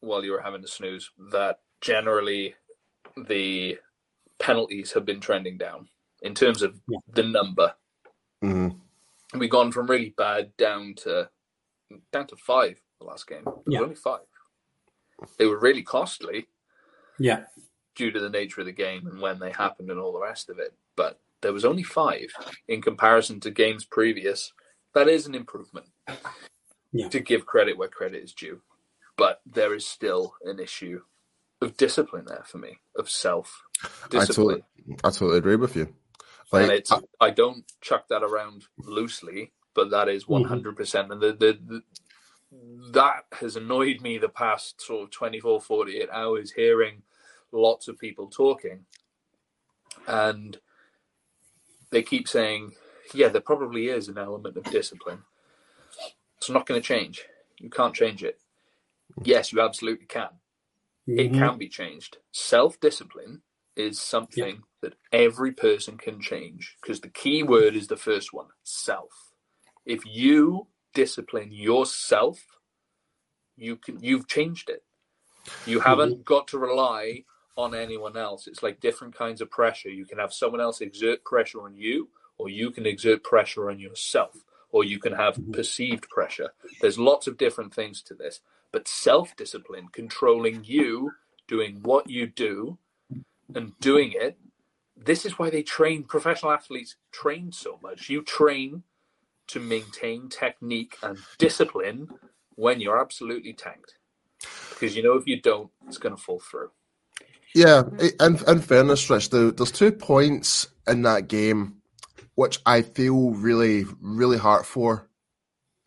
while 0.00 0.22
you 0.24 0.32
were 0.32 0.42
having 0.42 0.60
the 0.60 0.68
snooze, 0.68 1.10
that 1.30 1.60
generally 1.80 2.54
the 3.16 3.78
penalties 4.38 4.92
have 4.92 5.04
been 5.04 5.20
trending 5.20 5.58
down 5.58 5.88
in 6.22 6.34
terms 6.34 6.62
of 6.62 6.80
Yeah. 6.88 6.98
the 7.08 7.22
number. 7.22 7.74
Mhm. 8.42 8.80
We've 9.34 9.50
gone 9.50 9.72
from 9.72 9.88
really 9.88 10.10
bad 10.10 10.56
down 10.56 10.94
to 10.96 11.30
down 12.12 12.26
to 12.26 12.36
five 12.36 12.80
the 12.98 13.06
last 13.06 13.26
game. 13.26 13.44
There 13.44 13.54
Yeah. 13.66 13.80
only 13.80 13.94
five. 13.94 14.26
They 15.38 15.46
were 15.46 15.58
really 15.58 15.82
costly 15.82 16.48
Yeah. 17.18 17.46
due 17.94 18.10
to 18.10 18.20
the 18.20 18.28
nature 18.30 18.60
of 18.60 18.66
the 18.66 18.72
game 18.72 19.06
and 19.06 19.20
when 19.20 19.38
they 19.38 19.50
happened 19.50 19.90
and 19.90 19.98
all 19.98 20.12
the 20.12 20.20
rest 20.20 20.50
of 20.50 20.58
it. 20.58 20.74
But 20.96 21.18
there 21.40 21.52
was 21.52 21.64
only 21.64 21.82
five 21.82 22.30
in 22.68 22.82
comparison 22.82 23.40
to 23.40 23.50
games 23.50 23.84
previous. 23.84 24.52
That 24.94 25.08
is 25.08 25.26
an 25.26 25.34
improvement. 25.34 25.90
Yeah. 26.92 27.08
To 27.08 27.20
give 27.20 27.46
credit 27.46 27.76
where 27.76 27.88
credit 27.88 28.22
is 28.22 28.34
due. 28.34 28.62
But 29.16 29.40
there 29.44 29.74
is 29.74 29.86
still 29.86 30.36
an 30.42 30.58
issue 30.60 31.04
of 31.60 31.76
discipline 31.76 32.24
there 32.26 32.44
for 32.46 32.58
me, 32.58 32.78
of 32.96 33.10
self 33.10 33.62
I 33.82 33.88
discipline. 34.10 34.62
totally, 34.86 34.98
I 35.04 35.10
totally 35.10 35.38
agree 35.38 35.56
with 35.56 35.76
you. 35.76 35.94
and 36.52 36.68
Like, 36.68 36.78
it's 36.78 36.92
I 37.20 37.30
don't 37.30 37.64
chuck 37.80 38.08
that 38.08 38.22
around 38.22 38.64
loosely, 38.78 39.52
but 39.74 39.90
that 39.90 40.08
is 40.08 40.24
mm-hmm. 40.24 40.32
one 40.32 40.44
hundred 40.44 40.76
percent. 40.76 41.12
And 41.12 41.20
the, 41.20 41.32
the, 41.32 41.58
the 41.66 41.82
that 42.92 43.24
has 43.40 43.56
annoyed 43.56 44.00
me 44.00 44.18
the 44.18 44.28
past 44.28 44.80
sort 44.80 45.02
of 45.02 45.10
24, 45.10 45.60
48 45.60 46.08
hours 46.10 46.52
hearing 46.52 47.02
lots 47.52 47.88
of 47.88 47.98
people 47.98 48.28
talking. 48.28 48.86
And 50.06 50.56
they 51.90 52.02
keep 52.02 52.26
saying, 52.26 52.72
yeah, 53.12 53.28
there 53.28 53.42
probably 53.42 53.88
is 53.88 54.08
an 54.08 54.16
element 54.16 54.56
of 54.56 54.64
discipline. 54.64 55.24
It's 56.38 56.48
not 56.48 56.64
going 56.64 56.80
to 56.80 56.86
change. 56.86 57.26
You 57.58 57.68
can't 57.68 57.94
change 57.94 58.24
it. 58.24 58.38
Mm. 59.20 59.26
Yes, 59.26 59.52
you 59.52 59.60
absolutely 59.60 60.06
can 60.06 60.28
it 61.16 61.32
Mhm. 61.32 61.32
can 61.32 61.58
be 61.58 61.68
changed. 61.68 62.18
Self 62.32 62.80
discipline 62.80 63.42
is 63.76 64.00
something 64.00 64.62
that 64.82 64.94
every 65.12 65.52
person 65.52 65.98
can 65.98 66.20
change 66.20 66.76
because 66.82 67.00
the 67.00 67.08
key 67.10 67.42
word 67.42 67.76
is 67.76 67.88
the 67.88 67.96
first 67.96 68.32
one 68.32 68.48
self. 68.64 69.32
If 69.86 70.06
you 70.06 70.68
discipline 70.94 71.52
yourself, 71.52 72.40
you 73.56 73.76
can 73.76 74.02
you've 74.02 74.28
changed 74.28 74.70
it. 74.70 74.84
You 75.64 75.80
haven't 75.80 76.24
got 76.24 76.48
to 76.50 76.58
rely 76.58 77.24
on 77.56 77.74
anyone 77.74 78.16
else. 78.18 78.48
It's 78.48 78.64
like 78.64 78.80
different 78.80 79.16
kinds 79.16 79.42
of 79.42 79.50
pressure. 79.50 79.90
You 79.90 80.06
can 80.06 80.18
have 80.18 80.34
someone 80.34 80.60
else 80.62 80.82
exert 80.82 81.24
pressure 81.24 81.62
on 81.62 81.76
you, 81.76 82.10
or 82.38 82.50
you 82.50 82.72
can 82.72 82.86
exert 82.86 83.24
pressure 83.24 83.70
on 83.70 83.80
yourself, 83.80 84.44
or 84.70 84.84
you 84.84 85.00
can 85.00 85.14
have 85.14 85.40
Mhm. 85.40 85.52
perceived 85.52 86.08
pressure. 86.10 86.50
There's 86.80 86.98
lots 86.98 87.28
of 87.28 87.38
different 87.38 87.74
things 87.74 88.02
to 88.04 88.14
this. 88.14 88.40
But 88.72 88.88
self 88.88 89.34
discipline, 89.36 89.88
controlling 89.92 90.64
you, 90.64 91.12
doing 91.46 91.80
what 91.82 92.10
you 92.10 92.26
do, 92.26 92.78
and 93.54 93.78
doing 93.80 94.12
it, 94.14 94.38
this 94.96 95.24
is 95.24 95.38
why 95.38 95.50
they 95.50 95.62
train 95.62 96.04
professional 96.04 96.52
athletes 96.52 96.96
train 97.12 97.52
so 97.52 97.78
much. 97.82 98.08
You 98.08 98.22
train 98.22 98.82
to 99.48 99.60
maintain 99.60 100.28
technique 100.28 100.96
and 101.02 101.18
discipline 101.38 102.08
when 102.56 102.80
you're 102.80 103.00
absolutely 103.00 103.54
tanked. 103.54 103.94
Because 104.70 104.94
you 104.94 105.02
know 105.02 105.14
if 105.14 105.26
you 105.26 105.40
don't, 105.40 105.70
it's 105.86 105.98
going 105.98 106.14
to 106.14 106.22
fall 106.22 106.40
through. 106.40 106.70
Yeah, 107.54 107.84
and 108.20 108.42
in 108.42 108.60
fairness, 108.60 109.08
Rich, 109.08 109.30
there, 109.30 109.50
there's 109.50 109.72
two 109.72 109.90
points 109.90 110.68
in 110.86 111.02
that 111.02 111.28
game 111.28 111.78
which 112.34 112.60
I 112.64 112.82
feel 112.82 113.30
really, 113.30 113.84
really 114.00 114.38
hard 114.38 114.64
for. 114.64 115.07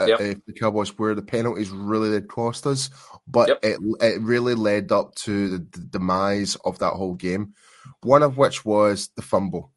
Uh, 0.04 0.08
Yep. 0.08 0.20
uh, 0.22 0.39
the 0.47 0.54
Cowboys, 0.54 0.97
were 0.97 1.16
the 1.16 1.22
penalties 1.22 1.70
really 1.70 2.10
did 2.10 2.28
cost 2.28 2.66
us, 2.68 2.89
but 3.28 3.49
Yep. 3.49 3.60
it 3.64 3.80
it 4.02 4.22
really 4.22 4.56
led 4.56 4.91
up 4.91 5.16
to 5.16 5.49
the, 5.49 5.58
the 5.72 5.86
demise 5.86 6.56
of 6.66 6.80
that 6.80 6.93
whole 6.93 7.16
game. 7.16 7.54
One 8.04 8.24
of 8.24 8.38
which 8.38 8.64
was 8.66 9.10
the 9.16 9.22
fumble. 9.22 9.72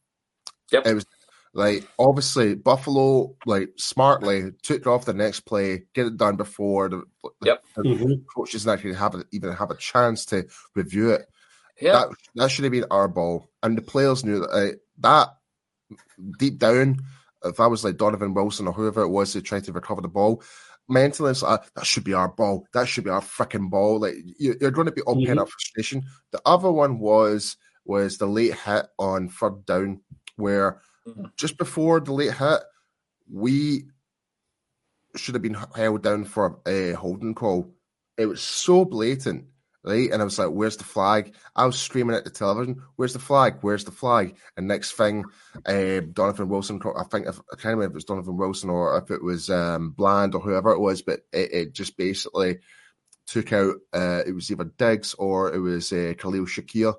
Yep. 0.72 0.86
It 0.86 0.94
was 0.94 1.06
like 1.52 1.86
obviously 1.98 2.54
Buffalo 2.54 3.36
like 3.46 3.70
smartly 3.76 4.50
took 4.62 4.86
off 4.86 5.04
the 5.04 5.14
next 5.14 5.40
play, 5.40 5.84
get 5.94 6.06
it 6.06 6.16
done 6.16 6.36
before 6.36 6.88
the, 6.88 7.02
the, 7.40 7.46
Yep. 7.46 7.64
the 7.76 7.82
Mhm. 7.82 8.24
coaches 8.34 8.66
actually 8.66 8.94
have 8.94 9.14
a, 9.14 9.24
even 9.30 9.52
have 9.52 9.70
a 9.70 9.76
chance 9.76 10.24
to 10.26 10.46
review 10.74 11.10
it 11.10 11.26
Yeah. 11.80 11.92
that 11.92 12.08
that 12.34 12.50
should 12.50 12.64
have 12.64 12.72
been 12.72 12.86
our 12.90 13.08
ball, 13.08 13.48
and 13.62 13.78
the 13.78 13.82
players 13.82 14.24
knew 14.24 14.40
that. 14.40 14.50
Uh, 14.50 14.72
that 14.98 15.28
deep 16.38 16.58
down, 16.58 16.98
if 17.44 17.60
I 17.60 17.66
was 17.66 17.84
like 17.84 17.96
Donovan 17.96 18.34
Wilson 18.34 18.66
or 18.66 18.72
whoever 18.72 19.02
it 19.02 19.08
was 19.08 19.32
who 19.32 19.40
tried 19.40 19.64
to 19.64 19.72
recover 19.72 20.00
the 20.00 20.08
ball, 20.08 20.42
mentally 20.88 21.30
it's 21.30 21.42
like 21.42 21.62
that 21.74 21.86
should 21.86 22.04
be 22.04 22.14
our 22.14 22.28
ball. 22.28 22.66
That 22.72 22.88
should 22.88 23.04
be 23.04 23.10
our 23.10 23.20
freaking 23.20 23.70
ball. 23.70 24.00
Like 24.00 24.14
you, 24.38 24.56
are 24.62 24.70
going 24.70 24.86
to 24.86 24.92
be 24.92 25.02
all 25.02 25.16
mm-hmm. 25.16 25.36
pent 25.36 25.48
frustration. 25.48 26.02
The 26.32 26.40
other 26.44 26.70
one 26.70 26.98
was 26.98 27.56
was 27.84 28.18
the 28.18 28.26
late 28.26 28.54
hit 28.54 28.86
on 28.98 29.28
third 29.28 29.66
down, 29.66 30.00
where 30.36 30.80
mm-hmm. 31.06 31.26
just 31.36 31.58
before 31.58 32.00
the 32.00 32.12
late 32.12 32.34
hit, 32.34 32.60
we 33.30 33.84
should 35.16 35.34
have 35.34 35.42
been 35.42 35.56
held 35.74 36.02
down 36.02 36.24
for 36.24 36.60
a 36.66 36.92
holding 36.92 37.34
call. 37.34 37.72
It 38.16 38.26
was 38.26 38.40
so 38.40 38.84
blatant 38.84 39.46
right? 39.84 40.10
And 40.10 40.20
I 40.20 40.24
was 40.24 40.38
like, 40.38 40.48
"Where's 40.48 40.76
the 40.76 40.84
flag?" 40.84 41.34
I 41.54 41.66
was 41.66 41.78
screaming 41.78 42.16
at 42.16 42.24
the 42.24 42.30
television, 42.30 42.82
"Where's 42.96 43.12
the 43.12 43.18
flag? 43.18 43.58
Where's 43.60 43.84
the 43.84 43.90
flag?" 43.90 44.36
And 44.56 44.66
next 44.66 44.92
thing, 44.92 45.24
uh, 45.66 46.00
Donovan 46.12 46.48
Wilson, 46.48 46.80
I 46.96 47.04
think 47.04 47.26
if, 47.26 47.38
I 47.52 47.56
can't 47.56 47.76
remember 47.76 47.84
if 47.84 47.90
it 47.90 47.94
was 47.94 48.04
Donovan 48.04 48.36
Wilson 48.36 48.70
or 48.70 48.96
if 48.98 49.10
it 49.10 49.22
was 49.22 49.50
um, 49.50 49.90
Bland 49.90 50.34
or 50.34 50.40
whoever 50.40 50.72
it 50.72 50.80
was, 50.80 51.02
but 51.02 51.20
it, 51.32 51.52
it 51.52 51.74
just 51.74 51.96
basically 51.96 52.58
took 53.26 53.52
out. 53.52 53.76
Uh, 53.92 54.22
it 54.26 54.34
was 54.34 54.50
either 54.50 54.64
Diggs 54.64 55.14
or 55.14 55.52
it 55.54 55.58
was 55.58 55.92
uh, 55.92 56.14
Khalil 56.18 56.46
Shakir, 56.46 56.94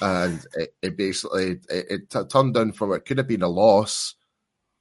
and 0.00 0.44
it, 0.54 0.74
it 0.82 0.96
basically 0.96 1.60
it, 1.68 1.86
it 1.90 2.10
t- 2.10 2.24
turned 2.28 2.54
down 2.54 2.72
from 2.72 2.92
it 2.92 3.04
could 3.04 3.18
have 3.18 3.28
been 3.28 3.42
a 3.42 3.48
loss 3.48 4.14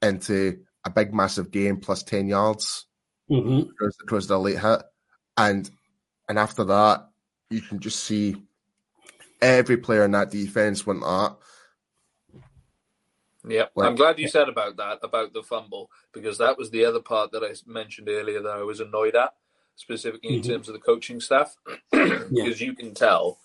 into 0.01 0.59
a 0.85 0.89
big 0.89 1.13
massive 1.13 1.51
game 1.51 1.77
plus 1.77 2.03
ten 2.03 2.27
yards 2.27 2.85
mm-hmm. 3.29 3.69
because, 3.69 3.97
because 3.99 4.27
the 4.27 4.39
late 4.39 4.59
hit, 4.59 4.81
and 5.35 5.69
and 6.29 6.37
after 6.37 6.65
that 6.65 7.06
you 7.49 7.61
can 7.61 7.79
just 7.79 8.03
see 8.03 8.35
every 9.41 9.77
player 9.77 10.03
in 10.03 10.11
that 10.11 10.31
defense 10.31 10.85
went 10.85 11.01
that. 11.01 11.35
Yeah, 13.47 13.65
like, 13.75 13.87
I'm 13.87 13.95
glad 13.95 14.19
you 14.19 14.27
said 14.27 14.49
about 14.49 14.75
that, 14.77 14.99
about 15.03 15.31
the 15.31 15.41
fumble, 15.41 15.89
because 16.11 16.37
that 16.39 16.57
was 16.57 16.69
the 16.69 16.83
other 16.83 16.99
part 16.99 17.31
that 17.31 17.43
I 17.43 17.53
mentioned 17.65 18.09
earlier 18.09 18.41
that 18.41 18.57
I 18.57 18.63
was 18.63 18.81
annoyed 18.81 19.15
at, 19.15 19.33
specifically 19.77 20.35
in 20.35 20.41
mm-hmm. 20.41 20.51
terms 20.51 20.67
of 20.67 20.73
the 20.73 20.81
coaching 20.81 21.21
staff, 21.21 21.55
because 21.91 22.29
yeah. 22.31 22.53
you 22.53 22.73
can 22.73 22.93
tell 22.93 23.37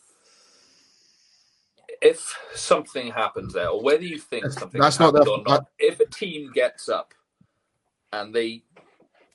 if 2.00 2.36
something 2.54 3.12
happens 3.12 3.52
there, 3.52 3.68
or 3.68 3.80
whether 3.80 4.02
you 4.02 4.18
think 4.18 4.50
something 4.50 4.80
that's 4.80 4.96
happened 4.96 5.24
not 5.24 5.28
or 5.28 5.42
not. 5.46 5.66
If 5.78 6.00
a 6.00 6.06
team 6.06 6.50
gets 6.52 6.88
up 6.88 7.14
and 8.12 8.34
they 8.34 8.64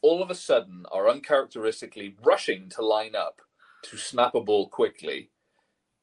all 0.02 0.22
of 0.22 0.30
a 0.30 0.36
sudden 0.36 0.86
are 0.92 1.10
uncharacteristically 1.10 2.16
rushing 2.24 2.70
to 2.70 2.86
line 2.86 3.16
up 3.16 3.42
to 3.90 3.98
snap 3.98 4.36
a 4.36 4.42
ball 4.42 4.68
quickly, 4.70 5.30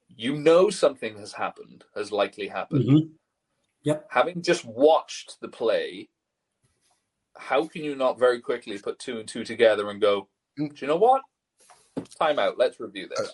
you 0.08 0.36
know 0.36 0.70
something 0.70 1.16
has 1.18 1.32
happened, 1.32 1.84
has 1.94 2.12
likely 2.12 2.48
happened. 2.48 2.84
Mm-hmm. 2.84 3.06
Yep. 3.84 4.06
Having 4.10 4.42
just 4.42 4.64
watched 4.64 5.40
the 5.40 5.48
play, 5.48 6.08
how 7.36 7.66
can 7.66 7.84
you 7.84 7.94
not 7.94 8.18
very 8.18 8.40
quickly 8.40 8.78
put 8.78 8.98
two 8.98 9.18
and 9.18 9.28
two 9.28 9.44
together 9.44 9.90
and 9.90 10.00
go, 10.00 10.28
mm. 10.58 10.68
do 10.68 10.76
you 10.78 10.86
know 10.86 10.96
what? 10.96 11.22
Time 12.18 12.38
out. 12.38 12.58
Let's 12.58 12.80
review 12.80 13.08
this. 13.08 13.32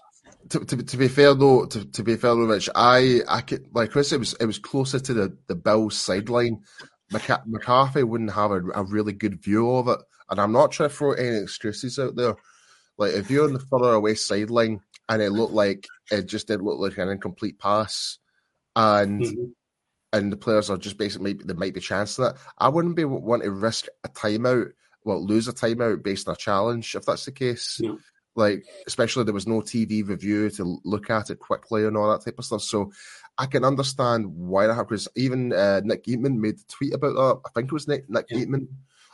To, 0.50 0.64
to, 0.64 0.76
to, 0.82 0.96
be 0.96 1.08
fair 1.08 1.34
though, 1.34 1.66
to, 1.66 1.84
to 1.84 2.02
be 2.02 2.16
fair 2.16 2.34
though, 2.34 2.44
Rich, 2.44 2.68
I 2.74 3.20
I 3.26 3.40
could 3.40 3.66
like 3.72 3.90
Chris. 3.90 4.12
It 4.12 4.18
was 4.18 4.34
it 4.34 4.44
was 4.44 4.58
closer 4.58 5.00
to 5.00 5.14
the 5.14 5.36
the 5.48 5.54
Bills 5.54 5.96
sideline. 5.96 6.60
McCarthy 7.10 8.04
wouldn't 8.04 8.32
have 8.32 8.52
a, 8.52 8.60
a, 8.74 8.84
really 8.84 9.12
good 9.12 9.42
view 9.42 9.74
of 9.74 9.88
it, 9.88 9.98
and 10.28 10.40
I'm 10.40 10.52
not 10.52 10.70
trying 10.70 10.90
to 10.90 10.94
throw 10.94 11.12
any 11.12 11.38
excuses 11.38 11.98
out 11.98 12.14
there. 12.14 12.36
Like 13.00 13.14
if 13.14 13.30
you're 13.30 13.46
on 13.46 13.54
the 13.54 13.58
further 13.58 13.94
away 13.94 14.14
sideline 14.14 14.82
and 15.08 15.22
it 15.22 15.30
looked 15.30 15.54
like 15.54 15.86
it 16.10 16.26
just 16.26 16.48
did 16.48 16.60
look 16.60 16.78
like 16.78 16.98
an 16.98 17.08
incomplete 17.08 17.58
pass, 17.58 18.18
and 18.76 19.22
mm-hmm. 19.22 19.44
and 20.12 20.30
the 20.30 20.36
players 20.36 20.68
are 20.68 20.76
just 20.76 20.98
basically 20.98 21.32
there 21.32 21.56
might 21.56 21.72
be 21.72 21.80
chance 21.80 22.16
that 22.16 22.36
I 22.58 22.68
wouldn't 22.68 22.96
be 22.96 23.06
want 23.06 23.42
to 23.42 23.50
risk 23.50 23.86
a 24.04 24.10
timeout, 24.10 24.72
well 25.02 25.24
lose 25.24 25.48
a 25.48 25.54
timeout 25.54 26.02
based 26.02 26.28
on 26.28 26.34
a 26.34 26.36
challenge 26.36 26.94
if 26.94 27.06
that's 27.06 27.24
the 27.24 27.32
case. 27.32 27.80
Yeah. 27.82 27.94
Like 28.36 28.66
especially 28.86 29.24
there 29.24 29.32
was 29.32 29.46
no 29.46 29.62
TV 29.62 30.06
review 30.06 30.50
to 30.50 30.78
look 30.84 31.08
at 31.08 31.30
it 31.30 31.38
quickly 31.38 31.86
and 31.86 31.96
all 31.96 32.12
that 32.12 32.22
type 32.22 32.38
of 32.38 32.44
stuff. 32.44 32.62
So 32.62 32.92
I 33.38 33.46
can 33.46 33.64
understand 33.64 34.26
why 34.26 34.66
that 34.66 34.74
happened. 34.74 34.90
Because 34.90 35.08
even 35.16 35.54
uh, 35.54 35.80
Nick 35.82 36.04
Eatman 36.04 36.36
made 36.36 36.56
a 36.56 36.72
tweet 36.72 36.92
about 36.92 37.14
that. 37.14 37.40
I 37.46 37.48
think 37.54 37.68
it 37.68 37.72
was 37.72 37.88
Nick 37.88 38.10
Nick 38.10 38.26
yeah. 38.28 38.44
Eatman. 38.44 38.68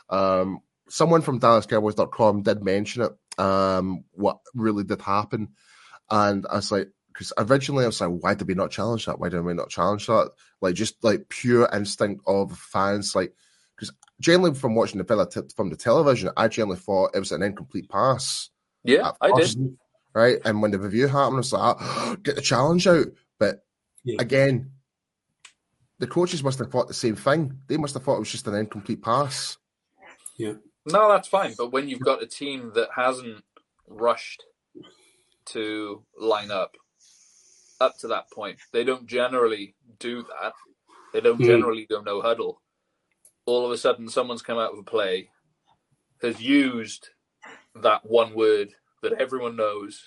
Um, 0.09 0.59
someone 0.89 1.21
from 1.21 1.39
DallasCowboys.com 1.39 2.43
did 2.43 2.63
mention 2.63 3.03
it 3.03 3.11
um, 3.39 4.03
what 4.11 4.39
really 4.55 4.83
did 4.83 5.01
happen. 5.01 5.49
And 6.09 6.45
I 6.49 6.55
was 6.55 6.71
like, 6.71 6.89
because 7.07 7.33
originally 7.37 7.83
I 7.83 7.87
was 7.87 7.99
like, 7.99 8.11
why 8.21 8.33
did 8.35 8.47
we 8.47 8.53
not 8.53 8.71
challenge 8.71 9.05
that? 9.05 9.19
Why 9.19 9.29
did 9.29 9.41
we 9.41 9.53
not 9.53 9.69
challenge 9.69 10.07
that? 10.07 10.31
Like 10.61 10.75
just 10.75 11.03
like 11.03 11.29
pure 11.29 11.67
instinct 11.73 12.23
of 12.27 12.57
fans, 12.57 13.15
like 13.15 13.33
because 13.75 13.93
generally 14.19 14.53
from 14.53 14.75
watching 14.75 14.99
the 14.99 15.03
fella 15.03 15.29
t- 15.29 15.41
from 15.55 15.69
the 15.69 15.75
television, 15.75 16.29
I 16.37 16.47
generally 16.47 16.77
thought 16.77 17.15
it 17.15 17.19
was 17.19 17.31
an 17.31 17.43
incomplete 17.43 17.89
pass. 17.89 18.49
Yeah, 18.83 19.11
I 19.21 19.31
did. 19.31 19.77
Right, 20.13 20.37
and 20.45 20.61
when 20.61 20.71
the 20.71 20.79
review 20.79 21.07
happened, 21.07 21.35
I 21.35 21.37
was 21.37 21.53
like, 21.53 21.77
oh, 21.79 22.17
get 22.23 22.35
the 22.35 22.41
challenge 22.41 22.87
out. 22.87 23.07
But 23.39 23.63
yeah. 24.03 24.15
again, 24.19 24.71
the 25.99 26.07
coaches 26.07 26.43
must 26.43 26.59
have 26.59 26.71
thought 26.71 26.87
the 26.87 26.93
same 26.93 27.15
thing. 27.15 27.59
They 27.67 27.77
must 27.77 27.93
have 27.93 28.03
thought 28.03 28.15
it 28.15 28.21
was 28.21 28.31
just 28.31 28.47
an 28.47 28.55
incomplete 28.55 29.03
pass. 29.03 29.57
Yeah. 30.37 30.53
No, 30.87 31.09
that's 31.09 31.27
fine. 31.27 31.53
But 31.57 31.71
when 31.71 31.89
you've 31.89 31.99
got 31.99 32.23
a 32.23 32.27
team 32.27 32.71
that 32.75 32.89
hasn't 32.95 33.43
rushed 33.87 34.43
to 35.45 36.03
line 36.19 36.51
up 36.51 36.75
up 37.79 37.97
to 37.99 38.07
that 38.07 38.29
point, 38.31 38.57
they 38.71 38.83
don't 38.83 39.05
generally 39.05 39.75
do 39.99 40.23
that. 40.23 40.53
They 41.13 41.21
don't 41.21 41.39
mm. 41.39 41.45
generally 41.45 41.85
go 41.89 42.01
no 42.01 42.21
huddle. 42.21 42.61
All 43.45 43.65
of 43.65 43.71
a 43.71 43.77
sudden, 43.77 44.09
someone's 44.09 44.41
come 44.41 44.57
out 44.57 44.73
of 44.73 44.79
a 44.79 44.83
play, 44.83 45.29
has 46.21 46.41
used 46.41 47.09
that 47.75 48.05
one 48.05 48.33
word 48.33 48.69
that 49.03 49.13
everyone 49.13 49.55
knows. 49.55 50.03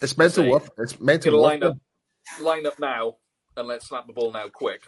It's 0.00 0.18
mental 0.18 0.50
work. 0.50 0.68
It's 0.78 1.00
mental 1.00 1.40
line 1.40 1.62
up, 1.62 1.76
line 2.40 2.66
up 2.66 2.78
now, 2.78 3.16
and 3.56 3.68
let's 3.68 3.88
snap 3.88 4.06
the 4.06 4.12
ball 4.12 4.32
now, 4.32 4.48
quick. 4.48 4.82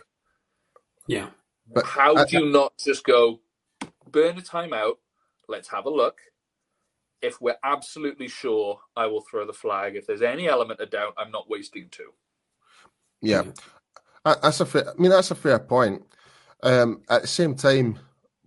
Yeah. 1.06 1.28
But 1.72 1.86
how 1.86 2.24
do 2.24 2.38
you 2.38 2.50
not 2.50 2.72
just 2.78 3.04
go 3.04 3.40
burn 4.10 4.38
a 4.38 4.42
timeout, 4.42 4.96
Let's 5.48 5.68
have 5.68 5.86
a 5.86 5.90
look. 5.90 6.18
If 7.22 7.40
we're 7.40 7.56
absolutely 7.64 8.28
sure, 8.28 8.80
I 8.96 9.06
will 9.06 9.22
throw 9.22 9.46
the 9.46 9.52
flag. 9.52 9.96
If 9.96 10.06
there's 10.06 10.22
any 10.22 10.46
element 10.46 10.80
of 10.80 10.90
doubt, 10.90 11.14
I'm 11.16 11.30
not 11.30 11.48
wasting 11.48 11.88
two. 11.90 12.10
Yeah, 13.22 13.44
that's 14.24 14.60
a 14.60 14.66
fair. 14.66 14.90
I 14.90 14.94
mean, 15.00 15.10
that's 15.10 15.30
a 15.30 15.34
fair 15.34 15.58
point. 15.58 16.02
Um, 16.62 17.02
at 17.08 17.22
the 17.22 17.28
same 17.28 17.54
time, 17.54 17.98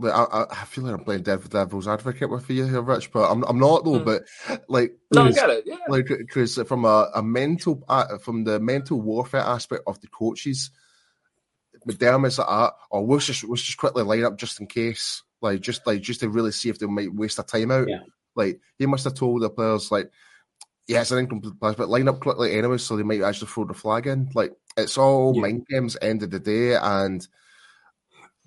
I, 0.04 0.46
I, 0.52 0.66
feel 0.66 0.84
like 0.84 0.94
I'm 0.94 1.04
playing 1.04 1.24
devil's 1.24 1.88
advocate 1.88 2.30
with 2.30 2.50
you 2.50 2.66
here, 2.66 2.82
Rich, 2.82 3.12
but 3.12 3.32
I'm 3.32 3.44
I'm 3.44 3.58
not 3.58 3.84
though. 3.84 4.00
Mm. 4.00 4.06
But 4.06 4.24
like, 4.68 4.96
no, 5.12 5.26
I 5.26 5.32
get 5.32 5.50
it. 5.50 5.64
Yeah. 5.66 5.78
Like, 5.88 6.06
because 6.08 6.60
from 6.68 6.86
a, 6.86 7.10
a 7.16 7.24
mental, 7.24 7.84
uh, 7.90 8.18
from 8.20 8.44
the 8.44 8.60
mental 8.60 9.02
warfare 9.02 9.42
aspect 9.42 9.84
of 9.88 10.00
the 10.02 10.08
coaches, 10.08 10.70
McDermott's 11.88 12.38
like, 12.38 12.48
ah, 12.48 12.76
or 12.92 13.00
oh, 13.00 13.04
we'll 13.04 13.20
just 13.20 13.44
we'll 13.44 13.56
just 13.56 13.78
quickly 13.78 14.04
line 14.04 14.24
up 14.24 14.38
just 14.38 14.60
in 14.60 14.68
case 14.68 15.24
like 15.42 15.62
just 15.62 15.86
like 15.86 16.02
just 16.02 16.22
to 16.22 16.30
really 16.30 16.52
see 16.52 16.70
if 16.70 16.80
they 16.80 16.86
might 16.86 17.14
waste 17.14 17.38
their 17.38 17.46
time 17.46 17.72
out. 17.72 17.88
Yeah. 17.88 18.02
Like 18.36 18.60
he 18.78 18.86
must 18.86 19.04
have 19.04 19.16
told 19.16 19.42
the 19.42 19.50
players 19.50 19.92
like, 19.92 20.12
yeah, 20.88 21.02
it's 21.02 21.12
an 21.12 21.20
incomplete 21.20 21.60
pass, 21.60 21.76
but 21.76 21.90
line 21.90 22.08
up 22.08 22.20
quickly 22.20 22.58
anyway, 22.58 22.78
so 22.78 22.96
they 22.96 23.04
might 23.04 23.22
actually 23.22 23.48
throw 23.48 23.66
the 23.66 23.74
flag 23.74 24.08
in. 24.08 24.30
Like 24.34 24.54
it's 24.78 24.98
all 24.98 25.34
yeah. 25.36 25.42
mind 25.42 25.68
games. 25.70 25.98
End 26.02 26.24
of 26.24 26.32
the 26.32 26.40
day, 26.40 26.76
and 26.76 27.28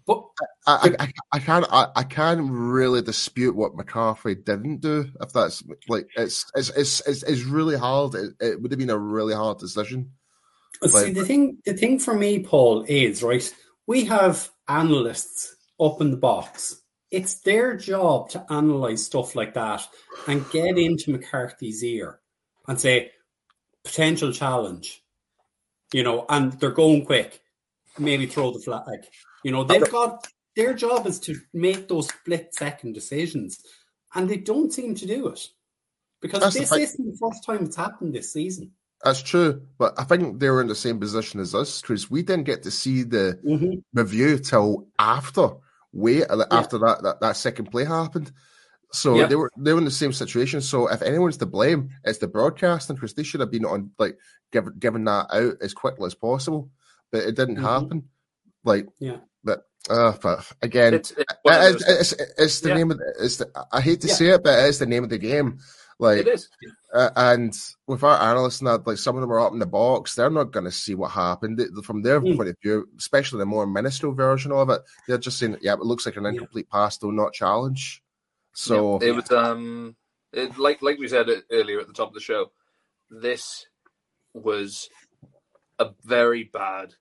but 0.07 0.24
I, 0.66 0.95
I, 0.99 1.12
I, 1.32 1.38
can't 1.38 1.66
I, 1.70 1.88
I 1.95 2.03
can't 2.03 2.51
really 2.51 3.03
dispute 3.03 3.55
what 3.55 3.76
McCarthy 3.76 4.34
didn't 4.34 4.80
do. 4.80 5.11
If 5.20 5.32
that's 5.32 5.62
like 5.88 6.09
it's 6.16 6.51
it's 6.55 6.70
it's 6.70 7.01
it's, 7.07 7.22
it's 7.22 7.43
really 7.43 7.76
hard. 7.76 8.14
It, 8.14 8.32
it, 8.41 8.62
would 8.62 8.72
have 8.72 8.78
been 8.78 8.91
a 8.91 8.99
really 8.99 9.34
hard 9.34 9.59
decision. 9.59 10.12
See 10.84 10.91
like, 10.91 11.14
the 11.14 11.24
thing 11.24 11.59
the 11.66 11.74
thing 11.74 11.99
for 11.99 12.14
me, 12.14 12.41
Paul, 12.41 12.84
is 12.88 13.22
right. 13.22 13.53
We 13.86 14.05
have 14.07 14.51
analysts 14.68 15.55
up 15.78 16.01
in 16.01 16.11
the 16.11 16.16
box 16.16 16.80
it's 17.11 17.41
their 17.41 17.77
job 17.77 18.31
to 18.31 18.45
analyze 18.51 19.05
stuff 19.05 19.35
like 19.35 19.55
that 19.55 19.87
and 20.27 20.49
get 20.51 20.79
into 20.79 21.11
McCarthy's 21.11 21.83
ear 21.83 22.21
and 22.69 22.81
say 22.81 23.11
potential 23.85 24.33
challenge, 24.33 25.03
you 25.93 26.03
know, 26.03 26.25
and 26.29 26.53
they're 26.55 26.71
going 26.71 27.05
quick. 27.05 27.41
Maybe 27.99 28.27
throw 28.27 28.53
the 28.53 28.61
flag. 28.61 29.05
You 29.43 29.51
know, 29.53 29.65
they've 29.65 29.91
got 29.91 30.27
their 30.55 30.75
job 30.75 31.07
is 31.07 31.19
to 31.21 31.37
make 31.53 31.89
those 31.89 32.09
split 32.09 32.55
second 32.55 32.93
decisions, 32.93 33.61
and 34.15 34.29
they 34.29 34.37
don't 34.37 34.73
seem 34.73 34.95
to 34.97 35.07
do 35.07 35.29
it 35.29 35.41
because 36.21 36.41
That's 36.41 36.55
this 36.55 36.73
isn't 36.73 37.13
the 37.13 37.19
first 37.19 37.45
time 37.45 37.65
it's 37.65 37.77
happened 37.77 38.15
this 38.15 38.33
season. 38.33 38.71
That's 39.03 39.23
true, 39.23 39.63
but 39.79 39.99
I 39.99 40.05
think 40.05 40.39
they 40.39 40.51
were 40.51 40.61
in 40.61 40.69
the 40.69 40.75
same 40.75 41.01
position 41.01 41.41
as 41.41 41.55
us 41.55 41.81
because 41.81 42.11
we 42.11 42.23
didn't 42.23 42.45
get 42.45 42.63
to 42.65 42.71
see 42.71 43.03
the 43.03 43.39
mm-hmm. 43.45 43.79
review 43.95 44.39
till 44.39 44.87
after 44.99 45.53
wait 45.93 46.24
yeah. 46.28 46.45
after 46.51 46.78
that, 46.78 47.03
that 47.03 47.20
that 47.20 47.36
second 47.36 47.70
play 47.70 47.84
happened. 47.84 48.32
So 48.93 49.26
they 49.26 49.36
were 49.36 49.51
they 49.57 49.72
were 49.72 49.78
in 49.78 49.84
the 49.84 49.91
same 49.91 50.12
situation. 50.12 50.61
So 50.61 50.88
if 50.88 51.03
anyone's 51.03 51.36
to 51.38 51.47
blame, 51.47 51.91
it's 52.05 52.18
the 52.18 52.26
broadcasting 52.26 52.97
because 52.97 53.14
they 53.14 53.22
should 53.22 53.41
have 53.41 53.51
been 53.51 53.64
on 53.64 53.93
like 53.99 54.18
given 54.51 54.74
given 54.78 55.05
that 55.05 55.26
out 55.32 55.55
as 55.62 55.74
quickly 55.74 56.07
as 56.07 56.14
possible, 56.14 56.70
but 57.12 57.22
it 57.22 57.36
didn't 57.36 57.57
mm-hmm. 57.57 57.64
happen. 57.66 58.09
Like 58.64 58.86
yeah, 58.99 59.18
but 59.45 59.64
Uh, 59.88 60.12
but 60.22 60.53
again, 60.61 60.95
It's, 60.95 61.12
it's, 61.12 61.26
it's, 61.45 62.12
it's, 62.12 62.12
it's 62.36 62.61
the 62.61 62.68
Yeah. 62.68 62.74
name 62.74 62.91
of 62.91 62.99
the, 62.99 63.14
it's 63.18 63.36
the, 63.38 63.66
I 63.72 63.80
hate 63.80 64.03
to 64.03 64.09
Yeah. 64.09 64.14
say 64.14 64.26
it, 64.26 64.43
but 64.43 64.59
it 64.59 64.68
is 64.68 64.78
the 64.78 64.86
name 64.86 65.05
of 65.05 65.11
the 65.11 65.18
game. 65.18 65.59
Like, 66.01 66.21
it 66.21 66.29
is. 66.29 66.49
uh, 66.95 67.11
and 67.15 67.55
with 67.87 68.03
our 68.03 68.19
analysts 68.21 68.61
and 68.61 68.69
that, 68.69 68.87
like 68.87 68.97
some 68.97 69.17
of 69.17 69.21
them 69.21 69.31
are 69.31 69.41
up 69.41 69.53
in 69.53 69.59
the 69.59 69.67
box, 69.67 70.15
they're 70.15 70.31
not 70.31 70.51
going 70.51 70.65
to 70.65 70.71
see 70.73 70.95
what 70.95 71.11
happened 71.11 71.61
from 71.85 72.01
their 72.03 72.21
Mm. 72.21 72.37
point 72.37 72.49
of 72.49 72.57
view, 72.63 72.89
especially 72.99 73.39
the 73.39 73.47
more 73.47 73.67
ministerial 73.67 74.15
version 74.15 74.51
of 74.51 74.71
it. 74.71 74.81
They're 75.07 75.19
just 75.19 75.39
saying, 75.39 75.59
"Yeah, 75.61 75.75
it 75.75 75.81
looks 75.81 76.07
like 76.07 76.17
an 76.17 76.25
Yeah. 76.25 76.31
incomplete 76.31 76.71
pass, 76.71 76.97
though 76.99 77.11
not 77.11 77.35
challenge." 77.35 78.03
So 78.55 78.99
it 78.99 79.13
was 79.13 79.31
um, 79.31 79.95
it, 80.33 80.57
like 80.59 80.81
like 80.83 80.99
we 80.99 81.07
said 81.09 81.29
earlier 81.51 81.81
at 81.81 81.87
the 81.87 81.93
top 81.93 82.09
of 82.09 82.15
the 82.15 82.21
show. 82.21 82.51
This 83.11 83.67
was 84.33 84.89
a 85.79 85.91
very 86.05 86.45
bad 86.45 86.95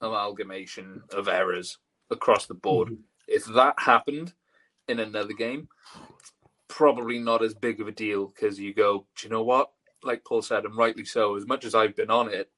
amalgamation 0.00 1.02
of 1.10 1.28
errors 1.28 1.78
across 2.10 2.46
the 2.46 2.54
board. 2.54 2.88
Mhm. 2.88 2.98
If 3.28 3.44
that 3.46 3.78
happened 3.78 4.34
in 4.88 5.00
another 5.00 5.32
game, 5.32 5.68
probably 6.74 7.20
not 7.20 7.40
as 7.42 7.54
big 7.54 7.80
of 7.80 7.86
a 7.86 7.92
deal 7.92 8.26
because 8.26 8.58
you 8.58 8.74
go, 8.74 9.06
do 9.16 9.26
you 9.26 9.32
know 9.32 9.44
what? 9.44 9.70
Like 10.02 10.24
Paul 10.24 10.42
said, 10.42 10.64
and 10.64 10.76
rightly 10.76 11.04
so. 11.04 11.36
As 11.36 11.46
much 11.46 11.64
as 11.64 11.72
I've 11.74 11.94
been 11.94 12.10
on 12.10 12.28
it, 12.28 12.50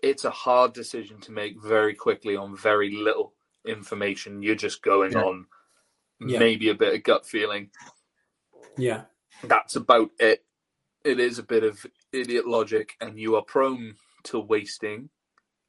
it's 0.00 0.24
a 0.24 0.30
hard 0.30 0.72
decision 0.72 1.18
to 1.22 1.32
make 1.32 1.60
very 1.60 1.92
quickly 1.94 2.36
on 2.36 2.56
very 2.56 2.94
little 2.94 3.32
information. 3.66 4.42
You're 4.44 4.54
just 4.54 4.80
going 4.80 5.12
Yeah. 5.12 5.24
on 5.24 5.46
Yeah. 6.20 6.38
maybe 6.38 6.68
a 6.68 6.74
bit 6.74 6.94
of 6.94 7.02
gut 7.02 7.26
feeling. 7.26 7.70
Yeah. 8.76 9.06
That's 9.42 9.74
about 9.74 10.12
it. 10.20 10.44
It 11.02 11.18
is 11.18 11.40
a 11.40 11.42
bit 11.42 11.64
of 11.64 11.84
idiot 12.12 12.46
logic, 12.46 12.96
and 13.00 13.18
you 13.18 13.34
are 13.34 13.42
prone 13.42 13.96
to 14.24 14.38
wasting 14.38 15.10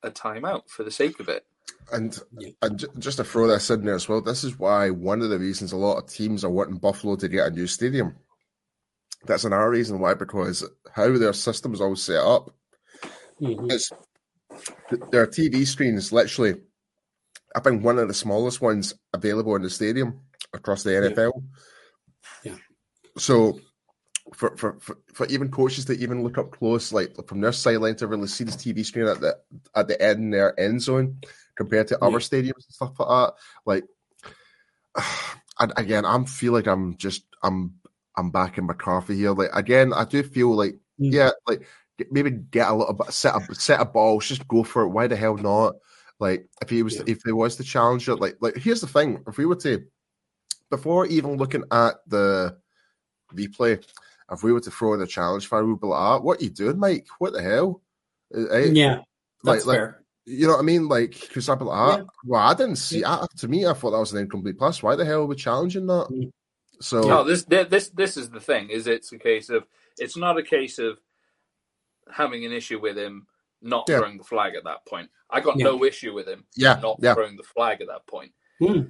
a 0.04 0.12
timeout 0.12 0.70
for 0.70 0.84
the 0.84 0.92
sake 0.92 1.20
of 1.20 1.28
it. 1.28 1.48
And 1.92 2.18
Yeah. 2.38 2.50
and 2.62 2.80
ju- 2.80 2.88
just 2.98 3.18
to 3.18 3.24
throw 3.24 3.48
this 3.48 3.70
in 3.70 3.86
there 3.86 3.96
as 3.96 4.10
well, 4.10 4.22
this 4.22 4.44
is 4.44 4.58
why 4.58 4.90
one 4.90 5.22
of 5.22 5.30
the 5.30 5.38
reasons 5.40 5.72
a 5.72 5.78
lot 5.78 5.98
of 5.98 6.10
teams 6.10 6.44
are 6.44 6.50
wanting 6.50 6.78
Buffalo 6.78 7.16
to 7.16 7.28
get 7.28 7.48
a 7.48 7.52
new 7.52 7.68
stadium. 7.68 8.16
That's 9.26 9.44
another 9.44 9.70
reason 9.70 10.00
why, 10.00 10.14
because 10.16 10.68
how 10.94 11.16
their 11.18 11.34
system's 11.34 11.82
all 11.82 11.96
set 11.96 12.18
up 12.24 12.56
Mhm. 13.42 13.72
is 13.72 13.92
th- 14.90 15.02
their 15.12 15.28
TV 15.28 15.66
screens 15.66 16.12
literally, 16.12 16.62
I 17.56 17.60
think 17.60 17.84
one 17.84 18.00
of 18.00 18.08
the 18.08 18.14
smallest 18.14 18.62
ones 18.62 18.94
available 19.14 19.56
in 19.56 19.62
the 19.62 19.70
stadium 19.70 20.22
across 20.54 20.84
the 20.84 20.92
NFL. 20.96 21.44
Yeah. 22.44 22.58
So 23.18 23.60
for, 24.34 24.56
for, 24.58 24.80
for, 24.80 24.98
for 25.14 25.26
even 25.28 25.52
coaches 25.52 25.86
to 25.86 25.94
even 25.94 26.24
look 26.24 26.38
up 26.38 26.52
close, 26.52 26.92
like 26.92 27.16
from 27.28 27.42
their 27.42 27.52
sideline 27.52 27.96
to 27.98 28.08
really 28.08 28.28
see 28.28 28.44
this 28.44 28.56
TV 28.56 28.84
screen 28.84 29.08
at 29.08 29.22
the 29.22 29.38
at 29.76 29.88
the 29.88 30.02
end 30.02 30.34
their 30.34 30.60
end 30.60 30.82
zone 30.82 31.20
compared 31.56 31.88
to 31.90 32.04
other 32.04 32.20
stadiums 32.20 32.66
and 32.66 32.72
stuff 32.72 33.00
like 33.00 33.08
that, 33.10 33.34
like 33.66 33.84
and 35.60 35.74
again, 35.78 36.06
I'm 36.06 36.26
feel 36.26 36.54
like 36.54 36.68
I'm 36.68 36.98
just 36.98 37.24
I'm 37.44 37.76
I'm 38.18 38.32
back 38.32 38.58
in 38.58 38.66
McCarthy 38.66 39.16
here. 39.16 39.32
Like 39.32 39.50
again, 39.54 39.94
I 39.94 40.06
do 40.06 40.24
feel 40.24 40.56
like 40.56 40.76
Mm. 40.98 41.12
yeah, 41.12 41.32
like 41.46 41.68
maybe 42.10 42.32
get 42.32 42.70
a 42.70 42.74
little 42.74 42.94
bit 42.94 43.12
set 43.12 43.36
a 43.36 43.54
set 43.56 43.82
of 43.82 43.92
balls, 43.92 44.28
just 44.28 44.48
go 44.48 44.64
for 44.64 44.84
it. 44.84 44.90
Why 44.90 45.08
the 45.08 45.16
hell 45.18 45.36
not? 45.36 45.76
Like 46.22 46.48
if 46.62 46.70
he 46.70 46.84
was 46.84 46.96
Yeah. 46.96 47.04
if 47.08 47.22
there 47.24 47.36
was 47.36 47.58
the 47.58 47.66
challenger, 47.66 48.16
like 48.16 48.38
like 48.40 48.56
here's 48.56 48.80
the 48.80 48.88
thing: 48.88 49.22
if 49.28 49.38
we 49.38 49.46
were 49.46 49.58
to 49.58 49.84
before 50.70 51.06
even 51.08 51.36
looking 51.36 51.66
at 51.72 51.96
the 52.08 52.58
replay, 53.34 53.84
if 54.32 54.42
we 54.42 54.54
were 54.54 54.62
to 54.62 54.72
throw 54.72 54.94
in 54.94 55.02
a 55.02 55.06
challenge 55.08 55.48
fire, 55.48 55.66
we'd 55.66 55.82
be 55.82 55.88
like, 55.88 56.00
ah, 56.00 56.20
"What 56.20 56.40
are 56.40 56.46
you 56.46 56.50
doing, 56.50 56.80
Mike? 56.80 57.08
What 57.20 57.34
the 57.34 57.42
hell?" 57.42 57.82
Uh, 58.34 58.46
eh? 58.48 58.70
Yeah. 58.72 59.02
That's 59.44 59.66
like, 59.66 59.66
like 59.66 59.78
fair. 59.78 60.05
You 60.26 60.48
know 60.48 60.54
what 60.54 60.60
I 60.60 60.64
mean? 60.64 60.88
Like, 60.88 61.20
because 61.20 61.48
I'd 61.50 61.62
like, 61.62 61.78
ah, 61.78 61.98
Yeah. 61.98 62.04
well, 62.26 62.42
I 62.42 62.54
didn't 62.54 62.78
see. 62.78 63.04
ah, 63.04 63.26
to 63.38 63.48
me, 63.48 63.66
I 63.68 63.74
thought 63.74 63.92
that 63.92 64.00
was 64.00 64.14
an 64.14 64.20
incomplete 64.20 64.58
pass. 64.60 64.82
Why 64.82 64.96
the 64.96 65.06
hell 65.06 65.22
are 65.22 65.26
we 65.26 65.36
challenging 65.36 65.86
that? 65.88 66.08
Mm. 66.12 66.32
So 66.82 67.02
No, 67.02 67.24
this 67.24 67.44
this 67.44 67.90
this 67.90 68.18
is 68.18 68.30
the 68.30 68.40
thing. 68.40 68.70
Is 68.70 68.88
it's 68.88 69.12
a 69.14 69.18
case 69.20 69.50
of 69.50 69.66
it's 69.98 70.18
not 70.18 70.38
a 70.38 70.44
case 70.44 70.78
of 70.78 71.00
having 72.12 72.44
an 72.46 72.52
issue 72.52 72.80
with 72.80 72.98
him 72.98 73.28
not 73.62 73.86
Yeah. 73.88 74.00
throwing 74.00 74.18
the 74.18 74.24
flag 74.24 74.56
at 74.56 74.66
that 74.66 74.86
point. 74.86 75.10
I 75.30 75.40
got 75.40 75.58
Yeah. 75.58 75.66
no 75.66 75.84
issue 75.86 76.14
with 76.14 76.28
him 76.28 76.46
yeah, 76.56 76.78
not 76.82 77.00
yeah, 77.02 77.14
throwing 77.14 77.38
the 77.38 77.44
flag 77.44 77.82
at 77.82 77.88
that 77.88 78.06
point. 78.08 78.34
Hmm. 78.60 78.90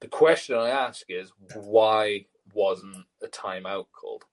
The 0.00 0.08
question 0.08 0.56
I 0.56 0.70
ask 0.70 1.04
is 1.10 1.30
why 1.54 2.26
wasn't 2.54 3.04
a 3.22 3.28
timeout 3.28 3.86
called? 3.92 4.24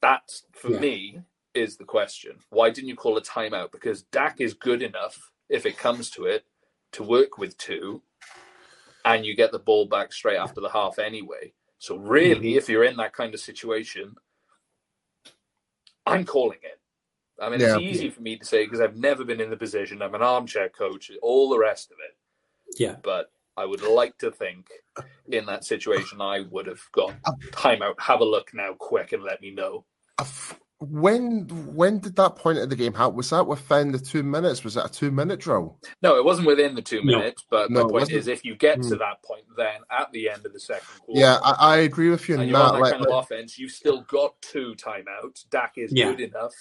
That's 0.00 0.44
for 0.52 0.70
Yeah. 0.70 0.80
me 0.80 1.22
is 1.54 1.76
the 1.76 1.84
question. 1.84 2.36
Why 2.50 2.70
didn't 2.70 2.88
you 2.88 2.96
call 2.96 3.16
a 3.16 3.22
timeout? 3.22 3.72
Because 3.72 4.02
Dak 4.02 4.40
is 4.40 4.54
good 4.54 4.82
enough, 4.82 5.30
if 5.48 5.66
it 5.66 5.78
comes 5.78 6.10
to 6.10 6.24
it, 6.24 6.44
to 6.92 7.02
work 7.02 7.38
with 7.38 7.56
two, 7.58 8.02
and 9.04 9.24
you 9.24 9.34
get 9.34 9.52
the 9.52 9.58
ball 9.58 9.86
back 9.86 10.12
straight 10.12 10.36
after 10.36 10.60
the 10.60 10.68
half 10.68 10.98
anyway. 10.98 11.52
So 11.78 11.96
really, 11.96 12.50
mm-hmm. 12.50 12.58
if 12.58 12.68
you're 12.68 12.84
in 12.84 12.96
that 12.96 13.12
kind 13.12 13.32
of 13.32 13.40
situation, 13.40 14.14
I'm 16.06 16.24
calling 16.24 16.58
it. 16.62 16.80
I 17.40 17.48
mean, 17.48 17.60
Yeah. 17.60 17.76
it's 17.76 17.82
easy 17.82 18.10
for 18.10 18.20
me 18.20 18.36
to 18.36 18.44
say 18.44 18.64
because 18.64 18.80
I've 18.80 18.96
never 18.96 19.24
been 19.24 19.40
in 19.40 19.48
the 19.50 19.56
position. 19.56 20.02
I'm 20.02 20.14
an 20.14 20.22
armchair 20.22 20.68
coach, 20.68 21.10
all 21.22 21.48
the 21.48 21.58
rest 21.58 21.90
of 21.90 21.96
it 22.00 22.16
Yeah. 22.78 22.96
but 23.02 23.32
I 23.56 23.64
would 23.64 23.82
like 23.82 24.16
to 24.18 24.30
think 24.30 24.70
in 25.30 25.46
that 25.46 25.64
situation 25.64 26.20
I 26.20 26.40
would 26.50 26.66
have 26.66 26.82
got 26.92 27.20
timeout. 27.52 27.98
Have 28.00 28.20
a 28.20 28.24
look 28.24 28.52
now, 28.54 28.74
quick, 28.74 29.12
and 29.12 29.22
let 29.22 29.40
me 29.40 29.50
know. 29.50 29.84
F- 30.18 30.58
When 30.80 31.46
when 31.74 31.98
did 31.98 32.16
that 32.16 32.36
point 32.36 32.58
of 32.58 32.70
the 32.70 32.76
game 32.76 32.94
happen? 32.94 33.14
Was 33.14 33.28
that 33.30 33.46
within 33.46 33.92
the 33.92 33.98
two 33.98 34.22
minutes? 34.22 34.64
Was 34.64 34.74
that 34.74 34.86
a 34.86 34.92
two 34.92 35.10
minute 35.10 35.38
drill? 35.38 35.78
No, 36.02 36.16
it 36.16 36.24
wasn't 36.24 36.46
within 36.46 36.74
the 36.74 36.80
two 36.80 37.02
No. 37.02 37.18
minutes, 37.18 37.44
but 37.50 37.70
No, 37.70 37.80
my 37.80 37.82
point 37.84 37.92
wasn't. 37.92 38.18
is, 38.20 38.28
if 38.28 38.44
you 38.46 38.54
get 38.56 38.80
to 38.84 38.88
Hmm. 38.94 38.98
that 38.98 39.22
point, 39.22 39.44
then 39.58 39.80
at 39.90 40.10
the 40.12 40.30
end 40.30 40.46
of 40.46 40.54
the 40.54 40.60
second 40.60 40.98
quarter, 40.98 41.20
Yeah, 41.20 41.38
I, 41.44 41.52
I 41.58 41.76
agree 41.78 42.08
with 42.08 42.26
you 42.28 42.36
and 42.36 42.42
on 42.44 42.48
you're 42.48 42.58
on 42.58 42.72
that. 42.72 42.72
that 42.72 42.80
Like, 42.80 42.92
kind 42.94 43.04
of 43.04 43.10
offense, 43.10 43.58
you've 43.58 43.72
still 43.72 44.02
got 44.02 44.40
two 44.40 44.74
timeouts. 44.76 45.48
Dak 45.50 45.74
is 45.76 45.92
Yeah. 45.92 46.06
good 46.12 46.20
enough 46.20 46.54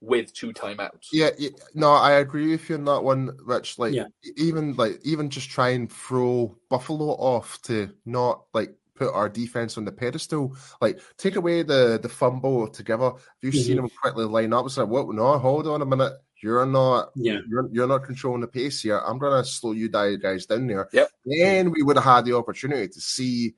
with 0.00 0.32
two 0.32 0.52
timeouts. 0.54 1.08
Yeah, 1.12 1.30
yeah, 1.38 1.50
no, 1.74 1.90
I 1.92 2.12
agree 2.12 2.50
with 2.50 2.68
you 2.70 2.76
on 2.76 2.84
that 2.86 3.04
one, 3.04 3.36
Rich. 3.44 3.78
Like, 3.78 3.92
Yeah. 3.92 4.06
even 4.36 4.74
like 4.76 4.98
even 5.04 5.28
just 5.28 5.50
try 5.50 5.70
and 5.70 5.92
throw 5.92 6.56
Buffalo 6.70 7.10
off 7.16 7.60
to 7.62 7.90
not 8.06 8.44
like 8.54 8.74
put 8.94 9.12
our 9.12 9.28
defense 9.28 9.78
on 9.78 9.84
the 9.84 9.92
pedestal. 9.92 10.56
Like, 10.80 11.00
take 11.16 11.36
away 11.36 11.62
the 11.62 11.98
the 12.02 12.08
fumble 12.08 12.68
together. 12.68 13.12
If 13.40 13.54
you've 13.54 13.54
seen 13.64 13.76
Mhm. 13.78 13.82
them 13.82 13.90
quickly 14.02 14.24
line 14.24 14.52
up, 14.52 14.66
it's 14.66 14.76
like, 14.76 14.88
what? 14.88 15.08
No, 15.14 15.38
hold 15.38 15.66
on 15.66 15.82
a 15.82 15.86
minute. 15.86 16.12
You're 16.42 16.66
not. 16.66 17.12
Yeah. 17.14 17.38
You're, 17.48 17.68
you're 17.70 17.86
not 17.86 18.04
controlling 18.04 18.40
the 18.40 18.48
pace 18.48 18.82
here. 18.82 18.98
I'm 18.98 19.18
gonna 19.18 19.44
slow 19.44 19.72
you 19.72 19.88
di- 19.88 20.16
guys 20.16 20.46
down 20.46 20.66
there. 20.66 20.88
Yep. 20.92 21.10
Then 21.24 21.70
we 21.70 21.82
would 21.82 21.96
have 21.96 22.04
had 22.04 22.24
the 22.24 22.36
opportunity 22.36 22.88
to 22.88 23.00
see 23.00 23.54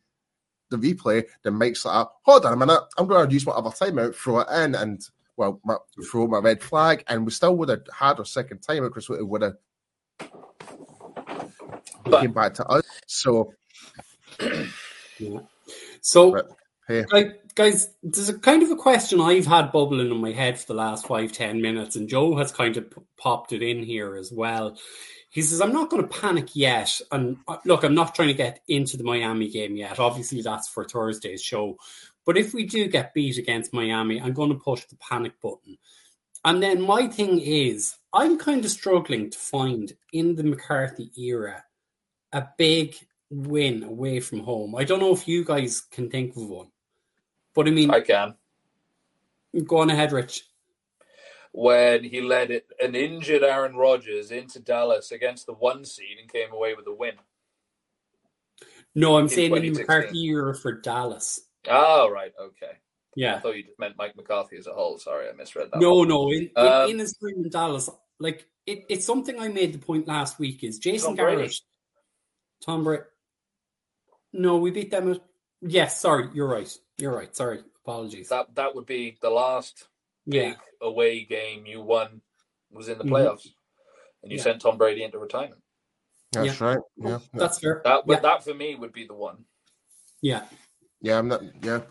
the 0.71 0.77
replay 0.77 1.25
that 1.43 1.51
makes 1.53 1.83
that. 1.85 2.09
Hold 2.25 2.45
on 2.45 2.53
a 2.53 2.57
minute. 2.57 2.81
I'm 2.99 3.07
gonna 3.07 3.31
use 3.33 3.47
my 3.47 3.53
other 3.53 3.71
timeout, 3.71 4.15
throw 4.15 4.41
it 4.41 4.49
in, 4.51 4.75
and 4.75 5.01
well, 5.37 5.61
my, 5.65 5.77
throw 6.11 6.27
my 6.27 6.39
red 6.39 6.63
flag, 6.63 7.05
and 7.09 7.25
we 7.25 7.33
still 7.33 7.57
would 7.57 7.69
have 7.71 7.83
had 7.93 8.19
our 8.19 8.25
second 8.25 8.61
timeout 8.61 8.91
because 8.95 9.09
it 9.11 9.27
would 9.27 9.43
have 9.43 9.57
But- 12.05 12.21
came 12.21 12.33
back 12.33 12.53
to 12.55 12.67
us. 12.67 12.85
So 13.07 13.53
Yeah. 15.19 15.41
So, 16.01 16.33
Right. 16.33 16.45
Hey. 16.87 17.33
guys, 17.55 17.89
there's 18.03 18.29
a 18.29 18.39
kind 18.39 18.63
of 18.63 18.71
a 18.71 18.77
question 18.77 19.21
I've 19.21 19.47
had 19.47 19.73
bubbling 19.73 20.11
in 20.11 20.17
my 20.19 20.33
head 20.33 20.59
for 20.59 20.67
the 20.67 20.75
last 20.75 21.07
five, 21.07 21.33
ten 21.33 21.63
minutes, 21.63 21.97
and 21.97 22.09
Joe 22.09 22.37
has 22.37 22.53
kind 22.53 22.77
of 22.77 22.91
p- 22.91 23.01
popped 23.17 23.53
it 23.53 23.63
in 23.63 23.83
here 23.83 24.17
as 24.17 24.31
well. 24.31 24.77
He 25.31 25.43
says, 25.43 25.61
I'm 25.61 25.73
not 25.73 25.91
going 25.91 26.03
to 26.03 26.09
panic 26.21 26.55
yet. 26.55 27.01
And 27.11 27.39
uh, 27.49 27.57
look, 27.65 27.83
I'm 27.83 27.95
not 27.95 28.15
trying 28.15 28.29
to 28.29 28.35
get 28.35 28.61
into 28.69 28.97
the 28.97 29.03
Miami 29.03 29.49
game 29.49 29.77
yet. 29.77 29.99
Obviously, 29.99 30.43
that's 30.43 30.69
for 30.69 30.85
Thursday's 30.85 31.43
show. 31.43 31.77
But 32.25 32.37
if 32.37 32.55
we 32.55 32.67
do 32.67 32.87
get 32.87 33.15
beat 33.15 33.39
against 33.39 33.73
Miami, 33.73 34.21
I'm 34.21 34.33
going 34.33 34.51
to 34.51 34.59
push 34.59 34.85
the 34.85 34.97
panic 34.97 35.33
button. 35.41 35.77
And 36.45 36.63
then 36.63 36.83
my 36.83 37.09
thing 37.09 37.41
is, 37.41 37.97
I'm 38.13 38.39
kind 38.39 38.65
of 38.65 38.71
struggling 38.71 39.31
to 39.31 39.39
find 39.39 39.93
in 40.13 40.37
the 40.37 40.45
McCarthy 40.45 41.11
era 41.17 41.65
a 42.33 42.47
big 42.59 42.95
win 43.35 43.83
away 43.83 44.21
from 44.21 44.41
home. 44.41 44.75
I 44.77 44.85
don't 44.85 45.01
know 45.01 45.13
if 45.13 45.27
you 45.27 45.45
guys 45.45 45.81
can 45.81 46.11
think 46.11 46.37
of 46.37 46.49
one, 46.49 46.69
but 47.55 47.67
I 47.67 47.71
mean, 47.71 47.91
I 47.91 48.01
can. 48.01 48.35
go 49.67 49.79
on 49.79 49.91
ahead, 49.91 50.13
Rich. 50.13 50.45
When 51.53 52.03
he 52.03 52.21
led 52.21 52.51
it, 52.51 52.67
an 52.83 52.95
injured 52.95 53.43
Aaron 53.45 53.77
Rodgers 53.77 54.31
into 54.33 54.59
Dallas 54.59 55.13
against 55.13 55.47
the 55.47 55.53
one 55.53 55.85
seed 55.85 56.19
and 56.21 56.31
came 56.33 56.53
away 56.53 56.75
with 56.75 56.87
a 56.89 56.93
win. 56.93 57.15
No, 58.95 59.17
I'm 59.17 59.25
In 59.25 59.29
saying 59.29 59.57
in 59.57 59.63
the 59.73 59.81
McCarthy 59.81 60.25
era 60.27 60.55
for 60.55 60.73
Dallas. 60.73 61.41
Oh, 61.69 62.11
right. 62.11 62.33
Okay. 62.41 62.73
Yeah. 63.17 63.37
I 63.37 63.39
thought 63.41 63.57
you 63.57 63.63
just 63.63 63.79
meant 63.79 63.97
Mike 63.97 64.17
McCarthy 64.17 64.57
as 64.57 64.67
a 64.67 64.73
whole. 64.73 64.99
Sorry, 64.99 65.29
I 65.29 65.33
misread 65.33 65.71
that. 65.73 65.81
No, 65.81 65.99
one. 65.99 66.09
no, 66.09 66.31
in, 66.31 66.43
in, 66.43 66.51
Um, 66.57 66.91
in 66.91 66.99
his 66.99 67.15
time 67.15 67.45
in 67.45 67.49
Dallas, 67.51 67.89
like 68.19 68.47
it, 68.67 68.85
it's 68.89 69.07
something 69.07 69.39
I 69.39 69.49
made 69.49 69.73
the 69.75 69.79
point 69.79 70.09
last 70.09 70.39
week 70.39 70.65
is 70.65 70.79
Jason 70.79 71.11
Tom 71.11 71.17
Garrett, 71.17 71.55
Tom 72.65 72.85
Brady. 72.85 73.03
No, 74.37 74.57
we 74.59 74.71
beat 74.73 74.91
them. 74.91 75.13
At, 75.13 75.21
yes, 75.63 76.01
sorry, 76.01 76.29
you're 76.35 76.49
right. 76.49 76.69
You're 76.99 77.15
right. 77.15 77.35
Sorry, 77.35 77.61
apologies. 77.85 78.29
That 78.29 78.55
that 78.57 78.75
would 78.75 78.85
be 78.87 79.17
the 79.23 79.31
last 79.31 79.87
yeah, 80.27 80.51
big 80.51 80.59
away 80.83 81.25
game 81.25 81.67
you 81.67 81.81
won 81.81 82.21
was 82.71 82.89
in 82.89 82.99
the 82.99 83.05
Mhm. 83.05 83.11
playoffs, 83.11 83.47
and 84.23 84.33
you 84.33 84.39
Yeah. 84.39 84.43
sent 84.43 84.61
Tom 84.63 84.77
Brady 84.77 85.05
into 85.05 85.19
retirement. 85.19 85.63
That's 86.33 86.61
Yeah. 86.61 86.67
right. 86.67 86.79
Yeah, 86.97 87.19
That's 87.33 87.61
fair. 87.61 87.81
That, 87.85 88.07
but 88.07 88.15
yeah. 88.15 88.21
that 88.21 88.43
for 88.45 88.55
me 88.55 88.75
would 88.75 88.93
be 88.93 89.07
the 89.07 89.15
one. 89.15 89.45
yeah. 90.21 90.49
yeah. 91.01 91.19
I'm 91.19 91.29
not. 91.29 91.43
Yeah, 91.63 91.83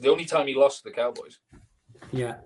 The 0.00 0.10
only 0.10 0.24
time 0.26 0.48
he 0.48 0.54
lost 0.54 0.82
to 0.82 0.90
the 0.90 0.94
Cowboys. 0.94 1.38
Yeah. 2.12 2.40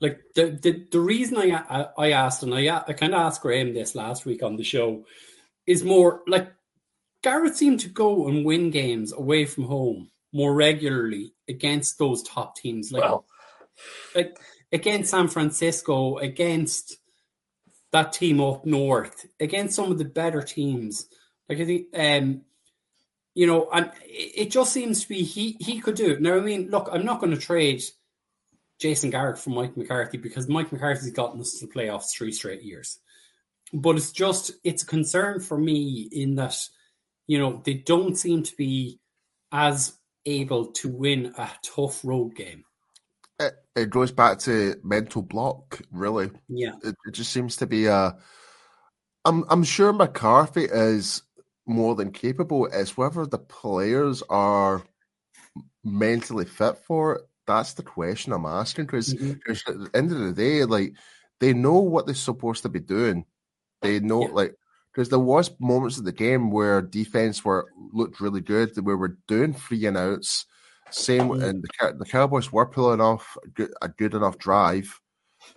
Like 0.00 0.20
the 0.34 0.50
the, 0.50 0.86
the 0.90 1.00
reason 1.00 1.36
I, 1.36 1.50
I 1.68 1.88
I 1.98 2.10
asked 2.12 2.42
and 2.42 2.54
I 2.54 2.68
I 2.88 2.92
kind 2.94 3.14
of 3.14 3.20
asked 3.20 3.42
Graham 3.42 3.74
this 3.74 3.94
last 3.94 4.24
week 4.26 4.42
on 4.42 4.56
the 4.56 4.64
show 4.64 5.04
is 5.66 5.84
more 5.84 6.22
like 6.26 6.50
Garrett 7.28 7.58
seemed 7.58 7.80
to 7.80 7.90
go 7.90 8.26
and 8.26 8.42
win 8.42 8.70
games 8.70 9.12
away 9.12 9.44
from 9.44 9.64
home 9.64 10.08
more 10.32 10.54
regularly 10.54 11.34
against 11.46 11.98
those 11.98 12.22
top 12.22 12.56
teams, 12.56 12.90
like 12.90 13.20
like 14.14 14.38
against 14.72 15.10
San 15.10 15.28
Francisco, 15.28 16.16
against 16.16 16.96
that 17.92 18.14
team 18.14 18.40
up 18.40 18.64
north, 18.64 19.26
against 19.38 19.76
some 19.76 19.92
of 19.92 19.98
the 19.98 20.06
better 20.06 20.40
teams. 20.40 21.06
Like 21.50 21.60
I 21.60 21.66
think, 21.66 21.86
um, 21.94 22.40
you 23.34 23.46
know, 23.46 23.68
and 23.74 23.90
it 24.06 24.46
it 24.46 24.50
just 24.50 24.72
seems 24.72 25.02
to 25.02 25.08
be 25.10 25.22
he 25.22 25.54
he 25.60 25.80
could 25.80 25.96
do 25.96 26.12
it. 26.12 26.22
Now, 26.22 26.34
I 26.34 26.40
mean, 26.40 26.70
look, 26.70 26.88
I'm 26.90 27.04
not 27.04 27.20
going 27.20 27.34
to 27.34 27.38
trade 27.38 27.82
Jason 28.80 29.10
Garrett 29.10 29.38
for 29.38 29.50
Mike 29.50 29.76
McCarthy 29.76 30.16
because 30.16 30.48
Mike 30.48 30.72
McCarthy's 30.72 31.12
gotten 31.12 31.42
us 31.42 31.58
to 31.58 31.66
the 31.66 31.72
playoffs 31.74 32.16
three 32.16 32.32
straight 32.32 32.62
years. 32.62 32.98
But 33.74 33.96
it's 33.96 34.12
just 34.12 34.52
it's 34.64 34.82
a 34.82 34.86
concern 34.86 35.40
for 35.40 35.58
me 35.58 36.08
in 36.10 36.36
that 36.36 36.58
you 37.28 37.38
know 37.38 37.62
they 37.64 37.74
don't 37.74 38.16
seem 38.16 38.42
to 38.42 38.56
be 38.56 38.98
as 39.52 39.96
able 40.26 40.66
to 40.72 40.88
win 40.88 41.32
a 41.38 41.48
tough 41.62 42.04
road 42.04 42.34
game. 42.34 42.64
it, 43.38 43.54
it 43.76 43.90
goes 43.90 44.10
back 44.10 44.38
to 44.40 44.74
mental 44.82 45.22
block. 45.22 45.80
Really, 45.92 46.30
Yeah, 46.48 46.72
it, 46.82 46.94
it 47.06 47.12
just 47.12 47.32
seems 47.32 47.56
to 47.58 47.66
be 47.66 47.86
a. 47.86 48.16
I'm 49.24 49.44
I'm 49.48 49.62
sure 49.64 49.92
McCarthy 49.92 50.64
is 50.64 51.22
more 51.66 51.94
than 51.94 52.10
capable. 52.12 52.66
It's 52.66 52.96
whether 52.96 53.26
the 53.26 53.38
players 53.38 54.22
are 54.28 54.82
mentally 55.84 56.44
fit 56.44 56.78
for 56.78 57.16
it. 57.16 57.22
That's 57.46 57.74
the 57.74 57.82
question 57.82 58.32
I'm 58.32 58.46
asking 58.46 58.86
because 58.86 59.14
Mhm. 59.14 59.40
at 59.68 59.78
the 59.78 59.90
end 59.94 60.12
of 60.12 60.18
the 60.18 60.32
day, 60.32 60.64
like 60.64 60.94
they 61.40 61.52
know 61.54 61.78
what 61.80 62.06
they're 62.06 62.14
supposed 62.14 62.62
to 62.62 62.68
be 62.68 62.80
doing. 62.80 63.24
They 63.82 64.00
know 64.00 64.22
Yeah. 64.22 64.32
like 64.32 64.54
because 64.92 65.08
there 65.08 65.18
was 65.18 65.50
moments 65.60 65.98
of 65.98 66.04
the 66.04 66.12
game 66.12 66.50
where 66.50 66.82
defense 66.82 67.44
were 67.44 67.66
looked 67.92 68.20
really 68.20 68.40
good, 68.40 68.76
where 68.84 68.96
we're 68.96 69.18
doing 69.26 69.52
three 69.52 69.86
and 69.86 69.96
outs. 69.96 70.46
Same 70.90 71.28
Mhm. 71.28 71.44
and 71.44 71.62
the 71.62 71.94
the 71.98 72.06
Cowboys 72.06 72.50
were 72.50 72.66
pulling 72.66 73.00
off 73.00 73.36
a 73.44 73.48
good, 73.48 73.72
a 73.82 73.88
good 73.88 74.14
enough 74.14 74.38
drive. 74.38 75.00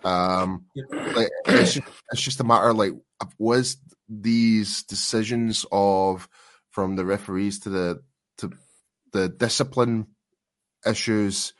Um, 0.04 0.66
like 1.14 1.30
it's 1.46 1.74
just, 1.74 1.88
it's 2.12 2.22
just 2.22 2.40
a 2.40 2.44
matter 2.44 2.72
like 2.72 2.92
was 3.38 3.76
these 4.08 4.82
decisions 4.82 5.64
of 5.72 6.28
from 6.70 6.96
the 6.96 7.04
referees 7.04 7.60
to 7.60 7.70
the 7.70 8.02
to 8.38 8.50
the 9.12 9.28
discipline 9.28 10.08
issues 10.86 11.54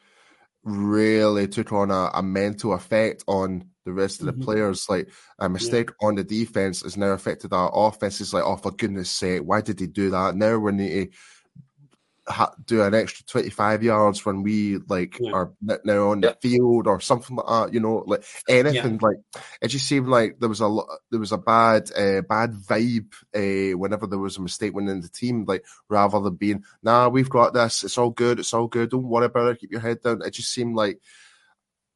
really 0.65 1.49
took 1.49 1.73
on 1.73 1.91
a, 1.91 2.11
a 2.15 2.23
mental 2.23 2.73
effect 2.73 3.25
on 3.27 3.71
the 3.85 3.93
rest 3.93 4.21
of 4.21 4.27
the 4.27 4.33
Mhm. 4.33 4.43
players. 4.43 4.87
Like 4.89 5.09
a 5.39 5.49
mistake 5.49 5.91
on 6.01 6.15
the 6.15 6.25
defense 6.25 6.83
has 6.83 6.97
now 6.97 7.11
affected 7.13 7.53
our 7.53 7.71
offense. 7.73 8.21
It's 8.21 8.33
like, 8.33 8.45
oh, 8.45 8.57
for 8.57 8.71
goodness 8.73 9.11
sake, 9.11 9.43
why 9.43 9.61
did 9.61 9.81
he 9.81 9.87
do 9.87 10.11
that? 10.11 10.37
Now 10.37 10.59
we 10.59 10.73
need 10.73 11.13
to 11.13 12.33
ha- 12.33 12.55
do 12.65 12.83
an 12.83 12.95
extra 12.95 13.25
25 13.27 13.83
yards 13.83 14.25
when 14.25 14.45
we 14.45 14.79
like 14.89 15.19
Yeah. 15.19 15.33
are 15.33 15.53
n- 15.69 15.79
now 15.85 16.11
on 16.11 16.21
the 16.21 16.37
field 16.41 16.87
or 16.87 17.01
something 17.01 17.35
like 17.37 17.47
that, 17.47 17.75
you 17.75 17.81
know, 17.81 18.05
like 18.07 18.25
anything 18.49 18.99
like 19.03 19.17
it 19.61 19.69
just 19.69 19.87
seemed 19.89 20.07
like 20.09 20.39
there 20.39 20.49
was 20.49 20.61
a 20.61 20.69
lo- 20.69 20.87
there 21.11 21.19
was 21.19 21.33
a 21.33 21.39
bad 21.39 21.91
uh, 21.97 22.21
bad 22.23 22.53
vibe 22.55 23.13
uh, 23.35 23.77
whenever 23.77 24.07
there 24.07 24.21
was 24.21 24.37
a 24.37 24.41
mistake 24.43 24.73
within 24.73 25.01
the 25.01 25.09
team 25.09 25.45
like 25.49 25.65
rather 25.89 26.21
than 26.21 26.37
being 26.37 26.63
nah 26.83 27.09
we've 27.09 27.29
got 27.31 27.55
this 27.55 27.83
it's 27.83 27.99
all 27.99 28.11
good 28.11 28.39
it's 28.39 28.55
all 28.55 28.69
good 28.69 28.91
don't 28.91 29.03
worry 29.09 29.27
about 29.27 29.49
it 29.51 29.59
keep 29.59 29.73
your 29.73 29.81
head 29.81 30.01
down 30.01 30.23
it 30.23 30.31
just 30.31 30.51
seemed 30.53 30.77
like 30.77 31.01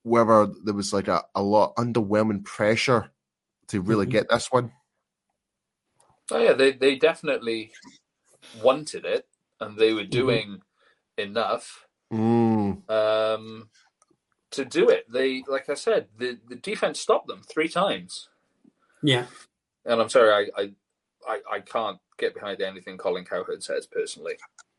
whether 0.06 0.48
there 0.64 0.74
was 0.74 0.92
like 0.94 1.08
a, 1.08 1.24
a 1.34 1.42
lot 1.42 1.76
underwhelming 1.76 2.44
pressure 2.44 3.10
to 3.68 3.80
really 3.82 4.06
Mhm. 4.06 4.10
get 4.12 4.28
this 4.30 4.52
one 4.52 4.72
Oh 6.32 6.38
yeah, 6.38 6.54
they 6.54 6.72
they 6.72 6.96
definitely 6.96 7.74
wanted 8.52 9.04
it, 9.06 9.28
and 9.60 9.78
they 9.78 9.92
were 9.94 10.04
doing 10.04 10.62
enough 11.18 11.86
mm, 12.12 12.82
um, 12.88 13.70
to 14.52 14.64
do 14.64 14.90
it. 14.90 15.06
They, 15.12 15.44
like 15.48 15.68
I 15.70 15.74
said, 15.74 16.08
the 16.18 16.38
the 16.48 16.56
defense 16.56 17.00
stopped 17.00 17.28
them 17.28 17.42
three 17.42 17.68
times, 17.68 18.30
yeah, 19.02 19.26
and 19.86 20.00
I'm 20.00 20.10
sorry, 20.10 20.50
I 20.56 20.62
I, 20.62 20.72
I, 21.28 21.40
I 21.56 21.60
can't 21.60 21.98
get 22.18 22.34
behind 22.34 22.62
anything 22.62 22.98
Colin 22.98 23.24
Cowherd 23.26 23.62
says 23.64 23.86
personally. 23.86 24.36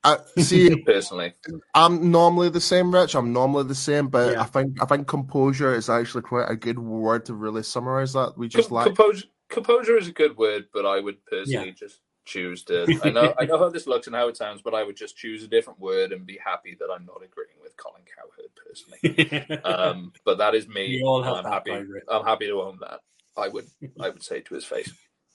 I, 0.07 0.41
see 0.41 0.75
Personally, 0.85 1.33
I'm 1.73 2.11
normally 2.11 2.49
the 2.49 2.61
same, 2.61 2.93
Rich. 2.93 3.15
I'm 3.15 3.33
normally 3.33 3.65
the 3.65 3.75
same, 3.75 4.07
but 4.07 4.33
Yeah. 4.33 4.41
I 4.41 4.45
think 4.45 4.81
I 4.81 4.85
think 4.85 5.07
composure 5.07 5.73
is 5.75 5.89
actually 5.89 6.21
quite 6.23 6.49
a 6.49 6.55
good 6.55 6.79
word 6.79 7.25
to 7.25 7.33
really 7.33 7.63
summarize 7.63 8.13
that. 8.13 8.37
We 8.37 8.47
just 8.47 8.69
Com- 8.69 8.75
like 8.75 8.85
composure, 8.85 9.25
composure 9.49 9.97
is 9.97 10.07
a 10.07 10.11
good 10.13 10.37
word, 10.37 10.65
but 10.73 10.85
I 10.85 10.99
would 10.99 11.23
personally 11.25 11.71
just 11.71 11.99
choose 12.25 12.63
to. 12.65 12.85
I 13.03 13.09
know 13.09 13.33
I 13.39 13.45
know 13.45 13.57
how 13.57 13.69
this 13.69 13.87
looks 13.87 14.07
and 14.07 14.15
how 14.15 14.27
it 14.29 14.37
sounds, 14.37 14.61
but 14.61 14.73
I 14.73 14.83
would 14.83 14.95
just 14.97 15.17
choose 15.17 15.43
a 15.43 15.47
different 15.47 15.79
word 15.79 16.11
and 16.13 16.25
be 16.25 16.37
happy 16.43 16.75
that 16.79 16.89
I'm 16.93 17.05
not 17.05 17.21
agreeing 17.23 17.59
with 17.61 17.75
Colin 17.77 18.03
Cowherd 18.15 18.51
personally. 18.65 19.61
Um, 19.63 20.13
but 20.25 20.37
that 20.37 20.55
is 20.55 20.67
me. 20.67 20.97
We 20.99 21.03
all 21.03 21.21
have 21.23 21.37
I'm 21.37 21.43
that 21.43 21.53
happy. 21.53 21.71
vibe, 21.71 21.87
I'm 22.09 22.25
happy 22.25 22.47
to 22.47 22.61
own 22.61 22.77
that. 22.81 22.99
I 23.35 23.49
would. 23.49 23.65
I 23.99 24.09
would 24.09 24.23
say 24.23 24.39
to 24.41 24.55
his 24.55 24.63
face. 24.65 24.91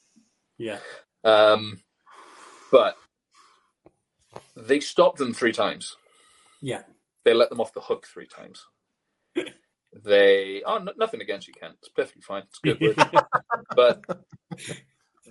yeah, 0.59 0.79
Um, 1.25 1.81
but 2.70 2.97
they 4.57 4.80
stopped 4.80 5.18
them 5.18 5.34
three 5.34 5.53
times. 5.53 5.96
yeah, 6.61 6.82
They 7.24 7.34
let 7.34 7.50
them 7.50 7.61
off 7.61 7.74
the 7.74 7.80
hook 7.80 8.07
three 8.07 8.26
times. 8.26 8.66
They 10.05 10.62
oh 10.66 10.78
no, 10.78 10.92
nothing 10.96 11.20
against 11.20 11.48
you, 11.48 11.55
Kent. 11.55 11.76
It's 11.80 11.88
perfectly 11.90 12.22
fine. 12.22 12.44
It's 12.44 12.59
good 12.61 12.80
but 13.74 14.03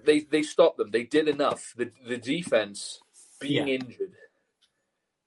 they 0.06 0.22
they 0.22 0.44
stopped 0.44 0.78
them. 0.78 0.92
They 0.92 1.04
did 1.04 1.28
enough. 1.28 1.74
The 1.76 1.92
the 2.08 2.18
defense 2.18 3.00
being 3.40 3.68
Yeah. 3.68 3.76
injured, 3.76 4.16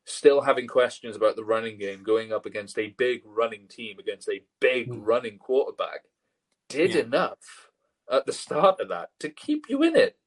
still 0.05 0.43
having 0.43 0.67
questions 0.69 1.17
about 1.17 1.37
the 1.37 1.45
running 1.45 1.79
game, 1.79 2.03
going 2.05 2.33
up 2.33 2.47
against 2.47 2.79
a 2.79 2.95
big 2.99 3.23
running 3.25 3.69
team 3.69 3.99
against 3.99 4.29
a 4.29 4.45
big 4.61 4.91
Mm. 4.91 5.01
running 5.07 5.39
quarterback, 5.39 6.05
did 6.69 6.95
Yeah. 6.95 7.03
enough 7.03 7.71
at 8.11 8.27
the 8.27 8.33
start 8.33 8.81
of 8.81 8.89
that 8.89 9.11
to 9.21 9.31
keep 9.31 9.69
you 9.69 9.83
in 9.83 9.97
it. 9.97 10.19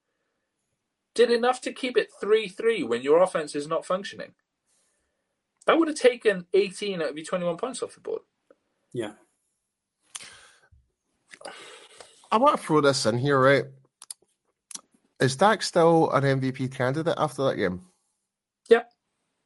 Did 1.17 1.31
enough 1.31 1.61
to 1.61 1.73
keep 1.73 1.97
it 1.97 2.09
three 2.21 2.47
three 2.47 2.83
when 2.83 3.01
your 3.01 3.23
offense 3.23 3.55
is 3.55 3.67
not 3.67 3.83
functioning. 3.87 4.33
That 5.65 5.79
would 5.79 5.87
have 5.87 5.97
taken 5.97 6.45
eighteen 6.53 7.01
out 7.01 7.09
of 7.09 7.17
your 7.17 7.25
twenty 7.25 7.43
one 7.43 7.57
points 7.57 7.81
off 7.81 7.95
the 7.95 8.01
board. 8.01 8.21
yeah. 8.93 9.13
I 12.31 12.37
want 12.37 12.55
to 12.59 12.63
throw 12.63 12.81
this 12.81 13.07
in 13.07 13.17
here, 13.17 13.39
right? 13.39 13.63
Is 15.19 15.35
Dak 15.35 15.63
still 15.63 16.11
an 16.11 16.23
MVP 16.23 16.71
candidate 16.75 17.15
after 17.17 17.45
that 17.45 17.55
game? 17.55 17.81
Yeah. 18.69 18.83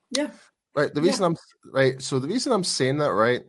Yeah. 0.10 0.32
Right. 0.76 0.94
The 0.94 1.00
Yeah. 1.00 1.08
reason 1.08 1.24
I'm 1.24 1.38
right. 1.72 2.02
So 2.02 2.20
the 2.20 2.28
reason 2.28 2.52
I'm 2.52 2.66
saying 2.66 2.98
that, 2.98 3.14
right? 3.14 3.44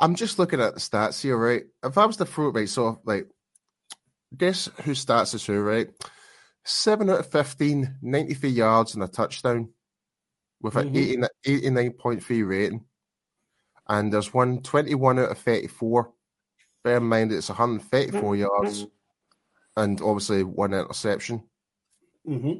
I'm 0.00 0.16
just 0.16 0.40
looking 0.40 0.60
at 0.60 0.74
the 0.74 0.80
stats 0.80 1.22
here, 1.22 1.36
right? 1.36 1.62
If 1.84 1.96
I 1.98 2.04
was 2.04 2.16
to 2.16 2.26
throw 2.26 2.48
it, 2.48 2.54
right? 2.56 2.68
So, 2.68 3.00
like, 3.04 3.28
guess 4.36 4.68
who 4.82 4.94
starts 4.96 5.34
is 5.34 5.46
who, 5.46 5.60
right? 5.60 5.88
Seven 6.64 7.10
out 7.10 7.20
of 7.20 7.30
15, 7.30 7.98
93 8.02 8.50
yards 8.50 8.94
and 8.94 9.02
a 9.02 9.08
touchdown 9.08 9.68
with 10.60 10.76
an 10.76 10.92
Mhm. 10.94 11.28
80 11.44 11.66
89.3 11.66 12.42
rating. 12.42 12.84
And 13.86 14.12
there's 14.12 14.32
one 14.32 14.62
21 14.62 15.18
out 15.18 15.30
of 15.30 15.38
34. 15.38 16.12
Bear 16.82 16.96
in 16.98 17.02
mind 17.04 17.32
it's 17.32 17.50
134 17.50 18.36
yards 18.36 18.86
and 19.76 20.00
obviously 20.00 20.42
one 20.42 20.72
interception. 20.72 21.42
hmm 22.24 22.52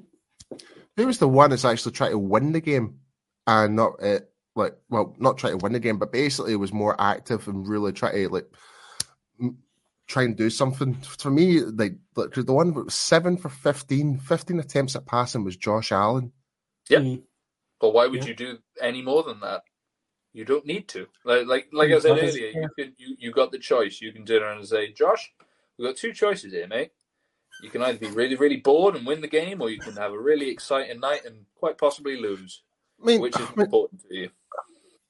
Who 0.96 1.06
was 1.06 1.18
the 1.18 1.28
one 1.28 1.50
that's 1.50 1.64
actually 1.64 1.92
trying 1.92 2.10
to 2.12 2.18
win 2.18 2.52
the 2.52 2.60
game 2.60 3.00
and 3.46 3.74
not 3.76 4.02
uh, 4.02 4.20
like 4.54 4.76
well, 4.90 5.14
not 5.18 5.38
try 5.38 5.50
to 5.50 5.56
win 5.56 5.72
the 5.72 5.80
game, 5.80 5.98
but 5.98 6.12
basically 6.12 6.54
was 6.56 6.72
more 6.72 6.94
active 7.00 7.48
and 7.48 7.66
really 7.66 7.92
try 7.92 8.12
to 8.12 8.28
like 8.28 8.46
m- 9.40 9.58
try 10.06 10.22
and 10.24 10.36
do 10.36 10.50
something. 10.50 10.94
For 10.94 11.30
me, 11.30 11.60
like 11.60 11.94
like 12.16 12.30
'cause 12.32 12.44
the 12.44 12.52
one 12.52 12.72
that 12.72 12.84
was 12.84 12.94
seven 12.94 13.36
for 13.36 13.48
15, 13.48 14.18
15 14.18 14.60
attempts 14.60 14.96
at 14.96 15.06
passing 15.06 15.44
was 15.44 15.56
Josh 15.56 15.92
Allen. 15.92 16.32
Yeah. 16.88 16.98
Mm. 16.98 17.22
But 17.80 17.94
why 17.94 18.06
would 18.06 18.22
Yeah. 18.22 18.28
you 18.28 18.34
do 18.34 18.58
any 18.80 19.02
more 19.02 19.22
than 19.22 19.40
that? 19.40 19.62
You 20.32 20.44
don't 20.44 20.66
need 20.66 20.88
to. 20.88 21.06
Like 21.24 21.46
like 21.46 21.68
like 21.72 21.90
I 21.92 21.98
said 22.00 22.18
earlier, 22.18 22.48
you 22.48 22.68
can 22.78 22.94
you, 22.98 23.16
you 23.18 23.30
got 23.32 23.52
the 23.52 23.58
choice. 23.58 24.00
You 24.00 24.12
can 24.12 24.24
turn 24.26 24.42
around 24.42 24.58
and 24.58 24.68
say, 24.68 24.92
Josh, 24.92 25.32
we've 25.78 25.86
got 25.88 25.96
two 25.96 26.12
choices 26.12 26.52
here, 26.52 26.66
mate. 26.66 26.90
You 27.62 27.70
can 27.70 27.82
either 27.82 27.98
be 27.98 28.08
really, 28.08 28.34
really 28.34 28.56
bored 28.56 28.96
and 28.96 29.06
win 29.06 29.20
the 29.20 29.28
game, 29.28 29.60
or 29.62 29.70
you 29.70 29.78
can 29.78 29.94
have 29.94 30.12
a 30.12 30.18
really 30.18 30.50
exciting 30.50 30.98
night 30.98 31.24
and 31.24 31.46
quite 31.54 31.78
possibly 31.78 32.16
lose. 32.16 32.62
I 33.00 33.06
mean, 33.06 33.20
Which 33.20 33.36
is 33.38 33.46
I 33.46 33.50
mean, 33.54 33.64
important 33.66 34.02
to 34.08 34.14
you. 34.14 34.30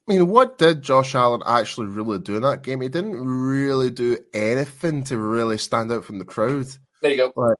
I 0.08 0.12
mean, 0.12 0.28
what 0.28 0.58
did 0.58 0.82
Josh 0.82 1.14
Allen 1.14 1.42
actually 1.46 1.86
really 1.86 2.18
do 2.18 2.36
in 2.36 2.42
that 2.42 2.62
game? 2.62 2.80
He 2.82 2.88
didn't 2.88 3.16
really 3.26 3.90
do 3.90 4.18
anything 4.34 5.02
to 5.04 5.16
really 5.16 5.56
stand 5.56 5.90
out 5.90 6.04
from 6.04 6.18
the 6.18 6.24
crowd. 6.26 6.66
There 7.00 7.10
you 7.12 7.16
go. 7.34 7.56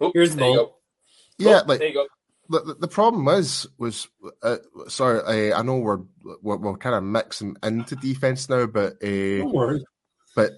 Oh, 0.00 0.10
Here's 0.12 0.30
the 0.32 0.36
there 0.38 0.48
you 0.50 0.56
ball. 0.56 0.66
go. 0.66 0.74
Yeah, 1.38 1.60
Oh, 1.62 1.68
like 1.68 1.78
there 1.78 1.88
you 1.88 1.94
go. 1.94 2.06
the, 2.48 2.60
the- 2.60 2.74
the 2.80 2.88
problem 2.88 3.24
was 3.24 3.66
was 3.78 4.08
uh, 4.42 4.56
sorry, 4.88 5.52
I, 5.52 5.58
I 5.58 5.62
know 5.62 5.78
we're, 5.78 6.00
we're 6.42 6.56
we're 6.56 6.76
kind 6.76 6.96
of 6.96 7.04
mixing 7.04 7.56
into 7.62 7.94
defense 7.96 8.48
now, 8.48 8.66
but 8.66 8.94
uh, 9.02 9.06
Don't 9.38 9.82
but 10.34 10.50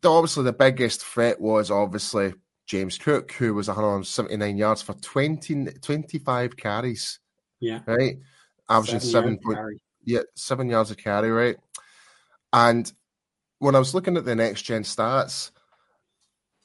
the- 0.00 0.10
obviously 0.10 0.44
the 0.44 0.52
biggest 0.52 1.04
threat 1.04 1.40
was 1.40 1.70
obviously 1.72 2.34
James 2.66 2.98
Cook, 2.98 3.32
who 3.32 3.52
was 3.54 3.66
179 3.66 4.56
yards 4.56 4.80
for 4.82 4.94
20, 4.94 5.64
25 5.82 6.56
carries, 6.56 7.18
Yeah. 7.60 7.80
right? 7.86 8.16
Averaging 8.68 9.00
seven 9.00 9.30
yards 9.32 9.44
point 9.44 9.56
carry. 9.58 9.82
Yeah, 10.04 10.22
seven 10.34 10.68
yards 10.68 10.90
of 10.90 10.96
carry, 10.96 11.30
right? 11.30 11.56
And 12.52 12.92
when 13.58 13.74
I 13.74 13.78
was 13.78 13.94
looking 13.94 14.16
at 14.16 14.24
the 14.24 14.34
next 14.34 14.62
gen 14.62 14.82
stats, 14.82 15.50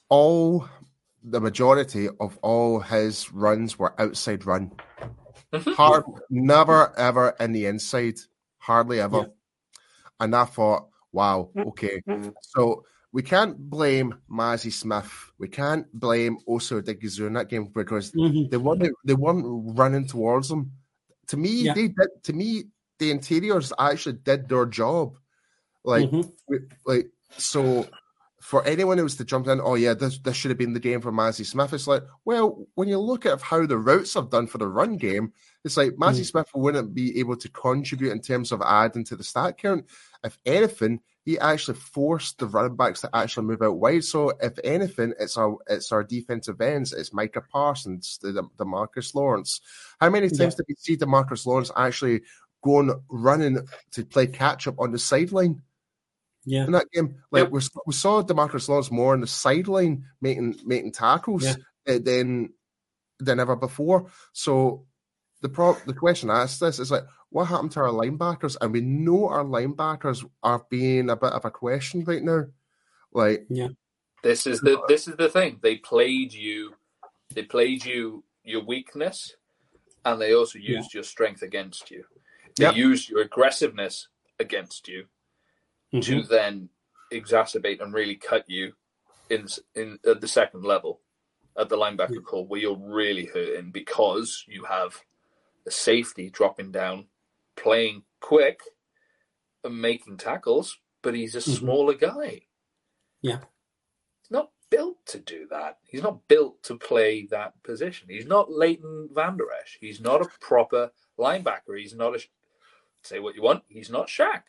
all 0.08 0.68
the 1.22 1.40
majority 1.40 2.08
of 2.20 2.38
all 2.42 2.80
his 2.80 3.32
runs 3.32 3.78
were 3.78 4.00
outside 4.00 4.46
run. 4.46 4.72
Mhm. 5.52 5.74
Hard, 5.74 6.04
never 6.30 6.96
ever 6.98 7.34
in 7.40 7.52
the 7.52 7.66
inside, 7.66 8.18
hardly 8.58 9.00
ever. 9.00 9.18
Yeah. 9.18 9.26
And 10.20 10.34
I 10.34 10.44
thought, 10.44 10.88
wow, 11.12 11.50
okay. 11.56 12.02
Mhm. 12.08 12.34
So 12.42 12.84
we 13.12 13.22
can't 13.22 13.56
blame 13.70 14.14
Mazi 14.30 14.72
Smith. 14.72 15.10
We 15.38 15.48
can't 15.48 15.86
blame 15.92 16.38
Osa 16.46 16.82
Odighizuwa 16.82 17.28
in 17.28 17.32
that 17.34 17.48
game 17.48 17.66
because 17.66 18.12
Mhm. 18.12 18.50
they 18.50 18.56
weren't 18.56 18.88
they 19.04 19.14
weren't 19.14 19.78
running 19.78 20.06
towards 20.06 20.48
them. 20.48 20.72
To 21.28 21.36
me, 21.36 21.62
Yeah. 21.62 21.74
they 21.74 21.88
did. 21.88 22.24
To 22.24 22.32
me, 22.32 22.64
the 22.98 23.10
interiors 23.10 23.72
actually 23.78 24.14
did 24.24 24.48
their 24.48 24.66
job. 24.66 25.16
Like, 25.84 26.10
Mhm. 26.10 26.32
we- 26.48 26.58
like 26.86 27.10
so. 27.36 27.86
For 28.40 28.64
anyone 28.64 28.96
who 28.96 29.04
was 29.04 29.16
to 29.16 29.24
jump 29.24 29.48
in, 29.48 29.60
oh 29.60 29.74
yeah, 29.74 29.94
this 29.94 30.18
this 30.20 30.36
should 30.36 30.50
have 30.52 30.56
been 30.58 30.72
the 30.72 30.80
game 30.80 31.00
for 31.00 31.10
Mazi 31.12 31.44
Smith. 31.44 31.72
It's 31.74 31.88
like, 31.88 32.04
well, 32.24 32.66
when 32.76 32.88
you 32.88 32.98
look 32.98 33.26
at 33.26 33.42
how 33.42 33.66
the 33.66 33.76
routes 33.76 34.14
have 34.14 34.30
done 34.30 34.46
for 34.46 34.58
the 34.58 34.66
run 34.68 34.96
game, 34.96 35.32
it's 35.64 35.76
like 35.76 35.94
Mazi 35.96 36.20
Mm. 36.20 36.30
Smith 36.30 36.48
wouldn't 36.54 36.94
be 36.94 37.18
able 37.18 37.36
to 37.36 37.48
contribute 37.50 38.12
in 38.12 38.20
terms 38.20 38.52
of 38.52 38.62
adding 38.62 39.02
to 39.04 39.16
the 39.16 39.24
stat 39.24 39.58
count. 39.58 39.86
If 40.24 40.38
anything, 40.46 41.00
he 41.24 41.38
actually 41.38 41.78
forced 41.78 42.38
the 42.38 42.46
running 42.46 42.76
backs 42.76 43.00
to 43.02 43.10
actually 43.14 43.46
move 43.46 43.60
out 43.60 43.76
wide. 43.76 44.04
So 44.04 44.30
if 44.40 44.56
anything, 44.64 45.14
it's 45.18 45.36
our 45.36 45.58
it's 45.66 45.90
our 45.90 46.04
defensive 46.04 46.60
ends. 46.60 46.92
It's 46.92 47.12
Micah 47.12 47.42
Parsons, 47.42 48.18
the, 48.22 48.32
the 48.32 48.44
Demarcus 48.56 49.14
Lawrence. 49.16 49.60
How 50.00 50.10
many 50.10 50.28
times 50.28 50.40
Yeah. 50.54 50.58
did 50.58 50.66
we 50.68 50.74
see 50.78 50.96
Demarcus 50.96 51.44
Lawrence 51.44 51.72
actually 51.76 52.22
going 52.62 52.90
running 53.08 53.58
to 53.92 54.04
play 54.04 54.26
catch 54.26 54.66
up 54.66 54.78
on 54.78 54.92
the 54.92 54.98
sideline 54.98 55.62
Yeah. 56.44 56.64
in 56.64 56.72
that 56.72 56.90
game? 56.92 57.16
Like 57.30 57.44
Yep. 57.44 57.52
we, 57.52 57.60
we 57.86 57.92
saw 57.92 58.22
Demarcus 58.22 58.68
Lawrence 58.68 58.90
more 58.90 59.14
on 59.14 59.20
the 59.20 59.26
sideline 59.26 60.04
making 60.20 60.60
making 60.64 60.92
tackles 60.92 61.44
Yeah. 61.44 61.54
uh, 61.86 61.98
than 61.98 62.52
than 63.20 63.40
ever 63.40 63.56
before. 63.56 64.10
So 64.32 64.86
the 65.40 65.48
pro- 65.48 65.78
the 65.86 65.94
question 65.94 66.30
I 66.30 66.42
asked 66.42 66.60
this 66.60 66.78
is 66.78 66.90
like, 66.90 67.04
what 67.30 67.44
happened 67.46 67.72
to 67.72 67.80
our 67.80 67.88
linebackers? 67.90 68.56
And 68.60 68.72
we 68.72 68.80
know 68.80 69.28
our 69.28 69.44
linebackers 69.44 70.24
are 70.42 70.64
being 70.70 71.10
a 71.10 71.16
bit 71.16 71.32
of 71.32 71.44
a 71.44 71.50
question 71.50 72.04
right 72.04 72.22
now. 72.22 72.46
Like, 73.12 73.46
yeah, 73.48 73.68
This 74.22 74.46
is 74.46 74.60
the 74.60 74.82
this 74.88 75.06
is 75.08 75.16
the 75.16 75.28
thing. 75.28 75.58
They 75.62 75.76
played 75.76 76.32
you. 76.32 76.74
They 77.34 77.42
played 77.44 77.84
you 77.84 78.24
your 78.42 78.64
weakness, 78.64 79.36
and 80.04 80.20
they 80.20 80.32
also 80.34 80.58
Yeah. 80.58 80.78
used 80.78 80.94
your 80.94 81.02
strength 81.04 81.42
against 81.42 81.90
you. 81.90 82.04
They 82.58 82.64
Yep. 82.64 82.76
used 82.76 83.08
your 83.08 83.20
aggressiveness 83.22 84.08
against 84.38 84.88
you 84.88 85.08
Mhm. 85.92 86.02
to 86.04 86.22
then 86.24 86.70
exacerbate 87.12 87.80
and 87.80 87.94
really 87.94 88.16
cut 88.16 88.48
you 88.50 88.74
in 89.30 89.46
in 89.74 89.98
at 90.04 90.20
the 90.20 90.28
second 90.28 90.64
level 90.64 91.00
at 91.56 91.68
the 91.68 91.76
linebacker 91.76 92.16
Yeah. 92.16 92.20
call 92.20 92.46
where 92.46 92.60
you're 92.60 92.76
really 92.76 93.26
hurting 93.26 93.70
because 93.70 94.44
you 94.48 94.64
have 94.64 95.04
a 95.66 95.70
safety 95.70 96.30
dropping 96.30 96.72
down, 96.72 97.08
playing 97.56 98.04
quick 98.20 98.60
and 99.64 99.80
making 99.80 100.16
tackles, 100.16 100.78
but 101.02 101.14
he's 101.14 101.34
a 101.34 101.38
Mhm. 101.40 101.58
smaller 101.58 101.94
guy. 101.94 102.46
Yeah. 103.20 103.44
He's 104.20 104.30
not 104.30 104.52
built 104.70 105.04
to 105.06 105.18
do 105.18 105.46
that. 105.48 105.78
He's 105.84 106.02
not 106.02 106.26
built 106.28 106.62
to 106.64 106.76
play 106.78 107.26
that 107.26 107.62
position. 107.62 108.08
He's 108.08 108.26
not 108.26 108.50
Leighton 108.50 109.08
Vander 109.12 109.50
Esch. 109.52 109.78
He's 109.80 110.00
not 110.00 110.22
a 110.22 110.28
proper 110.40 110.92
linebacker. 111.18 111.78
He's 111.78 111.94
not 111.94 112.14
a 112.14 112.20
say 113.02 113.18
what 113.18 113.34
you 113.34 113.42
want. 113.42 113.62
He's 113.68 113.90
not 113.90 114.08
Shaq. 114.08 114.42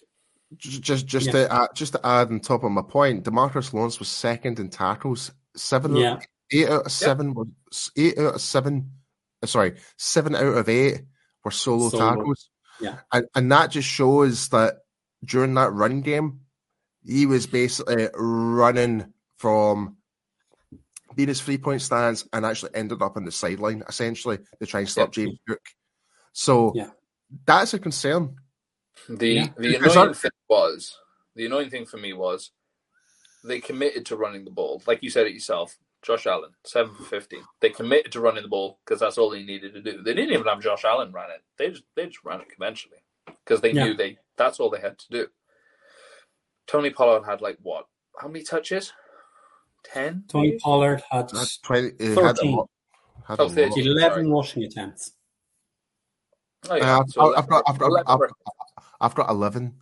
just 0.58 1.06
just 1.06 1.28
Yeah. 1.28 1.32
to 1.34 1.54
add, 1.54 1.68
just 1.76 1.94
to 1.94 2.06
add 2.06 2.30
on 2.30 2.40
top 2.40 2.64
of 2.64 2.72
my 2.72 2.82
point, 2.82 3.24
Demarcus 3.24 3.72
Lawrence 3.74 4.00
was 4.00 4.08
second 4.10 4.60
in 4.60 4.70
tackles. 4.70 5.32
Seven, 5.56 5.96
Yeah. 5.96 6.20
eight 6.52 6.68
out 6.70 6.86
of 6.88 6.92
seven 6.92 7.34
were 7.34 7.46
eight 7.96 8.18
out 8.18 8.36
of 8.36 8.42
seven. 8.42 8.92
uh, 9.44 9.48
Sorry, 9.48 9.76
seven 9.98 10.36
out 10.36 10.58
of 10.58 10.68
eight 10.70 11.02
were 11.46 11.52
solo, 11.52 11.90
Solo. 11.90 12.16
tackles. 12.16 12.50
Yeah. 12.82 13.00
and 13.12 13.26
and 13.36 13.52
that 13.52 13.72
just 13.72 13.88
shows 13.90 14.50
that 14.50 14.80
during 15.24 15.54
that 15.56 15.72
run 15.74 16.02
game, 16.02 16.42
he 17.06 17.26
was 17.26 17.46
basically 17.46 18.08
running 18.16 19.14
from 19.38 19.98
being 21.16 21.28
his 21.30 21.42
three 21.42 21.58
point 21.58 21.82
stance 21.82 22.26
and 22.34 22.46
actually 22.46 22.74
ended 22.74 23.02
up 23.02 23.18
on 23.18 23.26
the 23.26 23.32
sideline 23.32 23.84
essentially 23.88 24.38
to 24.60 24.66
try 24.66 24.80
and 24.82 24.90
stop 24.90 25.16
Yeah. 25.16 25.26
James 25.26 25.40
Cook. 25.48 25.62
So 26.34 26.72
Yeah. 26.76 26.90
That's 27.46 27.74
a 27.74 27.80
concern. 27.80 28.36
The 29.08 29.28
Yeah. 29.28 29.48
the 29.58 29.76
annoying 29.76 30.14
thing 30.14 30.32
was 30.50 30.98
the 31.36 31.46
annoying 31.46 31.70
thing 31.70 31.86
for 31.86 31.98
me 31.98 32.14
was 32.14 32.52
they 33.44 33.60
committed 33.62 34.06
to 34.08 34.18
running 34.18 34.44
the 34.46 34.52
ball. 34.52 34.82
Like 34.86 35.02
you 35.02 35.10
said 35.10 35.26
it 35.28 35.34
yourself, 35.34 35.78
Josh 36.02 36.28
Allen, 36.28 36.52
seven 36.66 36.94
for 36.96 37.04
fifteen. 37.04 37.44
They 37.62 37.70
committed 37.70 38.12
to 38.14 38.20
running 38.22 38.44
the 38.44 38.50
ball 38.50 38.80
because 38.84 39.00
that's 39.00 39.18
all 39.18 39.30
they 39.30 39.44
needed 39.44 39.74
to 39.74 39.82
do. 39.82 40.02
They 40.04 40.14
didn't 40.14 40.34
even 40.34 40.48
have 40.48 40.62
Josh 40.62 40.84
Allen 40.84 41.12
run 41.12 41.32
it. 41.32 41.42
They 41.58 41.70
just 41.70 41.84
they 41.96 42.06
just 42.08 42.24
ran 42.26 42.42
it 42.42 42.50
conventionally 42.50 43.00
because 43.46 43.62
they 43.62 43.72
Yeah. 43.72 43.86
knew 43.86 43.94
they 43.94 44.18
that's 44.36 44.60
all 44.60 44.70
they 44.70 44.82
had 44.82 44.98
to 45.00 45.06
do. 45.10 45.28
Tony 46.68 46.90
Pollard 46.90 47.24
had 47.26 47.42
like 47.42 47.58
what? 47.62 47.88
How 48.20 48.28
many 48.28 48.44
touches? 48.44 48.92
Ten. 49.84 50.26
Tony 50.28 50.60
Pollard 50.60 51.02
had 51.10 51.30
That's 51.30 51.58
twenty. 51.60 51.92
He 52.00 52.10
had 52.10 52.18
a 52.18 52.34
13. 52.34 52.60
Had 53.26 53.40
Oh, 53.40 53.48
13. 53.50 53.88
11 53.88 54.26
Sorry. 54.26 54.32
rushing 54.32 54.64
attempts. 54.64 55.14
Oh, 56.70 56.76
yeah. 56.76 57.00
Uh, 57.00 57.04
So 57.08 57.34
I've, 57.36 57.44
I've 57.44 57.50
got, 57.50 57.64
I've 57.68 57.78
got, 57.80 57.88
11 57.88 58.06
I've, 58.08 58.20
rush- 58.20 58.32
I've 59.02 59.16
got 59.16 59.30
eleven 59.30 59.74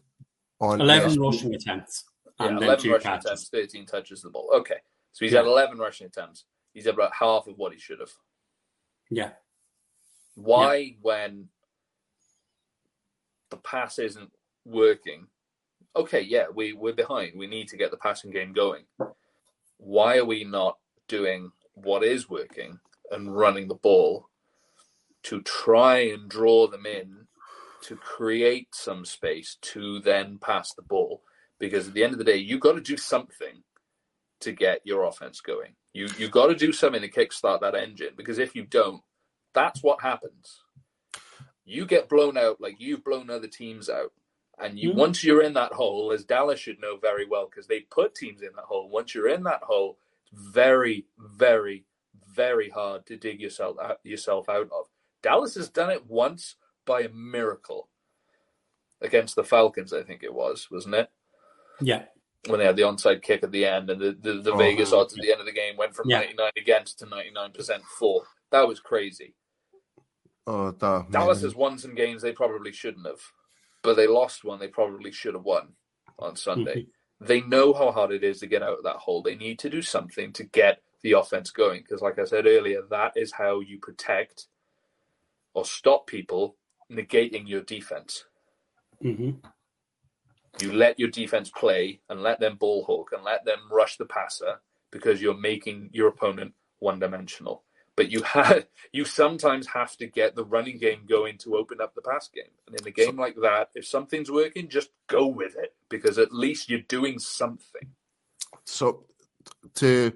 on 0.60 0.82
11 0.82 1.10
yes. 1.10 1.18
rushing 1.18 1.56
attempts. 1.56 2.06
yeah, 2.40 2.48
And 2.48 2.58
then 2.58 2.64
eleven 2.64 2.84
two 2.84 2.92
rushing 2.92 3.04
catches. 3.12 3.26
attempts, 3.26 3.50
thirteen 3.50 3.86
touches 3.86 4.20
of 4.20 4.24
the 4.32 4.34
ball. 4.34 4.52
Okay, 4.56 4.78
so 5.12 5.26
he's 5.26 5.32
Yeah. 5.32 5.40
had 5.40 5.48
eleven 5.48 5.78
rushing 5.78 6.08
attempts. 6.08 6.46
He's 6.74 6.86
had 6.86 6.94
about 6.94 7.14
half 7.14 7.48
of 7.48 7.58
what 7.58 7.74
he 7.74 7.80
should 7.80 8.00
have. 8.00 8.12
Yeah. 9.10 9.32
Why, 10.36 10.96
when 11.02 11.48
the 13.50 13.58
pass 13.58 13.98
isn't 13.98 14.32
working? 14.66 15.28
Okay, 15.96 16.22
yeah, 16.22 16.46
we 16.54 16.74
we're 16.74 16.94
behind. 16.94 17.34
We 17.38 17.48
need 17.48 17.68
to 17.70 17.78
get 17.78 17.90
the 17.90 17.98
passing 17.98 18.30
game 18.30 18.54
going. 18.54 18.84
Why 19.78 20.18
are 20.18 20.26
we 20.26 20.44
not 20.44 20.78
doing 21.08 21.52
what 21.74 22.04
is 22.04 22.30
working 22.30 22.80
and 23.12 23.36
running 23.36 23.68
the 23.68 23.76
ball 23.76 24.28
to 25.24 25.42
try 25.42 26.00
and 26.00 26.30
draw 26.30 26.68
them 26.68 26.86
in 26.86 27.28
to 27.84 27.96
create 27.96 28.70
some 28.74 29.06
space 29.06 29.58
to 29.62 30.00
then 30.00 30.38
pass 30.40 30.74
the 30.74 30.82
ball? 30.82 31.24
Because 31.60 31.88
at 31.88 31.94
the 31.94 32.04
end 32.04 32.14
of 32.14 32.20
the 32.20 32.26
day, 32.26 32.38
you've 32.38 32.62
got 32.62 32.74
to 32.74 32.82
do 32.82 32.98
something 32.98 33.64
to 34.42 34.52
get 34.52 34.82
your 34.86 35.06
offense 35.06 35.42
going. 35.42 35.74
You 35.94 36.08
you 36.18 36.30
got 36.30 36.48
to 36.48 36.56
do 36.56 36.72
something 36.72 37.02
to 37.02 37.10
kickstart 37.10 37.62
that 37.62 37.76
engine. 37.76 38.14
Because 38.16 38.38
if 38.40 38.56
you 38.56 38.66
don't, 38.66 39.02
that's 39.54 39.82
what 39.82 40.02
happens. 40.02 40.62
You 41.66 41.86
get 41.86 42.10
blown 42.10 42.38
out 42.38 42.62
like 42.62 42.76
you've 42.80 43.04
blown 43.04 43.30
other 43.30 43.48
teams 43.48 43.90
out. 43.90 44.14
And 44.60 44.80
you 44.80 44.92
Mhm. 44.92 44.96
once 44.96 45.24
you're 45.24 45.44
in 45.44 45.54
that 45.54 45.74
hole, 45.74 46.12
as 46.12 46.24
Dallas 46.26 46.60
should 46.60 46.80
know 46.80 46.98
very 46.98 47.26
well, 47.26 47.48
because 47.48 47.68
they 47.68 47.82
put 47.82 48.16
teams 48.16 48.42
in 48.42 48.54
that 48.56 48.66
hole. 48.66 48.90
Once 48.90 49.14
you're 49.14 49.28
in 49.28 49.44
that 49.44 49.64
hole, 49.64 50.00
it's 50.32 50.32
very, 50.42 51.08
very, 51.18 51.86
very 52.28 52.70
hard 52.70 53.06
to 53.08 53.18
dig 53.18 53.40
yourself 53.42 53.78
out, 53.80 54.00
yourself 54.04 54.50
out 54.50 54.72
of. 54.72 54.88
Dallas 55.28 55.56
has 55.56 55.68
done 55.70 55.90
it 55.90 56.06
once 56.08 56.56
by 56.86 57.02
a 57.02 57.10
miracle 57.10 57.90
against 59.02 59.36
the 59.36 59.44
Falcons, 59.44 59.92
I 59.92 60.04
think 60.04 60.24
it 60.24 60.34
was, 60.34 60.68
wasn't 60.72 60.96
it? 60.96 61.10
Yeah. 61.82 62.06
When 62.48 62.60
they 62.60 62.66
had 62.66 62.78
the 62.78 62.84
onside 62.84 63.22
kick 63.24 63.44
at 63.44 63.52
the 63.52 63.66
end, 63.66 63.90
and 63.90 64.00
the, 64.00 64.18
the, 64.20 64.42
the 64.42 64.54
Oh, 64.54 64.58
Vegas 64.58 64.92
wow. 64.94 65.00
odds 65.00 65.14
at 65.14 65.22
the 65.22 65.32
end 65.32 65.42
of 65.42 65.46
the 65.46 65.52
game 65.52 65.76
went 65.76 65.94
from 65.94 66.10
Yeah. 66.10 66.20
99 66.20 66.52
against 66.58 67.00
to 67.00 67.06
99% 67.06 67.82
for. 68.00 68.24
That 68.52 68.68
was 68.68 68.80
crazy. 68.80 69.36
Oh, 70.46 70.72
the, 70.72 71.06
Dallas 71.12 71.42
has 71.42 71.56
won 71.56 71.78
some 71.78 71.94
games 71.94 72.22
they 72.22 72.32
probably 72.32 72.72
shouldn't 72.72 73.06
have, 73.06 73.20
but 73.84 73.96
they 73.98 74.08
lost 74.08 74.46
one 74.46 74.60
they 74.60 74.70
probably 74.70 75.12
should 75.12 75.34
have 75.34 75.44
won 75.44 75.74
on 76.20 76.36
Sunday. 76.36 76.88
They 77.20 77.42
know 77.42 77.74
how 77.74 77.92
hard 77.92 78.12
it 78.12 78.24
is 78.24 78.42
to 78.42 78.46
get 78.46 78.62
out 78.62 78.78
of 78.78 78.84
that 78.84 78.98
hole. 78.98 79.24
They 79.24 79.34
need 79.36 79.58
to 79.60 79.72
do 79.72 79.82
something 79.82 80.32
to 80.34 80.44
get 80.44 80.84
the 81.02 81.14
offense 81.14 81.50
going 81.50 81.82
because, 81.82 82.00
like 82.00 82.20
I 82.20 82.26
said 82.26 82.46
earlier, 82.46 82.84
that 82.92 83.14
is 83.16 83.32
how 83.32 83.60
you 83.60 83.80
protect 83.80 84.46
or 85.58 85.66
stop 85.66 86.06
people 86.06 86.56
negating 86.92 87.50
your 87.50 87.62
defense. 87.64 88.26
hmm 89.02 89.32
You 90.62 90.72
let 90.72 91.00
your 91.00 91.10
defense 91.10 91.50
play 91.50 92.00
and 92.10 92.22
let 92.22 92.40
them 92.40 92.58
ball 92.58 92.84
hawk 92.86 93.10
and 93.12 93.24
let 93.24 93.44
them 93.44 93.58
rush 93.72 93.98
the 93.98 94.06
passer 94.06 94.62
because 94.92 95.20
you're 95.20 95.38
making 95.38 95.90
your 95.94 96.10
opponent 96.10 96.54
one 96.78 97.00
dimensional. 97.00 97.64
but 97.96 98.12
you 98.12 98.22
had 98.36 98.68
you 98.94 99.04
sometimes 99.04 99.66
have 99.68 99.98
to 99.98 100.06
get 100.06 100.36
the 100.36 100.46
running 100.46 100.78
game 100.78 101.02
going 101.10 101.40
to 101.40 101.58
open 101.58 101.82
up 101.82 101.96
the 101.96 102.02
pass 102.02 102.30
game. 102.30 102.54
And 102.68 102.80
in 102.80 102.88
a 102.88 102.92
game 102.92 103.18
like 103.18 103.36
that, 103.42 103.70
if 103.74 103.88
something's 103.88 104.30
working, 104.30 104.70
just 104.70 104.92
go 105.08 105.26
with 105.26 105.56
it 105.58 105.74
because 105.90 106.20
at 106.20 106.32
least 106.32 106.70
you're 106.70 106.82
doing 106.98 107.18
something. 107.18 107.88
So 108.66 109.06
to 109.76 110.14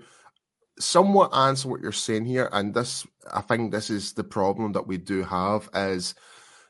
somewhat 0.80 1.36
answer 1.36 1.68
what 1.68 1.82
you're 1.82 1.92
saying 1.92 2.26
here, 2.26 2.48
and 2.54 2.76
this 2.76 3.08
I 3.32 3.42
think 3.42 3.72
this 3.72 3.90
is 3.90 4.14
the 4.14 4.24
problem 4.24 4.74
that 4.74 4.88
we 4.88 4.98
do 4.98 5.24
have 5.24 5.70
is 5.74 6.16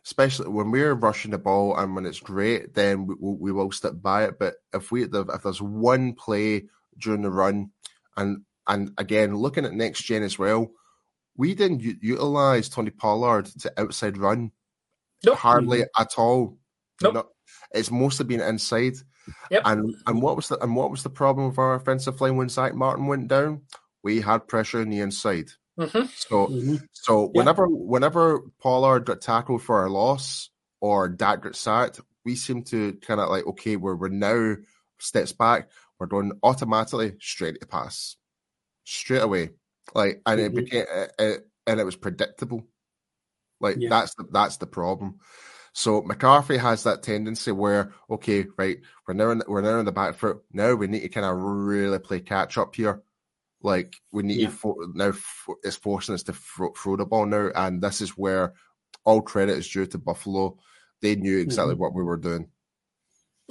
especially 0.06 0.50
when 0.50 0.72
we're 0.72 0.94
rushing 0.94 1.32
the 1.32 1.38
ball 1.38 1.78
and 1.78 1.96
when 1.96 2.06
it's 2.06 2.20
great, 2.20 2.74
then 2.74 3.06
we, 3.06 3.16
we 3.20 3.52
will 3.52 3.72
stick 3.72 4.02
by 4.02 4.24
it. 4.26 4.40
But 4.40 4.56
if 4.74 4.92
we 4.92 5.04
if 5.04 5.44
there's 5.44 5.62
one 5.62 6.14
play 6.14 6.66
during 6.98 7.22
the 7.22 7.32
run, 7.32 7.72
and 8.18 8.42
and 8.68 8.92
again 8.98 9.36
looking 9.36 9.66
at 9.66 9.74
next 9.74 10.04
gen 10.04 10.24
as 10.24 10.38
well, 10.38 10.72
we 11.38 11.54
didn't 11.56 11.82
u- 11.82 11.98
utilize 12.02 12.70
Tony 12.70 12.92
Pollard 12.92 13.46
to 13.60 13.72
outside 13.78 14.18
run 14.18 14.52
Nope. 15.24 15.38
hardly 15.38 15.80
mm-hmm. 15.80 16.02
at 16.02 16.14
all. 16.18 16.58
Nope. 17.02 17.14
No, 17.14 17.30
it's 17.72 17.92
mostly 17.92 18.26
been 18.26 18.42
inside. 18.42 18.96
Yep. 19.52 19.62
And 19.66 19.96
and 20.08 20.22
what 20.22 20.36
was 20.36 20.48
the 20.48 20.60
and 20.64 20.76
what 20.76 20.92
was 20.92 21.04
the 21.04 21.10
problem 21.10 21.50
with 21.50 21.60
our 21.60 21.76
offensive 21.76 22.20
line 22.22 22.38
when 22.38 22.50
Zack 22.50 22.74
Martin 22.74 23.08
went 23.08 23.28
down? 23.28 23.62
We 24.04 24.22
had 24.22 24.48
pressure 24.48 24.82
on 24.82 24.90
the 24.90 25.00
inside. 25.00 25.52
Mm-hmm. 25.82 26.06
So 26.16 26.48
Mhm. 26.48 26.88
so 26.92 27.24
Yeah. 27.24 27.30
whenever 27.34 27.68
whenever 27.68 28.40
Pollard 28.60 29.06
got 29.06 29.22
tackled 29.22 29.64
for 29.64 29.86
a 29.86 29.90
loss 29.90 30.50
or 30.80 31.10
Dak 31.10 31.42
got 31.42 31.56
sacked, 31.56 32.02
we 32.24 32.36
seem 32.36 32.64
to 32.66 32.94
kind 33.02 33.20
of 33.20 33.30
like 33.30 33.46
okay, 33.48 33.76
we're 33.78 33.96
we're 33.96 34.10
now 34.10 34.56
steps 35.00 35.34
back. 35.34 35.70
We're 36.00 36.08
going 36.08 36.32
automatically 36.44 37.16
straight 37.20 37.60
to 37.60 37.68
pass, 37.68 38.16
straight 38.84 39.22
away. 39.24 39.52
Like 39.96 40.22
and 40.26 40.40
it 40.40 40.52
Mhm. 40.52 40.56
became 40.56 40.86
it, 40.88 41.12
it, 41.20 41.48
and 41.68 41.80
it 41.80 41.84
was 41.84 41.96
predictable. 41.96 42.68
Like 43.60 43.78
Yeah. 43.80 43.90
that's 43.90 44.14
the 44.16 44.26
that's 44.32 44.58
the 44.58 44.68
problem. 44.68 45.20
So 45.74 46.02
McCarthy 46.02 46.58
has 46.58 46.84
that 46.84 47.02
tendency 47.02 47.52
where 47.52 47.94
okay, 48.10 48.46
right, 48.58 48.80
we're 49.08 49.14
now 49.14 49.32
in, 49.32 49.42
we're 49.48 49.62
now 49.62 49.80
in 49.80 49.86
the 49.86 49.92
back 49.92 50.16
foot. 50.16 50.44
Now 50.52 50.76
we 50.76 50.88
need 50.88 51.02
to 51.02 51.10
kind 51.10 51.26
of 51.26 51.38
really 51.38 51.98
play 52.00 52.20
catch 52.20 52.58
up 52.58 52.76
here. 52.76 53.02
Like 53.64 53.96
we 54.12 54.24
need 54.24 54.40
Yeah. 54.40 54.48
to 54.48 54.54
fo- 54.54 54.92
now 54.94 55.12
fo- 55.12 55.58
it's 55.64 55.76
forcing 55.76 56.16
us 56.16 56.24
to 56.24 56.34
throw, 56.34 56.72
throw 56.74 56.96
the 56.96 57.06
ball 57.06 57.26
now, 57.26 57.52
and 57.56 57.82
this 57.82 58.02
is 58.02 58.12
where 58.12 58.54
all 59.04 59.22
credit 59.22 59.58
is 59.58 59.70
due 59.70 59.86
to 59.88 59.98
Buffalo. 59.98 60.58
They 61.02 61.16
knew 61.16 61.40
exactly 61.40 61.74
mm-hmm. 61.74 61.82
what 61.82 61.94
we 61.94 62.04
were 62.04 62.18
doing. 62.18 62.50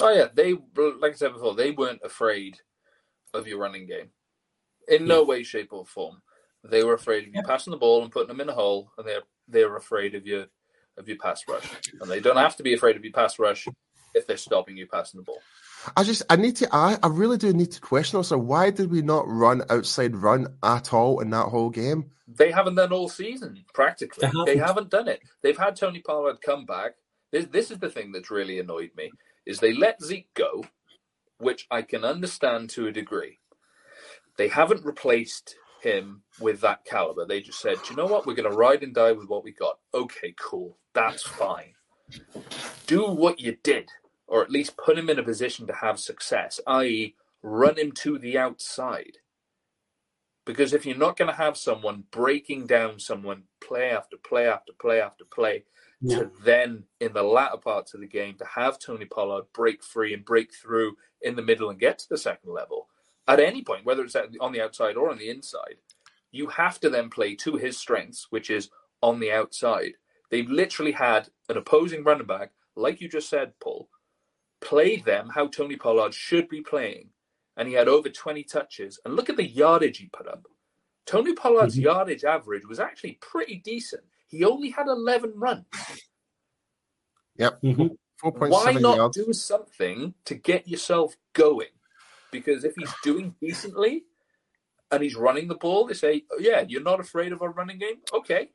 Oh 0.01 0.13
yeah, 0.13 0.29
they 0.33 0.53
like 0.53 1.13
I 1.13 1.17
said 1.17 1.35
before, 1.35 1.55
they 1.55 1.71
weren't 1.71 2.01
afraid 2.05 2.59
of 3.35 3.47
your 3.47 3.59
running 3.59 3.87
game 3.87 4.11
in 4.89 5.07
no 5.07 5.23
way, 5.23 5.43
shape, 5.43 5.73
or 5.73 5.87
form. 5.87 6.21
They 6.65 6.85
were 6.85 6.95
afraid 6.95 7.29
of 7.29 7.35
you 7.35 7.43
passing 7.43 7.71
the 7.71 7.77
ball 7.77 8.03
and 8.03 8.13
putting 8.13 8.29
them 8.29 8.41
in 8.41 8.49
a 8.49 8.55
hole, 8.55 8.93
and 8.99 9.07
they're 9.07 9.23
they're 9.49 9.77
afraid 9.77 10.15
of 10.15 10.27
your 10.27 10.47
of 10.99 11.09
your 11.09 11.19
pass 11.19 11.43
rush. 11.49 11.65
And 12.01 12.11
they 12.11 12.21
don't 12.21 12.37
have 12.37 12.57
to 12.57 12.63
be 12.63 12.75
afraid 12.75 12.97
of 12.97 13.05
your 13.05 13.13
pass 13.13 13.39
rush 13.39 13.67
if 14.15 14.27
they're 14.27 14.37
stopping 14.37 14.77
you 14.77 14.87
passing 14.87 15.19
the 15.19 15.25
ball. 15.25 15.41
I 15.97 16.05
just 16.05 16.23
I 16.31 16.37
need 16.37 16.57
to 16.57 16.69
I, 16.73 16.99
I 17.03 17.09
really 17.09 17.39
do 17.39 17.53
need 17.53 17.73
to 17.73 17.81
question 17.81 18.19
also 18.19 18.39
why 18.39 18.71
did 18.71 18.91
we 18.91 19.03
not 19.03 19.29
run 19.29 19.63
outside 19.71 20.17
run 20.17 20.49
at 20.63 20.95
all 20.95 21.21
in 21.21 21.31
that 21.31 21.47
whole 21.49 21.71
game? 21.71 22.13
They 22.29 22.51
haven't 22.53 22.77
done 22.77 22.93
all 22.93 23.09
season 23.09 23.65
practically. 23.75 24.27
They 24.27 24.29
They 24.45 24.57
haven't. 24.57 24.57
haven't, 24.57 24.91
done 24.91 25.09
it. 25.09 25.23
They've 25.43 25.59
had 25.59 25.77
Tony 25.77 26.01
Pollard 26.01 26.41
come 26.43 26.67
back. 26.67 26.93
This 27.33 27.47
this 27.47 27.71
is 27.71 27.79
the 27.79 27.91
thing 27.91 28.13
that's 28.13 28.31
really 28.31 28.59
annoyed 28.59 28.93
me 28.97 29.15
is 29.47 29.61
they 29.61 29.75
let 29.75 30.03
Zeke 30.03 30.33
go, 30.35 30.65
which 31.39 31.67
I 31.71 31.83
can 31.83 32.05
understand 32.05 32.71
to 32.71 32.89
a 32.89 32.93
degree. 32.93 33.39
They 34.39 34.49
haven't 34.49 34.85
replaced 34.85 35.57
him 35.83 36.23
with 36.41 36.61
that 36.63 36.85
caliber. 36.85 37.27
They 37.27 37.41
just 37.43 37.61
said, 37.61 37.83
"Do 37.83 37.93
you 37.93 37.97
know 37.97 38.07
what? 38.07 38.27
We're 38.27 38.35
going 38.35 38.51
to 38.51 38.57
ride 38.57 38.83
and 38.83 38.95
die 38.95 39.13
with 39.13 39.29
what 39.29 39.45
we 39.45 39.53
got." 39.53 39.79
Okay, 39.95 40.35
cool. 40.41 40.79
That's 40.95 41.23
fine. 41.25 41.75
Do 42.87 43.07
what 43.07 43.41
you 43.41 43.57
did, 43.63 43.91
or 44.31 44.43
at 44.43 44.51
least 44.51 44.79
put 44.79 44.99
him 44.99 45.11
in 45.11 45.19
a 45.19 45.25
position 45.25 45.67
to 45.67 45.75
have 45.75 46.01
success, 46.01 46.61
i.e., 46.67 47.17
run 47.43 47.79
him 47.79 47.93
to 47.93 48.19
the 48.19 48.39
outside. 48.39 49.19
Because 50.47 50.73
if 50.73 50.87
you're 50.87 50.97
not 50.97 51.17
going 51.19 51.31
to 51.31 51.37
have 51.37 51.57
someone 51.57 52.05
breaking 52.11 52.67
down 52.67 52.99
someone 52.99 53.45
play 53.61 53.91
after 53.91 54.17
play 54.17 54.49
after 54.49 54.73
play 54.81 55.01
after 55.01 55.25
play, 55.25 55.65
Yeah. 56.01 56.21
to 56.21 56.31
then 56.45 56.85
in 57.01 57.13
the 57.13 57.23
latter 57.23 57.59
parts 57.59 57.93
of 57.95 58.01
the 58.01 58.07
game 58.07 58.37
to 58.39 58.45
have 58.47 58.79
Tony 58.79 59.05
Pollard 59.05 59.45
break 59.53 59.85
free 59.85 60.15
and 60.15 60.25
break 60.25 60.55
through 60.55 60.97
in 61.23 61.37
the 61.37 61.43
middle 61.43 61.69
and 61.71 61.79
get 61.79 61.99
to 62.01 62.09
the 62.09 62.19
second 62.19 62.53
level 62.53 62.89
at 63.29 63.41
any 63.41 63.63
point, 63.63 63.85
whether 63.85 64.03
it's 64.05 64.17
on 64.41 64.53
the 64.53 64.63
outside 64.63 64.97
or 64.97 65.11
on 65.11 65.19
the 65.19 65.31
inside, 65.31 65.77
you 66.33 66.49
have 66.49 66.81
to 66.81 66.91
then 66.91 67.11
play 67.11 67.35
to 67.37 67.57
his 67.57 67.79
strengths, 67.79 68.27
which 68.31 68.51
is 68.51 68.71
on 69.03 69.21
the 69.21 69.33
outside. 69.33 69.93
They've 70.31 70.51
literally 70.51 70.93
had 70.93 71.29
an 71.49 71.57
opposing 71.57 72.03
running 72.05 72.27
back, 72.27 72.53
like 72.77 73.01
you 73.01 73.09
just 73.09 73.29
said, 73.29 73.53
Paul, 73.61 73.89
play 74.61 74.97
them 74.97 75.29
how 75.35 75.47
Tony 75.49 75.77
Pollard 75.77 76.15
should 76.15 76.49
be 76.49 76.61
playing. 76.61 77.11
And 77.57 77.69
he 77.69 77.75
had 77.75 77.89
over 77.89 78.09
20 78.09 78.43
touches. 78.45 79.01
And 79.05 79.17
look 79.17 79.29
at 79.29 79.37
the 79.37 79.47
yardage 79.47 79.99
he 79.99 80.07
put 80.07 80.27
up. 80.29 80.47
Tony 81.07 81.35
Pollard's 81.35 81.77
Mhm. 81.77 81.83
yardage 81.85 82.25
average 82.25 82.65
was 82.67 82.79
actually 82.79 83.15
pretty 83.21 83.57
decent. 83.57 84.05
He 84.29 84.45
only 84.45 84.71
had 84.71 84.87
11 84.87 85.33
runs. 85.35 85.67
Yep. 87.37 87.61
Mhm. 87.63 87.99
Four 88.19 88.33
Why 88.33 88.73
not 88.73 88.97
yards. 88.97 89.17
do 89.17 89.33
something 89.33 90.15
to 90.27 90.35
get 90.35 90.69
yourself 90.69 91.17
going? 91.33 91.71
Because 92.31 92.65
if 92.65 92.75
he's 92.77 92.93
doing 93.03 93.35
decently 93.41 94.05
and 94.91 95.03
he's 95.03 95.17
running 95.17 95.49
the 95.49 95.55
ball, 95.57 95.87
they 95.87 95.95
say, 95.95 96.27
oh, 96.31 96.39
yeah, 96.39 96.61
you're 96.69 96.83
not 96.83 97.01
afraid 97.01 97.33
of 97.33 97.41
a 97.41 97.49
running 97.49 97.79
game? 97.79 98.03
Okay. 98.13 98.53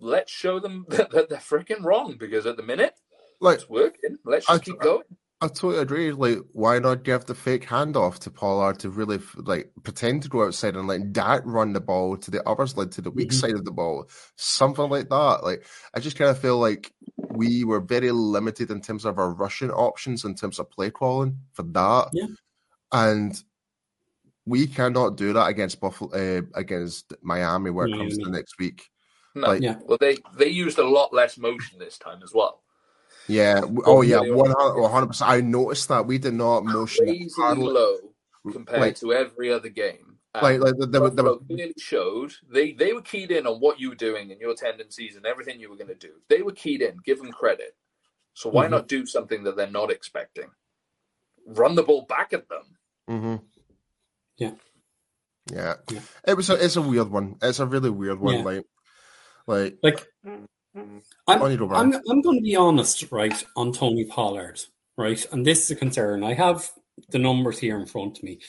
Let's 0.00 0.32
show 0.32 0.58
them 0.58 0.86
that, 0.88 1.10
that 1.12 1.28
they're 1.28 1.38
freaking 1.38 1.84
wrong 1.84 2.16
because 2.16 2.46
at 2.46 2.56
the 2.56 2.62
minute, 2.62 2.98
Like 3.42 3.56
it's 3.58 3.68
working. 3.68 4.16
Let's 4.24 4.48
I- 4.48 4.58
keep 4.58 4.78
going. 4.80 5.02
I 5.40 5.48
totally 5.48 5.78
agree. 5.78 6.12
Like, 6.12 6.38
why 6.52 6.78
not 6.78 7.02
give 7.02 7.24
the 7.24 7.34
fake 7.34 7.66
handoff 7.66 8.20
to 8.20 8.30
Pollard 8.30 8.78
to 8.78 8.90
really 8.90 9.18
like 9.38 9.72
pretend 9.82 10.22
to 10.22 10.28
go 10.28 10.44
outside 10.46 10.76
and 10.76 10.86
let 10.86 11.12
Dak 11.12 11.42
run 11.44 11.72
the 11.72 11.80
ball 11.80 12.16
to 12.16 12.30
the 12.30 12.48
other 12.48 12.64
side, 12.68 12.92
to 12.92 13.00
the 13.02 13.10
weak 13.10 13.30
Mhm. 13.30 13.40
side 13.40 13.54
of 13.54 13.64
the 13.64 13.72
ball, 13.72 14.08
something 14.36 14.88
like 14.88 15.08
that. 15.08 15.40
Like, 15.42 15.66
I 15.94 15.98
just 15.98 16.16
kind 16.16 16.30
of 16.30 16.38
feel 16.38 16.58
like 16.58 16.92
we 17.30 17.64
were 17.64 17.80
very 17.80 18.12
limited 18.12 18.70
in 18.70 18.80
terms 18.80 19.04
of 19.04 19.18
our 19.18 19.34
rushing 19.34 19.72
options, 19.72 20.24
in 20.24 20.36
terms 20.36 20.60
of 20.60 20.70
play 20.70 20.90
calling 20.92 21.38
for 21.54 21.64
that, 21.64 22.10
Yeah. 22.12 22.26
and 22.92 23.34
we 24.46 24.68
cannot 24.68 25.16
do 25.16 25.32
that 25.32 25.48
against 25.48 25.80
Buffalo, 25.80 26.12
uh, 26.12 26.42
against 26.54 27.14
Miami, 27.20 27.70
where 27.70 27.88
it 27.88 27.96
comes 27.96 28.16
to 28.16 28.24
Miami. 28.26 28.38
next 28.38 28.60
week. 28.60 28.88
No. 29.34 29.48
Like- 29.48 29.62
Yeah. 29.62 29.80
Well, 29.86 29.98
they, 30.00 30.18
they 30.36 30.48
used 30.50 30.78
a 30.78 30.86
lot 30.88 31.12
less 31.12 31.36
motion 31.36 31.80
this 31.80 31.98
time 31.98 32.20
as 32.22 32.32
well. 32.32 32.61
Yeah. 33.28 33.60
w- 33.60 33.82
Oh, 33.84 34.02
yeah. 34.02 34.20
One 34.20 34.50
hundred 34.90 35.06
percent. 35.08 35.30
I 35.30 35.40
noticed 35.40 35.88
that 35.88 36.06
we 36.06 36.18
did 36.18 36.34
not 36.34 36.64
motion 36.64 37.06
Crazily 37.06 37.30
hardly- 37.36 37.64
low 37.66 37.96
compared 38.50 38.80
like, 38.80 38.96
to 38.96 39.12
every 39.12 39.52
other 39.52 39.68
game. 39.68 40.18
And 40.34 40.42
like, 40.42 40.60
like 40.60 40.90
there, 40.90 41.00
were- 41.00 41.10
there, 41.10 41.24
were- 41.24 41.38
clearly 41.38 41.74
showed 41.78 42.32
they, 42.50 42.72
they 42.72 42.92
were 42.92 43.02
keyed 43.02 43.30
in 43.30 43.46
on 43.46 43.60
what 43.60 43.78
you 43.78 43.90
were 43.90 43.94
doing 43.94 44.32
and 44.32 44.40
your 44.40 44.54
tendencies 44.54 45.16
and 45.16 45.26
everything 45.26 45.60
you 45.60 45.68
were 45.70 45.76
going 45.76 45.88
to 45.88 45.94
do. 45.94 46.12
They 46.28 46.42
were 46.42 46.52
keyed 46.52 46.80
in. 46.82 46.96
Give 47.04 47.18
them 47.18 47.32
credit. 47.32 47.76
So 48.34 48.48
why 48.48 48.66
Mhm. 48.66 48.70
not 48.70 48.88
do 48.88 49.04
something 49.06 49.44
that 49.44 49.56
they're 49.56 49.66
not 49.70 49.90
expecting? 49.90 50.50
Run 51.46 51.74
the 51.74 51.82
ball 51.82 52.06
back 52.08 52.32
at 52.32 52.48
them. 52.48 52.62
hmm 53.06 53.36
Yeah. 54.36 54.52
Yeah. 55.52 55.74
Yeah. 55.90 56.00
It 56.26 56.36
was 56.36 56.48
a 56.50 56.64
it's 56.64 56.76
a 56.76 56.82
weird 56.82 57.10
one. 57.10 57.36
It's 57.42 57.58
a 57.58 57.66
really 57.66 57.90
weird 57.90 58.18
one. 58.20 58.36
Yeah. 58.38 58.42
Like 58.44 58.64
like 59.46 59.78
Like, 59.82 60.06
go, 61.56 61.68
I'm, 61.74 61.94
I'm 62.08 62.22
going 62.22 62.38
to 62.38 62.42
be 62.42 62.56
honest, 62.56 63.10
right, 63.10 63.44
on 63.56 63.72
Tony 63.72 64.04
Pollard, 64.04 64.60
right? 64.96 65.24
And 65.32 65.46
this 65.46 65.64
is 65.64 65.70
a 65.70 65.76
concern. 65.76 66.24
I 66.24 66.34
have 66.34 66.70
the 67.10 67.18
numbers 67.18 67.58
here 67.58 67.78
in 67.78 67.86
front 67.86 68.18
of 68.18 68.24
me. 68.24 68.40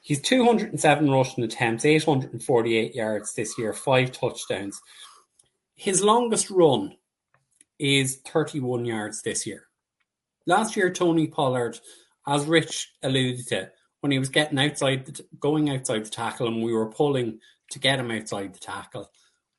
He's 0.00 0.20
207 0.20 1.10
rushing 1.10 1.44
attempts, 1.44 1.84
848 1.84 2.94
yards 2.94 3.34
this 3.34 3.56
year, 3.58 3.72
five 3.72 4.12
touchdowns. 4.12 4.80
His 5.74 6.02
longest 6.02 6.50
run 6.50 6.96
is 7.78 8.16
31 8.26 8.84
yards 8.84 9.22
this 9.22 9.46
year. 9.46 9.64
Last 10.46 10.76
year, 10.76 10.90
Tony 10.90 11.26
Pollard, 11.26 11.78
as 12.26 12.44
Rich 12.44 12.92
alluded 13.02 13.46
to, 13.48 13.70
when 14.00 14.12
he 14.12 14.18
was 14.18 14.28
getting 14.28 14.58
outside, 14.58 15.06
the, 15.06 15.24
going 15.40 15.70
outside 15.70 16.04
the 16.04 16.10
tackle 16.10 16.46
and 16.46 16.62
we 16.62 16.74
were 16.74 16.90
pulling 16.90 17.40
to 17.70 17.78
get 17.78 17.98
him 17.98 18.10
outside 18.10 18.54
the 18.54 18.58
tackle, 18.58 19.10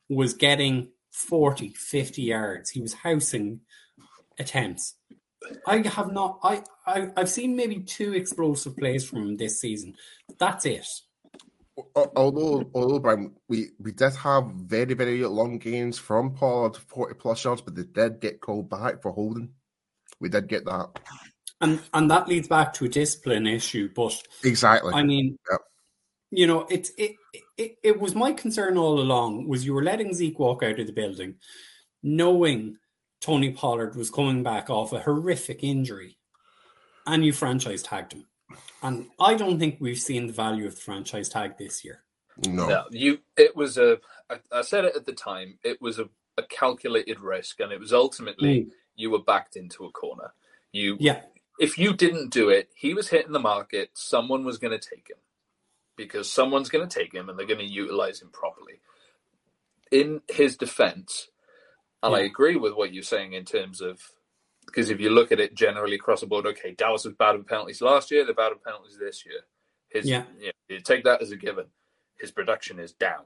was 0.10 0.36
getting 0.36 0.90
40, 1.16 1.70
50 1.70 2.22
yards. 2.22 2.70
He 2.72 2.82
was 2.82 2.94
housing 2.94 3.62
attempts. 4.38 4.96
I 5.66 5.78
have 5.78 6.12
not. 6.12 6.40
I, 6.44 6.62
I 6.86 7.10
I've 7.16 7.30
seen 7.30 7.56
maybe 7.56 7.80
two 7.80 8.14
explosive 8.14 8.76
plays 8.76 9.08
from 9.08 9.20
him 9.20 9.38
this 9.38 9.62
season. 9.62 9.96
That's 10.40 10.66
it. 10.66 10.86
Although 11.96 12.70
although 12.74 13.00
Brian, 13.00 13.34
we, 13.48 13.70
we 13.80 13.92
did 13.92 14.14
have 14.16 14.46
very, 14.48 14.94
very 14.94 15.24
long 15.26 15.58
gains 15.58 15.98
from 15.98 16.34
Pollard, 16.34 16.76
forty 16.76 17.14
plus 17.14 17.44
yards, 17.46 17.62
but 17.62 17.76
they 17.76 17.84
did 17.84 18.20
get 18.20 18.42
called 18.42 18.70
back 18.70 19.02
for 19.02 19.12
holding. 19.12 19.54
We 20.20 20.28
did 20.30 20.48
get 20.50 20.66
that. 20.66 20.90
And 21.62 21.80
and 21.94 22.12
that 22.12 22.28
leads 22.28 22.48
back 22.50 22.74
to 22.74 22.86
a 22.86 22.90
discipline 22.90 23.48
issue. 23.48 23.90
But 23.96 24.22
Exactly. 24.44 24.94
I 24.94 25.04
mean, 25.04 25.38
Yep. 25.50 25.62
you 26.32 26.48
know, 26.48 26.66
it's 26.70 26.90
it. 26.98 27.16
it, 27.34 27.44
it 27.58 27.78
it 27.84 28.00
was 28.00 28.16
my 28.16 28.32
concern 28.34 28.78
all 28.78 29.00
along 29.00 29.48
was 29.48 29.66
you 29.66 29.74
were 29.74 29.84
letting 29.84 30.14
Zeke 30.14 30.40
walk 30.40 30.64
out 30.64 30.80
of 30.80 30.88
the 30.88 30.94
building, 30.94 31.36
knowing 32.04 32.78
Tony 33.22 33.52
Pollard 33.52 33.96
was 33.96 34.10
coming 34.10 34.44
back 34.44 34.70
off 34.70 34.94
a 34.94 35.00
horrific 35.00 35.64
injury, 35.64 36.18
and 37.06 37.26
you 37.26 37.34
franchise 37.34 37.84
tagged 37.84 38.14
him. 38.14 38.26
And 38.84 39.08
I 39.20 39.36
don't 39.36 39.58
think 39.58 39.78
we've 39.80 39.98
seen 39.98 40.28
the 40.28 40.34
value 40.34 40.68
of 40.68 40.76
the 40.76 40.82
franchise 40.82 41.30
tag 41.30 41.58
this 41.58 41.84
year. 41.84 42.04
No. 42.46 42.68
No, 42.68 42.84
you. 42.92 43.20
It 43.38 43.56
was 43.56 43.78
a. 43.78 44.00
I, 44.30 44.40
I 44.52 44.62
said 44.62 44.86
it 44.86 44.96
at 44.96 45.06
the 45.06 45.14
time. 45.14 45.58
It 45.64 45.82
was 45.82 46.00
a, 46.00 46.10
a 46.38 46.44
calculated 46.44 47.22
risk, 47.22 47.60
and 47.62 47.72
it 47.72 47.80
was 47.80 47.94
ultimately 47.94 48.62
mm. 48.62 48.72
you 48.96 49.10
were 49.10 49.24
backed 49.24 49.56
into 49.56 49.86
a 49.86 49.92
corner. 49.92 50.34
You, 50.72 50.98
Yeah, 51.00 51.22
if 51.58 51.78
you 51.78 51.94
didn't 51.94 52.32
do 52.32 52.50
it, 52.50 52.70
he 52.76 52.94
was 52.94 53.08
hitting 53.08 53.32
the 53.32 53.40
market. 53.40 53.92
Someone 53.94 54.44
was 54.44 54.58
going 54.58 54.78
to 54.78 54.90
take 54.90 55.10
him 55.10 55.18
because 55.98 56.32
someone's 56.32 56.70
going 56.70 56.88
to 56.88 57.00
take 57.00 57.14
him, 57.14 57.30
and 57.30 57.38
they're 57.38 57.48
going 57.48 57.60
to 57.60 57.66
utilize 57.66 58.22
him 58.22 58.30
properly. 58.32 58.82
In 59.92 60.22
his 60.30 60.58
defense, 60.58 61.30
and 62.04 62.16
I 62.16 62.22
agree 62.22 62.56
with 62.56 62.74
what 62.74 62.94
you're 62.94 63.04
saying 63.04 63.34
in 63.34 63.46
terms 63.46 63.82
of 63.82 64.00
because 64.66 64.90
if 64.90 65.00
you 65.00 65.10
look 65.10 65.32
at 65.32 65.40
it 65.40 65.54
generally 65.56 65.96
across 65.96 66.22
the 66.22 66.28
board, 66.28 66.46
okay, 66.48 66.74
Dallas 66.74 67.06
was 67.06 67.14
bad 67.14 67.38
with 67.38 67.48
penalties 67.48 67.82
last 67.82 68.12
year. 68.12 68.26
They're 68.26 68.34
bad 68.34 68.52
with 68.54 68.64
penalties 68.64 68.98
this 69.00 69.26
year. 69.26 69.42
His, 69.90 70.08
Yeah. 70.08 70.26
you, 70.40 70.48
know, 70.48 70.52
you 70.70 70.82
take 70.82 71.04
that 71.04 71.22
as 71.22 71.32
a 71.32 71.38
given. 71.38 71.68
His 72.20 72.32
production 72.32 72.80
is 72.80 72.94
down. 72.94 73.26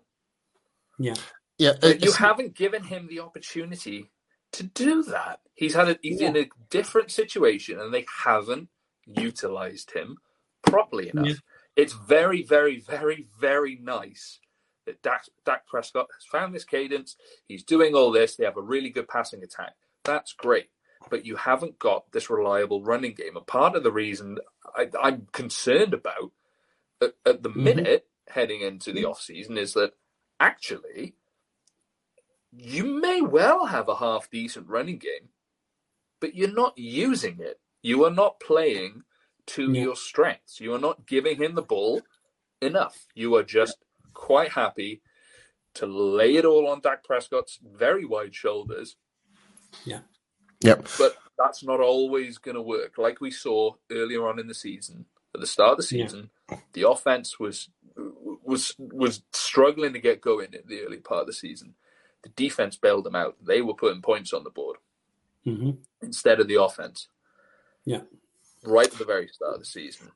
yeah, 0.98 1.16
Yeah, 1.58 1.74
But 1.80 2.04
you 2.04 2.12
haven't 2.12 2.56
given 2.56 2.84
him 2.84 3.08
the 3.08 3.20
opportunity 3.22 4.12
to 4.54 4.64
do 4.64 5.04
that. 5.04 5.40
He's 5.54 5.74
had 5.74 5.90
a, 5.90 6.00
he's 6.02 6.22
in 6.22 6.36
a 6.36 6.50
different 6.70 7.12
situation, 7.12 7.80
and 7.80 7.94
they 7.94 8.06
haven't 8.24 8.70
utilized 9.06 9.92
him 9.92 10.18
properly 10.64 11.10
enough. 11.10 11.28
Yeah. 11.28 11.34
It's 11.80 11.94
very, 11.94 12.44
very, 12.44 12.78
very, 12.80 13.26
very 13.40 13.80
nice 13.82 14.40
that 14.86 15.02
Dak, 15.02 15.24
Dak 15.46 15.66
Prescott 15.66 16.08
has 16.14 16.26
found 16.26 16.54
this 16.54 16.66
cadence. 16.66 17.16
He's 17.48 17.64
doing 17.64 17.96
all 17.96 18.12
this. 18.12 18.36
They 18.36 18.44
have 18.44 18.58
a 18.58 18.62
really 18.62 18.90
good 18.90 19.08
passing 19.08 19.44
attack. 19.44 19.76
That's 20.04 20.34
great. 20.34 20.70
But 21.10 21.26
you 21.26 21.38
haven't 21.38 21.80
got 21.80 22.12
this 22.12 22.30
reliable 22.30 22.84
running 22.84 23.14
game. 23.14 23.38
And 23.38 23.48
part 23.48 23.76
of 23.76 23.84
the 23.84 23.94
reason 23.94 24.40
I, 24.76 24.90
I'm 25.02 25.28
concerned 25.32 25.94
about 25.94 26.34
at, 27.02 27.14
at 27.26 27.44
the 27.44 27.50
Mhm. 27.50 27.56
minute 27.56 28.08
heading 28.28 28.60
into 28.62 28.92
the 28.92 29.06
off 29.06 29.22
season 29.22 29.58
is 29.58 29.74
that 29.74 29.94
actually 30.38 31.16
you 32.52 32.84
may 32.84 33.22
well 33.22 33.68
have 33.68 33.88
a 33.88 33.96
half 33.96 34.30
decent 34.30 34.68
running 34.68 34.98
game, 34.98 35.30
but 36.20 36.36
you're 36.36 36.52
not 36.52 36.78
using 36.78 37.40
it. 37.40 37.62
You 37.82 38.04
are 38.04 38.12
not 38.12 38.42
playing 38.42 39.04
to 39.50 39.74
Yeah. 39.74 39.82
your 39.82 39.98
strengths. 39.98 40.62
You 40.62 40.74
are 40.76 40.80
not 40.80 41.08
giving 41.08 41.38
him 41.38 41.56
the 41.56 41.64
ball 41.64 42.08
enough. 42.62 43.08
You 43.16 43.36
are 43.36 43.44
just 43.44 43.78
quite 44.14 44.54
happy 44.54 45.02
to 45.76 45.88
lay 45.88 46.38
it 46.38 46.46
all 46.46 46.68
on 46.70 46.82
Dak 46.82 47.04
Prescott's 47.06 47.60
very 47.64 48.06
wide 48.06 48.36
shoulders, 48.36 48.98
Yeah. 49.86 50.02
Yep. 50.62 50.88
but 50.98 51.18
that's 51.38 51.64
not 51.64 51.82
always 51.82 52.38
going 52.40 52.56
to 52.56 52.62
work. 52.64 52.98
Like 52.98 53.22
we 53.22 53.32
saw 53.32 53.76
earlier 53.92 54.28
on 54.28 54.40
in 54.40 54.48
the 54.48 54.56
season, 54.56 55.06
at 55.36 55.42
the 55.42 55.48
start 55.48 55.74
of 55.74 55.78
the 55.78 55.84
Yeah. 55.90 56.10
season, 56.10 56.32
the 56.74 56.90
offense 56.90 57.40
was 57.40 57.70
was 57.98 58.76
was 58.80 59.24
struggling 59.34 59.94
to 59.94 60.00
get 60.00 60.22
going 60.22 60.54
in 60.54 60.62
the 60.68 60.82
early 60.82 60.98
part 61.00 61.22
of 61.22 61.28
the 61.28 61.34
season. 61.34 61.76
The 62.24 62.30
defense 62.30 62.78
bailed 62.78 63.06
them 63.06 63.16
out. 63.16 63.38
They 63.44 63.62
were 63.62 63.76
putting 63.76 64.02
points 64.02 64.34
on 64.34 64.44
the 64.44 64.50
board 64.52 64.78
hmm 65.46 65.72
instead 66.02 66.40
of 66.40 66.48
the 66.48 66.62
offense. 66.62 67.10
Yeah. 67.86 68.02
Right 68.64 68.88
at 68.92 68.98
the 68.98 69.06
very 69.06 69.28
start 69.30 69.56
of 69.56 69.60
the 69.60 69.66
season. 69.66 70.12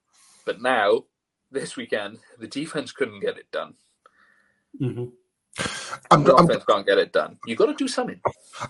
But 0.45 0.61
now, 0.61 1.05
this 1.51 1.75
weekend, 1.77 2.19
the 2.39 2.47
defense 2.47 2.91
couldn't 2.91 3.21
get 3.21 3.37
it 3.37 3.51
done. 3.51 3.75
hmm 4.79 5.05
I'm, 6.11 6.23
The 6.23 6.35
I'm, 6.35 6.45
offense 6.45 6.63
can't 6.65 6.85
get 6.85 6.97
it 6.97 7.13
done. 7.13 7.37
You've 7.45 7.59
got 7.59 7.67
to 7.67 7.75
do 7.75 7.87
something. 7.87 8.21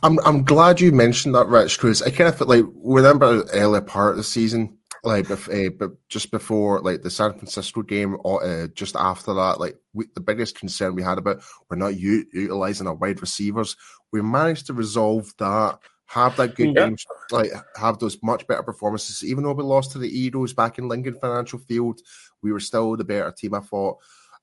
I'm 0.04 0.20
I'm 0.26 0.44
glad 0.44 0.82
you 0.82 0.92
mentioned 0.92 1.36
that, 1.36 1.48
Rich, 1.48 1.78
because 1.78 2.02
I 2.02 2.10
kind 2.10 2.30
of 2.30 2.38
feel 2.38 2.48
like 2.48 2.66
remember 2.76 3.44
earlier 3.54 3.82
part 3.82 4.12
of 4.12 4.18
the 4.18 4.24
season, 4.24 4.78
like 5.04 5.28
bef- 5.28 5.68
uh, 5.68 5.72
but 5.78 5.92
just 6.10 6.32
before 6.32 6.82
like 6.82 7.02
the 7.02 7.10
San 7.10 7.34
Francisco 7.34 7.82
game, 7.82 8.18
or 8.24 8.44
uh, 8.44 8.68
just 8.76 8.96
after 8.96 9.34
that, 9.34 9.60
like 9.60 9.78
we, 9.94 10.06
the 10.16 10.22
biggest 10.22 10.58
concern 10.60 10.96
we 10.96 11.04
had 11.04 11.18
about 11.18 11.42
we're 11.70 11.78
not 11.78 11.98
u- 12.00 12.26
utilizing 12.34 12.88
our 12.88 12.96
wide 12.96 13.22
receivers. 13.22 13.76
We 14.12 14.22
managed 14.22 14.68
to 14.68 14.74
resolve 14.74 15.34
that, 15.40 15.80
have 16.14 16.36
that 16.38 16.56
good 16.56 16.76
Yeah. 16.76 16.88
game, 16.88 16.98
like 17.32 17.52
have 17.76 18.00
those 18.00 18.18
much 18.22 18.46
better 18.48 18.64
performances. 18.64 19.24
Even 19.24 19.44
though 19.44 19.54
we 19.54 19.64
lost 19.64 19.92
to 19.92 19.98
the 20.00 20.10
Eagles 20.10 20.54
back 20.54 20.78
in 20.78 20.88
Lincoln 20.88 21.16
Financial 21.20 21.60
Field, 21.60 22.02
we 22.42 22.52
were 22.52 22.60
still 22.60 22.96
the 22.96 23.04
better 23.04 23.32
team. 23.32 23.54
I 23.54 23.60
thought, 23.60 23.98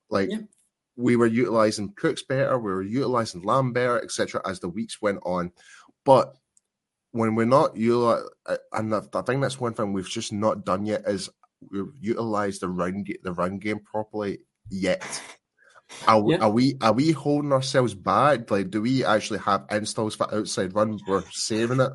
like. 0.08 0.30
Yeah. 0.30 0.38
We 0.96 1.16
were 1.16 1.26
utilizing 1.26 1.94
Cooks 1.94 2.22
better, 2.24 2.58
we 2.58 2.70
were 2.70 2.82
utilizing 2.82 3.40
Lambert, 3.42 4.04
etc., 4.04 4.42
as 4.44 4.60
the 4.60 4.68
weeks 4.68 5.00
went 5.00 5.20
on. 5.24 5.50
But 6.04 6.36
when 7.12 7.36
we're 7.36 7.46
not 7.46 7.74
util, 7.74 8.28
and 8.72 8.94
I 8.94 9.00
I 9.14 9.22
think 9.22 9.40
that's 9.40 9.58
one 9.58 9.72
thing 9.72 9.94
we've 9.94 10.06
just 10.06 10.30
not 10.30 10.66
done 10.66 10.84
yet 10.84 11.04
is 11.06 11.30
we've 11.70 11.94
utilized 11.98 12.60
the 12.60 12.68
run 12.68 13.04
the 13.22 13.32
run 13.32 13.58
game 13.58 13.80
properly 13.80 14.40
yet. 14.68 15.22
Are, 16.06 16.20
we 16.20 16.34
Yeah. 16.34 16.40
are 16.40 16.50
we 16.50 16.76
are 16.80 16.92
we 16.92 17.12
holding 17.12 17.52
ourselves 17.52 17.94
back? 17.94 18.50
Like, 18.50 18.70
do 18.70 18.82
we 18.82 19.04
actually 19.04 19.40
have 19.40 19.66
installs 19.70 20.14
for 20.14 20.32
outside 20.32 20.74
run? 20.74 20.98
We're 21.06 21.24
saving 21.30 21.80
it 21.80 21.92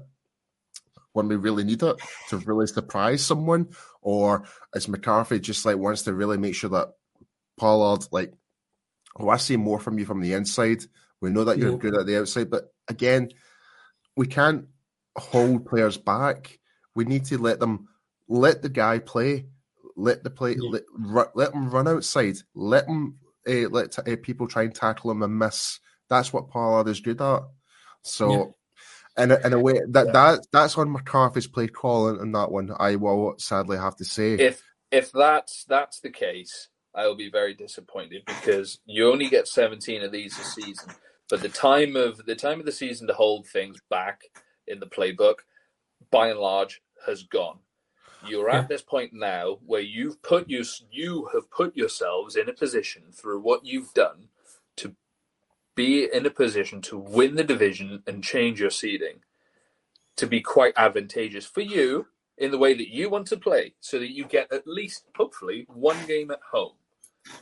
when 1.13 1.27
we 1.27 1.35
really 1.37 1.63
need 1.63 1.81
it 1.81 1.95
to 2.29 2.37
really 2.39 2.67
surprise 2.67 3.25
someone, 3.25 3.69
or 4.01 4.43
is 4.73 4.87
McCarthy 4.87 5.39
just 5.39 5.65
like 5.65 5.77
wants 5.77 6.03
to 6.03 6.13
really 6.13 6.37
make 6.37 6.55
sure 6.55 6.69
that 6.71 6.89
Pollard 7.57 8.05
like, 8.11 8.33
oh, 9.17 9.29
I 9.29 9.37
see 9.37 9.55
more 9.57 9.79
from 9.79 9.97
you 9.97 10.05
from 10.05 10.21
the 10.21 10.33
inside. 10.33 10.83
We 11.21 11.29
know 11.29 11.45
that 11.45 11.57
you're 11.57 11.71
Yeah. 11.71 11.77
good 11.77 11.95
at 11.97 12.05
the 12.05 12.19
outside, 12.19 12.49
but 12.49 12.73
again, 12.89 13.31
we 14.17 14.27
can't 14.27 14.67
hold 15.17 15.65
players 15.65 15.97
back. 15.97 16.59
We 16.95 17.05
need 17.05 17.25
to 17.25 17.37
let 17.37 17.59
them 17.59 17.87
let 18.27 18.61
the 18.61 18.69
guy 18.69 18.99
play. 18.99 19.47
Let 19.95 20.23
the 20.23 20.29
play. 20.29 20.57
Yeah. 20.59 20.79
Let, 20.97 21.35
let 21.37 21.53
him 21.53 21.69
run 21.69 21.87
outside. 21.87 22.35
Let 22.53 22.87
him 22.87 23.19
uh, 23.47 23.69
let 23.69 23.91
t- 23.91 24.11
uh, 24.11 24.15
people 24.21 24.47
try 24.47 24.63
and 24.63 24.75
tackle 24.75 25.11
him 25.11 25.23
and 25.23 25.37
miss. 25.37 25.79
That's 26.09 26.31
what 26.31 26.49
Pollard 26.49 26.87
is 26.87 26.99
good 26.99 27.21
at. 27.21 27.43
So, 28.03 28.55
Yeah. 29.17 29.23
in 29.23 29.31
a, 29.31 29.39
in 29.47 29.53
a 29.53 29.59
way, 29.59 29.79
that 29.89 30.07
Yeah. 30.07 30.11
that 30.11 30.47
that's 30.51 30.77
on 30.77 30.91
McCarthy's 30.91 31.47
play 31.47 31.67
calling 31.67 32.19
in 32.21 32.31
that 32.33 32.51
one. 32.51 32.71
I 32.77 32.95
will 32.95 33.35
sadly 33.37 33.77
have 33.77 33.95
to 33.97 34.05
say. 34.05 34.33
If 34.33 34.63
if 34.91 35.11
that's 35.11 35.65
that's 35.65 35.99
the 35.99 36.11
case, 36.11 36.69
I 36.93 37.07
will 37.07 37.15
be 37.15 37.29
very 37.29 37.53
disappointed 37.53 38.23
because 38.25 38.79
you 38.85 39.11
only 39.11 39.27
get 39.27 39.47
17 39.47 40.03
of 40.03 40.11
these 40.11 40.37
a 40.39 40.43
season. 40.43 40.91
But 41.29 41.41
the 41.41 41.49
time 41.49 41.95
of 41.95 42.25
the 42.25 42.35
time 42.35 42.59
of 42.59 42.65
the 42.65 42.71
season 42.71 43.07
to 43.07 43.13
hold 43.13 43.47
things 43.47 43.77
back 43.89 44.21
in 44.67 44.79
the 44.79 44.85
playbook, 44.85 45.39
by 46.11 46.29
and 46.29 46.39
large, 46.39 46.81
has 47.05 47.23
gone. 47.23 47.59
You're 48.27 48.49
Yeah. 48.49 48.59
at 48.59 48.67
this 48.69 48.81
point 48.81 49.13
now 49.13 49.59
where 49.65 49.81
you've 49.81 50.21
put 50.21 50.49
you 50.49 50.63
you 50.91 51.29
have 51.33 51.49
put 51.49 51.75
yourselves 51.75 52.35
in 52.35 52.49
a 52.49 52.53
position 52.53 53.11
through 53.11 53.39
what 53.39 53.65
you've 53.65 53.93
done 53.93 54.29
to 54.77 54.95
be 55.75 56.05
in 56.11 56.25
a 56.25 56.29
position 56.29 56.81
to 56.83 56.97
win 56.97 57.35
the 57.35 57.43
division 57.43 58.03
and 58.07 58.23
change 58.23 58.59
your 58.61 58.69
seeding 58.69 59.21
to 60.15 60.25
be 60.27 60.39
quite 60.41 60.73
advantageous 60.77 61.45
for 61.45 61.61
you 61.61 62.07
in 62.37 62.51
the 62.51 62.57
way 62.57 62.73
that 62.73 62.89
you 62.89 63.09
want 63.09 63.27
to 63.27 63.37
play 63.37 63.73
so 63.79 63.99
that 63.99 64.11
you 64.13 64.25
get 64.25 64.51
at 64.51 64.67
least 64.67 65.05
hopefully 65.15 65.65
one 65.69 66.05
game 66.05 66.31
at 66.31 66.39
home 66.51 66.73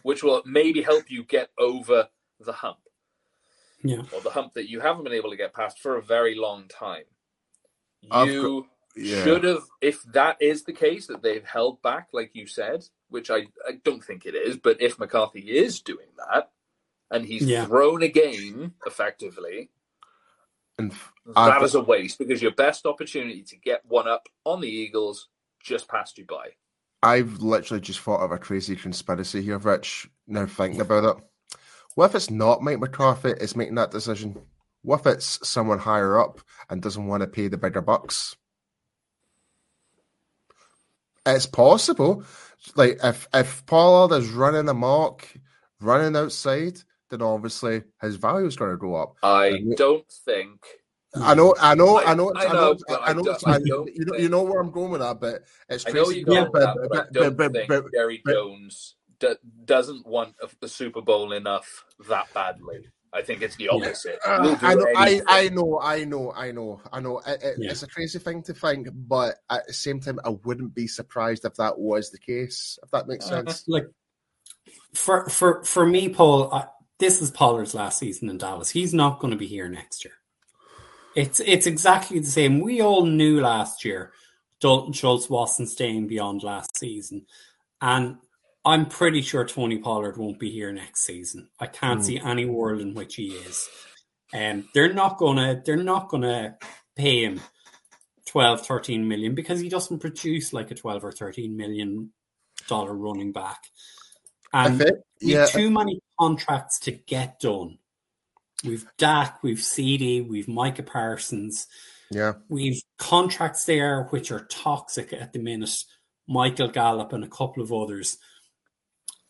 which 0.03 0.23
will 0.23 0.41
maybe 0.45 0.81
help 0.81 1.09
you 1.09 1.23
get 1.23 1.49
over 1.57 2.07
the 2.39 2.53
hump 2.53 2.79
Yeah. 3.83 4.01
or 4.13 4.21
the 4.21 4.31
hump 4.31 4.53
that 4.53 4.69
you 4.69 4.79
haven't 4.79 5.03
been 5.03 5.13
able 5.13 5.29
to 5.31 5.37
get 5.37 5.53
past 5.53 5.79
for 5.79 5.97
a 5.97 6.01
very 6.01 6.35
long 6.35 6.67
time 6.67 7.05
you 8.27 8.67
Yeah. 8.95 9.23
should 9.23 9.43
have 9.43 9.63
if 9.81 10.03
that 10.13 10.37
is 10.41 10.63
the 10.63 10.73
case 10.73 11.07
that 11.07 11.21
they've 11.23 11.43
held 11.45 11.81
back 11.81 12.09
like 12.13 12.31
you 12.33 12.45
said 12.47 12.83
which 13.09 13.31
I, 13.31 13.47
I 13.67 13.73
don't 13.83 14.03
think 14.03 14.25
it 14.25 14.35
is 14.35 14.57
but 14.57 14.81
if 14.81 14.99
mccarthy 14.99 15.39
is 15.41 15.81
doing 15.81 16.07
that 16.17 16.51
and 17.11 17.25
he's 17.25 17.43
Yeah. 17.45 17.65
thrown 17.65 18.03
a 18.03 18.07
game 18.07 18.73
effectively 18.85 19.69
And 20.77 20.91
f- 20.91 21.13
that 21.35 21.61
is 21.63 21.75
a 21.75 21.81
waste 21.81 22.17
because 22.19 22.41
your 22.41 22.51
best 22.53 22.85
opportunity 22.85 23.43
to 23.43 23.55
get 23.57 23.81
one 23.85 24.07
up 24.07 24.27
on 24.45 24.61
the 24.61 24.67
Eagles 24.69 25.29
just 25.61 25.87
passed 25.87 26.17
you 26.17 26.25
by. 26.25 26.49
I've 27.03 27.39
literally 27.41 27.81
just 27.81 27.99
thought 27.99 28.21
of 28.23 28.31
a 28.31 28.37
crazy 28.37 28.75
conspiracy 28.75 29.41
here, 29.41 29.57
Rich. 29.59 30.09
Now 30.27 30.45
thinking 30.45 30.81
about 30.81 31.17
it, 31.17 31.23
what 31.95 32.07
if 32.07 32.15
it's 32.15 32.29
not 32.31 32.61
Mike 32.63 32.79
McCarthy 32.79 33.29
is 33.31 33.55
making 33.55 33.75
that 33.75 33.91
decision? 33.91 34.35
What 34.81 35.01
if 35.01 35.07
it's 35.07 35.47
someone 35.47 35.79
higher 35.79 36.19
up 36.19 36.41
and 36.69 36.81
doesn't 36.81 37.05
want 37.07 37.21
to 37.21 37.27
pay 37.27 37.47
the 37.49 37.57
bigger 37.57 37.81
bucks? 37.81 38.35
It's 41.25 41.45
possible. 41.45 42.23
Like 42.75 42.99
if 43.03 43.27
if 43.33 43.65
Pollard 43.65 44.15
is 44.17 44.29
running 44.29 44.69
amok, 44.69 45.27
running 45.81 46.15
outside, 46.15 46.79
then 47.09 47.21
obviously 47.21 47.83
his 48.01 48.15
value 48.15 48.47
is 48.47 48.55
going 48.55 48.71
to 48.71 48.77
go 48.77 48.95
up. 48.95 49.15
I 49.23 49.47
Yeah. 49.47 49.75
don't 49.77 50.09
think. 50.25 50.59
I 51.15 51.35
know, 51.35 51.53
I 51.59 51.75
know, 51.75 51.97
I- 51.99 52.05
I 52.11 52.13
know, 52.15 52.31
I 52.35 52.45
I 52.45 52.53
know, 52.53 52.77
I 52.89 52.93
I 53.09 53.13
know, 53.13 53.37
I 53.45 53.51
I 53.53 53.57
know, 53.59 53.65
don't 53.85 53.95
you 53.95 54.03
know, 54.05 54.15
you 54.17 54.29
know 54.29 54.41
where 54.43 54.59
I'm 54.59 54.71
going 54.71 54.89
with 54.91 55.01
that, 55.01 55.19
but 55.19 55.43
it's 55.69 55.83
crazy. 55.83 56.23
Yeah, 56.27 56.43
with 56.45 56.53
that, 56.53 56.87
but, 56.89 57.07
I 57.07 57.11
don't 57.11 57.37
but- 57.37 57.53
think 57.53 57.67
but- 57.69 57.91
Jerry 57.93 58.21
Jones 58.27 58.95
d- 59.19 59.35
doesn't 59.65 60.07
want 60.07 60.33
a, 60.41 60.49
the 60.59 60.67
Super 60.67 61.01
Bowl 61.01 61.31
enough 61.33 61.85
that 62.09 62.33
badly. 62.33 62.89
I 63.13 63.21
think 63.21 63.41
it's 63.43 63.55
the 63.57 63.69
opposite. 63.69 64.17
Uh, 64.25 64.57
I, 64.61 64.73
know, 64.73 64.87
I. 64.95 65.21
I 65.27 65.49
know, 65.49 65.79
I 65.79 66.03
know, 66.03 66.31
I 66.35 66.51
know, 66.51 66.81
I 66.91 66.99
know. 66.99 67.19
It, 67.19 67.43
it- 67.43 67.55
Yeah. 67.59 67.71
It's 67.71 67.83
a 67.83 67.87
crazy 67.87 68.17
thing 68.19 68.41
to 68.43 68.53
think, 68.53 68.87
but 68.91 69.35
at 69.51 69.67
the 69.67 69.73
same 69.73 69.99
time, 69.99 70.19
I 70.25 70.29
wouldn't 70.29 70.73
be 70.73 70.87
surprised 70.87 71.45
if 71.45 71.53
that 71.55 71.77
was 71.77 72.09
the 72.09 72.17
case. 72.17 72.79
If 72.83 72.89
that 72.91 73.07
makes 73.07 73.27
Uh-huh. 73.27 73.43
sense. 73.45 73.65
like 73.67 73.85
for 74.93 75.29
for 75.29 75.63
for 75.63 75.85
me, 75.85 76.09
Paul, 76.09 76.51
I, 76.53 76.65
this 76.99 77.21
is 77.21 77.29
Pollard's 77.31 77.75
last 77.75 77.99
season 77.99 78.29
in 78.29 78.37
Dallas. 78.37 78.69
He's 78.71 78.93
not 78.93 79.19
going 79.19 79.31
to 79.31 79.37
be 79.37 79.47
here 79.47 79.67
next 79.69 80.03
year. 80.05 80.13
It's 81.15 81.39
it's 81.39 81.67
exactly 81.67 82.19
the 82.19 82.25
same. 82.25 82.61
We 82.61 82.81
all 82.81 83.05
knew 83.05 83.39
last 83.41 83.85
year 83.85 84.11
Dalton 84.59 84.93
Schultz 84.93 85.29
wasn't 85.29 85.69
staying 85.69 86.07
beyond 86.07 86.41
last 86.41 86.75
season, 86.77 87.27
and 87.81 88.17
I'm 88.65 88.85
pretty 88.85 89.21
sure 89.21 89.45
Tony 89.45 89.77
Pollard 89.77 90.17
won't 90.17 90.39
be 90.39 90.49
here 90.49 90.71
next 90.71 91.03
season. 91.03 91.49
I 91.59 91.67
can't 91.67 91.99
Hmm. 91.99 92.05
see 92.05 92.19
any 92.19 92.45
world 92.45 92.79
in 92.81 92.93
which 92.93 93.15
he 93.15 93.27
is. 93.33 93.67
Um, 94.33 94.69
they're 94.73 94.93
not 94.93 95.17
gonna 95.17 95.61
they're 95.63 95.77
not 95.77 96.09
gonna 96.09 96.57
pay 96.95 97.23
him 97.23 97.41
12, 98.25 98.65
13 98.65 99.07
million 99.07 99.35
because 99.35 99.59
he 99.59 99.69
doesn't 99.69 99.99
produce 99.99 100.53
like 100.53 100.71
a 100.71 100.75
12 100.75 101.03
or 101.03 101.11
13 101.11 101.55
million 101.55 102.13
dollar 102.67 102.93
running 102.93 103.31
back. 103.31 103.59
And 104.53 104.79
yeah, 105.19 105.45
too 105.45 105.69
many 105.69 105.99
contracts 106.19 106.79
to 106.81 106.91
get 106.91 107.39
done. 107.39 107.79
We've 108.63 108.85
Dak, 108.97 109.43
we've 109.43 109.57
CeeDee, 109.57 110.27
we've 110.27 110.47
Micah 110.47 110.83
Parsons, 110.83 111.67
yeah, 112.09 112.33
we've 112.47 112.81
contracts 112.97 113.65
there 113.65 114.05
which 114.05 114.31
are 114.31 114.45
toxic 114.45 115.11
at 115.11 115.33
the 115.33 115.39
minute. 115.39 115.83
Michael 116.27 116.69
Gallup 116.69 117.11
and 117.11 117.23
a 117.25 117.27
couple 117.27 117.61
of 117.61 117.73
others. 117.73 118.17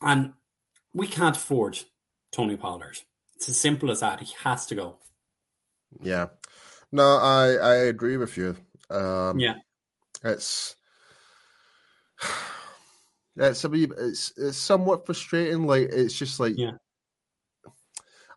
And 0.03 0.33
we 0.93 1.07
can't 1.07 1.35
afford 1.37 1.79
Tony 2.31 2.57
Pollard. 2.57 2.99
It's 3.35 3.49
as 3.49 3.57
simple 3.57 3.89
as 3.89 4.01
that. 4.01 4.19
He 4.19 4.33
has 4.43 4.65
to 4.67 4.75
go. 4.75 4.97
yeah. 6.01 6.27
No, 6.91 7.17
I 7.17 7.53
I 7.53 7.75
agree 7.85 8.17
with 8.17 8.37
you. 8.37 8.55
Um, 8.89 9.39
Yeah. 9.39 9.55
it's 10.23 10.75
it's 13.35 13.63
a 13.63 13.69
wee, 13.69 13.87
it's 13.97 14.31
it's 14.37 14.57
somewhat 14.57 15.05
frustrating. 15.05 15.65
Like 15.65 15.89
it's 15.91 16.13
just 16.13 16.39
like 16.39 16.53
Yeah. 16.57 16.71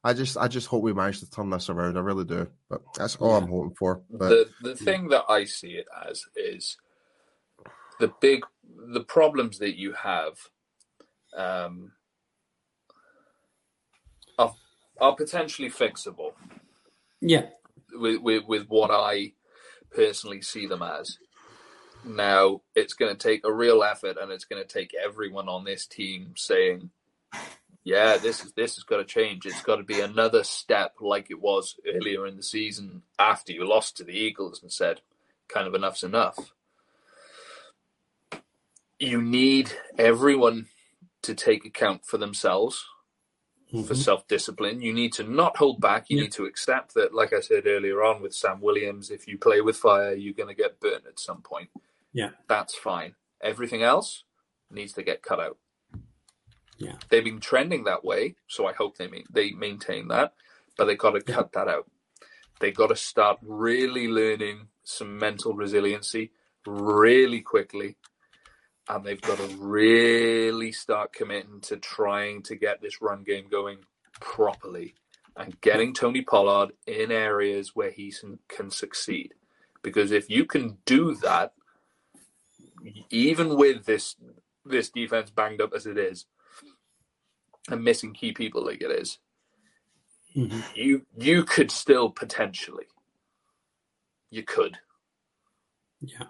I 0.05 0.13
just 0.15 0.37
I 0.37 0.49
just 0.49 0.69
hope 0.69 0.83
we 0.83 0.95
manage 0.95 1.21
to 1.21 1.31
turn 1.31 1.51
this 1.51 1.69
around. 1.69 1.99
I 1.99 2.01
really 2.01 2.25
do. 2.25 2.49
But 2.71 2.83
that's 2.95 3.17
all 3.17 3.33
Yeah. 3.33 3.39
I'm 3.39 3.49
hoping 3.51 3.75
for. 3.75 4.03
But 4.11 4.29
the 4.29 4.51
the 4.61 4.77
thing 4.77 5.09
that 5.09 5.25
I 5.29 5.45
see 5.45 5.73
it 5.73 5.87
as 6.09 6.25
is 6.37 6.79
the 8.01 8.13
big 8.21 8.45
the 8.95 9.05
problems 9.05 9.59
that 9.59 9.77
you 9.79 9.93
have 9.93 10.39
um, 11.37 11.93
are 14.39 14.55
are 15.01 15.15
potentially 15.15 15.71
fixable 15.71 16.33
Yeah. 17.21 17.49
with, 17.93 18.21
with 18.23 18.45
with 18.47 18.67
what 18.69 18.91
I 18.91 19.33
personally 19.91 20.43
see 20.43 20.67
them 20.67 20.83
as. 20.83 21.19
Now 22.05 22.63
it's 22.75 22.95
going 22.95 23.15
to 23.17 23.29
take 23.29 23.45
a 23.45 23.53
real 23.53 23.83
effort, 23.83 24.17
and 24.21 24.31
it's 24.33 24.45
going 24.45 24.63
to 24.63 24.69
take 24.69 24.93
everyone 24.95 25.49
on 25.49 25.65
this 25.65 25.87
team 25.87 26.35
saying, 26.37 26.91
"Yeah, 27.85 28.17
this 28.19 28.45
is 28.45 28.53
this 28.53 28.77
has 28.77 28.85
got 28.85 28.99
to 28.99 29.05
change. 29.05 29.45
It's 29.47 29.63
got 29.63 29.77
to 29.77 29.83
be 29.85 30.01
another 30.01 30.45
step, 30.45 30.95
like 31.01 31.31
it 31.31 31.41
was 31.41 31.77
earlier 31.87 32.27
in 32.27 32.37
the 32.37 32.43
season 32.43 33.03
after 33.19 33.53
you 33.53 33.67
lost 33.69 33.97
to 33.97 34.05
the 34.05 34.13
Eagles 34.17 34.63
and 34.63 34.73
said, 34.73 35.01
kind 35.49 35.67
of 35.67 35.75
enough's 35.75 36.05
enough." 36.05 36.53
You 38.99 39.21
need 39.21 39.73
everyone 39.99 40.69
to 41.27 41.35
take 41.35 41.65
account 41.65 42.05
for 42.07 42.19
themselves 42.19 42.85
for 43.71 43.95
Mhm. 43.95 43.97
self 43.97 44.27
discipline. 44.29 44.81
You 44.81 44.93
need 44.93 45.13
to 45.15 45.25
not 45.25 45.57
hold 45.57 45.81
back. 45.81 46.09
You 46.09 46.17
Yeah. 46.19 46.23
need 46.25 46.33
to 46.33 46.47
accept 46.47 46.95
that, 46.95 47.13
like 47.13 47.33
I 47.33 47.41
said 47.41 47.67
earlier 47.67 48.03
on 48.05 48.23
with 48.23 48.35
Sam 48.35 48.61
Williams, 48.61 49.11
if 49.11 49.27
you 49.29 49.39
play 49.39 49.61
with 49.61 49.77
fire, 49.77 50.15
you're 50.15 50.35
going 50.35 50.49
to 50.49 50.63
get 50.63 50.81
burnt 50.81 51.07
at 51.07 51.19
some 51.19 51.43
point. 51.43 51.71
Yeah. 52.13 52.31
That's 52.49 52.75
fine. 52.77 53.17
Everything 53.41 53.83
else 53.83 54.25
needs 54.71 54.93
to 54.95 55.03
get 55.03 55.23
cut 55.23 55.41
out. 55.41 55.59
Yeah. 56.79 56.99
They've 57.09 57.25
been 57.25 57.41
trending 57.41 57.85
that 57.85 58.05
way, 58.05 58.37
so 58.47 58.67
I 58.67 58.73
hope 58.73 58.97
they 58.97 59.25
they 59.31 59.51
maintain 59.53 60.09
that, 60.09 60.35
but 60.77 60.85
they've 60.87 60.99
got 60.99 61.13
to 61.13 61.23
Yeah. 61.27 61.35
cut 61.37 61.53
that 61.53 61.69
out. 61.69 61.91
They've 62.61 62.75
got 62.75 62.89
to 62.89 62.97
start 62.97 63.39
really 63.43 64.09
learning 64.09 64.69
some 64.85 65.19
mental 65.19 65.55
resiliency 65.55 66.33
really 66.67 67.41
quickly 67.41 67.97
and 68.89 69.05
they've 69.05 69.21
got 69.21 69.39
to 69.39 69.47
really 69.59 70.73
start 70.73 71.13
committing 71.13 71.61
to 71.63 71.77
trying 71.77 72.43
to 72.43 72.57
get 72.57 72.81
this 72.81 73.01
run 73.03 73.23
game 73.25 73.49
going 73.49 73.79
properly 74.21 74.95
and 75.37 75.61
getting 75.61 75.93
Tony 75.93 76.23
Pollard 76.23 76.73
in 76.87 77.11
areas 77.13 77.75
where 77.75 77.91
he 77.91 78.13
can- 78.49 78.71
succeed. 78.71 79.35
Because 79.83 80.11
if 80.13 80.31
you 80.31 80.45
can 80.47 80.79
do 80.87 81.15
that, 81.17 81.55
even 83.11 83.57
with 83.57 83.85
this 83.87 84.17
this 84.65 84.91
defense 84.91 85.31
banged 85.31 85.61
up 85.61 85.73
as 85.75 85.87
it 85.87 85.97
is, 85.99 86.27
and 87.69 87.85
missing 87.85 88.13
key 88.13 88.33
people 88.33 88.65
like 88.65 88.83
it 88.83 88.91
is, 88.91 89.19
Mhm. 90.35 90.77
you 90.77 91.07
you 91.17 91.45
could 91.45 91.71
still 91.71 92.11
potentially, 92.11 92.87
you 94.31 94.43
could 94.43 94.79
Yeah. 96.01 96.29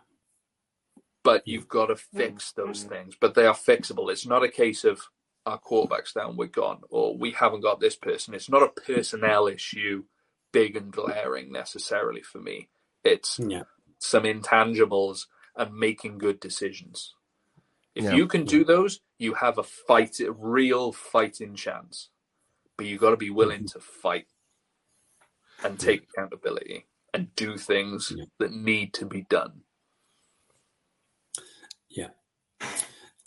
But 1.26 1.42
you've 1.44 1.66
mm. 1.66 1.70
got 1.70 1.86
to 1.86 1.94
mm. 1.94 2.16
fix 2.16 2.52
those 2.52 2.84
mm. 2.84 2.88
things. 2.88 3.16
But 3.20 3.34
they 3.34 3.46
are 3.46 3.54
fixable. 3.54 4.10
It's 4.10 4.26
not 4.26 4.44
a 4.44 4.48
case 4.48 4.84
of 4.84 5.00
our 5.44 5.58
quarterback's 5.58 6.12
down, 6.12 6.36
we're 6.36 6.46
gone, 6.46 6.80
or 6.88 7.16
we 7.16 7.32
haven't 7.32 7.60
got 7.60 7.80
this 7.80 7.96
person. 7.96 8.32
It's 8.32 8.48
not 8.48 8.62
a 8.62 8.80
personnel 8.80 9.46
issue, 9.48 10.04
big 10.52 10.76
and 10.76 10.92
glaring 10.92 11.52
necessarily 11.52 12.22
for 12.22 12.38
me. 12.38 12.68
It's 13.04 13.38
Yeah. 13.38 13.64
some 13.98 14.24
intangibles 14.24 15.26
and 15.56 15.74
making 15.74 16.18
good 16.18 16.40
decisions. 16.40 17.14
If 17.94 18.04
Yeah. 18.04 18.14
you 18.14 18.26
can 18.28 18.44
do 18.44 18.64
those, 18.64 19.00
you 19.18 19.34
have 19.34 19.58
a 19.58 19.62
fight, 19.62 20.20
a 20.20 20.32
real 20.32 20.92
fighting 20.92 21.54
chance. 21.54 22.10
But 22.76 22.86
you've 22.86 23.00
got 23.00 23.10
to 23.10 23.16
be 23.16 23.30
willing 23.30 23.64
mm-hmm. 23.64 23.78
to 23.78 23.80
fight 23.80 24.28
and 25.62 25.80
take 25.80 26.08
accountability 26.08 26.86
and 27.14 27.34
do 27.34 27.56
things 27.56 28.12
Yeah. 28.14 28.24
that 28.38 28.52
need 28.52 28.92
to 28.94 29.06
be 29.06 29.22
done. 29.22 29.62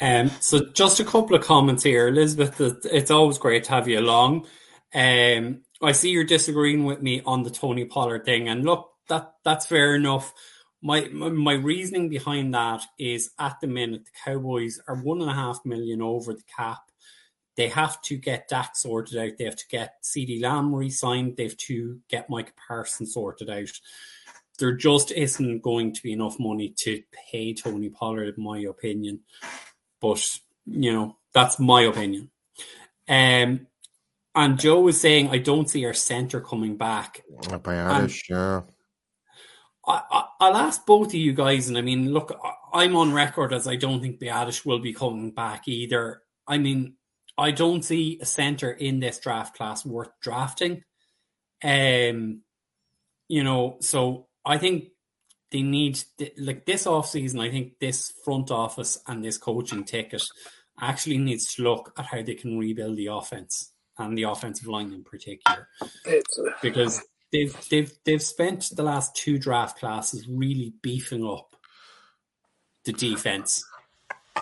Um, 0.02 0.30
so 0.40 0.66
just 0.74 1.00
a 1.00 1.06
couple 1.06 1.36
of 1.36 1.44
comments 1.44 1.84
here, 1.84 2.08
Elizabeth. 2.08 2.86
It's 2.86 3.12
always 3.12 3.38
great 3.38 3.66
to 3.66 3.72
have 3.72 3.88
you 3.88 4.00
along. 4.00 4.48
Um, 4.94 5.62
I 5.82 5.92
see 5.92 6.12
you're 6.12 6.24
disagreeing 6.24 6.86
with 6.86 7.02
me 7.02 7.22
on 7.26 7.44
the 7.44 7.50
Tony 7.50 7.86
Pollard 7.86 8.26
thing, 8.26 8.48
and 8.48 8.66
look, 8.66 8.92
that 9.10 9.34
that's 9.44 9.66
fair 9.66 9.96
enough. 9.96 10.34
My 10.82 11.10
my, 11.12 11.54
reasoning 11.54 12.08
behind 12.08 12.54
that 12.54 12.84
is 12.98 13.32
at 13.38 13.60
the 13.60 13.68
minute 13.68 14.06
the 14.06 14.12
Cowboys 14.24 14.80
are 14.88 14.96
one 14.96 15.22
and 15.22 15.30
a 15.30 15.34
half 15.34 15.60
million 15.66 16.02
over 16.02 16.34
the 16.34 16.44
cap. 16.56 16.80
They 17.58 17.68
have 17.68 18.02
to 18.04 18.16
get 18.16 18.48
Dak 18.48 18.78
sorted 18.78 19.18
out. 19.18 19.38
They 19.38 19.44
have 19.44 19.58
to 19.58 19.68
get 19.68 20.02
CeeDee 20.02 20.42
Lamb 20.42 20.74
re-signed. 20.74 21.36
They 21.36 21.44
have 21.44 21.58
to 21.58 22.00
get 22.08 22.30
Mike 22.30 22.54
Parsons 22.56 23.14
sorted 23.14 23.50
out. 23.50 23.70
There 24.60 24.72
just 24.72 25.12
isn't 25.12 25.62
going 25.62 25.94
to 25.94 26.02
be 26.02 26.14
enough 26.14 26.40
money 26.40 26.70
to 26.78 27.04
pay 27.12 27.54
Tony 27.54 27.90
Pollard, 27.90 28.36
in 28.38 28.44
my 28.44 28.60
opinion 28.60 29.20
but 30.02 30.24
you 30.66 30.94
know 30.94 31.18
that's 31.34 31.60
my 31.60 31.82
opinion. 31.84 32.30
Um, 33.08 33.68
and 34.36 34.60
Joe 34.60 34.82
was 34.82 35.02
saying 35.02 35.30
I 35.30 35.40
don't 35.40 35.70
see 35.70 35.86
our 35.86 35.94
center 35.94 36.40
coming 36.42 36.78
back. 36.78 37.24
Irish, 38.00 38.30
yeah. 38.30 38.62
I, 39.86 40.02
I, 40.12 40.24
I'll 40.40 40.56
ask 40.56 40.86
both 40.86 41.08
of 41.08 41.16
you 41.16 41.34
guys, 41.34 41.68
and 41.68 41.78
I 41.78 41.82
mean, 41.82 42.14
look, 42.14 42.38
I'm 42.74 42.96
on 42.96 43.14
record 43.14 43.54
as 43.54 43.68
I 43.68 43.76
don't 43.76 44.02
think 44.02 44.20
Biadasz 44.20 44.66
will 44.66 44.80
be 44.80 44.94
coming 44.94 45.32
back 45.32 45.68
either. 45.68 46.22
I 46.48 46.58
mean, 46.60 46.96
I 47.38 47.52
don't 47.52 47.84
see 47.84 48.20
a 48.22 48.26
center 48.26 48.70
in 48.70 49.00
this 49.00 49.20
draft 49.20 49.56
class 49.56 49.86
worth 49.86 50.12
drafting. 50.22 50.84
Um, 51.64 52.42
you 53.28 53.44
know, 53.44 53.78
so 53.82 54.28
I 54.46 54.58
think 54.58 54.90
they 55.52 55.62
need 55.62 56.02
like 56.38 56.66
this 56.66 56.86
off 56.86 57.10
season. 57.10 57.40
I 57.40 57.50
think 57.50 57.80
this 57.80 58.14
front 58.24 58.52
office 58.52 59.00
and 59.08 59.24
this 59.24 59.38
coaching 59.38 59.84
ticket 59.84 60.24
actually 60.80 61.18
needs 61.18 61.54
to 61.56 61.64
look 61.64 61.94
at 61.98 62.06
how 62.06 62.22
they 62.22 62.36
can 62.36 62.58
rebuild 62.58 62.98
the 62.98 63.08
offense 63.08 63.72
and 63.98 64.18
the 64.18 64.24
offensive 64.24 64.68
line 64.68 64.94
in 64.94 65.04
particular 65.04 65.68
It's 66.06 66.40
uh, 66.40 66.52
because 66.62 67.02
they've 67.32 67.56
they've 67.70 67.92
they've 68.06 68.24
spent 68.24 68.70
the 68.76 68.84
last 68.84 69.16
two 69.16 69.38
draft 69.38 69.80
classes 69.80 70.28
really 70.28 70.74
beefing 70.82 71.26
up 71.26 71.56
the 72.86 72.94
defense. 72.94 73.64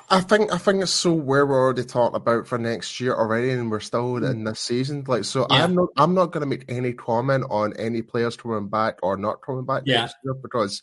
I 0.09 0.21
think 0.21 0.53
I 0.53 0.57
think 0.57 0.81
it's 0.81 0.91
so 0.91 1.13
where 1.13 1.45
we're 1.45 1.59
already 1.59 1.83
talking 1.83 2.15
about 2.15 2.47
for 2.47 2.57
next 2.57 2.99
year 2.99 3.13
already, 3.13 3.51
and 3.51 3.69
we're 3.71 3.79
still 3.79 4.17
in 4.17 4.43
this 4.43 4.59
season. 4.59 5.03
Like, 5.07 5.23
so 5.25 5.47
Yeah. 5.49 5.63
I'm 5.63 5.75
not 5.75 5.89
I'm 5.97 6.13
not 6.13 6.31
going 6.31 6.41
to 6.41 6.47
make 6.47 6.65
any 6.69 6.93
comment 6.93 7.45
on 7.49 7.73
any 7.77 8.01
players 8.01 8.37
coming 8.37 8.69
back 8.69 8.99
or 9.03 9.17
not 9.17 9.41
coming 9.41 9.65
back 9.65 9.83
Yeah. 9.85 10.01
next 10.01 10.15
year 10.23 10.33
because 10.33 10.81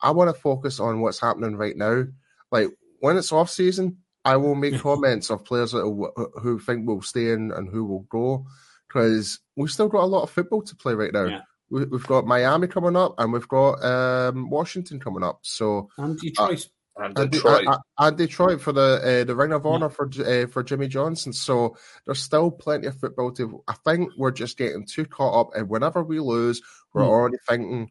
I 0.00 0.10
want 0.10 0.34
to 0.34 0.40
focus 0.40 0.80
on 0.80 1.00
what's 1.00 1.20
happening 1.20 1.56
right 1.56 1.76
now. 1.76 2.04
Like 2.50 2.68
when 3.00 3.16
it's 3.16 3.32
off 3.32 3.50
season, 3.50 3.98
I 4.24 4.36
will 4.36 4.54
make 4.54 4.78
comments 4.80 5.30
of 5.30 5.44
players 5.44 5.72
that 5.72 6.30
who 6.42 6.58
think 6.58 6.86
will 6.86 7.02
stay 7.02 7.32
in 7.32 7.52
and 7.52 7.68
who 7.68 7.84
will 7.84 8.06
go 8.10 8.46
because 8.88 9.40
we've 9.56 9.70
still 9.70 9.88
got 9.88 10.04
a 10.04 10.06
lot 10.06 10.22
of 10.22 10.30
football 10.30 10.62
to 10.62 10.76
play 10.76 10.94
right 10.94 11.12
now. 11.12 11.24
Yeah. 11.24 11.40
We, 11.70 11.80
have 11.80 12.06
got 12.06 12.26
Miami 12.26 12.68
coming 12.68 12.94
up 12.94 13.14
and 13.18 13.32
we've 13.32 13.48
got 13.48 13.82
um, 13.82 14.48
Washington 14.50 15.00
coming 15.00 15.24
up. 15.24 15.40
So 15.42 15.88
and 15.98 16.18
Detroit. 16.18 16.50
And 16.50 16.66
and, 16.96 17.30
Detroit. 17.30 17.66
and, 17.66 17.76
and 17.98 18.16
Detroit 18.16 18.60
for 18.60 18.72
the 18.72 19.20
uh, 19.22 19.24
the 19.24 19.34
Ring 19.34 19.52
of 19.52 19.66
Honor 19.66 19.88
for 19.88 20.08
uh, 20.24 20.46
for 20.46 20.62
Jimmy 20.62 20.88
Johnson. 20.88 21.32
So 21.32 21.76
there's 22.06 22.22
still 22.22 22.50
plenty 22.50 22.86
of 22.86 22.98
football 22.98 23.32
to. 23.32 23.62
I 23.66 23.74
think 23.84 24.10
we're 24.16 24.30
just 24.30 24.56
getting 24.56 24.86
too 24.86 25.04
caught 25.04 25.40
up, 25.48 25.56
and 25.56 25.68
whenever 25.68 26.02
we 26.04 26.20
lose, 26.20 26.62
we're 26.92 27.02
Hmm. 27.02 27.08
already 27.10 27.36
thinking 27.48 27.90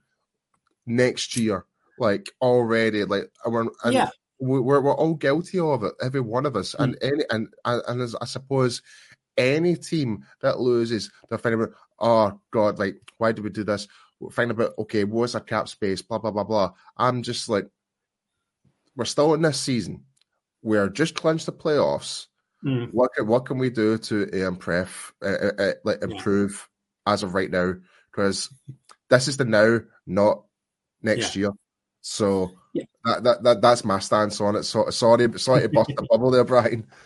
next 0.85 1.35
year, 1.37 1.65
like 1.97 2.29
already, 2.41 3.03
like 3.05 3.31
we're 3.45 3.67
and 3.83 3.93
Yeah. 3.93 4.09
we- 4.39 4.59
we're 4.59 4.81
we're 4.81 4.95
all 4.95 5.15
guilty 5.15 5.59
of 5.59 5.83
it, 5.83 5.93
every 6.01 6.21
one 6.21 6.45
of 6.45 6.55
us, 6.55 6.73
and 6.77 6.97
any 7.01 7.23
and 7.29 7.47
and, 7.65 8.01
as 8.01 8.15
I 8.21 8.25
suppose 8.25 8.81
any 9.37 9.75
team 9.75 10.23
that 10.41 10.59
loses, 10.59 11.11
they're 11.29 11.37
thinking 11.37 11.61
about, 11.61 11.75
oh 11.99 12.39
god, 12.51 12.79
like 12.79 12.95
why 13.17 13.31
did 13.31 13.43
we 13.43 13.49
do 13.49 13.63
this? 13.63 13.87
We're 14.19 14.31
thinking 14.31 14.51
about 14.51 14.73
okay, 14.79 15.03
what's 15.03 15.35
our 15.35 15.41
cap 15.41 15.67
space? 15.67 16.01
Blah 16.01 16.19
blah 16.19 16.31
blah 16.31 16.43
blah. 16.43 16.71
I'm 16.97 17.23
just 17.23 17.49
like 17.49 17.67
we're 18.95 19.05
still 19.05 19.33
in 19.33 19.41
this 19.41 19.59
season. 19.59 20.03
We're 20.61 20.89
just 20.89 21.15
clinched 21.15 21.45
the 21.45 21.51
playoffs. 21.51 22.27
Mm. 22.65 22.89
What 22.93 23.13
can, 23.13 23.27
what 23.27 23.45
can 23.45 23.57
we 23.57 23.69
do 23.69 23.97
to 23.97 24.29
uh, 24.33 24.47
improve, 24.47 25.13
uh, 25.21 25.27
uh, 25.27 25.51
uh, 25.59 25.71
like 25.83 25.99
Yeah. 26.07 26.47
as 27.05 27.23
of 27.23 27.33
right 27.33 27.51
now? 27.51 27.75
Because 28.11 28.49
this 29.09 29.27
is 29.27 29.37
the 29.37 29.45
now, 29.45 29.79
not 30.07 30.43
next 31.01 31.35
year. 31.35 31.51
So 32.01 32.51
Yeah. 32.73 32.85
that, 33.03 33.23
that, 33.23 33.43
that 33.43 33.61
that's 33.61 33.83
my 33.83 33.99
stance 33.99 34.39
on 34.39 34.55
it. 34.55 34.63
So 34.63 34.89
sorry, 34.91 35.37
sorry 35.37 35.63
to 35.63 35.69
bust 35.69 35.91
the 35.95 36.07
bubble 36.09 36.31
there, 36.31 36.43
Brian. 36.43 36.87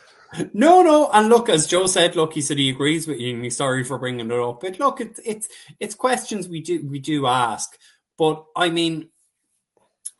No, 0.54 0.82
no, 0.84 1.10
and 1.14 1.30
look, 1.30 1.48
as 1.48 1.68
Joe 1.68 1.88
said, 1.88 2.18
look, 2.18 2.34
he 2.34 2.42
said 2.42 2.58
he 2.58 2.70
agrees 2.70 3.08
with 3.08 3.18
you, 3.18 3.34
and 3.34 3.44
he's 3.46 3.56
sorry 3.56 3.86
for 3.86 3.98
bringing 3.98 4.30
it 4.30 4.40
up. 4.40 4.60
But 4.60 4.78
look, 4.78 5.00
it's 5.00 5.22
it's 5.24 5.48
it's 5.80 5.96
questions 5.96 6.50
we 6.50 6.60
do 6.60 6.86
we 6.86 7.00
do 7.00 7.26
ask. 7.26 7.78
But 8.18 8.44
I 8.54 8.70
mean, 8.70 9.08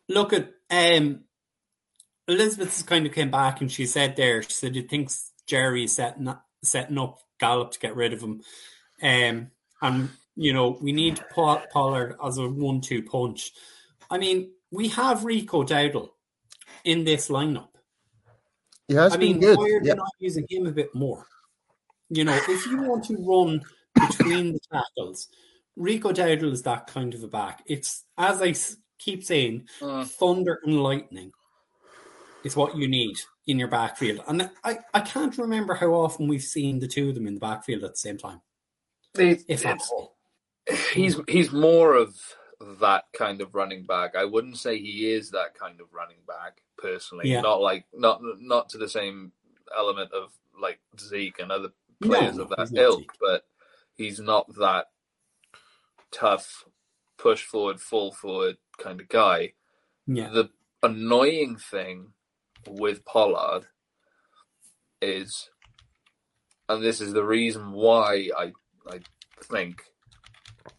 look 0.08 0.32
at 0.32 0.54
um, 0.72 1.26
Elizabeth 2.28 2.70
has 2.74 2.84
kind 2.84 3.06
of 3.06 3.14
came 3.14 3.32
back 3.32 3.62
and 3.62 3.72
she 3.72 3.86
said 3.86 4.16
there, 4.16 4.42
she 4.44 4.52
said 4.52 4.76
he 4.76 4.82
thinks 4.82 5.32
Jerry 5.46 5.86
is 5.86 5.96
setting 5.96 6.28
up, 6.28 6.46
setting 6.64 6.98
up 6.98 7.20
Gallup 7.40 7.72
to 7.72 7.80
get 7.80 7.96
rid 7.96 8.14
of 8.14 8.22
him, 8.22 8.42
um, 9.02 9.52
and 9.82 10.10
you 10.36 10.54
know 10.54 10.78
we 10.82 10.92
need 10.92 11.22
Paul, 11.32 11.62
Pollard 11.72 12.16
as 12.24 12.38
a 12.38 12.48
one-two 12.50 13.04
punch. 13.04 13.52
I 14.10 14.18
mean, 14.18 14.52
we 14.72 14.88
have 14.90 15.24
Rico 15.24 15.64
Dowdle 15.64 16.10
in 16.84 17.04
this 17.06 17.30
lineup. 17.30 17.70
He 18.88 18.96
has 18.96 19.14
I 19.14 19.18
been 19.18 19.34
mean, 19.34 19.40
good. 19.42 19.58
why 19.58 19.66
are 19.66 19.70
Yeah. 19.84 19.94
they 19.94 19.98
not 19.98 20.12
using 20.20 20.46
him 20.50 20.66
a 20.66 20.72
bit 20.72 20.94
more? 20.96 21.28
You 22.10 22.24
know, 22.24 22.36
if 22.48 22.66
you 22.66 22.82
want 22.82 23.06
to 23.06 23.16
run 23.18 23.62
between 23.94 24.54
the 24.54 24.60
tackles, 24.72 25.28
Rico 25.76 26.12
Dowdle 26.12 26.52
is 26.52 26.64
that 26.64 26.88
kind 26.88 27.14
of 27.14 27.24
a 27.24 27.28
back. 27.28 27.64
It's 27.68 28.04
as 28.18 28.42
I 28.42 28.56
keep 28.98 29.24
saying, 29.24 29.68
Uh, 29.82 30.06
thunder 30.06 30.60
and 30.64 30.82
lightning 30.82 31.32
is 32.44 32.56
what 32.56 32.76
you 32.76 32.88
need 32.88 33.18
in 33.48 33.58
your 33.60 33.68
backfield. 33.68 34.22
And 34.28 34.50
I, 34.64 34.80
I 34.94 35.02
can't 35.02 35.38
remember 35.38 35.74
how 35.74 35.94
often 35.94 36.28
we've 36.28 36.44
seen 36.44 36.80
the 36.80 36.88
two 36.88 37.10
of 37.10 37.16
them 37.16 37.28
in 37.28 37.34
the 37.36 37.40
backfield 37.40 37.84
at 37.84 37.92
the 37.92 37.98
same 37.98 38.18
time, 38.18 38.42
it- 39.18 39.44
if 39.48 39.66
at 39.66 39.82
he's 40.94 41.20
he's 41.28 41.52
more 41.52 41.96
of 41.96 42.16
that 42.80 43.06
kind 43.14 43.42
of 43.42 43.56
running 43.56 43.86
back. 43.86 44.16
I 44.16 44.26
wouldn't 44.26 44.58
say 44.58 44.78
he 44.80 45.12
is 45.12 45.32
that 45.32 45.54
kind 45.54 45.80
of 45.80 45.94
running 45.94 46.18
back 46.28 46.62
personally. 46.78 47.30
Yeah. 47.30 47.42
Not 47.42 47.62
like 47.62 47.86
not 47.94 48.20
not 48.40 48.70
to 48.70 48.78
the 48.78 48.90
same 48.90 49.32
element 49.78 50.12
of 50.12 50.32
like 50.60 50.80
Zeke 51.00 51.40
and 51.40 51.52
other 51.52 51.70
players 52.02 52.38
no, 52.38 52.44
of 52.44 52.50
that 52.50 52.72
ilk, 52.76 53.00
Zeke. 53.00 53.12
but 53.22 53.46
he's 53.96 54.20
not 54.20 54.48
that 54.56 54.88
tough 56.12 56.64
push 57.18 57.44
forward, 57.44 57.80
fall 57.80 58.12
forward 58.12 58.58
kind 58.78 59.00
of 59.02 59.08
guy. 59.10 59.54
Yeah. 60.08 60.30
The 60.30 60.50
annoying 60.84 61.58
thing 61.58 62.14
with 62.66 63.06
Pollard 63.06 63.68
is, 65.02 65.50
and 66.70 66.84
this 66.84 67.02
is 67.02 67.14
the 67.14 67.26
reason 67.26 67.72
why 67.72 68.30
I 68.38 68.54
I 68.90 69.02
think 69.44 69.84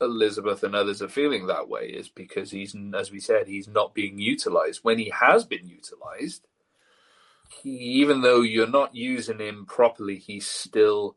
Elizabeth 0.01 0.63
and 0.63 0.75
others 0.75 1.03
are 1.03 1.09
feeling 1.09 1.47
that 1.47 1.69
way, 1.69 1.87
is 1.89 2.09
because 2.09 2.51
he's, 2.51 2.75
as 2.95 3.11
we 3.11 3.21
said, 3.21 3.47
he's 3.49 3.69
not 3.69 3.95
being 3.95 4.19
utilized. 4.19 4.81
When 4.83 4.99
he 4.99 5.11
has 5.11 5.45
been 5.45 5.67
utilized, 5.67 6.47
he, 7.63 7.71
even 7.71 8.21
though 8.23 8.43
you're 8.43 8.69
not 8.69 8.95
using 8.95 9.39
him 9.41 9.67
properly, 9.67 10.17
he's 10.17 10.47
still 10.47 11.17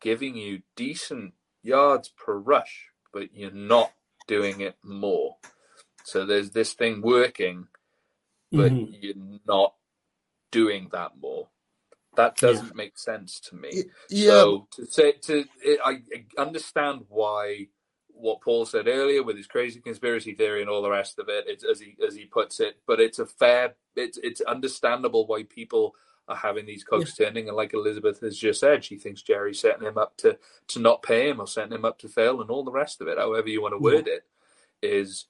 giving 0.00 0.36
you 0.36 0.62
decent 0.76 1.34
yards 1.62 2.08
per 2.10 2.36
rush, 2.36 2.86
but 3.12 3.34
you're 3.34 3.50
not 3.50 3.92
doing 4.26 4.60
it 4.60 4.76
more. 4.84 5.36
So 6.04 6.26
there's 6.26 6.50
this 6.50 6.74
thing 6.74 7.02
working, 7.02 7.68
but 8.54 8.72
Mhm. 8.72 8.88
you're 8.88 9.40
not 9.46 9.74
doing 10.52 10.88
that 10.92 11.12
more. 11.20 11.48
That 12.16 12.40
doesn't 12.40 12.74
make 12.74 12.98
sense 12.98 13.40
to 13.50 13.56
me. 13.56 13.84
Yeah, 14.10 14.30
So 14.32 14.68
to 14.72 14.86
say 14.86 15.12
to 15.22 15.46
it, 15.64 15.80
I 15.84 16.02
I 16.38 16.42
understand 16.42 17.02
why 17.08 17.68
what 18.08 18.42
Paul 18.42 18.66
said 18.66 18.88
earlier 18.88 19.22
with 19.22 19.36
his 19.36 19.46
crazy 19.46 19.80
conspiracy 19.80 20.34
theory 20.34 20.60
and 20.60 20.70
all 20.70 20.82
the 20.82 20.90
rest 20.90 21.18
of 21.18 21.28
it, 21.30 21.46
it's, 21.48 21.64
as 21.64 21.80
he 21.80 21.96
as 22.06 22.14
he 22.16 22.26
puts 22.26 22.60
it. 22.60 22.80
But 22.86 23.00
it's 23.00 23.20
a 23.20 23.26
fair, 23.26 23.76
it's 23.96 24.18
it's 24.18 24.42
understandable 24.42 25.26
why 25.26 25.44
people 25.44 25.94
are 26.28 26.36
having 26.36 26.66
these 26.66 26.84
cogs 26.84 27.14
turning. 27.14 27.48
And 27.48 27.56
like 27.56 27.74
Elizabeth 27.74 28.20
has 28.20 28.36
just 28.38 28.60
said, 28.60 28.84
she 28.84 28.98
thinks 28.98 29.22
Jerry's 29.22 29.60
setting 29.60 29.86
him 29.86 29.98
up 29.98 30.16
to 30.18 30.38
to 30.68 30.80
not 30.80 31.02
pay 31.02 31.30
him 31.30 31.40
or 31.40 31.46
setting 31.48 31.72
him 31.74 31.86
up 31.86 31.98
to 32.00 32.08
fail, 32.08 32.40
and 32.42 32.50
all 32.50 32.64
the 32.64 32.72
rest 32.72 33.00
of 33.00 33.08
it. 33.08 33.18
However 33.18 33.48
you 33.48 33.62
want 33.62 33.74
to 33.74 33.78
word 33.78 34.08
it, 34.08 34.24
is 34.82 35.26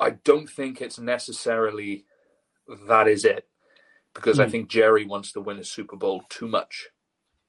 I 0.00 0.10
don't 0.10 0.48
think 0.50 0.82
it's 0.82 0.98
necessarily 0.98 2.04
that 2.88 3.08
is 3.08 3.24
it 3.24 3.46
because 4.14 4.40
I 4.40 4.44
Hmm. 4.46 4.50
think 4.50 4.68
Jerry 4.70 5.04
wants 5.06 5.32
to 5.32 5.40
win 5.40 5.58
a 5.58 5.64
Super 5.64 5.96
Bowl 5.96 6.22
too 6.28 6.48
much 6.48 6.88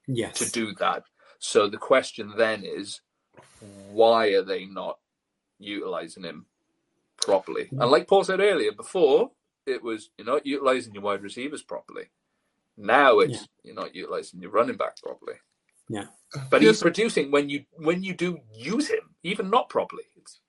yes. 0.07 0.37
to 0.39 0.51
do 0.51 0.73
that. 0.75 1.03
So 1.39 1.67
the 1.69 1.77
question 1.77 2.33
then 2.37 2.63
is, 2.63 3.01
why 3.91 4.27
are 4.29 4.43
they 4.43 4.65
not 4.65 4.99
utilizing 5.59 6.23
him 6.23 6.45
properly? 7.21 7.69
And 7.71 7.91
like 7.91 8.07
Paul 8.07 8.23
said 8.23 8.39
earlier, 8.39 8.71
before 8.71 9.31
it 9.65 9.81
was 9.83 10.09
you're 10.17 10.27
not 10.27 10.45
utilizing 10.45 10.93
your 10.93 11.03
wide 11.03 11.23
receivers 11.23 11.63
properly. 11.63 12.09
Now 12.77 13.19
it's 13.19 13.33
Yeah. 13.41 13.45
you're 13.63 13.75
not 13.75 13.95
utilizing 13.95 14.41
your 14.41 14.51
running 14.51 14.77
back 14.77 14.97
properly. 15.01 15.35
Yeah. 15.89 16.07
But 16.49 16.61
he's 16.61 16.81
producing 16.81 17.31
when 17.31 17.49
you 17.49 17.65
when 17.77 18.03
you 18.03 18.13
do 18.13 18.39
use 18.53 18.89
him, 18.89 19.15
even 19.23 19.49
not 19.49 19.69
properly. 19.69 20.03
It's, 20.15 20.39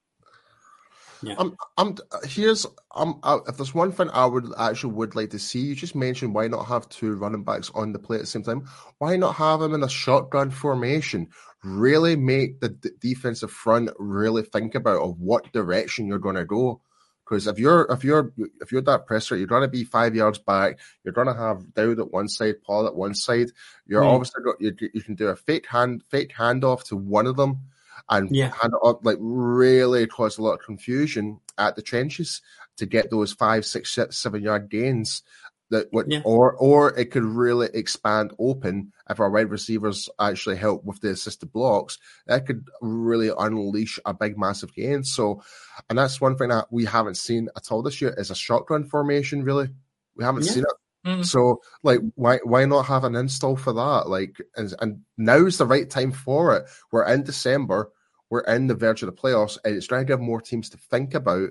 I'm, 1.38 1.56
I'm 1.76 1.96
here's 2.24 2.66
um 2.94 3.20
uh, 3.22 3.40
if 3.48 3.56
there's 3.56 3.74
one 3.74 3.92
thing 3.92 4.10
I 4.12 4.26
would 4.26 4.46
actually 4.58 4.94
would 4.94 5.14
like 5.14 5.30
to 5.30 5.38
see, 5.38 5.60
you 5.60 5.74
just 5.74 5.94
mentioned 5.94 6.34
why 6.34 6.48
not 6.48 6.66
have 6.66 6.88
two 6.88 7.14
running 7.14 7.44
backs 7.44 7.70
on 7.74 7.92
the 7.92 7.98
play 7.98 8.16
at 8.16 8.22
the 8.22 8.26
same 8.26 8.42
time? 8.42 8.66
Why 8.98 9.16
not 9.16 9.34
have 9.36 9.60
them 9.60 9.74
in 9.74 9.82
a 9.82 9.88
shotgun 9.88 10.50
formation? 10.50 11.28
Really 11.62 12.16
make 12.16 12.60
the 12.60 12.70
d- 12.70 12.90
defensive 13.00 13.50
front 13.50 13.90
really 13.98 14.42
think 14.42 14.74
about 14.74 15.02
of 15.02 15.18
what 15.20 15.52
direction 15.52 16.06
you're 16.06 16.18
going 16.18 16.36
to 16.36 16.44
go. 16.44 16.80
Because 17.24 17.46
if 17.46 17.58
you're 17.58 17.86
if 17.90 18.04
you're 18.04 18.32
if 18.60 18.70
you're 18.70 18.82
that 18.82 19.06
presser, 19.06 19.36
you're 19.36 19.46
going 19.46 19.62
to 19.62 19.68
be 19.68 19.84
five 19.84 20.14
yards 20.14 20.38
back. 20.38 20.78
You're 21.04 21.14
going 21.14 21.26
to 21.26 21.34
have 21.34 21.72
Dowd 21.72 21.98
at 21.98 22.12
one 22.12 22.28
side, 22.28 22.56
Paul 22.62 22.86
at 22.86 22.94
one 22.94 23.14
side. 23.14 23.48
You're 23.86 24.04
Hmm. 24.04 24.10
obviously 24.10 24.42
got 24.44 24.60
you, 24.60 24.76
you 24.92 25.02
can 25.02 25.14
do 25.14 25.28
a 25.28 25.36
fake 25.36 25.66
hand 25.66 26.02
fake 26.10 26.34
handoff 26.36 26.84
to 26.88 26.96
one 26.96 27.26
of 27.26 27.36
them, 27.36 27.60
and 28.08 28.28
Yeah. 28.30 28.52
up 28.82 29.04
like 29.04 29.18
really 29.20 30.06
cause 30.06 30.38
a 30.38 30.42
lot 30.42 30.54
of 30.54 30.64
confusion 30.64 31.40
at 31.58 31.76
the 31.76 31.82
trenches 31.82 32.42
to 32.76 32.86
get 32.86 33.10
those 33.10 33.32
five, 33.32 33.64
six, 33.64 33.92
se- 33.92 34.08
seven 34.10 34.42
yard 34.42 34.68
gains. 34.68 35.22
That 35.70 35.90
would, 35.92 36.12
Yeah. 36.12 36.20
or 36.24 36.52
or 36.52 36.96
it 36.96 37.10
could 37.10 37.24
really 37.24 37.68
expand 37.72 38.32
open 38.38 38.92
if 39.08 39.18
our 39.18 39.30
wide 39.30 39.50
receivers 39.50 40.10
actually 40.20 40.56
help 40.56 40.84
with 40.84 41.00
the 41.00 41.10
assisted 41.10 41.52
blocks. 41.52 41.98
That 42.26 42.46
could 42.46 42.66
really 42.82 43.30
unleash 43.36 43.98
a 44.04 44.12
big, 44.12 44.36
massive 44.38 44.74
gain. 44.74 45.04
So, 45.04 45.42
and 45.88 45.98
that's 45.98 46.20
one 46.20 46.36
thing 46.36 46.50
that 46.50 46.66
we 46.70 46.84
haven't 46.84 47.16
seen 47.16 47.48
at 47.56 47.72
all 47.72 47.82
this 47.82 48.00
year 48.02 48.14
is 48.16 48.30
a 48.30 48.34
shotgun 48.34 48.84
formation. 48.84 49.42
Really, 49.42 49.70
we 50.14 50.22
haven't 50.22 50.44
Yeah. 50.44 50.52
seen 50.52 50.64
it. 50.64 51.08
Mm. 51.08 51.24
So, 51.24 51.62
like, 51.82 52.00
why 52.14 52.38
why 52.44 52.66
not 52.66 52.86
have 52.86 53.04
an 53.04 53.16
install 53.16 53.56
for 53.56 53.72
that? 53.72 54.08
Like, 54.08 54.36
and, 54.56 54.72
and 54.80 55.00
now's 55.16 55.56
the 55.58 55.66
right 55.66 55.88
time 55.88 56.12
for 56.12 56.54
it. 56.56 56.66
We're 56.92 57.04
in 57.06 57.24
December. 57.24 57.90
We're 58.30 58.40
in 58.40 58.66
the 58.66 58.74
verge 58.74 59.02
of 59.02 59.06
the 59.06 59.20
playoffs, 59.20 59.58
and 59.64 59.76
it's 59.76 59.86
trying 59.86 60.06
to 60.06 60.12
give 60.12 60.20
more 60.20 60.40
teams 60.40 60.68
to 60.70 60.76
think 60.76 61.14
about 61.14 61.50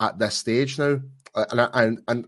at 0.00 0.18
this 0.18 0.36
stage 0.36 0.78
now. 0.78 1.00
And 1.34 1.60
I, 1.60 1.68
and 1.74 2.00
and 2.08 2.26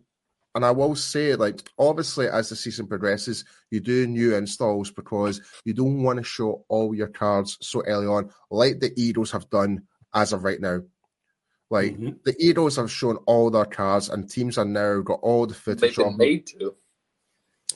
and 0.55 0.65
I 0.65 0.71
will 0.71 0.95
say, 0.95 1.35
like, 1.35 1.63
obviously, 1.79 2.29
as 2.29 2.49
the 2.51 2.57
season 2.57 2.87
progresses, 2.87 3.45
you 3.71 3.81
do 3.81 4.07
new 4.07 4.35
installs 4.35 4.91
because 4.91 5.41
you 5.65 5.73
don't 5.73 6.03
want 6.03 6.19
to 6.19 6.25
show 6.25 6.65
all 6.69 6.95
your 6.95 7.09
cards 7.09 7.57
so 7.61 7.83
early 7.87 8.07
on, 8.07 8.31
like 8.51 8.81
the 8.81 8.93
Eagles 8.97 9.31
have 9.31 9.49
done 9.51 9.83
as 10.15 10.33
of 10.33 10.45
right 10.45 10.61
now. 10.61 10.81
Like 11.71 11.97
Mhm. 11.97 12.23
the 12.25 12.37
Eagles 12.39 12.77
have 12.77 12.91
shown 12.91 13.17
all 13.27 13.51
their 13.51 13.65
cards, 13.65 14.09
and 14.11 14.29
teams 14.29 14.59
are 14.59 14.65
now 14.65 15.01
got 15.01 15.21
all 15.23 15.47
the 15.47 15.55
footage. 15.55 15.81
they've 15.81 15.95
footage 15.95 16.05
been 16.05 16.13
of 16.13 16.19
made 16.19 16.47
to. 16.49 16.77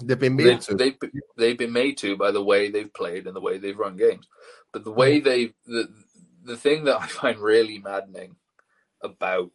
They've 0.02 0.18
been 0.18 0.36
made 0.36 0.46
They've, 0.46 0.60
to. 0.66 0.74
they've, 0.74 0.98
they've 1.38 1.58
been 1.58 1.72
made 1.72 1.96
to 1.98 2.16
by 2.18 2.30
the 2.30 2.44
way 2.44 2.70
they've 2.70 2.92
played 2.92 3.26
and 3.26 3.34
the 3.34 3.40
way 3.40 3.56
they've 3.56 3.78
run 3.78 3.96
games. 3.96 4.28
But 4.72 4.84
the 4.84 4.92
way 4.92 5.20
they 5.20 5.54
the 5.64 5.88
the 6.46 6.56
thing 6.56 6.84
that 6.84 6.96
I 7.00 7.06
find 7.06 7.38
really 7.38 7.78
maddening 7.78 8.36
about 9.02 9.50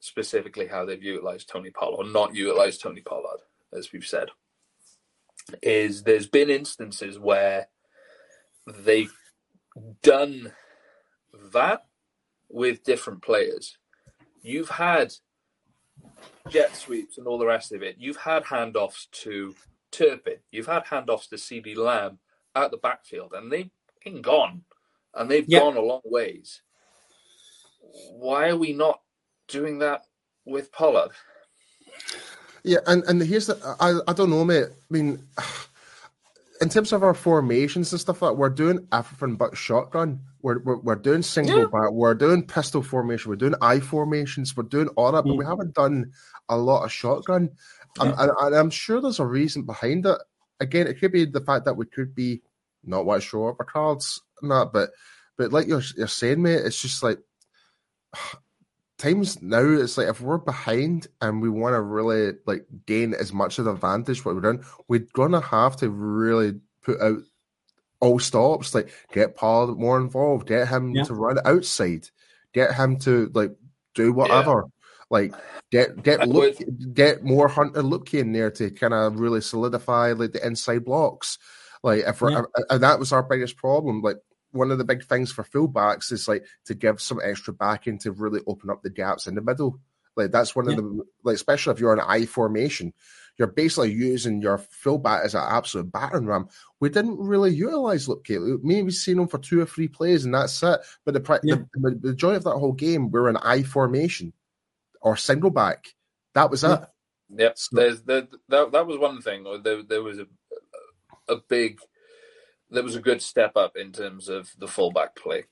specifically 0.00 0.66
how 0.66 0.84
they've 0.84 1.02
utilized 1.02 1.48
Tony 1.48 1.70
Pollard 1.70 2.06
or 2.06 2.10
not 2.10 2.34
utilized 2.34 2.82
Tony 2.82 3.00
Pollard, 3.00 3.40
as 3.72 3.92
we've 3.92 4.06
said, 4.06 4.28
is 5.62 6.02
there's 6.02 6.26
been 6.26 6.50
instances 6.50 7.18
where 7.18 7.68
they've 8.66 9.14
done 10.02 10.52
that 11.52 11.86
with 12.48 12.84
different 12.84 13.22
players. 13.22 13.78
You've 14.42 14.68
had 14.68 15.12
jet 16.48 16.76
sweeps 16.76 17.18
and 17.18 17.26
all 17.26 17.38
the 17.38 17.46
rest 17.46 17.72
of 17.72 17.82
it. 17.82 17.96
You've 17.98 18.16
had 18.16 18.44
handoffs 18.44 19.10
to 19.22 19.54
Turpin. 19.90 20.38
You've 20.50 20.66
had 20.66 20.84
handoffs 20.84 21.28
to 21.30 21.36
CeeDee 21.36 21.76
Lamb 21.76 22.18
out 22.54 22.70
the 22.70 22.76
backfield, 22.76 23.32
and 23.34 23.50
they've 23.50 23.70
been 24.04 24.22
gone, 24.22 24.62
and 25.16 25.30
they've 25.30 25.48
Yeah. 25.48 25.60
gone 25.60 25.76
a 25.76 25.80
long 25.80 26.02
ways. 26.04 26.62
Why 28.12 28.48
are 28.50 28.56
we 28.56 28.72
not 28.72 29.00
doing 29.48 29.78
that 29.80 30.02
with 30.44 30.72
Pollard? 30.72 31.10
Yeah, 32.64 32.78
and, 32.86 33.04
and 33.04 33.22
here's 33.22 33.46
the 33.46 33.76
I, 33.80 33.98
I 34.10 34.12
don't 34.12 34.30
know, 34.30 34.44
mate. 34.44 34.66
I 34.66 34.70
mean, 34.90 35.24
in 36.60 36.68
terms 36.68 36.92
of 36.92 37.02
our 37.02 37.14
formations 37.14 37.92
and 37.92 38.00
stuff 38.00 38.22
like 38.22 38.30
that, 38.32 38.36
we're 38.36 38.48
doing 38.50 38.88
everything 38.92 39.36
but 39.36 39.56
shotgun. 39.56 40.20
We're, 40.42 40.58
we're, 40.60 40.78
we're 40.78 40.94
doing 40.96 41.22
single 41.22 41.60
Yeah. 41.60 41.66
back, 41.66 41.90
we're 41.92 42.14
doing 42.14 42.46
pistol 42.46 42.82
formation, 42.82 43.30
we're 43.30 43.36
doing 43.36 43.54
I 43.60 43.80
formations, 43.80 44.56
we're 44.56 44.64
doing 44.64 44.88
all 44.96 45.12
that, 45.12 45.22
but 45.24 45.36
we 45.36 45.44
Mm. 45.44 45.48
haven't 45.48 45.74
done 45.74 46.12
a 46.48 46.56
lot 46.56 46.84
of 46.84 46.92
shotgun. 46.92 47.50
And, 48.00 48.14
and, 48.18 48.30
and 48.40 48.54
I'm 48.54 48.70
sure 48.70 49.00
there's 49.00 49.20
a 49.20 49.26
reason 49.26 49.62
behind 49.62 50.06
it. 50.06 50.18
Again, 50.60 50.86
it 50.86 51.00
could 51.00 51.12
be 51.12 51.24
the 51.24 51.40
fact 51.40 51.64
that 51.64 51.76
we 51.76 51.86
could 51.86 52.14
be 52.14 52.42
not 52.84 53.06
what 53.06 53.22
sure 53.22 53.50
of 53.50 53.56
our 53.58 53.66
cards 53.66 54.22
and 54.42 54.50
that, 54.50 54.70
but 54.72 54.90
but 55.36 55.52
like 55.52 55.66
you're 55.66 55.82
you're 55.96 56.06
saying, 56.08 56.42
mate, 56.42 56.62
it's 56.64 56.80
just 56.80 57.02
like 57.02 57.18
times 58.98 59.42
now 59.42 59.60
it's 59.62 59.98
like 59.98 60.08
if 60.08 60.20
we're 60.22 60.38
behind 60.38 61.06
and 61.20 61.42
we 61.42 61.50
want 61.50 61.74
to 61.74 61.82
really 61.82 62.32
like 62.46 62.64
gain 62.86 63.12
as 63.12 63.30
much 63.32 63.58
of 63.58 63.66
the 63.66 63.72
advantage 63.72 64.24
what 64.24 64.34
we're 64.34 64.40
doing, 64.40 64.64
we're 64.88 65.06
gonna 65.12 65.40
have 65.40 65.76
to 65.76 65.90
really 65.90 66.54
put 66.82 67.00
out 67.00 67.18
all 68.00 68.18
stops, 68.18 68.74
like 68.74 68.90
get 69.12 69.36
Paul 69.36 69.74
more 69.74 69.98
involved, 69.98 70.46
get 70.48 70.68
him 70.68 70.94
Yeah. 70.94 71.04
to 71.04 71.14
run 71.14 71.38
outside, 71.44 72.08
get 72.52 72.74
him 72.74 72.96
to 73.00 73.30
like 73.34 73.52
do 73.94 74.12
whatever. 74.12 74.64
Like 75.10 75.34
get 75.70 76.02
get 76.02 76.26
look 76.28 76.56
get 76.94 77.22
more 77.22 77.48
Hunter 77.48 77.82
Luepke 77.82 78.18
in 78.18 78.32
there 78.32 78.50
to 78.52 78.70
kind 78.70 78.92
of 78.94 79.20
really 79.20 79.40
solidify 79.40 80.12
like 80.12 80.32
the 80.32 80.44
inside 80.46 80.84
blocks. 80.84 81.38
Like 81.82 82.02
if 82.06 82.20
we're, 82.20 82.30
Yeah. 82.32 82.42
and 82.70 82.82
that 82.82 82.98
was 82.98 83.12
our 83.12 83.22
biggest 83.22 83.56
problem. 83.56 84.02
Like 84.02 84.16
one 84.56 84.70
of 84.70 84.78
the 84.78 84.84
big 84.84 85.04
things 85.04 85.30
for 85.30 85.44
fullbacks 85.44 86.10
is 86.12 86.26
like 86.28 86.44
to 86.66 86.74
give 86.74 87.00
some 87.00 87.20
extra 87.22 87.52
backing 87.52 87.98
to 88.00 88.12
really 88.12 88.40
open 88.46 88.70
up 88.70 88.82
the 88.82 88.90
gaps 88.90 89.26
in 89.26 89.34
the 89.34 89.40
middle. 89.42 89.78
Like 90.16 90.30
that's 90.32 90.56
one 90.56 90.66
Yeah. 90.66 90.72
of 90.72 90.76
the 90.78 91.04
like 91.24 91.34
especially 91.34 91.74
if 91.74 91.80
you're 91.80 91.92
in 91.92 92.00
I 92.00 92.24
formation, 92.26 92.92
you're 93.38 93.48
basically 93.48 93.92
using 93.92 94.40
your 94.40 94.56
fullback 94.58 95.24
as 95.24 95.34
an 95.34 95.42
absolute 95.46 95.92
battering 95.92 96.26
ram. 96.26 96.48
We 96.80 96.88
didn't 96.88 97.18
really 97.18 97.54
utilize 97.54 98.06
Luepke. 98.08 98.28
We 98.30 98.56
Maybe 98.62 98.90
seen 98.92 99.18
him 99.18 99.28
for 99.28 99.38
two 99.38 99.60
or 99.60 99.66
three 99.66 99.88
plays 99.88 100.24
and 100.24 100.34
that's 100.34 100.62
it. 100.62 100.80
But 101.04 101.12
the, 101.14 101.40
Yeah. 101.42 101.56
the, 101.74 101.90
the 102.00 102.08
majority 102.08 102.38
of 102.38 102.44
that 102.44 102.58
whole 102.58 102.72
game, 102.72 103.10
we 103.10 103.20
are 103.20 103.28
in 103.28 103.36
I 103.36 103.62
formation 103.62 104.32
or 105.02 105.16
single 105.16 105.50
back. 105.50 105.88
That 106.34 106.50
was 106.50 106.64
it. 106.64 106.80
Yep. 107.36 107.58
So- 107.58 107.76
There's 107.76 108.02
there, 108.02 108.26
that 108.48 108.72
that 108.72 108.86
was 108.86 108.98
one 108.98 109.20
thing. 109.20 109.44
There 109.62 109.82
there 109.82 110.02
was 110.02 110.18
a 110.18 110.26
a 111.28 111.36
big 111.48 111.78
there 112.70 112.82
was 112.82 112.96
a 112.96 113.00
good 113.00 113.22
step 113.22 113.56
up 113.56 113.76
in 113.76 113.92
terms 113.92 114.28
of 114.28 114.50
the 114.58 114.68
fullback 114.68 115.14
play 115.14 115.44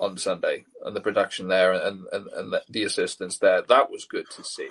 on 0.00 0.16
Sunday 0.16 0.64
and 0.84 0.94
the 0.94 1.00
production 1.00 1.48
there 1.48 1.72
and 1.72 2.06
and, 2.12 2.26
and 2.28 2.54
the, 2.68 2.84
assistance 2.84 3.38
there. 3.38 3.62
That 3.62 3.90
was 3.90 4.04
good 4.04 4.26
to 4.36 4.44
see. 4.44 4.68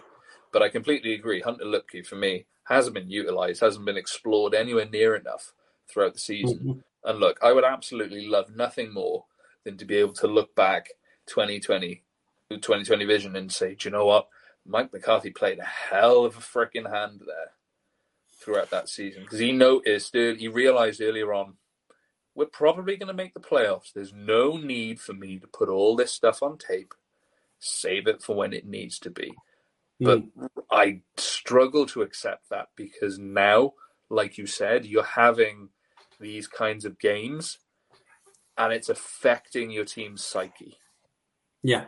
But 0.53 0.61
I 0.61 0.69
completely 0.69 1.14
agree. 1.14 1.41
Hunter 1.41 1.65
Luepke 1.65 2.06
for 2.06 2.15
me 2.15 2.45
hasn't 2.64 2.95
been 2.95 3.10
utilized, 3.10 3.61
hasn't 3.61 3.85
been 3.85 3.98
explored 3.98 4.53
anywhere 4.53 4.88
near 4.89 5.15
enough 5.15 5.53
throughout 5.89 6.14
the 6.14 6.19
season. 6.19 6.60
Mhm. 6.60 6.84
And 7.03 7.19
look, 7.19 7.38
I 7.41 7.52
would 7.52 7.64
absolutely 7.64 8.27
love 8.27 8.56
nothing 8.56 8.94
more 8.94 9.26
than 9.64 9.77
to 9.77 9.85
be 9.85 9.98
able 9.98 10.14
to 10.14 10.27
look 10.27 10.56
back 10.56 10.91
2020, 11.27 12.03
2020 12.49 13.06
vision 13.06 13.35
and 13.35 13.52
say, 13.52 13.76
do 13.76 13.88
you 13.88 13.91
know 13.91 14.06
what? 14.06 14.27
Mike 14.65 14.91
McCarthy 14.91 15.30
played 15.30 15.60
a 15.60 15.64
hell 15.64 16.26
of 16.26 16.38
a 16.38 16.41
freaking 16.41 16.89
hand 16.89 17.22
there 17.26 17.52
throughout 18.47 18.69
that 18.69 18.87
season 18.87 19.23
because 19.23 19.39
he 19.39 19.51
noticed, 19.51 20.15
he 20.15 20.47
realized 20.47 21.01
earlier 21.01 21.33
on, 21.33 21.55
we're 22.33 22.45
probably 22.45 22.95
going 22.95 23.09
to 23.09 23.13
make 23.13 23.33
the 23.33 23.41
playoffs. 23.41 23.91
There's 23.93 24.13
no 24.13 24.55
need 24.55 25.01
for 25.01 25.13
me 25.13 25.37
to 25.37 25.47
put 25.47 25.67
all 25.67 25.97
this 25.97 26.13
stuff 26.13 26.41
on 26.41 26.57
tape. 26.57 26.93
Save 27.59 28.07
it 28.07 28.23
for 28.23 28.37
when 28.37 28.53
it 28.53 28.65
needs 28.65 28.99
to 28.99 29.09
be. 29.09 29.33
But 29.99 30.19
hmm. 30.19 30.45
I 30.71 31.01
struggle 31.17 31.87
to 31.87 32.03
accept 32.03 32.49
that 32.49 32.67
because 32.77 33.19
now, 33.19 33.73
like 34.09 34.37
you 34.37 34.47
said, 34.47 34.85
you're 34.85 35.03
having 35.03 35.69
these 36.21 36.47
kinds 36.47 36.85
of 36.85 36.99
games 36.99 37.57
and 38.57 38.71
it's 38.71 38.87
affecting 38.87 39.71
your 39.71 39.85
team's 39.85 40.23
psyche. 40.23 40.77
Yeah. 41.63 41.85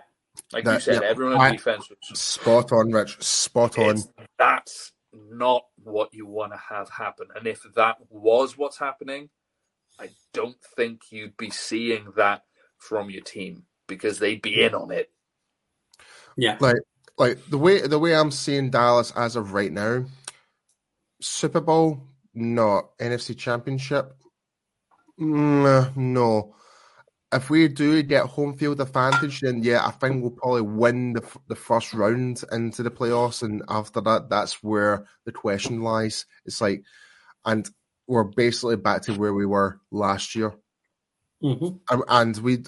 Like 0.51 0.65
you 0.65 0.79
said, 0.81 1.03
yeah, 1.03 1.07
everyone 1.07 1.35
on 1.35 1.41
I- 1.41 1.51
defense 1.51 1.89
was 1.89 2.19
Spot 2.19 2.69
on, 2.73 2.91
Rich. 2.91 3.21
Spot 3.21 3.77
on. 3.79 3.97
that's 4.37 4.91
not 5.13 5.63
what 5.83 6.13
you 6.13 6.25
want 6.25 6.53
to 6.53 6.57
have 6.57 6.89
happen. 6.89 7.27
And 7.35 7.47
if 7.47 7.63
that 7.75 7.97
was 8.09 8.57
what's 8.57 8.77
happening, 8.77 9.29
I 9.99 10.09
don't 10.33 10.57
think 10.75 11.11
you'd 11.11 11.37
be 11.37 11.49
seeing 11.49 12.13
that 12.15 12.43
from 12.77 13.09
your 13.09 13.23
team 13.23 13.63
because 13.87 14.19
they'd 14.19 14.41
be 14.41 14.63
in 14.63 14.73
on 14.73 14.91
it. 14.91 15.09
Yeah. 16.37 16.57
Like 16.59 16.77
like 17.17 17.45
the 17.49 17.57
way 17.57 17.81
the 17.81 17.99
way 17.99 18.15
I'm 18.15 18.31
seeing 18.31 18.69
Dallas 18.69 19.11
as 19.15 19.35
of 19.35 19.53
right 19.53 19.71
now, 19.71 20.05
Super 21.21 21.59
Bowl, 21.59 22.07
no. 22.33 22.91
NFC 22.99 23.37
Championship, 23.37 24.15
mm, 25.19 25.95
no. 25.97 26.55
If 27.31 27.49
we 27.51 27.67
do 27.67 28.01
get 28.01 28.25
home 28.25 28.57
field 28.57 28.81
advantage, 28.81 29.41
then 29.41 29.61
yeah, 29.61 29.85
I 29.85 29.91
think 29.91 30.21
we'll 30.21 30.31
probably 30.31 30.63
win 30.63 31.13
the 31.13 31.23
the 31.47 31.55
first 31.55 31.93
round 31.93 32.43
into 32.51 32.81
the 32.81 32.89
playoffs, 32.89 33.43
and 33.43 33.61
after 33.69 34.01
that, 34.01 34.29
that's 34.29 34.63
where 34.63 35.05
the 35.25 35.31
question 35.31 35.81
lies. 35.81 36.25
It's 36.45 36.59
like, 36.59 36.83
and 37.45 37.69
we're 38.07 38.23
basically 38.23 38.77
back 38.77 39.03
to 39.03 39.13
where 39.13 39.33
we 39.33 39.45
were 39.45 39.79
last 39.91 40.35
year. 40.35 40.55
hmm 41.41 41.79
Um, 41.91 42.03
and 42.07 42.37
we 42.37 42.63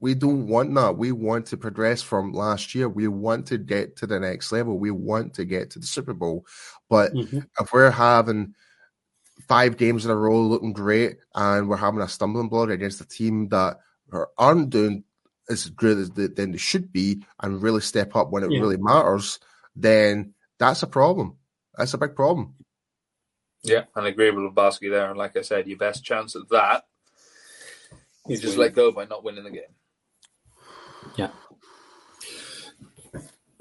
we 0.00 0.14
don't 0.14 0.46
want 0.48 0.74
that. 0.74 0.96
We 0.96 1.12
want 1.12 1.46
to 1.46 1.56
progress 1.56 2.02
from 2.02 2.32
last 2.32 2.74
year. 2.74 2.88
We 2.88 3.08
want 3.08 3.46
to 3.46 3.58
get 3.58 3.96
to 3.96 4.06
the 4.06 4.20
next 4.20 4.52
level. 4.52 4.78
We 4.78 4.90
want 4.90 5.34
to 5.34 5.44
get 5.44 5.70
to 5.70 5.78
the 5.78 5.86
Super 5.86 6.12
Bowl. 6.14 6.44
But 6.90 7.12
hmm 7.12 7.46
if 7.60 7.72
we're 7.72 7.90
having 7.90 8.54
five 9.48 9.76
games 9.76 10.04
in 10.04 10.10
a 10.10 10.16
row 10.16 10.40
looking 10.40 10.72
great, 10.72 11.18
and 11.34 11.68
we're 11.68 11.76
having 11.76 12.00
a 12.00 12.08
stumbling 12.08 12.48
block 12.48 12.70
against 12.70 13.00
a 13.00 13.08
team 13.08 13.48
that 13.48 13.78
are, 14.12 14.30
aren't 14.38 14.70
doing 14.70 15.04
as 15.48 15.68
good 15.70 15.98
as 15.98 16.10
they, 16.10 16.26
then 16.26 16.52
they 16.52 16.58
should 16.58 16.92
be, 16.92 17.22
and 17.40 17.62
really 17.62 17.80
step 17.80 18.16
up 18.16 18.30
when 18.30 18.42
it 18.42 18.50
Yeah. 18.52 18.60
really 18.60 18.76
matters, 18.76 19.38
then 19.74 20.34
that's 20.58 20.82
a 20.82 20.86
problem. 20.86 21.36
That's 21.76 21.94
a 21.94 21.98
big 21.98 22.16
problem. 22.16 22.54
Yeah, 23.62 23.84
and 23.94 24.06
I 24.06 24.08
agree 24.08 24.30
with 24.30 24.44
Lubowski 24.44 24.90
there. 24.90 25.08
And 25.08 25.18
like 25.18 25.36
I 25.36 25.42
said, 25.42 25.66
your 25.66 25.78
best 25.78 26.04
chance 26.04 26.36
at 26.36 26.48
that 26.50 26.84
you 28.28 28.36
just 28.36 28.56
let 28.58 28.74
go 28.74 28.90
by 28.92 29.04
not 29.04 29.22
winning 29.24 29.44
the 29.44 29.50
game. 29.50 29.62
Yeah. 31.16 31.30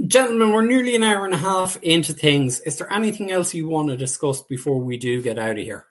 Gentlemen, 0.06 0.52
we're 0.52 0.66
nearly 0.66 0.96
an 0.96 1.04
hour 1.04 1.26
and 1.26 1.34
a 1.34 1.38
half 1.38 1.78
into 1.82 2.14
things. 2.14 2.60
Is 2.62 2.78
there 2.78 2.92
anything 2.92 3.32
else 3.32 3.54
you 3.54 3.68
want 3.68 3.90
to 3.90 3.98
discuss 3.98 4.42
before 4.42 4.80
we 4.80 4.98
do 4.98 5.22
get 5.22 5.40
out 5.40 5.58
of 5.58 5.64
here? 5.64 5.86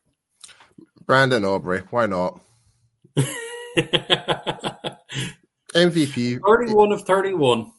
Brandon 1.07 1.45
Aubrey, 1.45 1.83
why 1.91 2.07
not? 2.07 2.41
MVP. 5.75 6.41
31 6.47 6.93
of 6.93 7.03
31. 7.03 7.73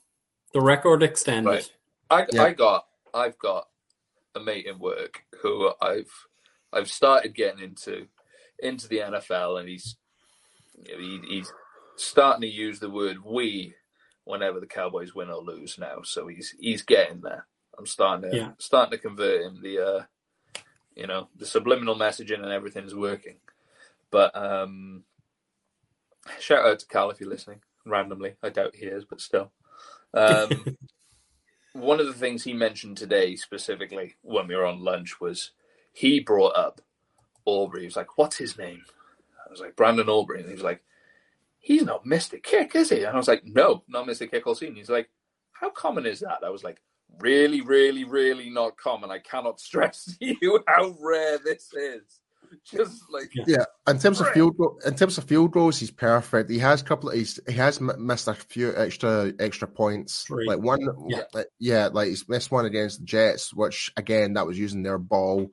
The 0.53 0.61
record 0.61 1.03
extended. 1.03 1.49
Right. 1.49 1.71
I, 2.09 2.25
Yeah. 2.31 2.43
I 2.43 2.53
got 2.53 2.85
I've 3.13 3.37
got 3.39 3.67
a 4.35 4.39
mate 4.39 4.65
in 4.65 4.79
work 4.79 5.23
who 5.41 5.71
I've 5.81 6.11
I've 6.73 6.89
started 6.89 7.33
getting 7.35 7.63
into 7.63 8.07
into 8.59 8.87
the 8.87 8.99
NFL 8.99 9.59
and 9.59 9.67
he's 9.69 9.95
you 10.85 10.93
know, 10.93 10.99
he, 10.99 11.21
he's 11.35 11.53
starting 11.95 12.41
to 12.41 12.47
use 12.47 12.79
the 12.79 12.89
word 12.89 13.17
we 13.23 13.73
whenever 14.25 14.59
the 14.59 14.65
Cowboys 14.65 15.15
win 15.15 15.29
or 15.29 15.41
lose 15.41 15.77
now. 15.77 16.01
So 16.03 16.27
he's 16.27 16.53
he's 16.59 16.81
getting 16.81 17.21
there. 17.21 17.45
I'm 17.77 17.85
starting 17.85 18.29
to 18.31 18.37
Yeah. 18.37 18.51
starting 18.57 18.91
to 18.91 18.97
convert 18.97 19.41
him. 19.41 19.61
The 19.61 19.79
uh 19.79 20.03
you 20.95 21.07
know, 21.07 21.27
the 21.37 21.45
subliminal 21.45 21.95
messaging 21.95 22.41
and 22.41 22.51
everything's 22.51 22.95
working. 22.95 23.35
But 24.11 24.35
um 24.35 25.03
shout 26.39 26.65
out 26.65 26.79
to 26.79 26.85
Carl 26.87 27.11
if 27.11 27.19
you're 27.19 27.29
listening 27.29 27.61
randomly. 27.85 28.35
I 28.41 28.49
doubt 28.49 28.75
he 28.75 28.85
is, 28.85 29.05
but 29.05 29.21
still. 29.21 29.51
Um 30.13 30.77
one 31.73 31.99
of 31.99 32.07
the 32.07 32.13
things 32.13 32.43
he 32.43 32.53
mentioned 32.53 32.97
today 32.97 33.35
specifically 33.35 34.15
when 34.21 34.47
we 34.47 34.55
were 34.55 34.65
on 34.65 34.83
lunch 34.83 35.19
was 35.19 35.51
he 35.91 36.19
brought 36.19 36.55
up 36.57 36.81
Aubrey. 37.45 37.81
He 37.81 37.87
was 37.87 37.95
like, 37.95 38.17
"What's 38.17 38.37
his 38.37 38.57
name?" 38.57 38.83
I 39.45 39.51
was 39.51 39.59
like, 39.59 39.75
"Brandon 39.75 40.09
Aubrey," 40.09 40.39
and 40.39 40.47
he 40.47 40.53
was 40.53 40.63
like, 40.63 40.83
"He's 41.59 41.83
not 41.83 42.05
missed 42.05 42.33
a 42.33 42.39
kick, 42.39 42.75
is 42.75 42.89
he?" 42.89 43.03
And 43.03 43.13
I 43.13 43.17
was 43.17 43.27
like, 43.27 43.45
"No, 43.45 43.83
not 43.87 44.07
missed 44.07 44.21
a 44.21 44.27
kick 44.27 44.47
all 44.47 44.55
season." 44.55 44.75
He's 44.75 44.89
like, 44.89 45.09
"How 45.51 45.69
common 45.69 46.05
is 46.05 46.21
that?" 46.21 46.43
I 46.45 46.49
was 46.49 46.63
like, 46.63 46.81
"Really, 47.19 47.61
really, 47.61 48.03
really 48.03 48.49
not 48.49 48.77
common. 48.77 49.11
I 49.11 49.19
cannot 49.19 49.59
stress 49.67 50.05
to 50.05 50.35
you 50.41 50.63
how 50.67 50.95
rare 50.99 51.37
this 51.37 51.71
is." 51.73 52.19
Just 52.65 53.03
like 53.11 53.29
yeah, 53.47 53.65
in 53.87 53.99
terms 53.99 54.19
of 54.19 54.27
field 54.29 54.57
goal, 54.57 54.79
in 54.85 54.95
terms 54.95 55.17
of 55.17 55.23
field 55.25 55.51
goals, 55.51 55.79
he's 55.79 55.91
perfect. 55.91 56.49
He 56.49 56.59
has 56.59 56.81
a 56.81 56.85
couple 56.85 57.09
of 57.09 57.15
he's, 57.15 57.39
he 57.47 57.53
has 57.53 57.79
missed 57.79 58.27
a 58.27 58.33
few 58.33 58.73
extra 58.75 59.31
extra 59.39 59.67
points. 59.67 60.23
Three. 60.23 60.47
Like 60.47 60.59
one, 60.59 60.81
Yeah. 61.07 61.23
like, 61.33 61.47
yeah, 61.59 61.89
like 61.91 62.07
he's 62.09 62.27
missed 62.27 62.51
one 62.51 62.65
against 62.65 62.99
the 62.99 63.05
Jets, 63.05 63.53
which 63.53 63.91
again 63.97 64.33
that 64.33 64.47
was 64.47 64.57
using 64.57 64.83
their 64.83 64.97
ball. 64.97 65.49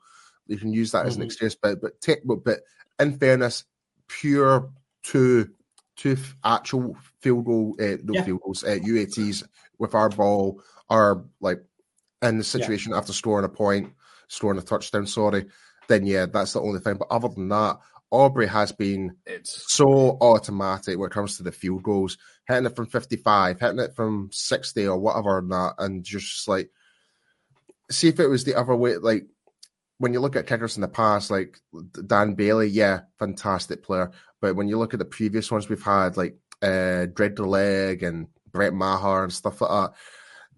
You 0.47 0.57
can 0.59 0.73
use 0.73 0.93
that 0.93 1.07
as 1.07 1.17
an 1.17 1.23
Mhm. 1.23 1.27
excuse, 1.27 1.55
but 1.55 1.81
but 1.81 2.01
take, 2.01 2.21
but, 2.25 2.45
but 2.45 2.61
in 2.99 3.19
fairness, 3.19 3.65
pure 4.09 4.71
two 5.03 5.51
two 5.97 6.13
f- 6.13 6.37
actual 6.45 6.97
field 7.21 7.45
goal, 7.45 7.77
uh, 7.81 7.97
no 8.03 8.15
Yeah. 8.15 8.23
field 8.25 8.41
goals, 8.43 8.65
uh, 8.65 8.79
UATs 8.83 9.45
with 9.79 9.95
our 9.95 10.09
ball 10.09 10.63
are 10.89 11.25
like 11.41 11.63
in 12.23 12.39
the 12.39 12.45
situation 12.45 12.95
after 12.95 13.13
scoring 13.13 13.45
a 13.45 13.49
point, 13.49 13.93
scoring 14.29 14.59
a 14.59 14.63
touchdown. 14.63 15.07
Sorry, 15.07 15.47
then 15.89 16.07
yeah, 16.07 16.27
that's 16.27 16.53
the 16.53 16.61
only 16.61 16.81
thing. 16.81 16.97
But 16.97 17.09
other 17.11 17.29
than 17.29 17.49
that, 17.49 17.79
Aubrey 18.11 18.47
has 18.47 18.73
been 18.73 19.17
it's 19.27 19.65
so 19.75 20.19
automatic 20.21 20.99
when 20.99 21.09
it 21.11 21.15
comes 21.15 21.37
to 21.37 21.43
the 21.43 21.53
field 21.53 21.83
goals, 21.83 22.19
hitting 22.47 22.67
it 22.67 22.77
from 22.77 22.87
55, 22.87 23.59
hitting 23.59 23.79
it 23.79 23.97
from 23.97 24.29
60 24.33 24.87
or 24.87 24.99
whatever, 24.99 25.39
and 25.39 25.51
that, 25.51 25.75
and 25.79 26.05
just 26.05 26.47
like, 26.47 26.71
see 27.91 28.09
if 28.09 28.21
it 28.21 28.27
was 28.27 28.45
the 28.45 28.55
other 28.55 28.77
way, 28.77 28.97
like, 28.97 29.27
when 29.99 30.13
you 30.13 30.21
look 30.21 30.37
at 30.37 30.47
kickers 30.47 30.77
in 30.77 30.83
the 30.83 30.89
past, 30.89 31.31
like 31.31 31.61
Dan 32.07 32.35
Bailey, 32.35 32.67
yeah, 32.67 33.03
fantastic 33.19 33.83
player. 33.83 34.11
But 34.41 34.57
when 34.57 34.69
you 34.69 34.79
look 34.79 34.93
at 34.93 34.99
the 34.99 35.05
previous 35.05 35.51
ones 35.51 35.69
we've 35.69 35.83
had, 35.83 36.17
like 36.17 36.37
uh, 36.61 37.07
Greg 37.07 37.37
the 37.37 37.47
Leg 37.47 38.03
and 38.03 38.27
Brett 38.51 38.75
Maher 38.75 39.23
and 39.23 39.33
stuff 39.33 39.61
like 39.61 39.71
that, 39.71 39.93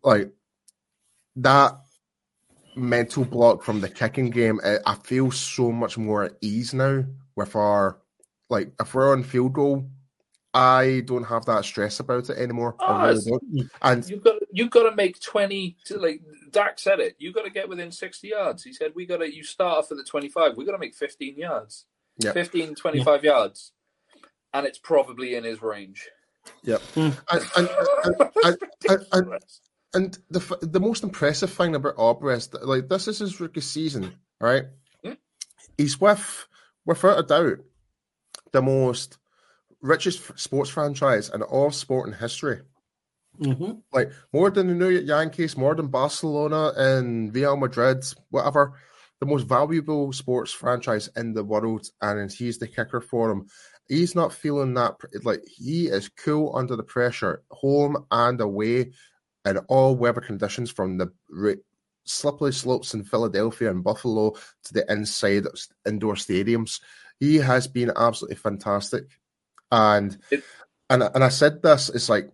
like 0.02 0.32
that 1.36 1.83
mental 2.76 3.24
block 3.24 3.62
from 3.62 3.80
the 3.80 3.88
kicking 3.88 4.30
game, 4.30 4.60
uh, 4.64 4.78
I 4.86 4.94
feel 4.94 5.30
so 5.30 5.72
much 5.72 5.98
more 5.98 6.24
at 6.24 6.32
ease 6.40 6.74
now 6.74 7.04
with 7.36 7.56
our 7.56 7.98
like 8.50 8.72
if 8.80 8.94
we're 8.94 9.12
on 9.12 9.22
field 9.22 9.52
goal, 9.52 9.88
I 10.52 11.02
don't 11.06 11.24
have 11.24 11.44
that 11.46 11.64
stress 11.64 12.00
about 12.00 12.30
it 12.30 12.38
anymore. 12.38 12.76
Oh, 12.80 13.08
really. 13.08 13.68
And 13.82 14.08
you've 14.08 14.22
got 14.22 14.36
you've 14.52 14.70
got 14.70 14.88
to 14.88 14.94
make 14.94 15.20
twenty. 15.20 15.76
To, 15.86 15.98
like 15.98 16.20
Dak 16.50 16.78
said 16.78 17.00
it, 17.00 17.16
you've 17.18 17.34
got 17.34 17.44
to 17.44 17.50
get 17.50 17.68
within 17.68 17.90
sixty 17.90 18.28
yards. 18.28 18.62
He 18.62 18.72
said 18.72 18.92
we 18.94 19.06
got 19.06 19.18
to. 19.18 19.34
You 19.34 19.42
start 19.42 19.78
off 19.78 19.90
at 19.90 19.96
the 19.96 20.04
twenty-five. 20.04 20.56
We 20.56 20.64
got 20.64 20.72
to 20.72 20.78
make 20.78 20.94
fifteen 20.94 21.36
yards. 21.36 21.86
Yeah. 22.18 22.32
15, 22.32 22.76
25 22.76 23.24
yards, 23.24 23.72
and 24.52 24.66
it's 24.66 24.78
probably 24.78 25.34
in 25.34 25.42
his 25.42 25.62
range. 25.62 26.08
Yep. 26.62 26.80
Hmm. 26.94 27.10
and, 27.30 27.44
and, 27.56 27.68
and, 29.12 29.40
and, 29.94 30.18
the 30.30 30.58
the 30.62 30.80
most 30.80 31.02
impressive 31.02 31.50
thing 31.50 31.74
about 31.74 31.94
Aubrey 31.96 32.36
is 32.36 32.48
that, 32.48 32.66
like 32.66 32.88
this 32.88 33.08
is 33.08 33.18
his 33.18 33.40
rookie 33.40 33.60
season, 33.60 34.14
right? 34.40 34.64
Hmm. 35.04 35.12
He's 35.78 36.00
with, 36.00 36.46
without 36.84 37.18
a 37.18 37.22
doubt, 37.22 37.58
the 38.52 38.62
most 38.62 39.18
richest 39.80 40.38
sports 40.38 40.70
franchise 40.70 41.30
in 41.30 41.42
all 41.42 41.66
of 41.66 41.74
sporting 41.74 42.14
history. 42.14 42.60
hmm 43.38 43.72
Like 43.92 44.12
more 44.32 44.50
than 44.50 44.68
the 44.68 44.74
New 44.74 44.88
York 44.88 45.06
Yankees, 45.06 45.56
more 45.56 45.74
than 45.74 45.88
Barcelona 45.88 46.72
and 46.76 47.34
Real 47.34 47.56
Madrid, 47.56 48.04
whatever. 48.30 48.74
The 49.20 49.26
most 49.26 49.46
valuable 49.46 50.12
sports 50.12 50.52
franchise 50.52 51.08
in 51.16 51.34
the 51.34 51.44
world, 51.44 51.86
and 52.02 52.30
he's 52.30 52.58
the 52.58 52.66
kicker 52.66 53.00
for 53.00 53.28
them. 53.28 53.46
He's 53.88 54.14
not 54.14 54.32
feeling 54.32 54.74
that 54.74 54.96
like 55.22 55.42
he 55.46 55.86
is 55.86 56.08
cool 56.08 56.54
under 56.56 56.76
the 56.76 56.82
pressure, 56.82 57.42
home 57.50 58.06
and 58.10 58.40
away, 58.40 58.92
in 59.46 59.58
all 59.68 59.94
weather 59.96 60.20
conditions, 60.20 60.70
from 60.70 60.98
the 60.98 61.12
r- 61.36 61.56
slippery 62.04 62.52
slopes 62.52 62.94
in 62.94 63.04
Philadelphia 63.04 63.70
and 63.70 63.84
Buffalo 63.84 64.30
to 64.64 64.72
the 64.74 64.90
inside 64.92 65.44
indoor 65.86 66.14
stadiums. 66.14 66.80
He 67.20 67.36
has 67.36 67.66
been 67.66 67.92
absolutely 67.96 68.36
fantastic, 68.36 69.04
and 69.70 70.16
It- 70.30 70.44
and 70.90 71.02
and 71.02 71.24
I 71.24 71.28
said 71.28 71.62
this. 71.62 71.88
It's 71.88 72.08
like 72.08 72.30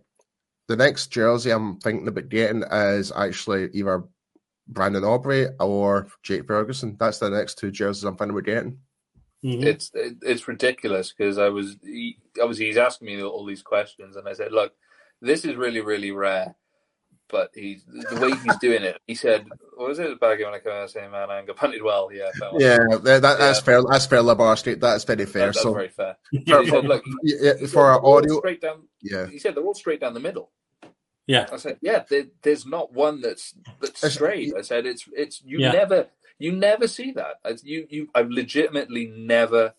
the 0.67 0.75
next 0.75 1.07
jersey 1.07 1.51
I'm 1.51 1.77
thinking 1.79 2.07
about 2.07 2.29
getting 2.29 2.63
is 2.63 3.11
actually 3.15 3.69
either 3.73 4.03
Brandon 4.67 5.03
Aubrey 5.03 5.47
or 5.59 6.07
Jake 6.23 6.47
Ferguson. 6.47 6.95
That's 6.99 7.19
the 7.19 7.29
next 7.29 7.57
two 7.57 7.71
jerseys 7.71 8.03
I'm 8.03 8.15
thinking 8.15 8.31
about 8.37 8.45
getting. 8.45 8.79
hmm 9.43 9.63
It's 9.63 9.91
it, 9.93 10.17
it's 10.21 10.47
ridiculous 10.47 11.13
because 11.13 11.37
I 11.37 11.49
was 11.49 11.77
he, 11.83 12.17
obviously 12.41 12.67
he's 12.67 12.77
asking 12.77 13.07
me 13.07 13.21
all 13.23 13.45
these 13.45 13.63
questions, 13.63 14.15
and 14.15 14.27
I 14.27 14.33
said, 14.33 14.51
"Look, 14.51 14.73
this 15.21 15.45
is 15.45 15.55
really 15.55 15.81
really 15.81 16.11
rare." 16.11 16.55
But 17.31 17.51
he's 17.53 17.83
the 17.85 18.19
way 18.19 18.31
he's 18.43 18.57
doing 18.57 18.83
it. 18.83 18.99
He 19.07 19.15
said, 19.15 19.47
"What 19.75 19.89
was 19.89 19.99
it 19.99 20.19
back 20.19 20.39
when 20.39 20.53
I 20.53 20.59
came 20.59 20.73
out 20.73 20.89
saying, 20.89 21.11
man, 21.11 21.29
I 21.31 21.43
got 21.45 21.55
punted 21.55 21.81
well." 21.81 22.09
Yeah, 22.13 22.29
that. 22.39 22.51
Yeah, 22.59 22.77
that, 23.03 23.21
that, 23.21 23.39
that's 23.39 23.59
Yeah. 23.59 23.63
fair. 23.63 23.83
That's 23.89 24.05
fair, 24.05 24.19
Labar 24.19 24.57
Street. 24.57 24.79
That's 24.81 25.03
very 25.05 25.25
fair. 25.25 25.47
That- 25.47 25.53
that's 25.53 25.61
so 25.63 25.73
very 25.73 25.87
fair. 25.89 26.17
for, 26.47 26.65
said, 26.65 26.85
"Look, 26.85 27.03
yeah, 27.23 27.35
yeah, 27.41 27.53
he 27.57 27.67
said, 27.67 27.79
our 27.79 28.01
they're 28.01 28.09
audio, 28.11 28.37
straight 28.39 28.61
down." 28.61 28.83
yeah, 29.01 29.27
He 29.27 29.39
said 29.39 29.55
they're 29.55 29.63
all 29.63 29.73
straight 29.73 30.01
down 30.01 30.13
the 30.13 30.19
middle. 30.19 30.51
Yeah. 31.27 31.47
I 31.51 31.57
said, 31.57 31.77
"Yeah, 31.81 32.03
there, 32.09 32.25
there's 32.41 32.65
not 32.65 32.91
one 32.93 33.21
that's 33.21 33.53
that's 33.79 34.03
It's- 34.03 34.13
straight." 34.13 34.53
I 34.57 34.61
said, 34.61 34.85
"It's 34.85 35.07
it's 35.13 35.41
you 35.43 35.59
Yeah. 35.59 35.71
never 35.71 36.07
you 36.37 36.51
never 36.51 36.87
see 36.87 37.11
that. 37.13 37.35
It's, 37.45 37.63
you 37.63 37.87
you 37.89 38.09
I've 38.13 38.29
legitimately 38.29 39.07
never 39.15 39.73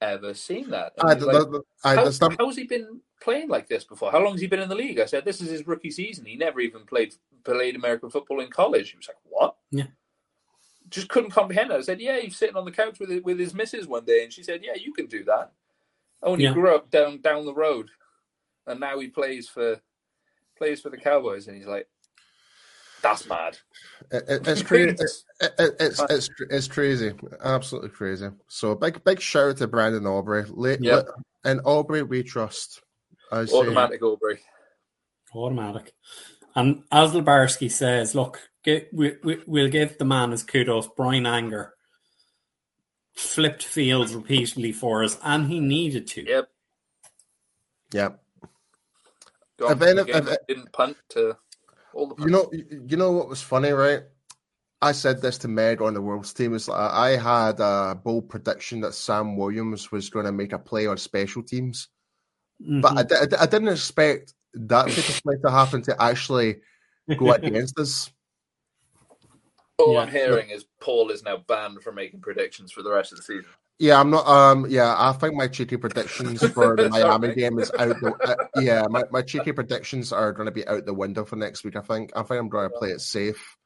ever 0.00 0.32
seen 0.34 0.70
that." 0.70 0.92
I, 1.00 1.14
he's 1.14 1.24
like, 1.24 1.34
the, 1.50 1.62
I, 1.84 1.94
how, 1.96 2.04
the 2.04 2.12
stuff, 2.12 2.36
how 2.38 2.46
has 2.46 2.56
he 2.56 2.64
been 2.64 3.00
playing 3.24 3.48
like 3.48 3.66
this 3.68 3.84
before? 3.84 4.12
How 4.12 4.22
long 4.22 4.32
has 4.32 4.40
he 4.40 4.46
been 4.46 4.60
in 4.60 4.68
the 4.68 4.74
league? 4.74 5.00
I 5.00 5.06
said, 5.06 5.24
this 5.24 5.40
is 5.40 5.50
his 5.50 5.66
rookie 5.66 5.90
season. 5.90 6.26
He 6.26 6.36
never 6.36 6.60
even 6.60 6.84
played 6.84 7.14
played 7.44 7.74
American 7.74 8.10
football 8.10 8.40
in 8.40 8.50
college. 8.50 8.90
He 8.90 8.96
was 8.96 9.08
like, 9.08 9.16
what? 9.24 9.56
Yeah. 9.70 9.86
Just 10.90 11.08
couldn't 11.08 11.30
comprehend 11.30 11.70
it. 11.70 11.74
I 11.76 11.80
said, 11.80 12.00
yeah, 12.00 12.18
he's 12.20 12.36
sitting 12.36 12.56
on 12.56 12.64
the 12.66 12.70
couch 12.70 13.00
with 13.00 13.08
his, 13.10 13.22
with 13.22 13.38
his 13.38 13.54
missus 13.54 13.86
one 13.86 14.04
day, 14.04 14.22
and 14.22 14.32
she 14.32 14.42
said, 14.42 14.60
yeah, 14.62 14.74
you 14.74 14.92
can 14.92 15.06
do 15.06 15.24
that. 15.24 15.50
Oh, 16.22 16.32
and 16.34 16.40
he 16.40 16.46
Yeah. 16.46 16.52
grew 16.54 16.74
up 16.74 16.90
down 16.90 17.20
down 17.22 17.46
the 17.46 17.54
road, 17.54 17.90
and 18.66 18.78
now 18.80 18.98
he 18.98 19.08
plays 19.08 19.48
for 19.48 19.80
plays 20.56 20.80
for 20.80 20.90
the 20.90 20.96
Cowboys, 20.98 21.48
and 21.48 21.56
he's 21.56 21.66
like, 21.66 21.88
that's 23.02 23.26
mad. 23.28 23.58
it, 24.12 24.24
it, 24.28 24.48
it's 24.48 24.62
crazy. 24.70 24.94
thinks- 24.96 25.24
It, 25.40 25.52
it, 25.58 25.76
it's 25.80 26.00
it's 26.10 26.28
it's 26.50 26.68
crazy, 26.68 27.12
absolutely 27.42 27.90
crazy. 27.90 28.28
So 28.48 28.70
a 28.72 28.76
big 28.76 29.02
big 29.04 29.20
shout 29.20 29.50
out 29.50 29.56
to 29.58 29.66
Brandon 29.66 30.06
Aubrey. 30.06 30.44
Late, 30.48 30.80
Yep. 30.82 31.08
and 31.44 31.60
Aubrey 31.64 32.02
we 32.02 32.22
trust. 32.22 32.82
I 33.32 33.44
say, 33.46 33.56
Automatic 33.56 34.02
Aubrey. 34.02 34.40
Automatic. 35.34 35.92
And 36.54 36.84
as 36.92 37.12
Labarski 37.12 37.70
says, 37.70 38.14
look, 38.14 38.40
gi- 38.64 38.86
we, 38.92 39.14
we, 39.24 39.42
we'll 39.46 39.68
give 39.70 39.98
the 39.98 40.04
man 40.04 40.30
his 40.30 40.42
kudos. 40.44 40.86
Bryan 40.96 41.26
Anger 41.26 41.74
flipped 43.16 43.62
fields 43.64 44.14
repeatedly 44.14 44.72
for 44.72 45.02
us, 45.04 45.18
and 45.22 45.48
he 45.48 45.60
needed 45.60 46.06
to. 46.08 46.24
Yep. 46.24 46.48
Yep. 47.92 48.20
Gone 49.58 49.72
If 49.72 49.78
from 49.78 49.88
any- 49.98 50.10
a 50.12 50.16
if- 50.18 50.36
didn't 50.48 50.72
punt 50.72 50.96
to 51.10 51.36
all 51.92 52.08
the 52.08 52.14
punts. 52.14 52.24
You 52.24 52.30
know, 52.30 52.50
you 52.88 52.96
know 52.96 53.12
what 53.12 53.28
was 53.28 53.42
funny, 53.42 53.70
right? 53.70 54.02
I 54.82 54.92
said 54.92 55.22
this 55.22 55.38
to 55.38 55.48
Meg 55.48 55.80
on 55.80 55.94
the 55.94 56.02
World's 56.02 56.32
team. 56.34 56.54
Is 56.54 56.68
I 56.68 57.16
had 57.16 57.58
a 57.58 57.94
bold 57.94 58.28
prediction 58.28 58.80
that 58.82 58.94
Sam 58.94 59.36
Williams 59.36 59.90
was 59.90 60.10
going 60.10 60.26
to 60.26 60.32
make 60.32 60.52
a 60.52 60.58
play 60.58 60.86
on 60.86 60.98
special 60.98 61.42
teams, 61.42 61.88
but 62.82 62.96
I, 62.98 63.02
Mhm. 63.02 63.08
di- 63.08 63.16
I 63.16 63.26
di- 63.26 63.36
I 63.36 63.46
didn't 63.46 63.68
expect 63.68 64.34
that 64.54 64.88
type 64.88 65.08
of 65.08 65.22
play 65.22 65.36
to 65.44 65.50
happen 65.50 65.82
to 65.82 66.02
actually 66.02 66.60
go 67.18 67.32
against 67.32 67.78
us. 67.78 68.10
All 69.78 69.94
Yeah. 69.94 70.00
I'm 70.00 70.08
hearing 70.10 70.50
is 70.50 70.64
Paul 70.80 71.10
is 71.10 71.22
now 71.24 71.36
banned 71.38 71.82
from 71.82 71.96
making 71.96 72.20
predictions 72.20 72.70
for 72.72 72.82
the 72.82 72.90
rest 72.92 73.12
of 73.12 73.18
the 73.18 73.24
season. 73.24 73.50
Yeah, 73.80 73.98
I'm 73.98 74.08
not. 74.10 74.24
Um, 74.28 74.66
yeah, 74.70 74.94
I 74.96 75.12
think 75.12 75.34
my 75.34 75.48
cheeky 75.48 75.76
predictions 75.76 76.46
for 76.52 76.76
the 76.76 76.88
Miami 76.90 77.34
game 77.34 77.58
is 77.58 77.72
out. 77.76 77.96
The, 78.00 78.14
uh, 78.24 78.60
yeah, 78.60 78.84
my, 78.88 79.02
my 79.10 79.20
cheeky 79.20 79.50
predictions 79.50 80.12
are 80.12 80.32
going 80.32 80.46
to 80.46 80.52
be 80.52 80.66
out 80.68 80.86
the 80.86 80.94
window 80.94 81.24
for 81.24 81.34
next 81.34 81.64
week. 81.64 81.74
I 81.74 81.80
think. 81.80 82.12
I 82.14 82.22
think 82.22 82.40
I'm 82.40 82.48
going 82.48 82.70
to 82.70 82.78
play 82.78 82.90
it 82.90 83.00
safe. 83.00 83.56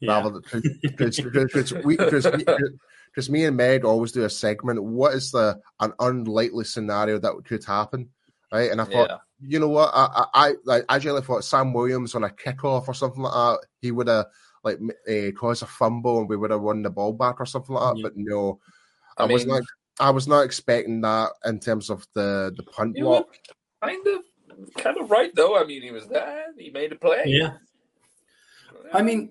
yeah. 0.00 0.12
rather 0.20 0.40
than 0.40 0.62
because 0.82 1.72
we 1.82 1.96
because 1.96 3.30
me 3.30 3.46
and 3.46 3.56
Meg 3.56 3.86
always 3.86 4.12
do 4.12 4.24
a 4.24 4.30
segment. 4.30 4.84
What 4.84 5.14
is 5.14 5.30
the 5.30 5.58
an 5.80 5.94
unlikely 5.98 6.64
scenario 6.64 7.18
that 7.18 7.32
could 7.46 7.64
happen, 7.64 8.10
right? 8.52 8.70
And 8.70 8.80
I 8.80 8.84
thought, 8.84 9.10
Yeah. 9.10 9.16
you 9.40 9.58
know 9.60 9.68
what, 9.68 9.90
I 9.94 10.06
I, 10.34 10.48
I 10.48 10.54
like 10.64 10.84
I 10.88 10.98
generally 10.98 11.22
thought 11.24 11.44
Sam 11.44 11.72
Williams 11.72 12.14
on 12.14 12.24
a 12.24 12.28
kickoff 12.30 12.88
or 12.88 12.94
something 12.94 13.22
like 13.22 13.32
that, 13.32 13.58
he 13.80 13.90
would 13.90 14.08
have 14.08 14.26
like 14.64 14.78
uh, 15.08 15.30
caused 15.38 15.62
a 15.62 15.66
fumble 15.66 16.18
and 16.20 16.28
we 16.28 16.36
would 16.36 16.50
have 16.50 16.60
won 16.60 16.82
the 16.82 16.90
ball 16.90 17.12
back 17.12 17.36
or 17.40 17.46
something 17.46 17.74
like 17.74 17.94
that. 17.94 17.98
Yeah. 17.98 18.02
But 18.02 18.12
no, 18.16 18.60
I, 19.16 19.24
I 19.24 19.26
was 19.26 19.46
not. 19.46 19.62
I 20.00 20.10
was 20.10 20.28
not 20.28 20.44
expecting 20.44 21.00
that 21.02 21.30
in 21.44 21.58
terms 21.60 21.90
of 21.90 22.06
the 22.14 22.52
the 22.56 22.62
punt 22.62 22.96
You 22.96 23.04
block. 23.04 23.26
kind 23.82 24.06
of, 24.06 24.74
kind 24.76 24.96
of 24.98 25.10
right 25.10 25.34
though. 25.34 25.56
I 25.58 25.64
mean, 25.64 25.82
he 25.82 25.90
was 25.90 26.06
there. 26.06 26.46
He 26.56 26.70
made 26.70 26.92
a 26.92 26.96
play. 26.96 27.22
Yeah. 27.26 27.54
I 28.92 29.02
mean, 29.02 29.30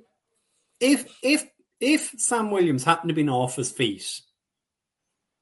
if 0.80 1.06
if 1.23 1.45
if 1.80 2.14
Sam 2.18 2.52
Williams 2.52 2.84
happened 2.84 3.10
to 3.10 3.15
be 3.15 3.27
off 3.30 3.56
his 3.56 3.72
feet, 3.72 4.22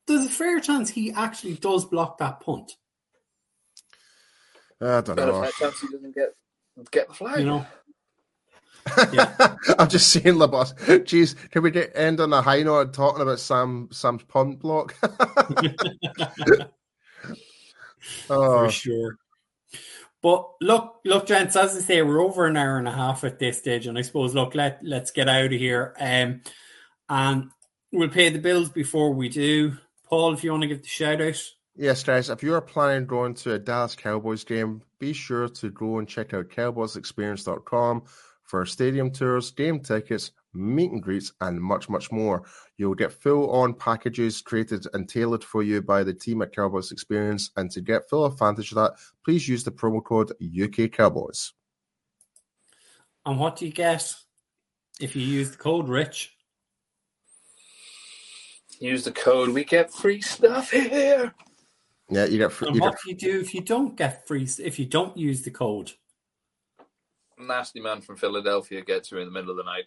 there's 0.07 0.25
a 0.25 0.29
fair 0.29 0.59
chance 0.59 0.89
he 0.89 1.11
actually 1.11 1.55
does 1.55 1.85
block 1.85 2.17
that 2.19 2.39
punt. 2.41 2.73
I 4.81 5.01
don't 5.01 5.15
Better 5.15 5.31
know. 5.31 5.41
fair 5.41 5.51
chance 5.51 5.79
he 5.79 5.87
doesn't 5.87 6.15
get 6.15 6.35
get 6.91 7.07
the 7.07 7.13
flag. 7.13 7.39
You 7.39 7.45
know, 7.45 7.65
I'm 9.79 9.89
just 9.89 10.09
saying, 10.09 10.35
Labos. 10.35 10.75
Jeez, 11.05 11.35
can 11.49 11.63
we 11.63 11.71
get, 11.71 11.91
end 11.95 12.19
on 12.19 12.33
a 12.33 12.41
high 12.41 12.63
note 12.63 12.93
talking 12.93 13.21
about 13.21 13.39
Sam 13.39 13.87
Sam's 13.91 14.23
punt 14.23 14.59
block? 14.59 14.95
oh, 18.29 18.65
for 18.65 18.69
sure. 18.69 19.17
But 20.21 20.49
look, 20.61 21.01
look, 21.05 21.27
gents, 21.27 21.55
as 21.55 21.75
I 21.75 21.79
say, 21.79 22.01
we're 22.01 22.21
over 22.21 22.45
an 22.45 22.57
hour 22.57 22.77
and 22.77 22.87
a 22.87 22.91
half 22.91 23.23
at 23.23 23.39
this 23.39 23.59
stage, 23.59 23.87
and 23.87 23.97
I 23.97 24.01
suppose, 24.01 24.35
look, 24.35 24.55
let 24.55 24.79
let's 24.83 25.11
get 25.11 25.29
out 25.29 25.45
of 25.45 25.51
here. 25.51 25.95
Um, 25.99 26.41
and 27.09 27.49
we'll 27.91 28.09
pay 28.09 28.29
the 28.29 28.39
bills 28.39 28.69
before 28.69 29.13
we 29.13 29.29
do. 29.29 29.77
Paul, 30.05 30.33
if 30.33 30.43
you 30.43 30.51
want 30.51 30.61
to 30.63 30.67
give 30.67 30.81
the 30.81 30.87
shout 30.87 31.21
out. 31.21 31.41
Yes, 31.77 32.03
guys, 32.03 32.29
if 32.29 32.41
you 32.41 32.53
are 32.53 32.61
planning 32.61 33.01
on 33.01 33.05
going 33.05 33.33
to 33.33 33.55
a 33.55 33.59
Dallas 33.59 33.95
Cowboys 33.95 34.45
game, 34.45 34.81
be 34.97 35.11
sure 35.11 35.49
to 35.49 35.69
go 35.71 35.97
and 35.97 36.07
check 36.07 36.33
out 36.33 36.47
cowboysexperience.com 36.47 38.03
for 38.43 38.65
stadium 38.65 39.11
tours, 39.11 39.51
game 39.51 39.81
tickets, 39.81 40.31
meet 40.53 40.91
and 40.91 41.03
greets, 41.03 41.33
and 41.41 41.59
much, 41.59 41.89
much 41.89 42.13
more. 42.13 42.45
You'll 42.77 42.95
get 42.95 43.11
full 43.11 43.51
on 43.51 43.73
packages 43.73 44.41
created 44.41 44.87
and 44.93 45.09
tailored 45.09 45.43
for 45.43 45.63
you 45.63 45.81
by 45.81 46.05
the 46.05 46.13
team 46.13 46.41
at 46.41 46.55
Cowboys 46.55 46.93
Experience. 46.93 47.51
And 47.57 47.69
to 47.71 47.81
get 47.81 48.09
full 48.09 48.25
advantage 48.25 48.71
of 48.71 48.77
that, 48.77 48.93
please 49.25 49.45
use 49.45 49.65
the 49.65 49.71
promo 49.71 50.01
code 50.01 50.31
UK 50.41 50.89
Cowboys. 50.93 51.51
And 53.25 53.37
what 53.37 53.57
do 53.57 53.65
you 53.65 53.73
get 53.73 54.13
if 55.01 55.13
you 55.13 55.23
use 55.23 55.51
the 55.51 55.57
code 55.57 55.89
Rich? 55.89 56.37
Use 58.79 59.03
the 59.03 59.11
code. 59.11 59.49
We 59.49 59.65
get 59.65 59.91
free 59.91 60.21
stuff 60.21 60.71
here. 60.71 61.33
Yeah, 62.09 62.25
you 62.25 62.37
get 62.37 62.51
free. 62.51 62.67
And 62.67 62.75
You 62.75 62.81
what 62.81 62.93
get, 62.93 63.01
do 63.03 63.09
you 63.27 63.33
do 63.33 63.39
if 63.41 63.53
you 63.55 63.61
don't 63.61 63.95
get 63.97 64.27
free? 64.27 64.47
If 64.59 64.77
you 64.79 64.85
don't 64.85 65.17
use 65.17 65.41
the 65.41 65.51
code? 65.51 65.91
Nasty 67.37 67.81
man 67.81 68.01
from 68.01 68.15
Philadelphia 68.17 68.81
gets 68.81 69.11
you 69.11 69.17
in 69.17 69.25
the 69.25 69.31
middle 69.31 69.51
of 69.51 69.57
the 69.57 69.63
night. 69.63 69.85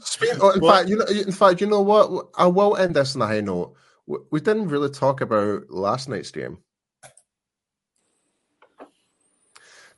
Speak- 0.00 0.30
oh, 0.40 0.50
in 0.50 0.60
Well- 0.60 0.76
fact, 0.76 0.88
you 0.88 0.96
know, 0.96 1.04
in 1.06 1.32
fact, 1.32 1.60
you 1.60 1.66
know 1.66 1.82
what? 1.82 2.28
I 2.36 2.46
will 2.46 2.76
end 2.76 2.94
this 2.96 3.14
on 3.14 3.22
a 3.22 3.26
high 3.26 3.40
note. 3.40 3.74
We 4.06 4.18
we 4.30 4.40
didn't 4.40 4.68
really 4.68 4.90
talk 4.90 5.20
about 5.20 5.70
last 5.70 6.08
night's 6.08 6.30
game. 6.30 6.58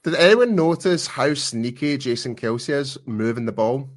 Did 0.02 0.14
anyone 0.16 0.54
notice 0.54 1.06
how 1.06 1.32
sneaky 1.32 1.96
Jason 1.96 2.36
Kelce 2.36 2.68
is 2.68 2.98
moving 3.06 3.46
the 3.46 3.52
ball? 3.52 3.88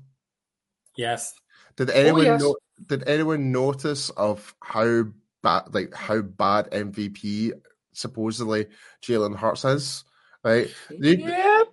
yes. 0.95 1.34
Did 1.78 1.90
anyone 1.91 2.26
yes. 2.26 2.41
no- 2.41 2.56
did 2.88 3.08
anyone 3.08 3.52
notice 3.52 4.10
of 4.12 4.54
how 4.62 5.06
bad 5.44 5.74
like 5.74 5.94
how 5.94 6.22
bad 6.22 6.70
MVP 6.72 7.54
supposedly 7.94 8.68
Jalen 9.02 9.36
Hurts 9.36 9.66
is? 9.66 10.04
Right? 10.44 10.70
You- 10.91 11.18
Yeah. 11.18 11.64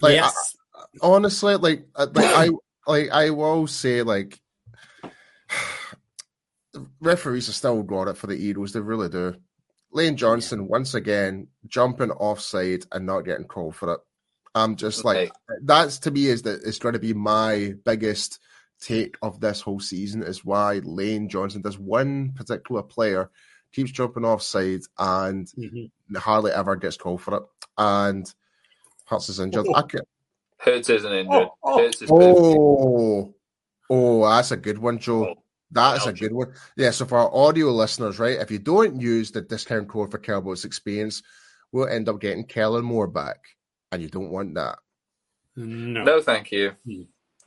like, 0.00 0.14
yes. 0.14 0.56
honestly, 1.02 1.56
like, 1.56 1.86
uh, 1.96 2.06
like 2.14 2.26
I 2.26 2.50
like 2.86 3.10
I 3.10 3.30
will 3.30 3.66
say 3.66 4.02
like 4.02 4.40
the 6.72 6.86
referees 7.00 7.48
are 7.48 7.52
still 7.52 7.82
got 7.82 8.08
it 8.08 8.16
for 8.16 8.26
the 8.26 8.36
Eagles. 8.36 8.72
They 8.72 8.80
really 8.80 9.08
do. 9.08 9.34
Lane 9.90 10.16
Johnson 10.16 10.68
once 10.68 10.94
again 10.94 11.48
jumping 11.66 12.10
offside 12.10 12.84
and 12.92 13.06
not 13.06 13.22
getting 13.22 13.46
called 13.46 13.74
for 13.74 13.94
it. 13.94 14.00
I'm 14.54 14.76
just 14.76 15.04
like 15.04 15.32
that's 15.62 15.98
to 16.00 16.10
me 16.10 16.26
is 16.26 16.42
that 16.42 16.62
it's 16.64 16.78
going 16.78 16.94
to 16.94 16.98
be 16.98 17.14
my 17.14 17.74
biggest 17.84 18.40
take 18.80 19.16
of 19.22 19.40
this 19.40 19.60
whole 19.60 19.80
season 19.80 20.22
is 20.22 20.44
why 20.44 20.80
Lane 20.84 21.28
Johnson, 21.28 21.62
this 21.62 21.78
one 21.78 22.32
particular 22.32 22.82
player, 22.82 23.30
keeps 23.72 23.90
jumping 23.90 24.24
offside 24.24 24.80
and 24.98 25.46
Mhm. 25.58 25.90
hardly 26.16 26.52
ever 26.52 26.76
gets 26.76 26.96
called 26.96 27.20
for 27.20 27.36
it. 27.38 27.42
And 27.76 28.32
Hurts 29.06 29.28
is 29.28 29.40
injured. 29.40 29.66
I 29.74 29.82
can, 29.82 30.00
Hurts 30.58 30.90
isn't 30.90 31.12
injured. 31.12 31.32
Oh, 31.32 31.54
oh. 31.62 31.78
Hurts 31.78 32.02
is. 32.02 32.10
Oh, 32.12 33.34
oh, 33.90 34.28
that's 34.28 34.50
a 34.52 34.56
good 34.56 34.78
one, 34.78 34.98
Joe. 34.98 35.26
Oh, 35.28 35.42
That's 35.70 36.06
a 36.06 36.12
good 36.14 36.32
one. 36.32 36.54
Yeah, 36.76 36.90
so 36.92 37.04
for 37.04 37.18
our 37.18 37.34
audio 37.34 37.66
listeners, 37.70 38.18
right, 38.18 38.38
if 38.40 38.50
you 38.50 38.58
don't 38.58 39.00
use 39.00 39.30
the 39.30 39.42
discount 39.42 39.88
code 39.88 40.10
for 40.10 40.18
Cowboys 40.18 40.64
Experience, 40.64 41.22
we'll 41.72 41.88
end 41.88 42.08
up 42.08 42.20
getting 42.20 42.44
Kellen 42.44 42.84
Moore 42.86 43.06
back, 43.06 43.38
and 43.92 44.00
you 44.00 44.08
don't 44.08 44.30
want 44.30 44.54
that. 44.54 44.78
No. 45.56 46.04
No, 46.04 46.22
thank 46.22 46.52
you. 46.52 46.72
Hmm. 46.86 47.02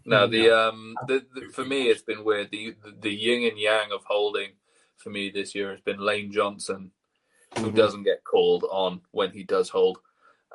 No, 0.06 0.28
the 0.28 0.49
um, 0.52 0.95
the, 1.07 1.26
the 1.36 1.49
for 1.53 1.65
me, 1.65 1.90
it's 1.90 2.02
been 2.02 2.23
weird. 2.23 2.52
The 2.52 2.76
the 3.02 3.11
yin 3.11 3.49
and 3.49 3.60
yang 3.60 3.91
of 3.94 4.03
holding 4.06 4.52
for 4.98 5.10
me 5.11 5.30
this 5.30 5.56
year 5.56 5.72
has 5.72 5.82
been 5.82 5.99
Lane 5.99 6.32
Johnson, 6.32 6.91
who 7.60 7.72
Mhm. 7.72 7.76
doesn't 7.76 8.03
get 8.03 8.23
called 8.23 8.65
on 8.72 9.02
when 9.11 9.32
he 9.32 9.44
does 9.44 9.69
hold, 9.69 9.99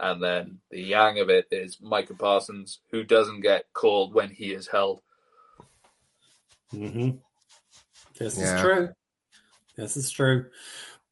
and 0.00 0.22
then 0.22 0.60
the 0.70 0.82
yang 0.82 1.20
of 1.20 1.30
it 1.30 1.46
is 1.52 1.80
Micah 1.80 2.14
Parsons, 2.14 2.80
who 2.90 3.04
doesn't 3.04 3.40
get 3.42 3.66
called 3.72 4.14
when 4.14 4.30
he 4.30 4.52
is 4.52 4.68
held. 4.68 5.02
hmm 6.72 7.10
This 8.18 8.36
Yeah. 8.36 8.42
is 8.42 8.60
true. 8.60 8.90
This 9.76 9.96
is 9.96 10.10
true. 10.10 10.46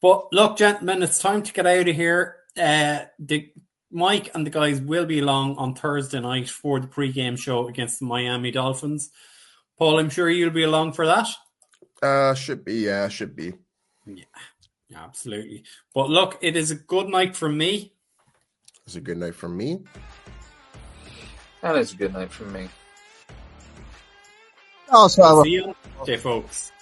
But 0.03 0.33
look, 0.33 0.59
gentlemen, 0.59 1.03
it's 1.03 1.19
time 1.21 1.43
to 1.43 1.53
get 1.53 1.67
out 1.67 1.89
of 1.89 1.97
here. 1.97 2.39
Uh, 2.59 3.07
the 3.19 3.53
Mike 3.95 4.31
and 4.35 4.45
the 4.45 4.51
guys 4.51 4.81
will 4.81 5.07
be 5.07 5.21
along 5.21 5.57
on 5.57 5.75
Thursday 5.75 6.21
night 6.21 6.51
for 6.51 6.81
the 6.81 6.89
pre-game 6.89 7.37
show 7.37 7.69
against 7.69 8.01
the 8.01 8.07
Miami 8.07 8.51
Dolphins. 8.51 9.11
Paul, 9.79 10.01
I'm 10.01 10.11
sure 10.11 10.29
you'll 10.29 10.51
be 10.51 10.65
along 10.65 10.93
for 10.93 11.07
that. 11.07 11.29
Uh, 12.03 12.35
should 12.35 12.65
be, 12.65 12.75
yeah, 12.75 13.09
should 13.09 13.37
be. 13.37 13.55
Yeah, 14.05 14.25
absolutely. 14.97 15.65
But 15.95 16.11
look, 16.11 16.39
it 16.43 16.57
is 16.57 16.73
a 16.73 16.75
good 16.75 17.09
night 17.09 17.37
for 17.37 17.49
me. 17.49 17.95
It's 18.85 18.97
a 18.97 19.01
good 19.01 19.19
night 19.19 19.37
for 19.37 19.49
me. 19.49 19.85
That 21.63 21.77
is 21.77 21.93
a 21.93 21.97
good 21.97 22.13
night 22.13 22.31
for 22.31 22.45
me. 22.45 22.69
Also, 24.91 25.23
have 25.23 25.39
a 25.39 25.43
See 25.45 25.51
you 25.51 25.75
on 25.99 26.19
folks. 26.19 26.73